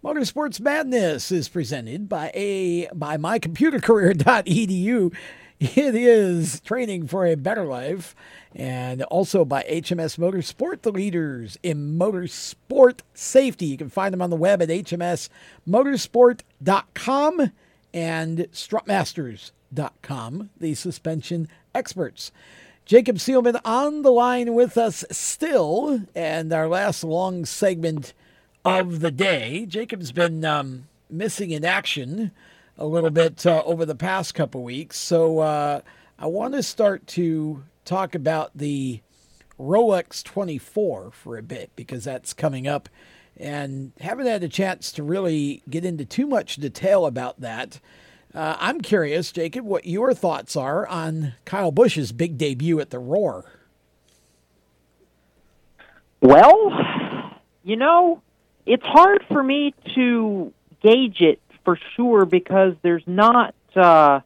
Motorsports 0.02 0.58
Madness 0.58 1.30
is 1.30 1.48
presented 1.48 2.08
by 2.08 2.32
a 2.34 2.88
by 2.92 3.16
mycomputercareer.edu. 3.16 5.14
It 5.60 5.94
is 5.94 6.60
training 6.60 7.06
for 7.06 7.24
a 7.24 7.36
better 7.36 7.64
life, 7.64 8.16
and 8.54 9.02
also 9.04 9.42
by 9.44 9.62
HMS 9.64 10.16
Motorsport, 10.18 10.82
the 10.82 10.92
leaders 10.92 11.58
in 11.62 11.98
motorsport 11.98 13.00
safety. 13.14 13.66
You 13.66 13.76
can 13.76 13.90
find 13.90 14.12
them 14.12 14.22
on 14.22 14.30
the 14.30 14.36
web 14.36 14.62
at 14.62 14.68
hmsmotorsport.com 14.68 17.52
and 17.94 18.38
strutmasters.com, 18.52 20.50
the 20.58 20.74
suspension 20.74 21.48
experts. 21.74 22.32
Jacob 22.84 23.16
Seelman 23.16 23.58
on 23.66 24.02
the 24.02 24.10
line 24.10 24.54
with 24.54 24.78
us 24.78 25.04
still, 25.10 26.04
and 26.14 26.52
our 26.54 26.68
last 26.68 27.04
long 27.04 27.44
segment 27.44 28.14
of 28.64 29.00
the 29.00 29.10
day. 29.10 29.66
Jacob's 29.66 30.10
been 30.10 30.42
um, 30.44 30.88
missing 31.10 31.50
in 31.50 31.66
action 31.66 32.30
a 32.78 32.86
little 32.86 33.10
bit 33.10 33.44
uh, 33.44 33.62
over 33.66 33.84
the 33.84 33.94
past 33.94 34.34
couple 34.34 34.62
weeks, 34.62 34.96
so 34.96 35.40
uh, 35.40 35.82
I 36.18 36.26
want 36.26 36.54
to 36.54 36.62
start 36.62 37.06
to 37.08 37.62
talk 37.88 38.14
about 38.14 38.50
the 38.54 39.00
Rolex 39.58 40.22
24 40.22 41.10
for 41.10 41.36
a 41.36 41.42
bit 41.42 41.70
because 41.74 42.04
that's 42.04 42.32
coming 42.32 42.68
up, 42.68 42.88
and 43.36 43.92
haven't 44.00 44.26
had 44.26 44.42
a 44.42 44.48
chance 44.48 44.92
to 44.92 45.02
really 45.02 45.62
get 45.68 45.84
into 45.84 46.04
too 46.04 46.26
much 46.26 46.56
detail 46.56 47.06
about 47.06 47.40
that. 47.40 47.80
Uh, 48.34 48.56
I'm 48.60 48.80
curious, 48.80 49.32
Jacob, 49.32 49.64
what 49.64 49.86
your 49.86 50.12
thoughts 50.12 50.54
are 50.54 50.86
on 50.86 51.34
Kyle 51.44 51.72
Busch's 51.72 52.12
big 52.12 52.36
debut 52.36 52.78
at 52.78 52.90
the 52.90 52.98
Roar. 52.98 53.44
Well, 56.20 57.32
you 57.64 57.76
know, 57.76 58.22
it's 58.66 58.84
hard 58.84 59.24
for 59.28 59.42
me 59.42 59.74
to 59.94 60.52
gauge 60.82 61.20
it 61.20 61.40
for 61.64 61.78
sure 61.96 62.26
because 62.26 62.74
there's 62.82 63.04
not 63.06 63.54
uh, 63.74 64.20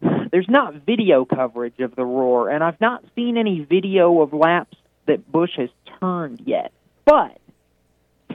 there's 0.00 0.48
not 0.48 0.74
video 0.74 1.24
coverage 1.24 1.78
of 1.80 1.94
the 1.96 2.04
roar, 2.04 2.48
and 2.50 2.62
I've 2.62 2.80
not 2.80 3.04
seen 3.14 3.36
any 3.36 3.60
video 3.60 4.20
of 4.20 4.32
laps 4.32 4.76
that 5.06 5.30
Busch 5.30 5.56
has 5.56 5.70
turned 6.00 6.42
yet. 6.44 6.72
But 7.04 7.38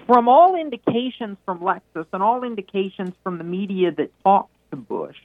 from 0.07 0.27
all 0.27 0.55
indications 0.55 1.37
from 1.45 1.59
Lexus 1.59 2.07
and 2.11 2.23
all 2.23 2.43
indications 2.43 3.13
from 3.23 3.37
the 3.37 3.43
media 3.43 3.91
that 3.91 4.11
talked 4.23 4.53
to 4.71 4.77
Busch, 4.77 5.17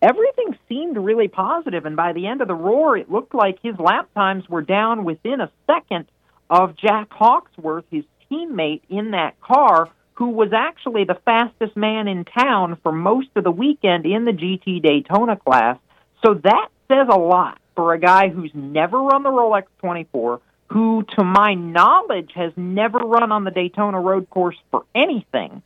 everything 0.00 0.56
seemed 0.68 0.96
really 0.96 1.28
positive. 1.28 1.84
And 1.84 1.96
by 1.96 2.12
the 2.12 2.26
end 2.26 2.40
of 2.40 2.48
the 2.48 2.54
roar, 2.54 2.96
it 2.96 3.10
looked 3.10 3.34
like 3.34 3.58
his 3.62 3.78
lap 3.78 4.08
times 4.14 4.48
were 4.48 4.62
down 4.62 5.04
within 5.04 5.40
a 5.40 5.50
second 5.66 6.06
of 6.48 6.76
Jack 6.76 7.10
Hawksworth, 7.10 7.84
his 7.90 8.04
teammate 8.30 8.82
in 8.88 9.10
that 9.12 9.40
car, 9.40 9.88
who 10.14 10.30
was 10.30 10.52
actually 10.52 11.04
the 11.04 11.18
fastest 11.24 11.76
man 11.76 12.08
in 12.08 12.24
town 12.24 12.78
for 12.82 12.92
most 12.92 13.28
of 13.34 13.44
the 13.44 13.50
weekend 13.50 14.06
in 14.06 14.24
the 14.24 14.32
GT 14.32 14.82
Daytona 14.82 15.36
class. 15.36 15.78
So 16.24 16.34
that 16.34 16.68
says 16.88 17.08
a 17.10 17.18
lot 17.18 17.58
for 17.74 17.92
a 17.92 17.98
guy 17.98 18.28
who's 18.28 18.52
never 18.54 18.98
run 18.98 19.24
the 19.24 19.30
Rolex 19.30 19.64
24, 19.78 20.40
who, 20.68 21.04
to 21.16 21.24
my 21.24 21.54
knowledge, 21.54 22.30
has 22.34 22.52
never 22.56 22.98
run 22.98 23.32
on 23.32 23.44
the 23.44 23.50
Daytona 23.50 24.00
road 24.00 24.30
course 24.30 24.56
for 24.70 24.84
anything, 24.94 25.62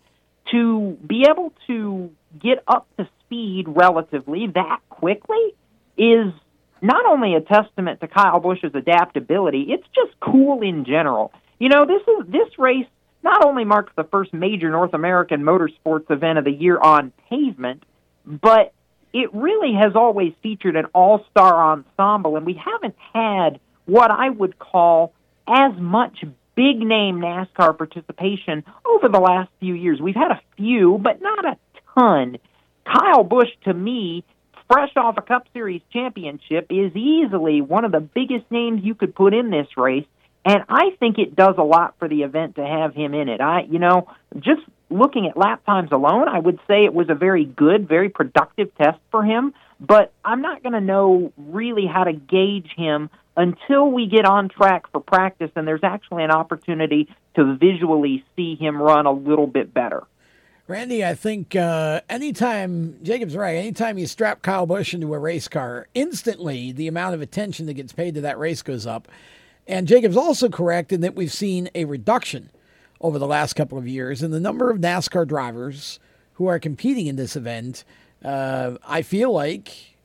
to 0.50 0.96
be 1.06 1.26
able 1.28 1.52
to 1.66 2.10
get 2.40 2.62
up 2.66 2.86
to 2.96 3.06
speed 3.20 3.66
relatively 3.68 4.46
that 4.46 4.80
quickly 4.88 5.54
is 5.98 6.32
not 6.80 7.04
only 7.06 7.34
a 7.34 7.40
testament 7.40 8.00
to 8.00 8.08
Kyle 8.08 8.40
Busch's 8.40 8.74
adaptability, 8.74 9.66
it's 9.68 9.86
just 9.94 10.18
cool 10.20 10.62
in 10.62 10.84
general. 10.84 11.32
You 11.58 11.68
know, 11.68 11.84
this 11.84 12.02
is 12.02 12.30
this 12.30 12.58
race 12.58 12.86
not 13.22 13.44
only 13.44 13.64
marks 13.64 13.92
the 13.96 14.04
first 14.04 14.32
major 14.32 14.70
North 14.70 14.94
American 14.94 15.42
motorsports 15.42 16.10
event 16.10 16.38
of 16.38 16.44
the 16.44 16.52
year 16.52 16.78
on 16.78 17.12
pavement, 17.28 17.82
but 18.24 18.72
it 19.12 19.32
really 19.32 19.74
has 19.74 19.92
always 19.94 20.32
featured 20.42 20.76
an 20.76 20.86
all-star 20.94 21.72
ensemble 21.72 22.36
and 22.36 22.46
we 22.46 22.54
haven't 22.54 22.94
had 23.14 23.58
what 23.86 24.10
I 24.10 24.28
would 24.30 24.58
call 24.58 25.14
as 25.46 25.72
much 25.78 26.24
big 26.54 26.78
name 26.78 27.20
NASCAR 27.20 27.76
participation 27.76 28.64
over 28.84 29.08
the 29.08 29.20
last 29.20 29.50
few 29.60 29.74
years. 29.74 30.00
We've 30.00 30.14
had 30.14 30.30
a 30.30 30.40
few, 30.56 30.98
but 31.00 31.22
not 31.22 31.44
a 31.44 31.56
ton. 31.94 32.38
Kyle 32.84 33.24
Busch 33.24 33.48
to 33.64 33.72
me 33.72 34.24
fresh 34.68 34.90
off 34.96 35.16
a 35.16 35.22
Cup 35.22 35.46
Series 35.52 35.82
championship, 35.92 36.66
is 36.70 36.94
easily 36.94 37.60
one 37.60 37.84
of 37.84 37.92
the 37.92 38.00
biggest 38.00 38.50
names 38.50 38.82
you 38.84 38.94
could 38.94 39.14
put 39.14 39.34
in 39.34 39.50
this 39.50 39.66
race. 39.76 40.06
And 40.48 40.64
I 40.70 40.96
think 40.98 41.18
it 41.18 41.36
does 41.36 41.56
a 41.58 41.62
lot 41.62 41.96
for 41.98 42.08
the 42.08 42.22
event 42.22 42.54
to 42.54 42.64
have 42.64 42.94
him 42.94 43.12
in 43.12 43.28
it. 43.28 43.42
I, 43.42 43.66
you 43.70 43.78
know, 43.78 44.08
just 44.36 44.62
looking 44.88 45.26
at 45.26 45.36
lap 45.36 45.62
times 45.66 45.92
alone, 45.92 46.26
I 46.26 46.38
would 46.38 46.58
say 46.66 46.86
it 46.86 46.94
was 46.94 47.10
a 47.10 47.14
very 47.14 47.44
good, 47.44 47.86
very 47.86 48.08
productive 48.08 48.74
test 48.78 48.98
for 49.10 49.22
him. 49.22 49.52
But 49.78 50.10
I'm 50.24 50.40
not 50.40 50.62
going 50.62 50.72
to 50.72 50.80
know 50.80 51.34
really 51.36 51.84
how 51.84 52.04
to 52.04 52.14
gauge 52.14 52.70
him 52.74 53.10
until 53.36 53.90
we 53.90 54.06
get 54.06 54.24
on 54.24 54.48
track 54.48 54.90
for 54.90 55.02
practice 55.02 55.50
and 55.54 55.68
there's 55.68 55.84
actually 55.84 56.24
an 56.24 56.30
opportunity 56.30 57.14
to 57.36 57.54
visually 57.56 58.24
see 58.34 58.54
him 58.54 58.80
run 58.80 59.04
a 59.04 59.12
little 59.12 59.46
bit 59.46 59.74
better. 59.74 60.04
Randy, 60.66 61.04
I 61.04 61.14
think 61.14 61.56
uh, 61.56 62.00
anytime, 62.08 62.96
Jacob's 63.02 63.36
right, 63.36 63.56
anytime 63.56 63.98
you 63.98 64.06
strap 64.06 64.40
Kyle 64.40 64.64
Busch 64.64 64.94
into 64.94 65.12
a 65.12 65.18
race 65.18 65.46
car, 65.46 65.88
instantly 65.94 66.72
the 66.72 66.88
amount 66.88 67.14
of 67.14 67.20
attention 67.20 67.66
that 67.66 67.74
gets 67.74 67.92
paid 67.92 68.14
to 68.14 68.22
that 68.22 68.38
race 68.38 68.62
goes 68.62 68.86
up. 68.86 69.08
And 69.68 69.86
Jacob's 69.86 70.16
also 70.16 70.48
correct 70.48 70.92
in 70.92 71.02
that 71.02 71.14
we've 71.14 71.32
seen 71.32 71.68
a 71.74 71.84
reduction 71.84 72.50
over 73.00 73.18
the 73.18 73.26
last 73.26 73.52
couple 73.52 73.76
of 73.76 73.86
years 73.86 74.22
in 74.22 74.30
the 74.30 74.40
number 74.40 74.70
of 74.70 74.78
NASCAR 74.78 75.28
drivers 75.28 76.00
who 76.34 76.46
are 76.46 76.58
competing 76.58 77.06
in 77.06 77.16
this 77.16 77.36
event. 77.36 77.84
Uh, 78.24 78.76
I 78.86 79.02
feel 79.02 79.30
like 79.30 79.96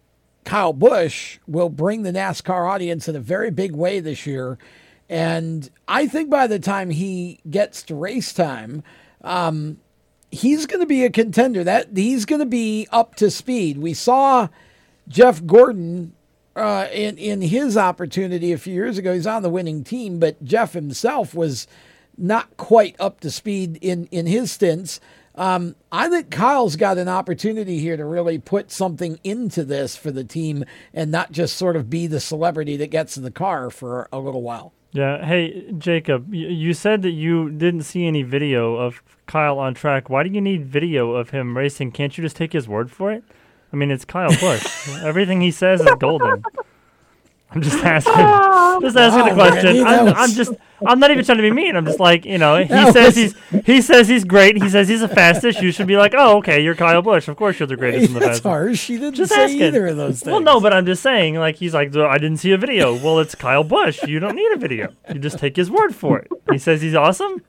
Kyle 0.43 0.73
Busch 0.73 1.39
will 1.47 1.69
bring 1.69 2.03
the 2.03 2.11
NASCAR 2.11 2.69
audience 2.69 3.07
in 3.07 3.15
a 3.15 3.21
very 3.21 3.49
big 3.49 3.73
way 3.73 4.01
this 4.01 4.27
year. 4.27 4.57
And 5.09 5.69
I 5.87 6.07
think 6.07 6.29
by 6.29 6.45
the 6.47 6.59
time 6.59 6.89
he 6.89 7.39
gets 7.49 7.83
to 7.83 7.95
race 7.95 8.33
time, 8.33 8.83
um, 9.23 9.79
he's 10.29 10.65
going 10.65 10.81
to 10.81 10.85
be 10.85 11.05
a 11.05 11.09
contender. 11.09 11.63
That 11.63 11.95
he's 11.95 12.25
going 12.25 12.39
to 12.39 12.45
be 12.45 12.87
up 12.91 13.15
to 13.15 13.31
speed. 13.31 13.77
We 13.77 13.93
saw 13.93 14.49
Jeff 15.07 15.45
Gordon 15.45 16.13
uh, 16.55 16.87
in 16.91 17.17
in 17.17 17.41
his 17.41 17.77
opportunity 17.77 18.51
a 18.51 18.57
few 18.57 18.73
years 18.73 18.97
ago. 18.97 19.13
He's 19.13 19.27
on 19.27 19.43
the 19.43 19.49
winning 19.49 19.83
team, 19.83 20.19
but 20.19 20.43
Jeff 20.43 20.73
himself 20.73 21.33
was 21.33 21.67
not 22.17 22.55
quite 22.57 22.95
up 22.99 23.19
to 23.21 23.31
speed 23.31 23.77
in 23.81 24.07
in 24.11 24.25
his 24.25 24.51
stints. 24.51 24.99
Um, 25.35 25.75
I 25.91 26.09
think 26.09 26.29
Kyle's 26.29 26.75
got 26.75 26.99
an 26.99 27.09
opportunity 27.09 27.79
here 27.79 27.97
to 27.97 28.05
really 28.05 28.37
put 28.37 28.71
something 28.71 29.19
into 29.23 29.63
this 29.63 29.95
for 29.95 30.11
the 30.11 30.23
team 30.23 30.63
and 30.93 31.09
not 31.09 31.31
just 31.31 31.57
sort 31.57 31.75
of 31.75 31.89
be 31.89 32.05
the 32.05 32.19
celebrity 32.19 32.77
that 32.77 32.91
gets 32.91 33.17
in 33.17 33.23
the 33.23 33.31
car 33.31 33.71
for 33.71 34.07
a 34.11 34.19
little 34.19 34.43
while. 34.43 34.73
Yeah. 34.91 35.25
Hey, 35.25 35.71
Jacob, 35.75 36.31
you 36.31 36.75
said 36.75 37.01
that 37.01 37.11
you 37.11 37.49
didn't 37.49 37.81
see 37.81 38.05
any 38.05 38.21
video 38.21 38.75
of 38.75 39.01
Kyle 39.25 39.57
on 39.57 39.73
track. 39.73 40.07
Why 40.07 40.21
do 40.21 40.29
you 40.29 40.39
need 40.39 40.67
video 40.67 41.13
of 41.13 41.31
him 41.31 41.57
racing? 41.57 41.93
Can't 41.93 42.15
you 42.15 42.23
just 42.23 42.35
take 42.35 42.53
his 42.53 42.67
word 42.67 42.91
for 42.91 43.11
it? 43.11 43.23
I 43.73 43.75
mean, 43.75 43.89
it's 43.89 44.05
Kyle 44.05 44.29
Busch. 44.39 44.87
Everything 45.03 45.41
he 45.41 45.49
says 45.51 45.81
is 45.81 45.89
golden. 45.99 46.43
I'm 47.49 47.61
just 47.61 47.77
asking, 47.83 48.13
just 48.81 48.97
asking 48.97 49.25
the 49.25 49.31
oh, 49.31 49.35
question. 49.35 49.85
I'm, 49.85 50.07
I'm, 50.09 50.29
just, 50.31 50.53
I'm 50.85 50.99
not 50.99 51.11
even 51.11 51.25
trying 51.25 51.37
to 51.37 51.43
be 51.43 51.51
mean. 51.51 51.75
I'm 51.75 51.85
just 51.85 51.99
like, 51.99 52.25
you 52.25 52.37
know, 52.37 52.57
he 52.63 52.91
says 52.91 53.15
he's, 53.15 53.35
he 53.65 53.81
says 53.81 54.07
he's 54.07 54.23
great. 54.23 54.61
He 54.61 54.69
says 54.69 54.87
he's 54.87 55.01
the 55.01 55.07
fastest. 55.07 55.61
You 55.61 55.71
should 55.71 55.87
be 55.87 55.97
like, 55.97 56.13
oh, 56.15 56.37
okay, 56.37 56.63
you're 56.63 56.75
Kyle 56.75 57.01
Busch. 57.01 57.27
Of 57.27 57.35
course, 57.35 57.59
you're 57.59 57.67
the 57.67 57.75
greatest 57.75 58.07
in 58.07 58.13
the 58.13 58.19
That's 58.19 58.39
fastest. 58.39 58.43
harsh. 58.43 58.87
He 58.87 58.97
didn't 58.97 59.15
Just 59.15 59.33
say 59.33 59.43
asking. 59.43 59.61
either 59.61 59.87
of 59.87 59.97
those 59.97 60.21
things. 60.21 60.31
Well, 60.31 60.41
no, 60.41 60.59
but 60.59 60.73
I'm 60.73 60.85
just 60.85 61.03
saying, 61.03 61.35
like, 61.35 61.57
he's 61.57 61.73
like, 61.73 61.95
I 61.95 62.17
didn't 62.17 62.37
see 62.37 62.51
a 62.51 62.57
video. 62.57 62.93
Well, 62.93 63.19
it's 63.19 63.35
Kyle 63.35 63.63
Busch. 63.63 64.03
You 64.03 64.19
don't 64.19 64.35
need 64.35 64.51
a 64.51 64.57
video. 64.57 64.93
You 65.13 65.19
just 65.19 65.37
take 65.39 65.55
his 65.55 65.69
word 65.69 65.95
for 65.95 66.19
it. 66.19 66.31
He 66.51 66.57
says 66.57 66.81
he's 66.81 66.95
awesome. 66.95 67.41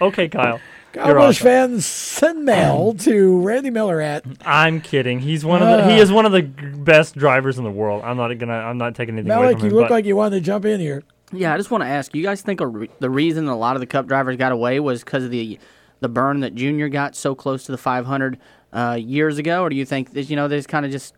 Okay, 0.00 0.28
Kyle. 0.28 0.60
You're 0.94 1.04
Cowboys 1.04 1.36
awesome. 1.36 1.44
fans 1.44 1.86
send 1.86 2.44
mail 2.44 2.94
to 3.00 3.40
Randy 3.40 3.70
Miller 3.70 4.00
at. 4.00 4.24
I'm 4.44 4.80
kidding. 4.80 5.20
He's 5.20 5.44
one 5.44 5.62
of 5.62 5.68
the. 5.68 5.84
He 5.92 5.98
Ah. 5.98 6.02
is 6.02 6.10
one 6.10 6.24
of 6.26 6.32
the 6.32 6.42
best 6.42 7.14
drivers 7.16 7.58
in 7.58 7.64
the 7.64 7.70
world. 7.70 8.02
I'm 8.04 8.16
not 8.16 8.36
gonna. 8.38 8.54
I'm 8.54 8.78
not 8.78 8.94
taking 8.94 9.14
anything 9.16 9.30
away 9.30 9.48
Mellick, 9.48 9.58
from 9.60 9.64
you 9.64 9.70
him. 9.70 9.76
look 9.76 9.88
but 9.88 9.94
like 9.94 10.04
you 10.06 10.16
wanted 10.16 10.36
to 10.36 10.40
jump 10.40 10.64
in 10.64 10.80
here. 10.80 11.02
Yeah, 11.30 11.52
I 11.52 11.58
just 11.58 11.70
want 11.70 11.82
to 11.84 11.88
ask 11.88 12.14
you 12.14 12.22
guys 12.22 12.40
think 12.40 12.62
a 12.62 12.66
re- 12.66 12.90
the 13.00 13.10
reason 13.10 13.48
a 13.48 13.56
lot 13.56 13.76
of 13.76 13.80
the 13.80 13.86
Cup 13.86 14.06
drivers 14.06 14.36
got 14.36 14.50
away 14.50 14.80
was 14.80 15.04
because 15.04 15.24
of 15.24 15.30
the 15.30 15.58
the 16.00 16.08
burn 16.08 16.40
that 16.40 16.54
Junior 16.54 16.88
got 16.88 17.14
so 17.14 17.34
close 17.34 17.64
to 17.64 17.72
the 17.72 17.78
500 17.78 18.38
uh, 18.72 18.96
years 18.98 19.36
ago, 19.36 19.62
or 19.62 19.68
do 19.68 19.76
you 19.76 19.84
think 19.84 20.14
that 20.14 20.30
you 20.30 20.36
know 20.36 20.48
they 20.48 20.56
just 20.56 20.68
kind 20.70 20.86
of 20.86 20.90
just 20.92 21.14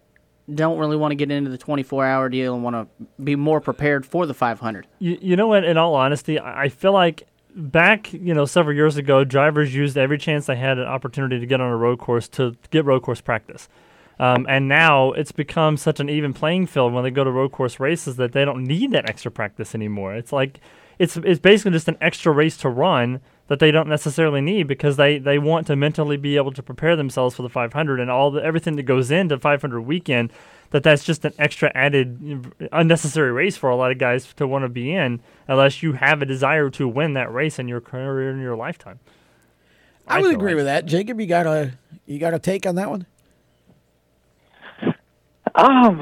don't 0.52 0.78
really 0.78 0.96
want 0.96 1.12
to 1.12 1.16
get 1.16 1.30
into 1.30 1.48
the 1.48 1.58
24 1.58 2.04
hour 2.04 2.28
deal 2.28 2.54
and 2.54 2.64
want 2.64 2.74
to 2.74 3.06
be 3.22 3.36
more 3.36 3.60
prepared 3.60 4.04
for 4.04 4.26
the 4.26 4.34
500? 4.34 4.88
You, 4.98 5.16
you 5.22 5.36
know 5.36 5.46
what? 5.46 5.62
In 5.62 5.76
all 5.76 5.94
honesty, 5.94 6.40
I 6.40 6.64
I 6.64 6.68
feel 6.70 6.92
like 6.92 7.28
back, 7.54 8.12
you 8.12 8.34
know, 8.34 8.44
several 8.44 8.74
years 8.74 8.96
ago, 8.96 9.24
drivers 9.24 9.74
used 9.74 9.96
every 9.96 10.18
chance 10.18 10.46
they 10.46 10.56
had 10.56 10.78
an 10.78 10.86
opportunity 10.86 11.38
to 11.38 11.46
get 11.46 11.60
on 11.60 11.70
a 11.70 11.76
road 11.76 11.98
course 11.98 12.28
to 12.28 12.56
get 12.70 12.84
road 12.84 13.02
course 13.02 13.20
practice. 13.20 13.68
Um, 14.18 14.46
and 14.48 14.68
now 14.68 15.12
it's 15.12 15.32
become 15.32 15.78
such 15.78 15.98
an 15.98 16.10
even 16.10 16.34
playing 16.34 16.66
field 16.66 16.92
when 16.92 17.04
they 17.04 17.10
go 17.10 17.24
to 17.24 17.30
road 17.30 17.52
course 17.52 17.80
races 17.80 18.16
that 18.16 18.32
they 18.32 18.44
don't 18.44 18.64
need 18.64 18.90
that 18.90 19.08
extra 19.08 19.30
practice 19.30 19.74
anymore. 19.74 20.14
It's 20.14 20.32
like 20.32 20.60
it's 20.98 21.16
it's 21.16 21.40
basically 21.40 21.72
just 21.72 21.88
an 21.88 21.96
extra 22.00 22.30
race 22.30 22.58
to 22.58 22.68
run 22.68 23.20
that 23.46 23.58
they 23.58 23.70
don't 23.70 23.88
necessarily 23.88 24.40
need 24.40 24.68
because 24.68 24.96
they, 24.96 25.18
they 25.18 25.36
want 25.36 25.66
to 25.66 25.74
mentally 25.74 26.16
be 26.16 26.36
able 26.36 26.52
to 26.52 26.62
prepare 26.62 26.94
themselves 26.94 27.34
for 27.34 27.42
the 27.42 27.48
500 27.48 27.98
and 27.98 28.08
all 28.08 28.30
the 28.30 28.44
everything 28.44 28.76
that 28.76 28.84
goes 28.84 29.10
into 29.10 29.38
500 29.38 29.80
weekend. 29.80 30.32
That 30.70 30.84
that's 30.84 31.02
just 31.04 31.24
an 31.24 31.32
extra 31.38 31.72
added 31.74 32.52
unnecessary 32.70 33.32
race 33.32 33.56
for 33.56 33.70
a 33.70 33.76
lot 33.76 33.90
of 33.90 33.98
guys 33.98 34.32
to 34.34 34.46
want 34.46 34.64
to 34.64 34.68
be 34.68 34.92
in 34.92 35.20
unless 35.48 35.82
you 35.82 35.94
have 35.94 36.22
a 36.22 36.26
desire 36.26 36.70
to 36.70 36.86
win 36.86 37.14
that 37.14 37.32
race 37.32 37.58
in 37.58 37.66
your 37.66 37.80
career 37.80 38.30
in 38.30 38.40
your 38.40 38.56
lifetime. 38.56 39.00
I, 40.06 40.20
would 40.20 40.32
agree 40.32 40.52
like. 40.52 40.56
with 40.56 40.64
that. 40.66 40.86
Jacob, 40.86 41.20
you 41.20 41.26
got 41.26 41.46
a 41.46 41.72
you 42.06 42.18
got 42.18 42.34
a 42.34 42.38
take 42.38 42.66
on 42.66 42.76
that 42.76 42.90
one? 42.90 43.06
Um, 45.54 46.00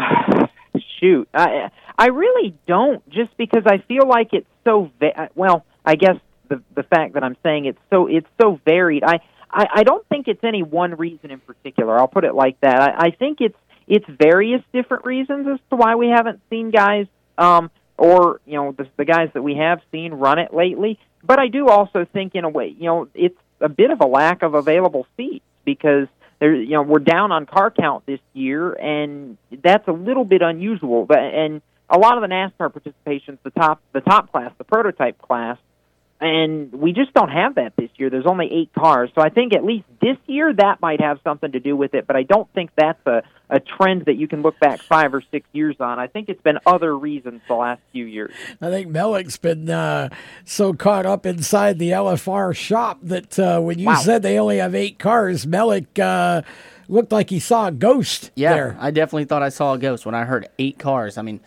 shoot, 1.01 1.28
I 1.32 1.70
I 1.99 2.09
really 2.09 2.55
don't. 2.66 3.07
Just 3.09 3.36
because 3.36 3.62
I 3.66 3.78
feel 3.78 4.07
like 4.07 4.32
it's 4.32 4.49
so 4.65 4.90
va- 5.01 5.31
well. 5.35 5.65
I 5.85 5.95
guess 5.95 6.16
the 6.49 6.62
the 6.74 6.82
fact 6.82 7.15
that 7.15 7.24
I'm 7.24 7.36
saying 7.43 7.65
it's 7.65 7.78
so 7.89 8.07
it's 8.07 8.28
so 8.40 8.61
varied. 8.66 9.03
I 9.05 9.20
I, 9.51 9.66
I 9.77 9.82
don't 9.82 10.07
think 10.09 10.28
it's 10.28 10.45
any 10.45 10.62
one 10.62 10.95
reason 10.95 11.31
in 11.31 11.40
particular. 11.40 11.99
I'll 11.99 12.09
put 12.09 12.24
it 12.24 12.35
like 12.35 12.61
that. 12.61 12.81
I, 12.81 13.07
I 13.07 13.11
think 13.11 13.40
it's 13.40 13.57
it's 13.89 14.06
various 14.09 14.62
different 14.73 15.05
reasons 15.05 15.47
as 15.48 15.59
to 15.70 15.77
why 15.77 15.97
we 15.97 16.09
haven't 16.09 16.40
seen 16.51 16.70
guys 16.70 17.06
um 17.36 17.70
or 17.97 18.40
you 18.47 18.55
know 18.55 18.73
the, 18.73 18.86
the 18.97 19.05
guys 19.05 19.31
that 19.35 19.43
we 19.43 19.56
have 19.56 19.81
seen 19.90 20.15
run 20.15 20.39
it 20.39 20.55
lately. 20.55 20.98
But 21.24 21.40
I 21.40 21.48
do 21.48 21.69
also 21.69 22.05
think 22.05 22.36
in 22.36 22.44
a 22.44 22.48
way, 22.48 22.69
you 22.78 22.85
know, 22.85 23.09
it's 23.12 23.39
a 23.60 23.69
bit 23.69 23.90
of 23.90 24.01
a 24.01 24.06
lack 24.06 24.43
of 24.43 24.55
available 24.55 25.06
seats 25.16 25.44
because 25.65 26.06
there 26.39 26.55
you 26.55 26.70
know 26.70 26.82
we're 26.82 27.01
down 27.01 27.32
on 27.32 27.47
car 27.47 27.70
count 27.70 28.06
this 28.06 28.20
year 28.32 28.73
and 28.73 29.36
that's 29.62 29.86
a 29.89 29.93
little 29.93 30.24
bit 30.24 30.43
unusual 30.43 31.05
But- 31.05 31.19
and 31.19 31.60
a 31.90 31.98
lot 31.98 32.16
of 32.16 32.23
the 32.23 32.28
NASCAR 32.28 32.73
participations 32.73 33.39
the 33.43 33.51
top 33.51 33.81
the 33.93 34.01
top 34.01 34.31
class 34.31 34.52
the 34.59 34.65
prototype 34.65 35.20
class 35.20 35.59
and 36.20 36.73
we 36.73 36.93
just 36.93 37.12
don't 37.15 37.31
have 37.31 37.55
that 37.57 37.74
this 37.77 37.90
year 37.97 38.11
there's 38.11 38.27
only 38.27 38.47
8 38.53 38.70
cars 38.77 39.11
so 39.15 39.23
I 39.23 39.28
think 39.28 39.55
at 39.55 39.65
least 39.65 39.85
this 40.01 40.16
year 40.27 40.53
that 40.53 40.81
might 40.81 41.01
have 41.01 41.19
something 41.23 41.53
to 41.53 41.61
do 41.61 41.77
with 41.77 41.95
it 41.95 42.07
but 42.07 42.16
I 42.16 42.23
don't 42.24 42.53
think 42.55 42.70
that's 42.77 43.05
a 43.07 43.23
a 43.51 43.61
trend 43.61 44.05
that 44.07 44.16
you 44.16 44.28
can 44.28 44.43
look 44.43 44.59
back 44.61 44.81
5 44.90 45.15
or 45.15 45.23
6 45.31 45.49
years 45.53 45.77
on 45.81 45.99
I 45.99 46.07
think 46.07 46.28
it's 46.28 46.43
been 46.43 46.59
other 46.66 46.97
reasons 46.97 47.40
the 47.49 47.55
last 47.55 47.81
few 47.93 48.05
years 48.05 48.35
I 48.61 48.69
think 48.70 48.89
Mellick's 48.89 49.36
been 49.39 49.70
uh, 49.70 50.09
so 50.45 50.73
caught 50.74 51.07
up 51.07 51.24
inside 51.24 51.78
the 51.78 51.90
LFR 51.90 52.55
shop 52.55 52.99
that 53.05 53.39
uh, 53.39 53.61
when 53.61 53.78
you 53.78 53.86
Wow. 53.86 53.95
said 53.97 54.23
they 54.23 54.39
only 54.39 54.59
have 54.59 54.74
eight 54.74 54.99
cars, 54.99 55.47
Mellick 55.47 55.99
uh, 55.99 56.43
looked 56.89 57.12
like 57.12 57.31
he 57.31 57.39
saw 57.40 57.69
a 57.69 57.73
ghost 57.73 58.31
Yeah, 58.35 58.53
there. 58.55 58.77
I 58.81 58.90
definitely 58.90 59.24
thought 59.27 59.43
I 59.43 59.49
saw 59.51 59.73
a 59.74 59.78
ghost 59.78 60.05
when 60.05 60.15
I 60.15 60.24
heard 60.24 60.49
eight 60.59 60.78
cars. 60.78 61.16
I 61.16 61.23
mean, 61.23 61.40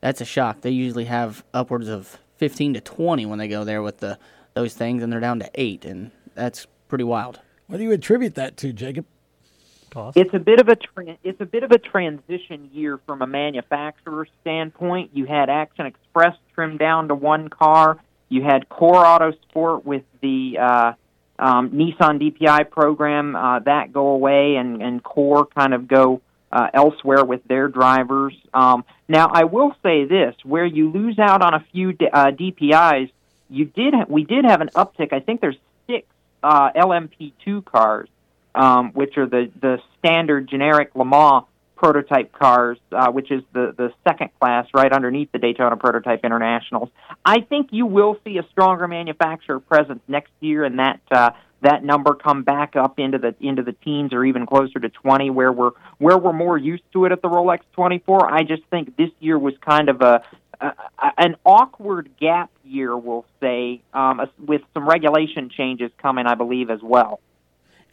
that's 0.00 0.20
a 0.20 0.24
shock. 0.24 0.62
They 0.62 0.70
usually 0.70 1.04
have 1.04 1.44
upwards 1.54 1.88
of 1.88 2.18
15 2.38 2.74
to 2.74 2.80
20 2.80 3.26
when 3.26 3.38
they 3.38 3.48
go 3.48 3.64
there 3.64 3.82
with 3.82 3.98
the 3.98 4.18
those 4.54 4.74
things, 4.74 5.02
and 5.02 5.12
they're 5.12 5.20
down 5.20 5.38
to 5.40 5.50
eight, 5.54 5.84
and 5.84 6.10
that's 6.34 6.66
pretty 6.88 7.04
wild. 7.04 7.40
What 7.66 7.76
do 7.76 7.82
you 7.82 7.92
attribute 7.92 8.36
that 8.36 8.56
to, 8.58 8.72
Jacob? 8.72 9.04
It's 10.16 10.34
a 10.34 10.38
bit 10.38 10.60
of 10.60 10.68
a 10.68 10.76
tra- 10.76 11.18
it's 11.22 11.40
a 11.40 11.46
bit 11.46 11.62
of 11.62 11.72
a 11.72 11.78
transition 11.78 12.70
year 12.72 12.98
from 13.06 13.22
a 13.22 13.26
manufacturer 13.26 14.26
standpoint. 14.40 15.10
You 15.14 15.26
had 15.26 15.48
Action 15.48 15.86
Express 15.86 16.36
trimmed 16.54 16.78
down 16.78 17.08
to 17.08 17.14
one 17.14 17.48
car. 17.48 17.98
You 18.28 18.42
had 18.42 18.68
Core 18.68 19.06
Auto 19.06 19.32
Sport 19.48 19.86
with 19.86 20.02
the 20.20 20.58
uh, 20.60 20.92
um, 21.38 21.70
Nissan 21.70 22.20
DPI 22.20 22.70
program 22.70 23.36
uh, 23.36 23.60
that 23.60 23.92
go 23.92 24.08
away, 24.08 24.56
and 24.56 24.82
and 24.82 25.02
Core 25.02 25.46
kind 25.46 25.74
of 25.74 25.88
go 25.88 26.20
uh, 26.56 26.68
elsewhere 26.72 27.24
with 27.24 27.42
their 27.44 27.68
drivers. 27.68 28.34
Um, 28.54 28.84
now, 29.08 29.28
I 29.32 29.44
will 29.44 29.74
say 29.82 30.04
this: 30.04 30.34
where 30.42 30.66
you 30.66 30.90
lose 30.90 31.18
out 31.18 31.42
on 31.42 31.54
a 31.54 31.64
few 31.72 31.92
D- 31.92 32.08
uh, 32.12 32.30
DPIs, 32.30 33.10
you 33.50 33.64
did 33.66 33.94
ha- 33.94 34.06
we 34.08 34.24
did 34.24 34.44
have 34.44 34.60
an 34.60 34.70
uptick. 34.74 35.12
I 35.12 35.20
think 35.20 35.40
there's 35.40 35.58
six 35.86 36.06
uh, 36.42 36.70
LMP2 36.72 37.64
cars 37.64 38.08
um, 38.56 38.92
which 38.92 39.16
are 39.18 39.26
the, 39.26 39.50
the 39.60 39.78
standard 39.98 40.48
generic 40.48 40.90
Le 40.94 41.04
Mans 41.04 41.44
prototype 41.76 42.32
cars, 42.32 42.78
uh, 42.90 43.12
which 43.12 43.30
is 43.30 43.42
the, 43.52 43.74
the 43.76 43.92
second 44.08 44.30
class 44.40 44.66
right 44.72 44.90
underneath 44.90 45.30
the 45.30 45.38
Daytona 45.38 45.76
Prototype 45.76 46.24
Internationals. 46.24 46.88
I 47.22 47.42
think 47.42 47.68
you 47.70 47.84
will 47.84 48.16
see 48.24 48.38
a 48.38 48.46
stronger 48.50 48.88
manufacturer 48.88 49.60
presence 49.60 50.00
next 50.08 50.32
year, 50.40 50.64
in 50.64 50.76
that 50.76 51.00
uh, 51.10 51.30
that 51.62 51.84
number 51.84 52.14
come 52.14 52.42
back 52.42 52.76
up 52.76 52.98
into 52.98 53.18
the 53.18 53.34
into 53.40 53.62
the 53.62 53.72
teens 53.72 54.12
or 54.12 54.24
even 54.24 54.46
closer 54.46 54.78
to 54.78 54.88
20, 54.88 55.30
where 55.30 55.52
we're 55.52 55.72
where 55.98 56.18
we're 56.18 56.32
more 56.32 56.58
used 56.58 56.84
to 56.92 57.04
it 57.06 57.12
at 57.12 57.22
the 57.22 57.28
Rolex 57.28 57.60
24. 57.72 58.32
I 58.32 58.42
just 58.42 58.62
think 58.70 58.96
this 58.96 59.10
year 59.20 59.38
was 59.38 59.54
kind 59.60 59.88
of 59.88 60.00
a 60.02 60.22
uh, 60.60 60.70
an 61.18 61.36
awkward 61.44 62.10
gap 62.18 62.50
year, 62.64 62.96
we'll 62.96 63.26
say, 63.40 63.82
um, 63.92 64.22
with 64.38 64.62
some 64.74 64.88
regulation 64.88 65.50
changes 65.50 65.90
coming, 65.98 66.26
I 66.26 66.34
believe, 66.34 66.70
as 66.70 66.80
well. 66.82 67.20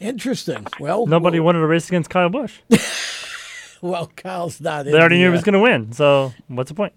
Interesting. 0.00 0.66
Well, 0.80 1.06
Nobody 1.06 1.40
wanted 1.40 1.60
to 1.60 1.66
race 1.66 1.88
against 1.88 2.10
Kyle 2.10 2.28
Busch. 2.28 2.58
well, 3.80 4.10
Kyle's 4.16 4.60
not. 4.60 4.84
they 4.84 4.92
already 4.92 5.16
in 5.16 5.22
knew 5.22 5.28
he 5.28 5.32
was 5.32 5.42
going 5.42 5.54
to 5.54 5.60
win. 5.60 5.92
So 5.92 6.32
what's 6.48 6.70
the 6.70 6.74
point? 6.74 6.92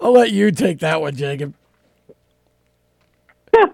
I'll 0.00 0.12
let 0.12 0.32
you 0.32 0.50
take 0.50 0.80
that 0.80 1.00
one, 1.00 1.14
Jacob. 1.14 1.54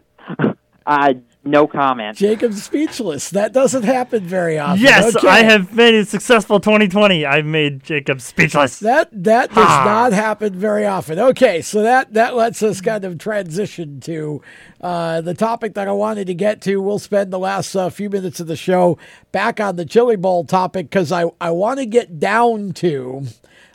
Uh, 0.87 1.13
no 1.51 1.67
comment. 1.67 2.17
Jacob's 2.17 2.63
speechless. 2.63 3.31
That 3.31 3.53
doesn't 3.53 3.83
happen 3.85 4.25
very 4.25 4.59
often. 4.59 4.83
Yes, 4.83 5.17
Okay. 5.17 5.27
I 5.29 5.43
have 5.43 5.75
made 5.75 5.95
a 5.95 6.05
successful 6.05 6.61
2020. 6.61 7.25
I've 7.25 7.45
made 7.47 7.83
Jacob 7.83 8.21
speechless. 8.21 8.79
That 8.81 9.09
that 9.13 9.49
does 9.55 9.67
Ha. 9.67 9.85
not 9.85 10.13
happen 10.13 10.55
very 10.55 10.87
often. 10.87 11.19
Okay, 11.19 11.61
so 11.63 11.83
that 11.83 12.13
that 12.15 12.35
lets 12.37 12.63
us 12.63 12.81
kind 12.81 13.05
of 13.05 13.19
transition 13.19 14.01
to 14.01 14.43
uh, 14.81 15.21
the 15.21 15.35
topic 15.35 15.75
that 15.75 15.89
I 15.89 15.93
wanted 15.93 16.27
to 16.29 16.35
get 16.35 16.61
to. 16.63 16.81
We'll 16.81 16.99
spend 16.99 17.33
the 17.33 17.39
last 17.39 17.75
uh, 17.75 17.91
few 17.91 18.11
minutes 18.11 18.41
of 18.41 18.47
the 18.47 18.57
show 18.57 18.99
back 19.33 19.61
on 19.61 19.77
the 19.77 19.85
Chili 19.85 20.17
Bowl 20.17 20.45
topic 20.45 20.91
because 20.91 21.11
I 21.13 21.25
I 21.41 21.51
want 21.51 21.79
to 21.81 21.87
get 21.87 22.19
down 22.21 22.73
to 22.75 23.25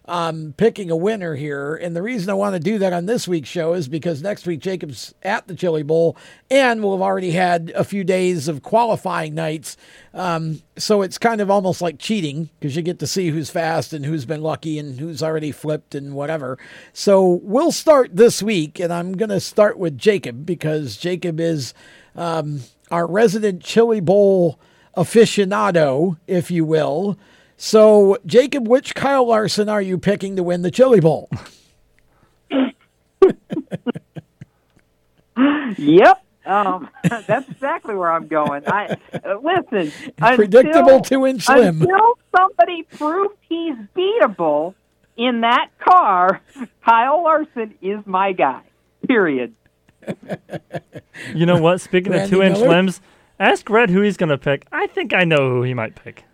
um, 0.06 0.54
picking 0.58 0.92
a 0.92 0.96
winner 0.96 1.36
here. 1.36 1.76
And 1.76 1.96
the 1.96 2.02
reason 2.02 2.30
I 2.30 2.34
want 2.34 2.56
to 2.56 2.60
do 2.60 2.78
that 2.80 2.94
on 2.94 3.06
this 3.06 3.28
week's 3.28 3.50
show 3.50 3.74
is 3.74 3.88
because 3.88 4.22
next 4.22 4.46
week 4.46 4.60
Jacob's 4.60 5.14
at 5.24 5.48
the 5.48 5.56
Chili 5.56 5.84
Bowl 5.84 6.18
and 6.52 6.84
we'll 6.84 6.94
have 6.94 7.02
already 7.02 7.32
had 7.32 7.72
a 7.76 7.84
few 7.84 8.04
days 8.04 8.48
of 8.48 8.64
qualifying 8.64 9.34
nights. 9.34 9.78
Um, 10.14 10.62
so 10.78 11.02
it's 11.02 11.18
kind 11.18 11.42
of 11.42 11.50
almost 11.50 11.82
like 11.82 12.00
cheating 12.00 12.50
because 12.60 12.76
you 12.76 12.82
get 12.82 13.00
to 13.00 13.08
see 13.08 13.30
who's 13.30 13.50
fast 13.50 13.94
and 13.94 14.06
who's 14.06 14.26
been 14.26 14.42
lucky 14.42 14.78
and 14.78 15.00
who's 15.00 15.24
already 15.24 15.52
flipped 15.52 15.96
and 15.96 16.14
whatever. 16.14 16.58
So 16.92 17.40
we'll 17.44 17.72
start 17.72 18.16
this 18.16 18.44
week, 18.44 18.80
and 18.80 18.92
I'm 18.92 19.14
going 19.14 19.30
to 19.30 19.40
start 19.40 19.78
with 19.78 19.98
Jacob 19.98 20.46
because 20.46 20.98
Jacob 20.98 21.40
is 21.40 21.74
um, 22.16 22.62
our 22.92 23.08
resident 23.08 23.64
Chili 23.64 24.02
Bowl 24.02 24.60
aficionado, 24.96 26.18
if 26.28 26.52
you 26.52 26.66
will. 26.66 27.18
So, 27.66 28.18
Jacob, 28.26 28.68
which 28.68 28.94
Kyle 28.94 29.26
Larson 29.26 29.70
are 29.70 29.82
you 29.82 29.98
picking 29.98 30.36
to 30.36 30.44
win 30.44 30.64
the 30.64 30.70
Chili 30.70 31.00
Bowl? 31.00 31.30
yep. 35.78 36.26
Um, 36.46 36.90
that's 37.26 37.48
exactly 37.50 37.96
where 37.96 38.12
I'm 38.12 38.28
going. 38.28 38.64
I 38.68 38.98
uh, 39.14 39.38
listen. 39.42 39.94
Predictable 40.18 40.98
until, 40.98 41.02
two-inch 41.04 41.44
slim. 41.44 41.82
Until 41.82 42.18
somebody 42.36 42.84
proves 42.84 43.34
he's 43.48 43.78
beatable 43.96 44.76
in 45.16 45.40
that 45.40 45.70
car, 45.80 46.42
Kyle 46.84 47.24
Larson 47.24 47.76
is 47.82 48.06
my 48.06 48.34
guy. 48.34 48.64
Period. 49.08 49.56
You 51.34 51.46
know 51.46 51.62
what? 51.62 51.80
Speaking 51.80 52.14
of 52.14 52.30
two 52.30 52.42
inch 52.44 52.58
limbs, 52.58 53.00
ask 53.40 53.70
Red 53.70 53.90
who 53.90 54.02
he's 54.02 54.18
going 54.18 54.32
to 54.32 54.38
pick. 54.38 54.68
I 54.70 54.88
think 54.88 55.14
I 55.14 55.24
know 55.24 55.50
who 55.50 55.64
he 55.64 55.74
might 55.74 55.96
pick. 55.96 56.26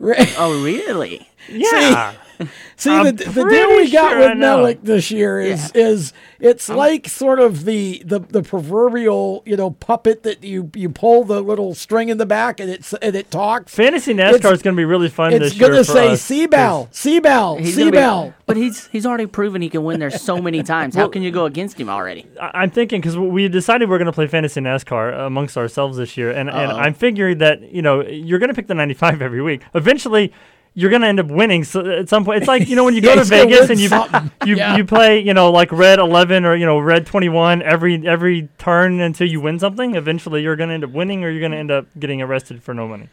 Oh, 0.00 0.62
really? 0.64 1.28
Yeah. 1.48 2.10
See, 2.10 2.18
I'm 2.86 3.04
the, 3.16 3.24
the 3.24 3.44
deal 3.48 3.68
we 3.76 3.90
got 3.90 4.10
sure 4.10 4.18
with 4.20 4.38
Mellick 4.38 4.82
this 4.82 5.10
year 5.10 5.40
is 5.40 5.70
is 5.74 6.12
it's 6.40 6.68
like 6.68 7.08
sort 7.08 7.40
of 7.40 7.64
the, 7.64 8.02
the 8.04 8.20
the 8.20 8.42
proverbial 8.42 9.42
you 9.46 9.56
know 9.56 9.70
puppet 9.70 10.22
that 10.24 10.44
you 10.44 10.70
you 10.74 10.88
pull 10.88 11.24
the 11.24 11.40
little 11.40 11.74
string 11.74 12.08
in 12.08 12.18
the 12.18 12.26
back 12.26 12.60
and 12.60 12.70
it's 12.70 12.92
and 12.94 13.16
it 13.16 13.30
talks. 13.30 13.74
Fantasy 13.74 14.12
NASCAR 14.14 14.52
is 14.52 14.62
going 14.62 14.74
to 14.74 14.80
be 14.80 14.84
really 14.84 15.08
fun 15.08 15.32
It's 15.32 15.44
this 15.44 15.54
year. 15.56 15.68
gonna 15.70 15.84
say 15.84 16.08
us, 16.12 16.22
C 16.22 16.46
Bell, 16.46 16.88
Seabell, 16.92 17.58
He's 17.60 17.76
gonna 17.76 17.86
C 17.86 17.90
Bell. 17.92 18.34
but 18.46 18.56
he's 18.56 18.86
he's 18.88 19.06
already 19.06 19.26
proven 19.26 19.62
he 19.62 19.68
can 19.70 19.84
win 19.84 19.98
there 20.00 20.10
so 20.10 20.40
many 20.40 20.62
times. 20.62 20.94
How 20.94 21.02
Well- 21.02 21.10
can 21.10 21.22
you 21.22 21.30
go 21.30 21.46
against 21.46 21.78
him 21.80 21.88
already? 21.88 22.26
I- 22.40 22.50
I'm 22.62 22.70
thinking 22.70 23.00
because 23.00 23.16
we 23.16 23.48
decided 23.48 23.88
we're 23.88 23.98
going 23.98 24.06
to 24.06 24.12
play 24.12 24.26
fantasy 24.26 24.60
NASCAR 24.60 25.26
amongst 25.26 25.56
ourselves 25.56 25.96
this 25.96 26.16
year, 26.16 26.30
and, 26.30 26.48
and 26.50 26.72
Uh-oh. 26.72 26.76
I'm 26.78 26.94
figuring 26.94 27.38
that 27.38 27.72
you 27.72 27.82
know 27.82 28.02
you're 28.02 28.38
going 28.38 28.48
to 28.48 28.54
pick 28.54 28.66
the 28.66 28.74
95 28.74 29.22
every 29.22 29.42
week. 29.42 29.62
Eventually, 29.74 30.32
you're 30.78 30.90
going 30.90 31.02
to 31.02 31.08
end 31.08 31.18
up 31.18 31.26
winning. 31.26 31.64
So 31.64 31.80
at 31.90 32.08
some 32.08 32.24
point, 32.24 32.38
it's 32.38 32.46
like 32.46 32.68
you 32.68 32.76
know 32.76 32.84
when 32.84 32.94
you 32.94 33.00
Yeah, 33.00 33.14
go 33.16 33.24
to 33.24 33.28
gonna 33.30 33.44
Vegas 33.46 33.70
and 33.70 33.80
you 33.80 33.88
something. 33.88 34.30
you 34.44 34.56
Yeah. 34.56 34.76
you 34.76 34.84
play 34.84 35.18
you 35.18 35.34
know 35.34 35.50
like 35.50 35.72
red 35.72 35.98
11 35.98 36.44
or 36.44 36.54
you 36.54 36.66
know 36.66 36.78
red 36.78 37.06
21 37.06 37.62
every 37.62 38.06
every 38.06 38.48
turn 38.58 39.00
until 39.00 39.26
you 39.26 39.40
win 39.40 39.58
something. 39.58 39.96
Eventually, 39.96 40.42
you're 40.42 40.54
going 40.54 40.68
to 40.68 40.74
end 40.74 40.84
up 40.84 40.90
winning, 40.90 41.24
or 41.24 41.30
you're 41.30 41.40
going 41.40 41.52
to 41.52 41.58
end 41.58 41.70
up 41.72 41.86
getting 41.98 42.20
arrested 42.22 42.62
for 42.62 42.74
no 42.74 42.86
money. 42.86 43.08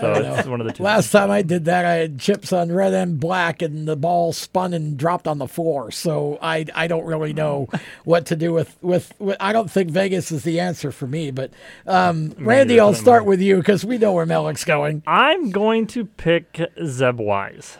So 0.00 0.12
it's 0.12 0.44
know. 0.44 0.50
one 0.50 0.60
of 0.60 0.66
the 0.66 0.72
two. 0.72 0.82
Last 0.82 1.10
time 1.10 1.30
I 1.30 1.42
did 1.42 1.66
that, 1.66 1.84
I 1.84 1.94
had 1.94 2.18
chips 2.18 2.52
on 2.52 2.72
red 2.72 2.94
and 2.94 3.18
black, 3.18 3.62
and 3.62 3.86
the 3.86 3.96
ball 3.96 4.32
spun 4.32 4.74
and 4.74 4.96
dropped 4.96 5.26
on 5.26 5.38
the 5.38 5.48
floor. 5.48 5.90
So 5.90 6.38
I 6.42 6.66
I 6.74 6.86
don't 6.86 7.04
really 7.04 7.32
know 7.32 7.68
what 8.04 8.26
to 8.26 8.36
do 8.36 8.52
with 8.52 8.76
with. 8.82 9.12
with 9.18 9.36
I 9.40 9.52
don't 9.52 9.70
think 9.70 9.90
Vegas 9.90 10.32
is 10.32 10.44
the 10.44 10.60
answer 10.60 10.92
for 10.92 11.06
me. 11.06 11.30
But 11.30 11.50
um, 11.86 12.34
Randy, 12.38 12.80
I'll 12.80 12.94
start 12.94 13.24
with 13.24 13.40
you 13.40 13.56
because 13.56 13.84
we 13.84 13.98
know 13.98 14.12
where 14.12 14.26
Mellick's 14.26 14.64
going. 14.64 15.02
I'm 15.06 15.50
going 15.50 15.86
to 15.88 16.04
pick 16.04 16.60
Zeb 16.84 17.18
Wise 17.18 17.78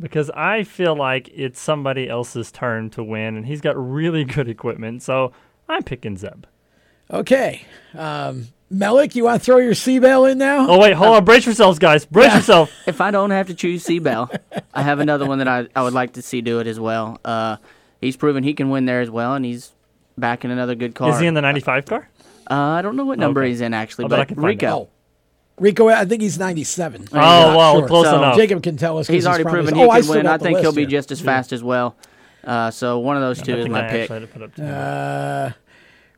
because 0.00 0.30
I 0.30 0.64
feel 0.64 0.96
like 0.96 1.28
it's 1.34 1.60
somebody 1.60 2.08
else's 2.08 2.52
turn 2.52 2.90
to 2.90 3.02
win, 3.02 3.36
and 3.36 3.46
he's 3.46 3.60
got 3.60 3.76
really 3.76 4.24
good 4.24 4.48
equipment. 4.48 5.02
So 5.02 5.32
I'm 5.68 5.82
picking 5.82 6.16
Zeb. 6.16 6.44
Okay, 7.10 7.66
um, 7.94 8.48
Mellick, 8.72 9.14
you 9.14 9.24
want 9.24 9.40
to 9.40 9.44
throw 9.44 9.56
your 9.58 9.74
C-Bell 9.74 10.26
in 10.26 10.36
now? 10.38 10.68
Oh 10.68 10.78
wait, 10.78 10.92
hold 10.92 11.16
on, 11.16 11.24
brace 11.24 11.46
yourselves, 11.46 11.78
guys, 11.78 12.04
brace 12.04 12.34
yourself. 12.34 12.70
If 12.86 13.00
I 13.00 13.10
don't 13.10 13.30
have 13.30 13.46
to 13.46 13.54
choose 13.54 13.82
C 13.84 13.98
Bell, 13.98 14.30
I 14.74 14.82
have 14.82 15.00
another 15.00 15.24
one 15.26 15.38
that 15.38 15.48
I, 15.48 15.66
I 15.74 15.82
would 15.82 15.94
like 15.94 16.14
to 16.14 16.22
see 16.22 16.42
do 16.42 16.60
it 16.60 16.66
as 16.66 16.78
well. 16.78 17.18
Uh, 17.24 17.56
he's 18.00 18.16
proven 18.16 18.44
he 18.44 18.52
can 18.54 18.68
win 18.68 18.84
there 18.84 19.00
as 19.00 19.10
well, 19.10 19.34
and 19.34 19.44
he's 19.44 19.72
back 20.18 20.44
in 20.44 20.50
another 20.50 20.74
good 20.74 20.94
car. 20.94 21.10
Is 21.12 21.18
he 21.20 21.26
in 21.26 21.34
the 21.34 21.40
95 21.40 21.86
car? 21.86 22.08
Uh, 22.50 22.54
I 22.54 22.82
don't 22.82 22.96
know 22.96 23.04
what 23.06 23.18
number 23.18 23.40
Okay. 23.40 23.50
he's 23.50 23.60
in 23.62 23.72
actually, 23.72 24.06
I 24.06 24.08
bet 24.08 24.18
I 24.20 24.24
but 24.34 24.36
Rico. 24.38 24.66
out. 24.66 24.88
Rico, 25.58 25.88
I 25.88 26.04
think 26.04 26.22
he's 26.22 26.38
97. 26.38 27.08
Oh, 27.12 27.18
I'm 27.18 27.56
well, 27.56 27.78
sure. 27.80 27.88
close 27.88 28.04
So 28.06 28.16
enough. 28.18 28.36
Jacob 28.36 28.62
can 28.62 28.76
tell 28.76 28.98
us. 28.98 29.08
He's 29.08 29.26
already 29.26 29.42
from 29.44 29.52
proven 29.52 29.74
his- 29.74 29.82
he 29.82 29.88
oh, 29.88 29.92
can 29.92 30.02
still 30.02 30.14
win. 30.16 30.26
I 30.26 30.38
think 30.38 30.58
he'll 30.58 30.66
list 30.68 30.76
be 30.76 30.86
just 30.86 31.10
as 31.10 31.20
fast 31.20 31.52
as 31.52 31.62
well. 31.64 31.96
Uh, 32.44 32.70
so 32.70 32.98
one 33.00 33.16
of 33.16 33.22
those 33.22 33.42
two 33.42 33.54
I 33.54 33.58
is 33.58 33.68
my 33.68 33.86
I 33.86 33.90
pick. 33.90 34.10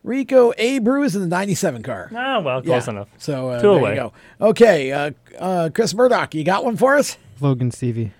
Rico 0.02 0.52
A. 0.56 0.76
is 0.78 1.14
in 1.16 1.22
the 1.22 1.28
97 1.28 1.82
car. 1.82 2.10
Ah, 2.14 2.40
well, 2.40 2.62
close 2.62 2.86
Yeah. 2.86 2.92
enough. 2.92 3.08
So 3.18 3.50
uh, 3.50 3.60
Two 3.60 3.70
there 3.72 3.78
away. 3.80 3.90
you 3.90 3.96
go. 3.96 4.12
Okay, 4.40 4.92
uh, 4.92 5.10
uh, 5.38 5.70
Chris 5.74 5.94
Murdoch, 5.94 6.34
you 6.34 6.42
got 6.44 6.64
one 6.64 6.76
for 6.76 6.96
us? 6.96 7.16
Logan 7.40 7.70
Seavey. 7.70 8.10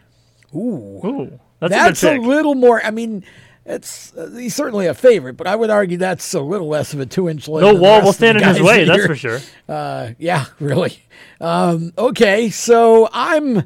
Ooh, 0.54 1.00
Ooh, 1.04 1.40
that's, 1.60 1.72
that's, 1.72 2.02
a 2.02 2.08
a, 2.08 2.14
good 2.14 2.20
pick. 2.22 2.28
little 2.28 2.54
more. 2.54 2.84
I 2.84 2.90
mean, 2.90 3.24
it's 3.64 4.14
uh, 4.16 4.30
he's 4.36 4.54
certainly 4.54 4.86
a 4.86 4.94
favorite, 4.94 5.36
but 5.36 5.46
I 5.46 5.54
would 5.56 5.70
argue 5.70 5.96
that's 5.96 6.34
a 6.34 6.40
little 6.40 6.68
less 6.68 6.92
of 6.92 7.00
a 7.00 7.06
two-inch 7.06 7.46
leg. 7.48 7.62
No 7.62 7.68
than 7.68 7.76
The 7.76 7.82
wall 7.82 8.02
will 8.02 8.12
stand 8.12 8.38
in 8.38 8.44
his 8.44 8.58
guys 8.58 8.66
way, 8.66 8.84
that's 8.84 9.06
for 9.06 9.14
sure. 9.14 9.40
Uh, 9.68 10.14
yeah, 10.18 10.46
really. 10.58 10.98
Um, 11.40 11.92
okay, 11.96 12.50
so 12.50 13.08
I'm, 13.12 13.58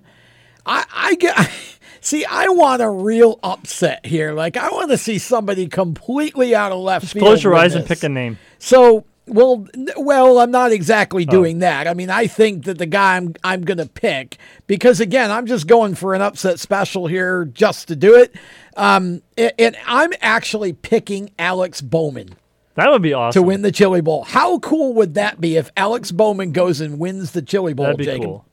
I, 0.66 0.84
I 0.94 1.14
get. 1.14 1.50
See, 2.04 2.24
I 2.26 2.48
want 2.48 2.82
a 2.82 2.90
real 2.90 3.40
upset 3.42 4.04
here. 4.04 4.32
Like, 4.32 4.58
I 4.58 4.68
want 4.70 4.90
to 4.90 4.98
see 4.98 5.16
somebody 5.18 5.66
completely 5.68 6.54
out 6.54 6.70
of 6.70 6.78
left 6.80 7.06
field. 7.06 7.24
Close 7.24 7.42
your 7.42 7.54
eyes 7.54 7.74
and 7.74 7.86
pick 7.86 8.02
a 8.02 8.10
name. 8.10 8.38
So, 8.58 9.06
well, 9.26 9.66
well, 9.96 10.38
I'm 10.38 10.50
not 10.50 10.70
Oh. 10.70 10.74
exactly 10.74 11.24
doing 11.24 11.60
that. 11.60 11.86
I 11.88 11.94
mean, 11.94 12.10
I 12.10 12.26
think 12.26 12.64
that 12.66 12.76
the 12.76 12.84
guy 12.84 13.16
I'm 13.16 13.34
I'm 13.42 13.62
going 13.62 13.78
to 13.78 13.86
pick 13.86 14.36
because 14.66 15.00
again, 15.00 15.30
I'm 15.30 15.46
just 15.46 15.66
going 15.66 15.94
for 15.94 16.12
an 16.12 16.20
upset 16.20 16.60
special 16.60 17.06
here 17.06 17.46
just 17.46 17.88
to 17.88 17.96
do 17.96 18.16
it. 18.16 18.34
Um, 18.76 19.22
a- 19.38 19.58
and 19.58 19.74
I'm 19.86 20.12
actually 20.20 20.74
picking 20.74 21.30
Alex 21.38 21.80
Bowman 21.80 22.34
That 22.74 22.90
would 22.90 23.00
be 23.00 23.14
awesome. 23.14 23.40
to 23.42 23.46
win 23.46 23.62
the 23.62 23.72
Chili 23.72 24.02
Bowl. 24.02 24.24
How 24.24 24.58
cool 24.58 24.92
would 24.92 25.14
that 25.14 25.40
be 25.40 25.56
if 25.56 25.70
Alex 25.74 26.12
Bowman 26.12 26.52
goes 26.52 26.82
and 26.82 26.98
wins 26.98 27.30
the 27.30 27.40
Chili 27.40 27.72
Bowl? 27.72 27.86
That'd 27.86 27.96
be 27.98 28.04
Jacob? 28.04 28.24
cool. 28.24 28.44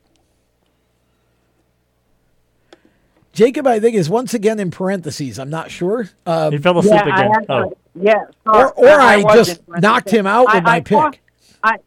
Jacob, 3.41 3.65
I 3.65 3.79
think 3.79 3.95
is 3.95 4.07
once 4.07 4.35
again 4.35 4.59
in 4.59 4.69
parentheses. 4.69 5.39
I'm 5.39 5.49
not 5.49 5.71
sure. 5.71 6.07
Um, 6.27 6.51
He 6.51 6.59
fell 6.59 6.77
asleep 6.77 6.93
Yeah, 6.93 7.15
again. 7.15 7.31
had 7.33 7.47
to- 7.47 7.53
Oh, 7.53 7.73
Yeah, 7.99 8.13
Or- 8.45 8.71
or 8.73 8.87
I 8.87 9.17
was 9.17 9.47
just 9.47 9.61
knocked 9.67 10.11
him 10.11 10.27
out 10.27 10.45
with 10.45 10.55
I- 10.57 10.59
my 10.61 10.75
I 10.75 10.81
thought- 10.81 11.13
pick. 11.13 11.21
I 11.63 11.77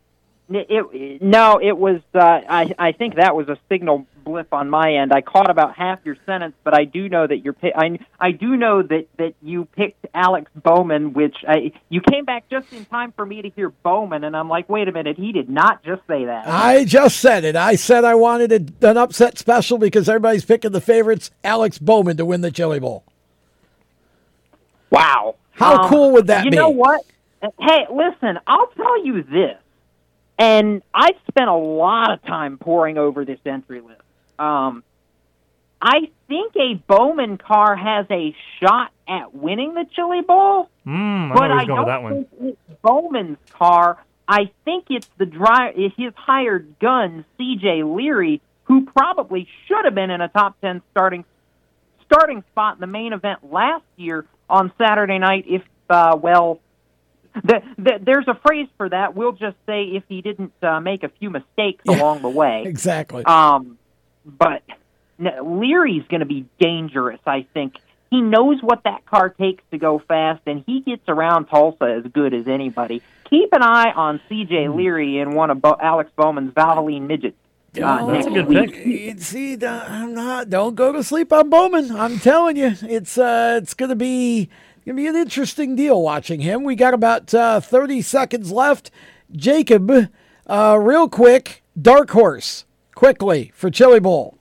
it, 0.50 1.22
no, 1.22 1.60
it 1.62 1.78
was. 1.78 2.00
Uh, 2.12 2.18
I 2.48 2.74
I 2.76 2.90
think 2.92 3.14
that 3.14 3.36
was 3.36 3.48
a 3.48 3.56
signal 3.68 4.04
blip 4.24 4.52
on 4.52 4.70
my 4.70 4.94
end. 4.94 5.12
I 5.12 5.20
caught 5.20 5.50
about 5.50 5.76
half 5.76 6.00
your 6.04 6.16
sentence, 6.26 6.54
but 6.64 6.74
I 6.74 6.84
do 6.84 7.08
know 7.08 7.26
that 7.26 7.38
you're. 7.44 7.54
I 7.62 7.98
I 8.18 8.30
do 8.32 8.56
know 8.56 8.82
that 8.82 9.06
that 9.18 9.34
you 9.42 9.66
picked 9.66 10.06
Alex 10.14 10.50
Bowman, 10.56 11.12
which 11.12 11.36
I, 11.46 11.72
you 11.88 12.00
came 12.00 12.24
back 12.24 12.48
just 12.50 12.72
in 12.72 12.84
time 12.86 13.12
for 13.12 13.24
me 13.26 13.42
to 13.42 13.50
hear 13.50 13.70
Bowman, 13.70 14.24
and 14.24 14.36
I'm 14.36 14.48
like, 14.48 14.68
wait 14.68 14.88
a 14.88 14.92
minute, 14.92 15.16
he 15.16 15.32
did 15.32 15.48
not 15.48 15.84
just 15.84 16.02
say 16.08 16.24
that. 16.24 16.46
I 16.48 16.84
just 16.84 17.18
said 17.18 17.44
it. 17.44 17.54
I 17.56 17.76
said 17.76 18.04
I 18.04 18.14
wanted 18.14 18.52
a, 18.82 18.88
an 18.90 18.96
upset 18.96 19.38
special 19.38 19.78
because 19.78 20.08
everybody's 20.08 20.44
picking 20.44 20.72
the 20.72 20.80
favorites, 20.80 21.30
Alex 21.44 21.78
Bowman, 21.78 22.16
to 22.16 22.24
win 22.24 22.40
the 22.40 22.50
Chili 22.50 22.80
Bowl. 22.80 23.04
Wow. 24.90 25.36
How 25.52 25.82
Um, 25.84 25.90
cool 25.90 26.10
would 26.12 26.26
that 26.28 26.44
you 26.44 26.50
be? 26.50 26.56
You 26.56 26.62
know 26.62 26.68
what? 26.70 27.04
Hey, 27.60 27.86
listen, 27.92 28.38
I'll 28.46 28.68
tell 28.68 29.04
you 29.04 29.22
this. 29.22 29.58
And 30.38 30.82
I 30.92 31.10
spent 31.28 31.48
a 31.48 31.54
lot 31.54 32.12
of 32.12 32.22
time 32.22 32.58
poring 32.58 32.98
over 32.98 33.24
this 33.24 33.38
entry 33.46 33.80
list. 33.80 34.00
Um, 34.38 34.82
I 35.80 36.10
think 36.28 36.54
a 36.56 36.74
Bowman 36.86 37.36
car 37.38 37.76
has 37.76 38.06
a 38.10 38.34
shot 38.60 38.90
at 39.06 39.34
winning 39.34 39.74
the 39.74 39.84
Chili 39.94 40.22
Bowl, 40.22 40.70
mm, 40.86 41.30
I 41.30 41.34
but 41.34 41.50
I 41.50 41.58
he's 41.60 41.68
going 41.68 41.86
that 41.86 41.94
don't 41.94 42.02
one. 42.02 42.24
think 42.24 42.58
it's 42.68 42.80
Bowman's 42.82 43.38
car. 43.50 44.02
I 44.26 44.50
think 44.64 44.86
it's 44.88 45.08
the 45.18 45.26
dri 45.26 45.72
it's 45.76 45.94
his 45.98 46.14
hired 46.16 46.78
gun, 46.80 47.26
C.J. 47.36 47.82
Leary, 47.82 48.40
who 48.64 48.86
probably 48.86 49.46
should 49.66 49.84
have 49.84 49.94
been 49.94 50.10
in 50.10 50.22
a 50.22 50.28
top 50.28 50.58
ten 50.62 50.80
starting 50.90 51.24
starting 52.06 52.42
spot 52.52 52.76
in 52.76 52.80
the 52.80 52.86
main 52.86 53.12
event 53.12 53.52
last 53.52 53.84
year 53.96 54.24
on 54.48 54.72
Saturday 54.78 55.18
night. 55.18 55.44
If 55.46 55.62
uh, 55.90 56.16
well, 56.20 56.60
the, 57.34 57.62
the, 57.76 57.98
there's 58.00 58.28
a 58.28 58.34
phrase 58.46 58.68
for 58.76 58.88
that. 58.88 59.14
We'll 59.14 59.32
just 59.32 59.56
say 59.66 59.84
if 59.84 60.04
he 60.08 60.22
didn't 60.22 60.52
uh, 60.62 60.80
make 60.80 61.02
a 61.02 61.08
few 61.08 61.30
mistakes 61.30 61.84
along 61.86 62.22
the 62.22 62.28
way. 62.28 62.64
Exactly. 62.74 63.24
Um, 63.24 63.78
but 64.24 64.62
n- 65.18 65.58
Leary's 65.60 66.04
going 66.08 66.20
to 66.20 66.26
be 66.26 66.46
dangerous. 66.60 67.20
I 67.26 67.46
think 67.54 67.76
he 68.10 68.20
knows 68.20 68.62
what 68.62 68.84
that 68.84 69.04
car 69.06 69.30
takes 69.30 69.62
to 69.70 69.78
go 69.78 69.98
fast, 69.98 70.42
and 70.46 70.62
he 70.66 70.80
gets 70.80 71.02
around 71.08 71.46
Tulsa 71.46 72.02
as 72.04 72.12
good 72.12 72.32
as 72.34 72.46
anybody. 72.46 73.02
Keep 73.30 73.52
an 73.52 73.62
eye 73.62 73.90
on 73.90 74.20
C.J. 74.28 74.66
Hmm. 74.66 74.76
Leary 74.76 75.18
in 75.18 75.34
one 75.34 75.50
of 75.50 75.60
Bo- 75.60 75.78
Alex 75.80 76.10
Bowman's 76.16 76.52
Valvoline 76.52 77.06
midgets. 77.06 77.36
Uh, 77.82 78.06
next 78.06 78.28
week. 78.46 78.76
You 78.86 79.18
See, 79.18 79.54
I'm 79.66 80.14
not. 80.14 80.48
Don't 80.48 80.76
go 80.76 80.92
to 80.92 81.02
sleep 81.02 81.32
on 81.32 81.50
Bowman. 81.50 81.90
I'm 81.90 82.20
telling 82.20 82.56
you, 82.56 82.74
it's 82.82 83.18
uh, 83.18 83.58
it's 83.60 83.74
gonna 83.74 83.96
be 83.96 84.48
gonna 84.86 84.94
be 84.94 85.08
an 85.08 85.16
interesting 85.16 85.74
deal 85.74 86.00
watching 86.00 86.38
him. 86.40 86.62
We 86.62 86.76
got 86.76 86.94
about 86.94 87.34
uh, 87.34 87.58
30 87.58 88.00
seconds 88.02 88.52
left. 88.52 88.92
Jacob, 89.32 89.90
uh, 90.46 90.78
real 90.80 91.08
quick, 91.08 91.64
dark 91.80 92.10
horse, 92.10 92.64
quickly 93.04 93.52
for 93.54 93.70
Chili 93.70 94.00
Bowl. 94.00 94.38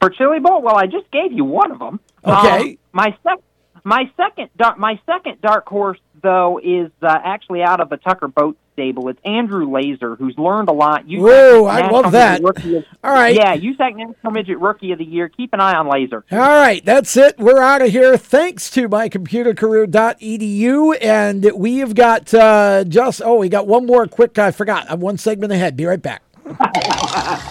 For 0.00 0.08
Chili 0.10 0.38
Bowl, 0.38 0.62
well, 0.62 0.76
I 0.76 0.86
just 0.86 1.10
gave 1.10 1.32
you 1.32 1.44
one 1.44 1.72
of 1.72 1.80
them. 1.80 1.98
Okay. 2.24 2.78
my 2.92 3.16
sec- 3.22 3.40
my 3.82 4.10
second 4.16 4.50
my 4.78 5.00
second 5.04 5.42
dark 5.42 5.68
horse 5.68 5.98
though 6.22 6.60
is 6.62 6.90
uh, 7.02 7.18
actually 7.22 7.62
out 7.62 7.80
of 7.80 7.90
the 7.90 7.96
Tucker 7.96 8.28
Boat 8.28 8.56
stable. 8.72 9.08
It's 9.08 9.18
Andrew 9.24 9.66
Layser, 9.66 10.16
who's 10.16 10.38
learned 10.38 10.68
a 10.68 10.72
lot. 10.72 11.08
You 11.08 11.20
Whoa, 11.20 11.64
I 11.66 11.90
love 11.90 12.12
that. 12.12 12.40
All 12.42 13.12
right. 13.12 13.34
Yeah, 13.34 13.56
USAC 13.56 13.96
National 13.96 14.32
Midget 14.32 14.58
Rookie 14.58 14.92
of 14.92 14.98
the 14.98 15.04
Year. 15.04 15.28
Keep 15.28 15.52
an 15.52 15.60
eye 15.60 15.74
on 15.74 15.86
Layser. 15.86 16.22
All 16.32 16.38
right, 16.38 16.82
that's 16.84 17.16
it. 17.16 17.38
We're 17.38 17.60
out 17.60 17.82
of 17.82 17.90
here. 17.90 18.16
Thanks 18.16 18.70
to 18.70 18.88
mycomputercareer.edu. 18.88 20.98
And 21.00 21.50
we 21.54 21.78
have 21.78 21.94
got 21.94 22.34
uh, 22.34 22.84
just, 22.84 23.22
oh, 23.24 23.36
we 23.36 23.48
got 23.48 23.66
one 23.66 23.86
more 23.86 24.06
quick, 24.06 24.38
I 24.38 24.50
forgot. 24.50 24.86
I'm 24.90 25.00
one 25.00 25.18
segment 25.18 25.52
ahead. 25.52 25.76
Be 25.76 25.86
right 25.86 26.02
back. 26.02 26.22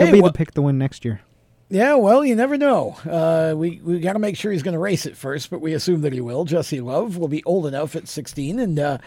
He'll 0.00 0.06
Hey, 0.08 0.12
be 0.14 0.20
wha- 0.20 0.28
the 0.28 0.32
pick 0.34 0.52
the 0.52 0.62
win 0.62 0.78
next 0.78 1.04
year. 1.04 1.20
Yeah, 1.68 1.94
well, 1.94 2.24
you 2.24 2.34
never 2.34 2.58
know. 2.58 2.96
Uh, 3.08 3.54
we 3.56 3.80
we 3.84 4.00
got 4.00 4.14
to 4.14 4.18
make 4.18 4.36
sure 4.36 4.50
he's 4.50 4.64
going 4.64 4.72
to 4.74 4.80
race 4.80 5.06
it 5.06 5.16
first, 5.16 5.50
but 5.50 5.60
we 5.60 5.72
assume 5.72 6.00
that 6.00 6.12
he 6.12 6.20
will. 6.20 6.44
Jesse 6.44 6.80
Love 6.80 7.16
will 7.16 7.28
be 7.28 7.44
old 7.44 7.66
enough 7.66 7.94
at 7.94 8.08
16, 8.08 8.58
and 8.58 8.78
uh, 8.80 8.98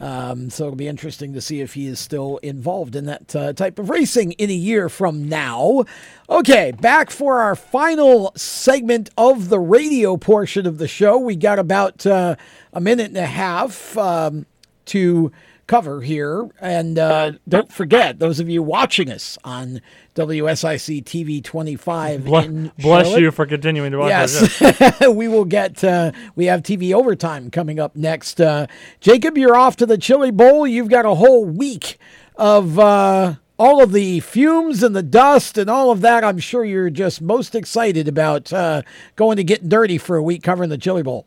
um, 0.00 0.48
so 0.50 0.66
it'll 0.66 0.76
be 0.76 0.86
interesting 0.86 1.32
to 1.32 1.40
see 1.40 1.62
if 1.62 1.74
he 1.74 1.86
is 1.88 1.98
still 1.98 2.36
involved 2.44 2.94
in 2.94 3.06
that 3.06 3.34
uh, 3.34 3.52
type 3.54 3.80
of 3.80 3.90
racing 3.90 4.32
in 4.32 4.50
a 4.50 4.54
year 4.54 4.88
from 4.88 5.28
now. 5.28 5.84
Okay, 6.30 6.70
back 6.70 7.10
for 7.10 7.40
our 7.40 7.56
final 7.56 8.32
segment 8.36 9.10
of 9.18 9.48
the 9.48 9.58
radio 9.58 10.16
portion 10.16 10.64
of 10.64 10.78
the 10.78 10.86
show. 10.86 11.18
We 11.18 11.34
got 11.34 11.58
about 11.58 12.06
uh, 12.06 12.36
a 12.72 12.80
minute 12.80 13.08
and 13.08 13.16
a 13.16 13.26
half 13.26 13.98
um, 13.98 14.46
to 14.86 15.32
cover 15.66 16.00
here. 16.00 16.48
And 16.60 16.98
uh, 16.98 17.32
don't 17.48 17.72
forget, 17.72 18.18
those 18.18 18.40
of 18.40 18.48
you 18.48 18.62
watching 18.62 19.10
us 19.10 19.36
on 19.44 19.80
WSIC 20.14 21.04
TV 21.04 21.42
25 21.42 22.24
Ble- 22.24 22.38
in 22.38 22.72
bless 22.78 23.16
you 23.18 23.30
for 23.30 23.46
continuing 23.46 23.92
to 23.92 23.98
watch 23.98 24.08
Yes, 24.08 24.62
us. 24.62 25.00
we 25.14 25.28
will 25.28 25.44
get. 25.44 25.82
Uh, 25.82 26.12
we 26.34 26.46
have 26.46 26.62
TV 26.62 26.92
overtime 26.94 27.50
coming 27.50 27.78
up 27.78 27.96
next. 27.96 28.40
Uh, 28.40 28.66
Jacob, 29.00 29.36
you're 29.36 29.56
off 29.56 29.76
to 29.76 29.86
the 29.86 29.98
Chili 29.98 30.30
Bowl. 30.30 30.66
You've 30.66 30.88
got 30.88 31.04
a 31.04 31.14
whole 31.14 31.44
week 31.44 31.98
of 32.36 32.78
uh, 32.78 33.34
all 33.58 33.82
of 33.82 33.92
the 33.92 34.20
fumes 34.20 34.82
and 34.82 34.94
the 34.94 35.02
dust 35.02 35.58
and 35.58 35.68
all 35.70 35.90
of 35.90 36.00
that. 36.02 36.24
I'm 36.24 36.38
sure 36.38 36.64
you're 36.64 36.90
just 36.90 37.20
most 37.20 37.54
excited 37.54 38.08
about 38.08 38.52
uh, 38.52 38.82
going 39.16 39.36
to 39.36 39.44
get 39.44 39.68
dirty 39.68 39.98
for 39.98 40.16
a 40.16 40.22
week 40.22 40.42
covering 40.42 40.70
the 40.70 40.78
Chili 40.78 41.02
Bowl. 41.02 41.26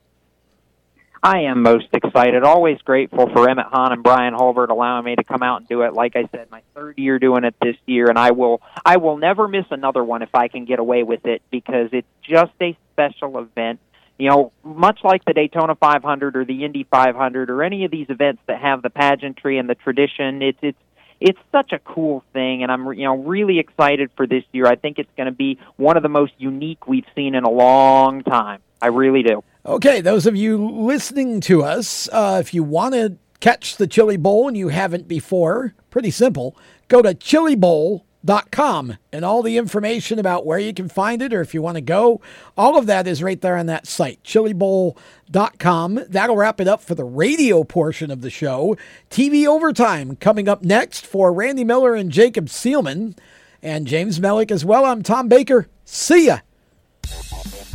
I 1.22 1.42
am 1.42 1.62
most 1.64 1.88
excited. 1.92 2.44
Always 2.44 2.80
grateful 2.82 3.30
for 3.34 3.50
Emmett 3.50 3.66
Hahn 3.68 3.92
and 3.92 4.04
Brian 4.04 4.34
Hulbert 4.34 4.70
allowing 4.70 5.04
me 5.04 5.16
to 5.16 5.24
come 5.24 5.44
out 5.44 5.60
and 5.60 5.68
do 5.68 5.82
it. 5.82 5.94
Like 5.94 6.16
I 6.16 6.30
said, 6.32 6.50
my 6.50 6.62
third 6.74 6.98
year 6.98 7.20
doing 7.20 7.44
it 7.44 7.56
this 7.62 7.76
year, 7.86 8.08
and 8.08 8.18
I 8.18 8.32
will 8.32 8.62
I 8.86 8.98
will 8.98 9.18
never 9.18 9.48
miss 9.48 9.66
another 9.70 10.04
one 10.04 10.22
if 10.22 10.34
I 10.34 10.48
can 10.48 10.66
get 10.66 10.80
away 10.80 11.04
with 11.04 11.26
it 11.26 11.42
because 11.52 11.90
it's 11.92 12.08
just 12.24 12.54
a 12.62 12.78
special 12.94 13.38
event. 13.40 13.80
You 14.18 14.30
know, 14.30 14.52
much 14.64 15.00
like 15.04 15.26
the 15.26 15.34
Daytona 15.34 15.76
500 15.76 16.36
or 16.36 16.46
the 16.46 16.64
Indy 16.64 16.86
500 16.90 17.50
or 17.50 17.64
any 17.64 17.86
of 17.86 17.92
these 17.92 18.08
events 18.10 18.42
that 18.48 18.62
have 18.62 18.82
the 18.82 18.90
pageantry 18.90 19.58
and 19.58 19.70
the 19.70 19.76
tradition, 19.76 20.42
it's 20.42 20.60
it's 20.62 20.80
it's 21.20 21.40
such 21.52 21.74
a 21.74 21.80
cool 21.80 22.24
thing, 22.32 22.64
and 22.64 22.72
I'm 22.72 22.94
you 22.94 23.04
know 23.04 23.18
really 23.18 23.60
excited 23.60 24.10
for 24.16 24.26
this 24.26 24.46
year. 24.54 24.68
I 24.68 24.76
think 24.76 25.00
it's 25.00 25.12
going 25.18 25.28
to 25.28 25.36
be 25.36 25.60
one 25.76 25.98
of 25.98 26.04
the 26.04 26.10
most 26.10 26.32
unique 26.38 26.88
we've 26.88 27.08
seen 27.14 27.36
in 27.36 27.44
a 27.44 27.50
long 27.50 28.24
time. 28.24 28.62
I 28.82 28.88
really 28.88 29.24
do. 29.24 29.44
Okay, 29.66 30.02
those 30.02 30.26
of 30.26 30.36
you 30.36 30.58
listening 30.58 31.42
to 31.42 31.64
us, 31.64 32.10
uh, 32.12 32.38
if 32.40 32.54
you 32.54 32.64
want 32.64 32.94
to 32.94 33.18
catch 33.40 33.78
the 33.78 33.88
Chili 33.88 34.18
Bowl 34.18 34.48
and 34.48 34.58
you 34.58 34.70
haven't 34.70 35.08
before, 35.08 35.74
pretty 35.90 36.12
simple. 36.12 36.56
Go 36.88 37.02
to 37.02 37.14
chilibowl.com 37.14 38.98
and 39.12 39.26
all 39.26 39.44
the 39.44 39.58
information 39.58 40.20
about 40.20 40.46
where 40.46 40.60
you 40.60 40.74
can 40.74 40.90
find 40.90 41.22
it 41.22 41.34
or 41.34 41.42
if 41.42 41.54
you 41.54 41.62
want 41.62 41.76
to 41.76 41.82
go, 41.82 42.22
all 42.58 42.78
of 42.78 42.86
that 42.88 43.08
is 43.08 43.22
right 43.22 43.40
there 43.40 43.58
on 43.58 43.66
that 43.68 43.88
site, 43.88 44.24
chilibowl.com. 44.24 46.06
That'll 46.08 46.38
wrap 46.38 46.60
it 46.62 46.68
up 46.68 46.82
for 46.82 46.96
the 46.96 47.06
radio 47.06 47.64
portion 47.64 48.12
of 48.12 48.22
the 48.22 48.30
show. 48.30 48.78
TV 49.10 49.46
overtime 49.46 50.16
coming 50.16 50.48
up 50.48 50.64
next 50.64 51.06
for 51.06 51.32
Randy 51.32 51.64
Miller 51.64 51.96
and 51.96 52.12
Jacob 52.12 52.48
Seelman 52.48 53.18
and 53.62 53.88
James 53.88 54.20
Mellick 54.20 54.52
as 54.52 54.66
well. 54.66 54.86
I'm 54.86 55.04
Tom 55.04 55.28
Baker. 55.28 55.68
See 55.86 56.28
ya. 56.28 56.40